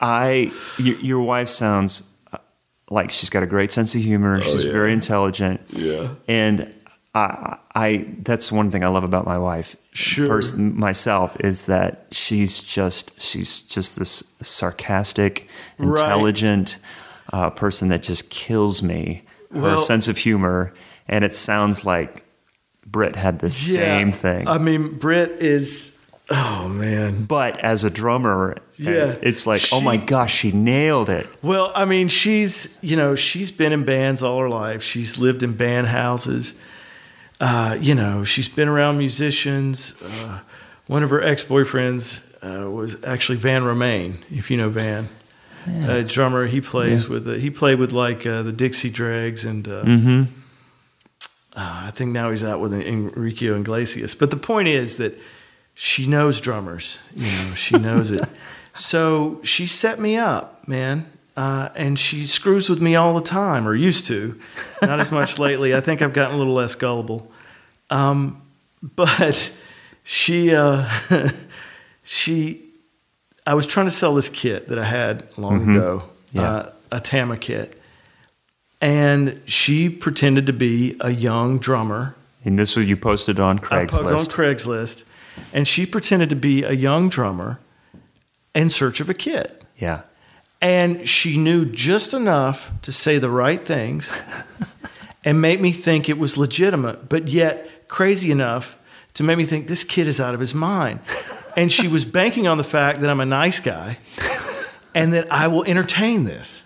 I, 0.00 0.52
your, 0.78 0.96
your 0.98 1.22
wife 1.22 1.48
sounds 1.48 2.22
uh, 2.32 2.38
like 2.90 3.10
she's 3.10 3.30
got 3.30 3.42
a 3.42 3.46
great 3.46 3.72
sense 3.72 3.94
of 3.94 4.02
humor. 4.02 4.40
she's 4.40 4.64
Oh, 4.64 4.66
yeah. 4.66 4.72
very 4.72 4.92
intelligent. 4.92 5.60
Yeah. 5.70 6.08
and 6.28 6.72
I, 7.14 7.56
I, 7.74 8.14
that's 8.22 8.52
one 8.52 8.70
thing 8.70 8.84
I 8.84 8.88
love 8.88 9.04
about 9.04 9.24
my 9.24 9.38
wife. 9.38 9.74
Sure. 9.92 10.42
myself 10.58 11.34
is 11.40 11.62
that 11.62 12.06
she's 12.10 12.60
just 12.60 13.18
she's 13.20 13.62
just 13.62 13.98
this 13.98 14.36
sarcastic, 14.42 15.48
Right. 15.78 15.98
intelligent 15.98 16.78
uh, 17.32 17.48
person 17.50 17.88
that 17.88 18.02
just 18.02 18.28
kills 18.30 18.82
me. 18.82 19.22
Her 19.54 19.60
Well- 19.62 19.78
sense 19.78 20.08
of 20.08 20.18
humor, 20.18 20.74
and 21.08 21.24
it 21.24 21.34
sounds 21.34 21.86
like 21.86 22.22
Britt 22.84 23.16
had 23.16 23.38
the 23.38 23.48
same 23.50 24.12
thing. 24.12 24.46
I 24.46 24.58
mean, 24.58 24.98
Britt 24.98 25.30
is. 25.42 25.95
Oh 26.28 26.68
man. 26.68 27.24
but 27.24 27.58
as 27.60 27.84
a 27.84 27.90
drummer, 27.90 28.56
Yeah. 28.76 29.14
it's 29.22 29.46
like, 29.46 29.62
oh 29.72 29.80
my 29.80 29.96
gosh, 29.96 30.34
she 30.34 30.50
nailed 30.50 31.08
it. 31.08 31.28
Well, 31.42 31.70
I 31.74 31.84
mean, 31.84 32.08
she's 32.08 32.76
you 32.82 32.96
know 32.96 33.14
she's 33.14 33.52
been 33.52 33.72
in 33.72 33.84
bands 33.84 34.22
all 34.22 34.38
her 34.40 34.48
life. 34.48 34.82
She's 34.82 35.18
lived 35.18 35.42
in 35.44 35.52
band 35.52 35.86
houses. 35.86 36.60
Uh, 37.40 37.76
you 37.80 37.94
know, 37.94 38.24
she's 38.24 38.48
been 38.48 38.66
around 38.68 38.98
musicians. 38.98 39.94
Uh, 40.02 40.40
one 40.88 41.02
of 41.04 41.10
her 41.10 41.22
ex 41.22 41.44
boyfriends 41.44 42.24
uh, 42.42 42.68
was 42.70 43.04
actually 43.04 43.38
Van 43.38 43.62
Romaine, 43.62 44.18
if 44.30 44.50
you 44.50 44.56
know 44.56 44.68
Van. 44.70 45.08
uh, 45.68 46.02
drummer. 46.06 46.46
He 46.46 46.60
plays 46.60 47.08
with 47.08 47.24
the, 47.24 47.38
he 47.38 47.50
played 47.50 47.78
with 47.78 47.92
like 47.92 48.24
uh, 48.26 48.42
the 48.42 48.52
Dixie 48.52 48.90
Dregs 48.90 49.44
and 49.44 49.66
uh, 49.68 49.82
Mm-hmm. 49.84 50.22
uh, 51.56 51.82
I 51.86 51.90
think 51.92 52.12
now 52.12 52.30
he's 52.30 52.44
out 52.44 52.60
with 52.60 52.72
Enrique 52.72 53.46
Iglesias. 53.48 54.14
But 54.14 54.30
the 54.30 54.36
point 54.36 54.68
is 54.68 54.96
that 54.98 55.14
she 55.78 56.06
knows 56.08 56.40
drummers. 56.40 56.98
You 57.14 57.26
know, 57.30 57.54
she 57.54 57.76
knows 57.78 58.10
it. 58.10 58.24
So 58.78 59.40
she 59.42 59.66
set 59.66 59.98
me 59.98 60.16
up, 60.18 60.68
man. 60.68 61.10
Uh, 61.34 61.70
and 61.74 61.98
she 61.98 62.26
screws 62.26 62.68
with 62.68 62.82
me 62.82 62.94
all 62.94 63.14
the 63.14 63.24
time, 63.24 63.66
or 63.66 63.74
used 63.74 64.04
to. 64.08 64.38
Not 64.82 65.00
as 65.00 65.10
much 65.10 65.38
lately. 65.38 65.74
I 65.74 65.80
think 65.80 66.02
I've 66.02 66.12
gotten 66.12 66.34
a 66.34 66.38
little 66.38 66.52
less 66.52 66.74
gullible. 66.74 67.32
Um, 67.88 68.42
but 68.82 69.56
she, 70.04 70.54
uh, 70.54 70.86
she, 72.04 72.64
I 73.46 73.54
was 73.54 73.66
trying 73.66 73.86
to 73.86 73.90
sell 73.90 74.14
this 74.14 74.28
kit 74.28 74.68
that 74.68 74.78
I 74.78 74.84
had 74.84 75.26
long 75.38 75.70
ago, 75.70 76.02
Yeah. 76.32 76.42
uh, 76.42 76.72
a 76.92 77.00
Tama 77.00 77.38
kit. 77.38 77.80
And 78.82 79.40
she 79.46 79.88
pretended 79.88 80.44
to 80.48 80.52
be 80.52 80.96
a 81.00 81.10
young 81.12 81.58
drummer 81.58 82.14
And 82.44 82.58
this 82.58 82.76
was 82.76 82.86
you 82.86 82.98
posted 82.98 83.40
on 83.40 83.58
Craigslist. 83.58 83.94
I 84.06 84.10
posted 84.12 84.12
on 84.12 84.46
Craigslist. 84.46 85.04
And 85.52 85.66
she 85.66 85.86
pretended 85.86 86.30
to 86.30 86.36
be 86.36 86.62
a 86.64 86.72
young 86.72 87.08
drummer 87.08 87.60
in 88.54 88.68
search 88.68 89.00
of 89.00 89.10
a 89.10 89.14
kit. 89.14 89.62
yeah. 89.76 90.02
And 90.62 91.06
she 91.06 91.36
knew 91.36 91.66
just 91.66 92.14
enough 92.14 92.72
to 92.80 92.90
say 92.90 93.18
the 93.18 93.28
right 93.28 93.60
things 93.60 94.10
and 95.24 95.40
make 95.40 95.60
me 95.60 95.70
think 95.70 96.08
it 96.08 96.18
was 96.18 96.38
legitimate, 96.38 97.10
but 97.10 97.28
yet 97.28 97.88
crazy 97.88 98.30
enough 98.30 98.78
to 99.14 99.22
make 99.22 99.36
me 99.36 99.44
think 99.44 99.66
this 99.66 99.84
kid 99.84 100.08
is 100.08 100.18
out 100.18 100.32
of 100.34 100.40
his 100.40 100.54
mind. 100.54 101.00
And 101.58 101.72
she 101.72 101.88
was 101.88 102.04
banking 102.04 102.46
on 102.46 102.58
the 102.58 102.64
fact 102.64 103.00
that 103.00 103.08
I'm 103.08 103.18
a 103.20 103.24
nice 103.24 103.60
guy 103.60 103.96
and 104.94 105.14
that 105.14 105.32
I 105.32 105.46
will 105.48 105.64
entertain 105.64 106.24
this. 106.24 106.64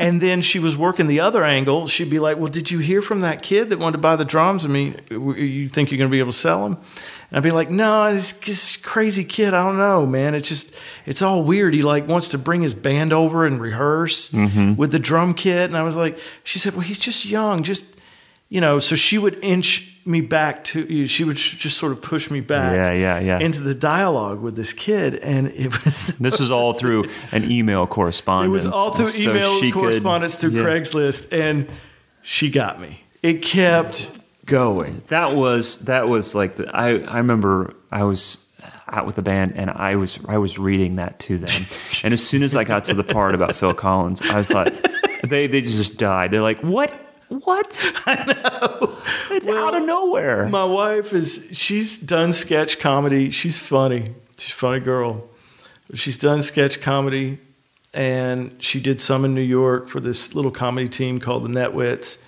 And 0.00 0.20
then 0.20 0.42
she 0.42 0.60
was 0.60 0.76
working 0.76 1.08
the 1.08 1.18
other 1.18 1.42
angle. 1.42 1.88
She'd 1.88 2.08
be 2.08 2.20
like, 2.20 2.36
"Well, 2.38 2.46
did 2.46 2.70
you 2.70 2.78
hear 2.78 3.02
from 3.02 3.20
that 3.20 3.42
kid 3.42 3.70
that 3.70 3.80
wanted 3.80 3.96
to 3.96 3.98
buy 3.98 4.14
the 4.14 4.24
drums? 4.24 4.64
I 4.64 4.68
mean, 4.68 5.00
you 5.10 5.68
think 5.68 5.90
you're 5.90 5.98
going 5.98 6.08
to 6.08 6.12
be 6.12 6.20
able 6.20 6.30
to 6.30 6.38
sell 6.38 6.62
them?" 6.62 6.78
And 7.30 7.38
I'd 7.38 7.42
be 7.42 7.50
like, 7.50 7.68
"No, 7.68 8.12
this, 8.12 8.32
this 8.32 8.76
crazy 8.76 9.24
kid. 9.24 9.54
I 9.54 9.64
don't 9.64 9.76
know, 9.76 10.06
man. 10.06 10.36
It's 10.36 10.48
just, 10.48 10.78
it's 11.04 11.20
all 11.20 11.42
weird. 11.42 11.74
He 11.74 11.82
like 11.82 12.06
wants 12.06 12.28
to 12.28 12.38
bring 12.38 12.62
his 12.62 12.76
band 12.76 13.12
over 13.12 13.44
and 13.44 13.60
rehearse 13.60 14.30
mm-hmm. 14.30 14.76
with 14.76 14.92
the 14.92 15.00
drum 15.00 15.34
kit." 15.34 15.64
And 15.68 15.76
I 15.76 15.82
was 15.82 15.96
like, 15.96 16.16
"She 16.44 16.60
said, 16.60 16.74
well, 16.74 16.82
he's 16.82 17.00
just 17.00 17.26
young. 17.26 17.64
Just, 17.64 17.98
you 18.48 18.60
know." 18.60 18.78
So 18.78 18.94
she 18.94 19.18
would 19.18 19.42
inch 19.42 19.97
me 20.08 20.20
back 20.20 20.64
to. 20.64 21.06
She 21.06 21.24
would 21.24 21.36
just 21.36 21.76
sort 21.78 21.92
of 21.92 22.02
push 22.02 22.30
me 22.30 22.40
back. 22.40 22.74
Yeah, 22.74 22.92
yeah, 22.92 23.20
yeah. 23.20 23.38
Into 23.38 23.60
the 23.60 23.74
dialogue 23.74 24.40
with 24.40 24.56
this 24.56 24.72
kid, 24.72 25.14
and 25.16 25.48
it 25.48 25.84
was 25.84 26.16
This 26.18 26.40
was 26.40 26.50
all 26.50 26.72
through 26.72 27.04
an 27.32 27.50
email 27.50 27.86
correspondence 27.86 28.64
it 28.64 28.68
was 28.68 28.74
all 28.74 28.92
through 28.92 29.08
so 29.08 29.30
email 29.30 29.60
she 29.60 29.70
could- 29.70 29.80
correspondence 29.80 30.34
through 30.36 30.50
yeah. 30.50 30.62
Craigslist, 30.62 31.32
and 31.32 31.68
she 32.22 32.50
got 32.50 32.80
me. 32.80 33.00
It 33.22 33.42
kept 33.42 34.10
going. 34.46 35.02
That 35.08 35.34
was 35.34 35.80
that 35.84 36.08
was 36.08 36.34
like 36.34 36.56
the, 36.56 36.74
I 36.74 36.98
I 36.98 37.18
remember 37.18 37.74
I 37.90 38.04
was 38.04 38.44
out 38.88 39.04
with 39.04 39.16
the 39.16 39.22
band 39.22 39.52
and 39.56 39.70
I 39.70 39.96
was 39.96 40.18
I 40.26 40.38
was 40.38 40.58
reading 40.58 40.96
that 40.96 41.18
to 41.20 41.36
them, 41.38 41.66
and 42.04 42.14
as 42.14 42.26
soon 42.26 42.42
as 42.42 42.56
I 42.56 42.64
got 42.64 42.84
to 42.84 42.94
the 42.94 43.04
part 43.04 43.34
about 43.34 43.54
Phil 43.54 43.74
Collins, 43.74 44.22
I 44.30 44.38
was 44.38 44.50
like, 44.50 44.72
they 45.22 45.46
they 45.46 45.60
just 45.60 45.98
died. 45.98 46.30
They're 46.30 46.42
like, 46.42 46.60
what 46.60 47.07
what? 47.28 47.92
I 48.06 48.14
know. 48.24 48.98
It's 49.30 49.46
out 49.46 49.74
of 49.74 49.84
nowhere. 49.84 50.48
My 50.48 50.64
wife 50.64 51.12
is 51.12 51.50
she's 51.52 51.98
done 51.98 52.32
sketch 52.32 52.78
comedy. 52.78 53.30
She's 53.30 53.58
funny. 53.58 54.14
She's 54.36 54.52
a 54.52 54.56
funny 54.56 54.80
girl. 54.80 55.28
She's 55.94 56.18
done 56.18 56.42
sketch 56.42 56.80
comedy, 56.80 57.38
and 57.94 58.62
she 58.62 58.80
did 58.80 59.00
some 59.00 59.24
in 59.24 59.34
New 59.34 59.40
York 59.40 59.88
for 59.88 60.00
this 60.00 60.34
little 60.34 60.50
comedy 60.50 60.88
team 60.88 61.18
called 61.18 61.44
the 61.44 61.48
Netwits. 61.48 62.22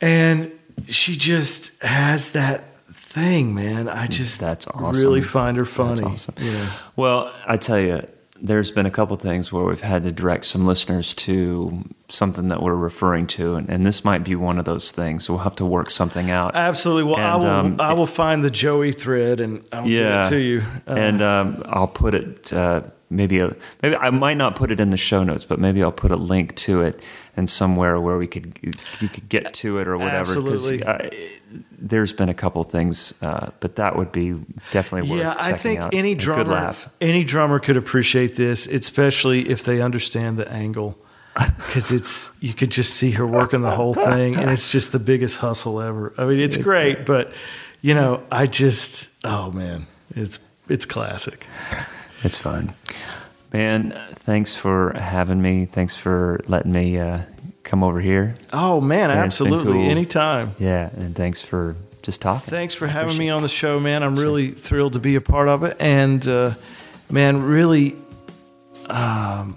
And 0.00 0.50
she 0.86 1.16
just 1.16 1.82
has 1.82 2.32
that 2.32 2.64
thing, 2.92 3.54
man. 3.54 3.88
I 3.88 4.06
just 4.06 4.40
That's 4.40 4.66
awesome. 4.68 5.02
really 5.02 5.20
find 5.20 5.56
her 5.56 5.64
funny. 5.64 6.00
That's 6.00 6.28
awesome. 6.28 6.34
You 6.44 6.52
know. 6.52 6.68
Well, 6.96 7.32
I 7.46 7.56
tell 7.56 7.78
you, 7.80 8.06
there's 8.40 8.70
been 8.70 8.86
a 8.86 8.90
couple 8.90 9.16
things 9.16 9.52
where 9.52 9.64
we've 9.64 9.80
had 9.80 10.02
to 10.04 10.12
direct 10.12 10.44
some 10.44 10.66
listeners 10.66 11.14
to 11.14 11.84
something 12.08 12.48
that 12.48 12.62
we're 12.62 12.74
referring 12.74 13.26
to, 13.26 13.54
and, 13.56 13.68
and 13.68 13.84
this 13.84 14.04
might 14.04 14.24
be 14.24 14.34
one 14.34 14.58
of 14.58 14.64
those 14.64 14.90
things. 14.90 15.28
We'll 15.28 15.38
have 15.38 15.56
to 15.56 15.64
work 15.64 15.90
something 15.90 16.30
out. 16.30 16.54
Absolutely. 16.54 17.12
Well, 17.12 17.16
I 17.16 17.36
will. 17.36 17.46
um, 17.46 17.80
I 17.80 17.92
will 17.92 18.06
find 18.06 18.44
the 18.44 18.50
Joey 18.50 18.92
thread 18.92 19.40
and 19.40 19.64
I'll 19.72 19.86
yeah, 19.86 20.22
give 20.22 20.26
it 20.26 20.36
to 20.36 20.42
you. 20.42 20.62
Uh, 20.86 20.94
and 20.94 21.22
um, 21.22 21.62
I'll 21.66 21.88
put 21.88 22.14
it 22.14 22.52
uh, 22.52 22.82
maybe 23.10 23.40
a, 23.40 23.54
maybe 23.82 23.96
I 23.96 24.10
might 24.10 24.36
not 24.36 24.56
put 24.56 24.70
it 24.70 24.80
in 24.80 24.90
the 24.90 24.96
show 24.96 25.24
notes, 25.24 25.44
but 25.44 25.58
maybe 25.58 25.82
I'll 25.82 25.92
put 25.92 26.10
a 26.10 26.16
link 26.16 26.54
to 26.56 26.82
it 26.82 27.02
and 27.36 27.48
somewhere 27.48 28.00
where 28.00 28.18
we 28.18 28.26
could 28.26 28.58
you 28.62 29.08
could 29.08 29.28
get 29.28 29.54
to 29.54 29.78
it 29.78 29.88
or 29.88 29.96
whatever. 29.96 30.20
Absolutely. 30.20 30.82
There's 31.78 32.12
been 32.12 32.28
a 32.28 32.34
couple 32.34 32.62
things, 32.64 33.20
uh, 33.22 33.50
but 33.60 33.76
that 33.76 33.96
would 33.96 34.12
be 34.12 34.34
definitely 34.70 35.10
worth 35.10 35.20
yeah, 35.20 35.34
I 35.38 35.52
think 35.52 35.80
out. 35.80 35.94
any 35.94 36.14
drummer, 36.14 36.44
laugh. 36.44 36.92
any 37.00 37.24
drummer 37.24 37.58
could 37.58 37.76
appreciate 37.76 38.36
this, 38.36 38.66
especially 38.66 39.48
if 39.48 39.64
they 39.64 39.80
understand 39.80 40.38
the 40.38 40.50
angle, 40.50 40.98
because 41.34 41.90
it's 41.90 42.36
you 42.42 42.52
could 42.52 42.70
just 42.70 42.94
see 42.94 43.12
her 43.12 43.26
working 43.26 43.62
the 43.62 43.70
whole 43.70 43.94
thing, 43.94 44.36
and 44.36 44.50
it's 44.50 44.70
just 44.70 44.92
the 44.92 44.98
biggest 44.98 45.38
hustle 45.38 45.80
ever. 45.80 46.12
I 46.18 46.26
mean, 46.26 46.40
it's 46.40 46.56
great, 46.56 47.06
but 47.06 47.32
you 47.80 47.94
know, 47.94 48.22
I 48.30 48.46
just, 48.46 49.14
oh 49.24 49.50
man, 49.50 49.86
it's 50.14 50.40
it's 50.68 50.84
classic. 50.84 51.46
It's 52.24 52.36
fun. 52.36 52.74
Man, 53.52 53.98
thanks 54.16 54.54
for 54.54 54.92
having 54.92 55.40
me. 55.40 55.64
Thanks 55.64 55.96
for 55.96 56.40
letting 56.46 56.72
me 56.72 56.98
uh, 56.98 57.20
come 57.68 57.84
over 57.84 58.00
here. 58.00 58.34
Oh 58.52 58.80
man, 58.80 59.10
Yeah, 59.10 59.16
absolutely, 59.16 59.72
cool. 59.72 59.90
anytime. 59.90 60.52
Yeah, 60.58 60.90
and 60.96 61.14
thanks 61.14 61.42
for 61.42 61.76
just 62.02 62.22
talking. 62.22 62.40
Thanks 62.40 62.74
for 62.74 62.86
I 62.86 62.90
having 62.90 63.16
me 63.18 63.28
on 63.28 63.42
the 63.42 63.48
show, 63.48 63.78
man. 63.78 64.02
I'm 64.02 64.16
really 64.18 64.50
thrilled 64.50 64.94
to 64.94 64.98
be 64.98 65.14
a 65.16 65.20
part 65.20 65.48
of 65.48 65.62
it, 65.64 65.76
and 65.78 66.26
uh, 66.26 66.54
man, 67.10 67.42
really, 67.42 67.96
um, 68.88 69.56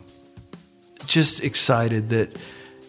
just 1.08 1.44
excited 1.44 2.10
that 2.10 2.38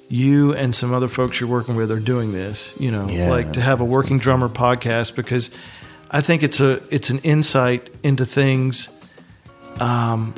you 0.09 0.53
and 0.55 0.75
some 0.75 0.93
other 0.93 1.09
folks 1.09 1.41
you're 1.41 1.49
working 1.49 1.75
with 1.75 1.91
are 1.91 2.01
doing 2.01 2.33
this. 2.33 2.75
You 2.79 2.91
know, 2.91 3.09
Yeah, 3.09 3.31
like 3.31 3.55
to 3.55 3.61
have 3.61 3.81
a 3.81 3.85
working 3.85 4.19
drummer 4.19 4.49
podcast 4.49 5.17
because 5.17 5.51
I 6.11 6.21
think 6.21 6.43
it's 6.43 6.61
a 6.61 6.83
it's 6.91 7.11
an 7.11 7.19
insight 7.21 7.89
into 8.03 8.27
things 8.27 8.99
um, 9.81 10.35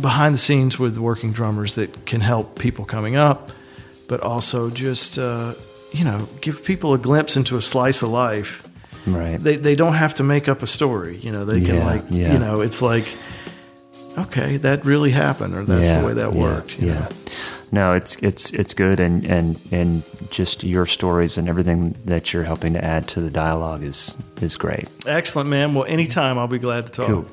behind 0.00 0.34
the 0.34 0.38
scenes 0.38 0.78
with 0.78 0.98
working 0.98 1.32
drummers 1.32 1.74
that 1.74 2.04
can 2.06 2.20
help 2.20 2.58
people 2.58 2.84
coming 2.84 3.16
up, 3.16 3.50
but 4.08 4.20
also 4.20 4.70
just 4.70 5.18
uh, 5.18 5.54
you 5.92 6.04
know 6.04 6.28
give 6.40 6.64
people 6.64 6.94
a 6.94 6.98
glimpse 6.98 7.36
into 7.36 7.56
a 7.56 7.60
slice 7.62 8.02
of 8.02 8.10
life. 8.10 8.66
Right. 9.06 9.38
They 9.38 9.56
they 9.56 9.76
don't 9.76 9.94
have 9.94 10.14
to 10.14 10.22
make 10.24 10.48
up 10.48 10.62
a 10.62 10.66
story. 10.66 11.16
You 11.18 11.32
know, 11.32 11.44
they 11.44 11.60
can 11.60 11.76
Yeah, 11.76 11.86
like 11.86 12.04
yeah. 12.10 12.32
you 12.32 12.38
know 12.38 12.60
it's 12.60 12.82
like 12.82 13.06
okay 14.18 14.56
that 14.58 14.84
really 14.84 15.12
happened 15.12 15.54
or 15.54 15.64
that's 15.64 15.90
the 15.96 16.04
way 16.04 16.14
that 16.14 16.34
yeah, 16.34 16.40
worked. 16.40 16.78
Yeah. 16.78 16.94
know? 16.94 17.08
No, 17.70 17.92
it's 17.92 18.16
it's 18.22 18.50
it's 18.52 18.72
good, 18.72 18.98
and 18.98 19.26
and 19.26 19.60
and 19.70 20.02
just 20.30 20.64
your 20.64 20.86
stories 20.86 21.36
and 21.36 21.48
everything 21.48 21.94
that 22.06 22.32
you're 22.32 22.44
helping 22.44 22.72
to 22.72 22.82
add 22.84 23.08
to 23.08 23.20
the 23.20 23.30
dialogue 23.30 23.82
is 23.82 24.16
is 24.40 24.56
great. 24.56 24.88
Excellent, 25.06 25.50
man. 25.50 25.74
Well, 25.74 25.84
anytime 25.84 26.38
I'll 26.38 26.48
be 26.48 26.58
glad 26.58 26.86
to 26.86 26.92
talk. 26.92 27.06
Cool. 27.06 27.26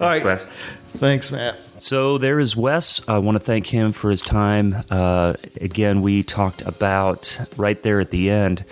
All 0.00 0.08
right. 0.08 0.24
Wes. 0.24 0.50
Thanks, 0.96 1.30
Matt. 1.30 1.62
So 1.82 2.16
there 2.16 2.38
is 2.38 2.54
Wes. 2.54 3.00
I 3.08 3.18
want 3.18 3.34
to 3.34 3.40
thank 3.40 3.66
him 3.66 3.90
for 3.90 4.08
his 4.08 4.22
time. 4.22 4.76
Uh, 4.88 5.34
again, 5.60 6.00
we 6.00 6.22
talked 6.22 6.62
about 6.62 7.40
right 7.56 7.82
there 7.82 7.98
at 7.98 8.10
the 8.10 8.30
end 8.30 8.64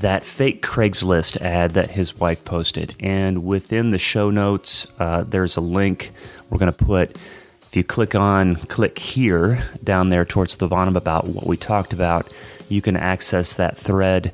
that 0.00 0.22
fake 0.22 0.60
Craigslist 0.60 1.40
ad 1.40 1.70
that 1.70 1.90
his 1.90 2.14
wife 2.20 2.44
posted. 2.44 2.94
And 3.00 3.42
within 3.46 3.90
the 3.90 3.98
show 3.98 4.28
notes, 4.28 4.86
uh, 4.98 5.24
there's 5.24 5.56
a 5.56 5.62
link 5.62 6.10
we're 6.50 6.58
going 6.58 6.70
to 6.70 6.84
put. 6.84 7.12
If 7.62 7.70
you 7.72 7.82
click 7.82 8.14
on 8.14 8.56
click 8.56 8.98
here 8.98 9.66
down 9.82 10.10
there 10.10 10.26
towards 10.26 10.58
the 10.58 10.68
bottom 10.68 10.94
about 10.94 11.26
what 11.26 11.46
we 11.46 11.56
talked 11.56 11.94
about, 11.94 12.30
you 12.68 12.82
can 12.82 12.98
access 12.98 13.54
that 13.54 13.78
thread. 13.78 14.30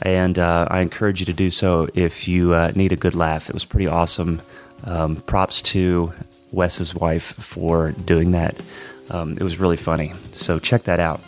And 0.00 0.38
uh, 0.38 0.66
I 0.70 0.80
encourage 0.80 1.20
you 1.20 1.26
to 1.26 1.34
do 1.34 1.50
so 1.50 1.90
if 1.92 2.26
you 2.26 2.54
uh, 2.54 2.72
need 2.74 2.92
a 2.92 2.96
good 2.96 3.14
laugh. 3.14 3.50
It 3.50 3.54
was 3.54 3.66
pretty 3.66 3.86
awesome. 3.86 4.40
Um, 4.84 5.16
props 5.16 5.60
to 5.62 6.14
Wes's 6.54 6.94
wife 6.94 7.34
for 7.34 7.92
doing 7.92 8.30
that. 8.32 8.62
Um, 9.10 9.32
it 9.32 9.42
was 9.42 9.58
really 9.58 9.76
funny. 9.76 10.12
So 10.32 10.58
check 10.58 10.84
that 10.84 11.00
out. 11.00 11.20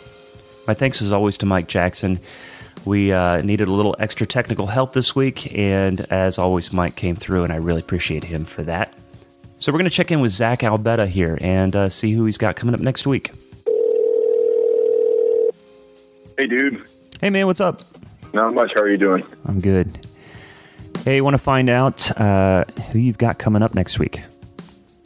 My 0.67 0.73
thanks 0.73 1.01
as 1.01 1.11
always 1.11 1.37
to 1.39 1.45
Mike 1.45 1.67
Jackson. 1.67 2.19
We 2.85 3.11
uh, 3.11 3.41
needed 3.41 3.67
a 3.67 3.71
little 3.71 3.95
extra 3.99 4.25
technical 4.25 4.67
help 4.67 4.93
this 4.93 5.15
week, 5.15 5.53
and 5.55 6.01
as 6.09 6.37
always, 6.37 6.71
Mike 6.71 6.95
came 6.95 7.15
through, 7.15 7.43
and 7.43 7.51
I 7.51 7.57
really 7.57 7.81
appreciate 7.81 8.23
him 8.23 8.45
for 8.45 8.63
that. 8.63 8.93
So 9.57 9.71
we're 9.71 9.79
going 9.79 9.89
to 9.89 9.95
check 9.95 10.11
in 10.11 10.21
with 10.21 10.31
Zach 10.31 10.59
Albetta 10.59 11.07
here 11.07 11.37
and 11.41 11.75
uh, 11.75 11.89
see 11.89 12.13
who 12.13 12.25
he's 12.25 12.37
got 12.37 12.55
coming 12.55 12.75
up 12.75 12.81
next 12.81 13.07
week. 13.07 13.31
Hey, 16.37 16.45
dude. 16.45 16.87
Hey, 17.19 17.31
man, 17.31 17.47
what's 17.47 17.59
up? 17.59 17.81
Not 18.33 18.53
much. 18.53 18.73
How 18.75 18.81
are 18.81 18.89
you 18.89 18.97
doing? 18.97 19.23
I'm 19.45 19.59
good. 19.59 20.05
Hey, 21.03 21.21
want 21.21 21.33
to 21.33 21.39
find 21.39 21.69
out 21.69 22.11
uh, 22.19 22.65
who 22.91 22.99
you've 22.99 23.17
got 23.17 23.39
coming 23.39 23.63
up 23.63 23.73
next 23.73 23.97
week? 23.97 24.21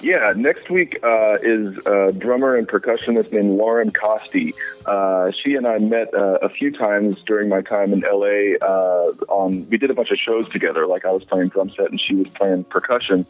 Yeah, 0.02 0.34
next 0.36 0.70
week 0.70 1.00
uh, 1.04 1.38
is 1.42 1.78
a 1.86 2.12
drummer 2.12 2.56
and 2.56 2.68
percussionist 2.68 3.32
named 3.32 3.52
Lauren 3.52 3.92
Costi. 3.92 4.54
Uh, 4.86 5.32
she 5.32 5.56
and 5.56 5.68
I 5.68 5.78
met 5.78 6.14
uh, 6.14 6.40
a 6.42 6.50
few 6.50 6.72
times 6.72 7.18
during 7.26 7.50
my 7.50 7.62
time 7.62 7.94
in 7.94 8.00
LA. 8.02 8.58
Uh, 8.62 9.14
on 9.30 9.68
we 9.70 9.78
did 9.78 9.92
a 9.92 9.94
bunch 9.94 10.12
of 10.12 10.18
shows 10.18 10.50
together. 10.50 10.88
Like 10.88 11.06
I 11.06 11.12
was 11.12 11.24
playing 11.24 11.50
drum 11.50 11.70
set 11.70 11.92
and 11.92 12.00
she 12.00 12.16
was 12.16 12.28
playing 12.30 12.64
percussion. 12.66 13.26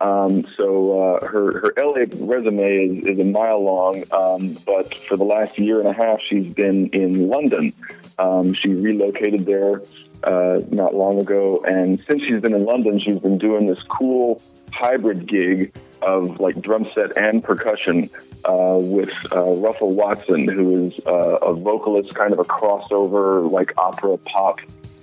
Um, 0.00 0.46
so 0.56 1.00
uh, 1.00 1.26
her 1.26 1.60
her 1.60 1.72
LA 1.76 2.06
resume 2.26 2.86
is, 2.86 3.06
is 3.06 3.18
a 3.18 3.24
mile 3.24 3.62
long. 3.62 4.04
Um, 4.12 4.56
but 4.66 4.94
for 4.94 5.16
the 5.16 5.24
last 5.24 5.58
year 5.58 5.78
and 5.78 5.88
a 5.88 5.92
half, 5.92 6.20
she's 6.20 6.52
been 6.54 6.88
in 6.88 7.28
London. 7.28 7.72
Um, 8.18 8.54
she 8.54 8.68
relocated 8.68 9.44
there 9.44 9.82
uh, 10.22 10.60
not 10.70 10.94
long 10.94 11.20
ago, 11.20 11.62
and 11.66 12.00
since 12.06 12.22
she's 12.22 12.40
been 12.40 12.54
in 12.54 12.64
London, 12.64 12.98
she's 12.98 13.20
been 13.20 13.38
doing 13.38 13.66
this 13.66 13.82
cool 13.82 14.40
hybrid 14.72 15.26
gig 15.26 15.72
of 16.02 16.40
like 16.40 16.60
drum 16.60 16.86
set 16.94 17.16
and 17.16 17.42
percussion 17.42 18.08
uh, 18.44 18.76
with 18.78 19.12
uh, 19.32 19.42
Russell 19.54 19.94
Watson, 19.94 20.46
who 20.46 20.86
is 20.86 21.00
uh, 21.06 21.38
a 21.42 21.54
vocalist, 21.54 22.14
kind 22.14 22.32
of 22.32 22.38
a 22.38 22.44
crossover 22.44 23.50
like 23.50 23.72
opera 23.76 24.16
pop 24.18 24.60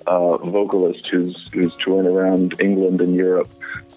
uh, 0.08 0.38
vocalist 0.38 1.08
who's 1.08 1.48
who's 1.54 1.76
touring 1.78 2.08
around 2.08 2.60
England 2.60 3.02
and 3.02 3.16
Europe. 3.16 3.50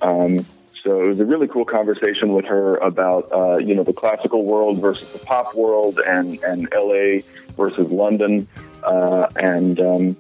Um, 0.03 0.45
so 0.83 1.01
it 1.03 1.07
was 1.07 1.21
a 1.21 1.25
really 1.25 1.49
cool 1.49 1.65
conversation 1.65 2.35
with 2.35 2.45
her 2.45 2.77
about 2.77 3.33
uh, 3.33 3.57
you 3.57 3.75
know 3.75 3.85
the 3.85 3.93
classical 3.93 4.45
world 4.45 4.81
versus 4.81 5.13
the 5.13 5.25
pop 5.25 5.55
world, 5.55 5.99
and 6.07 6.39
and 6.43 6.69
LA 6.75 7.21
versus 7.57 7.89
London, 7.91 8.47
uh, 8.83 9.27
and 9.37 9.81
um, 9.81 10.17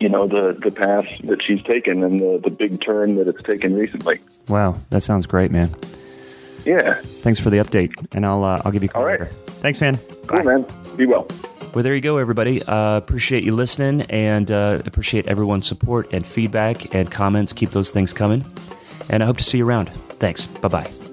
you 0.00 0.08
know 0.08 0.26
the 0.26 0.58
the 0.62 0.70
path 0.70 1.06
that 1.24 1.44
she's 1.44 1.62
taken 1.62 2.02
and 2.02 2.20
the 2.20 2.40
the 2.42 2.50
big 2.50 2.80
turn 2.80 3.16
that 3.16 3.28
it's 3.28 3.42
taken 3.42 3.74
recently. 3.74 4.18
Wow, 4.48 4.76
that 4.90 5.02
sounds 5.02 5.26
great, 5.26 5.50
man. 5.50 5.68
Yeah. 6.64 6.94
Thanks 6.94 7.38
for 7.40 7.50
the 7.50 7.58
update, 7.58 7.92
and 8.12 8.24
I'll 8.26 8.44
uh, 8.44 8.62
I'll 8.64 8.72
give 8.72 8.82
you 8.82 8.88
a 8.88 8.92
call 8.92 9.02
All 9.02 9.08
right. 9.08 9.20
later. 9.20 9.32
Thanks, 9.62 9.80
man. 9.80 9.98
Cool, 10.26 10.42
man. 10.44 10.66
Be 10.96 11.06
well. 11.06 11.26
Well, 11.74 11.82
there 11.82 11.94
you 11.94 12.00
go, 12.00 12.18
everybody. 12.18 12.62
Uh, 12.62 12.96
appreciate 12.96 13.44
you 13.44 13.54
listening, 13.54 14.02
and 14.02 14.50
uh, 14.50 14.80
appreciate 14.84 15.26
everyone's 15.26 15.66
support 15.66 16.12
and 16.12 16.26
feedback 16.26 16.94
and 16.94 17.10
comments. 17.10 17.52
Keep 17.52 17.70
those 17.70 17.90
things 17.90 18.12
coming, 18.12 18.44
and 19.08 19.22
I 19.22 19.26
hope 19.26 19.38
to 19.38 19.44
see 19.44 19.58
you 19.58 19.66
around. 19.66 19.88
Thanks. 20.18 20.46
Bye 20.46 20.68
bye. 20.68 21.11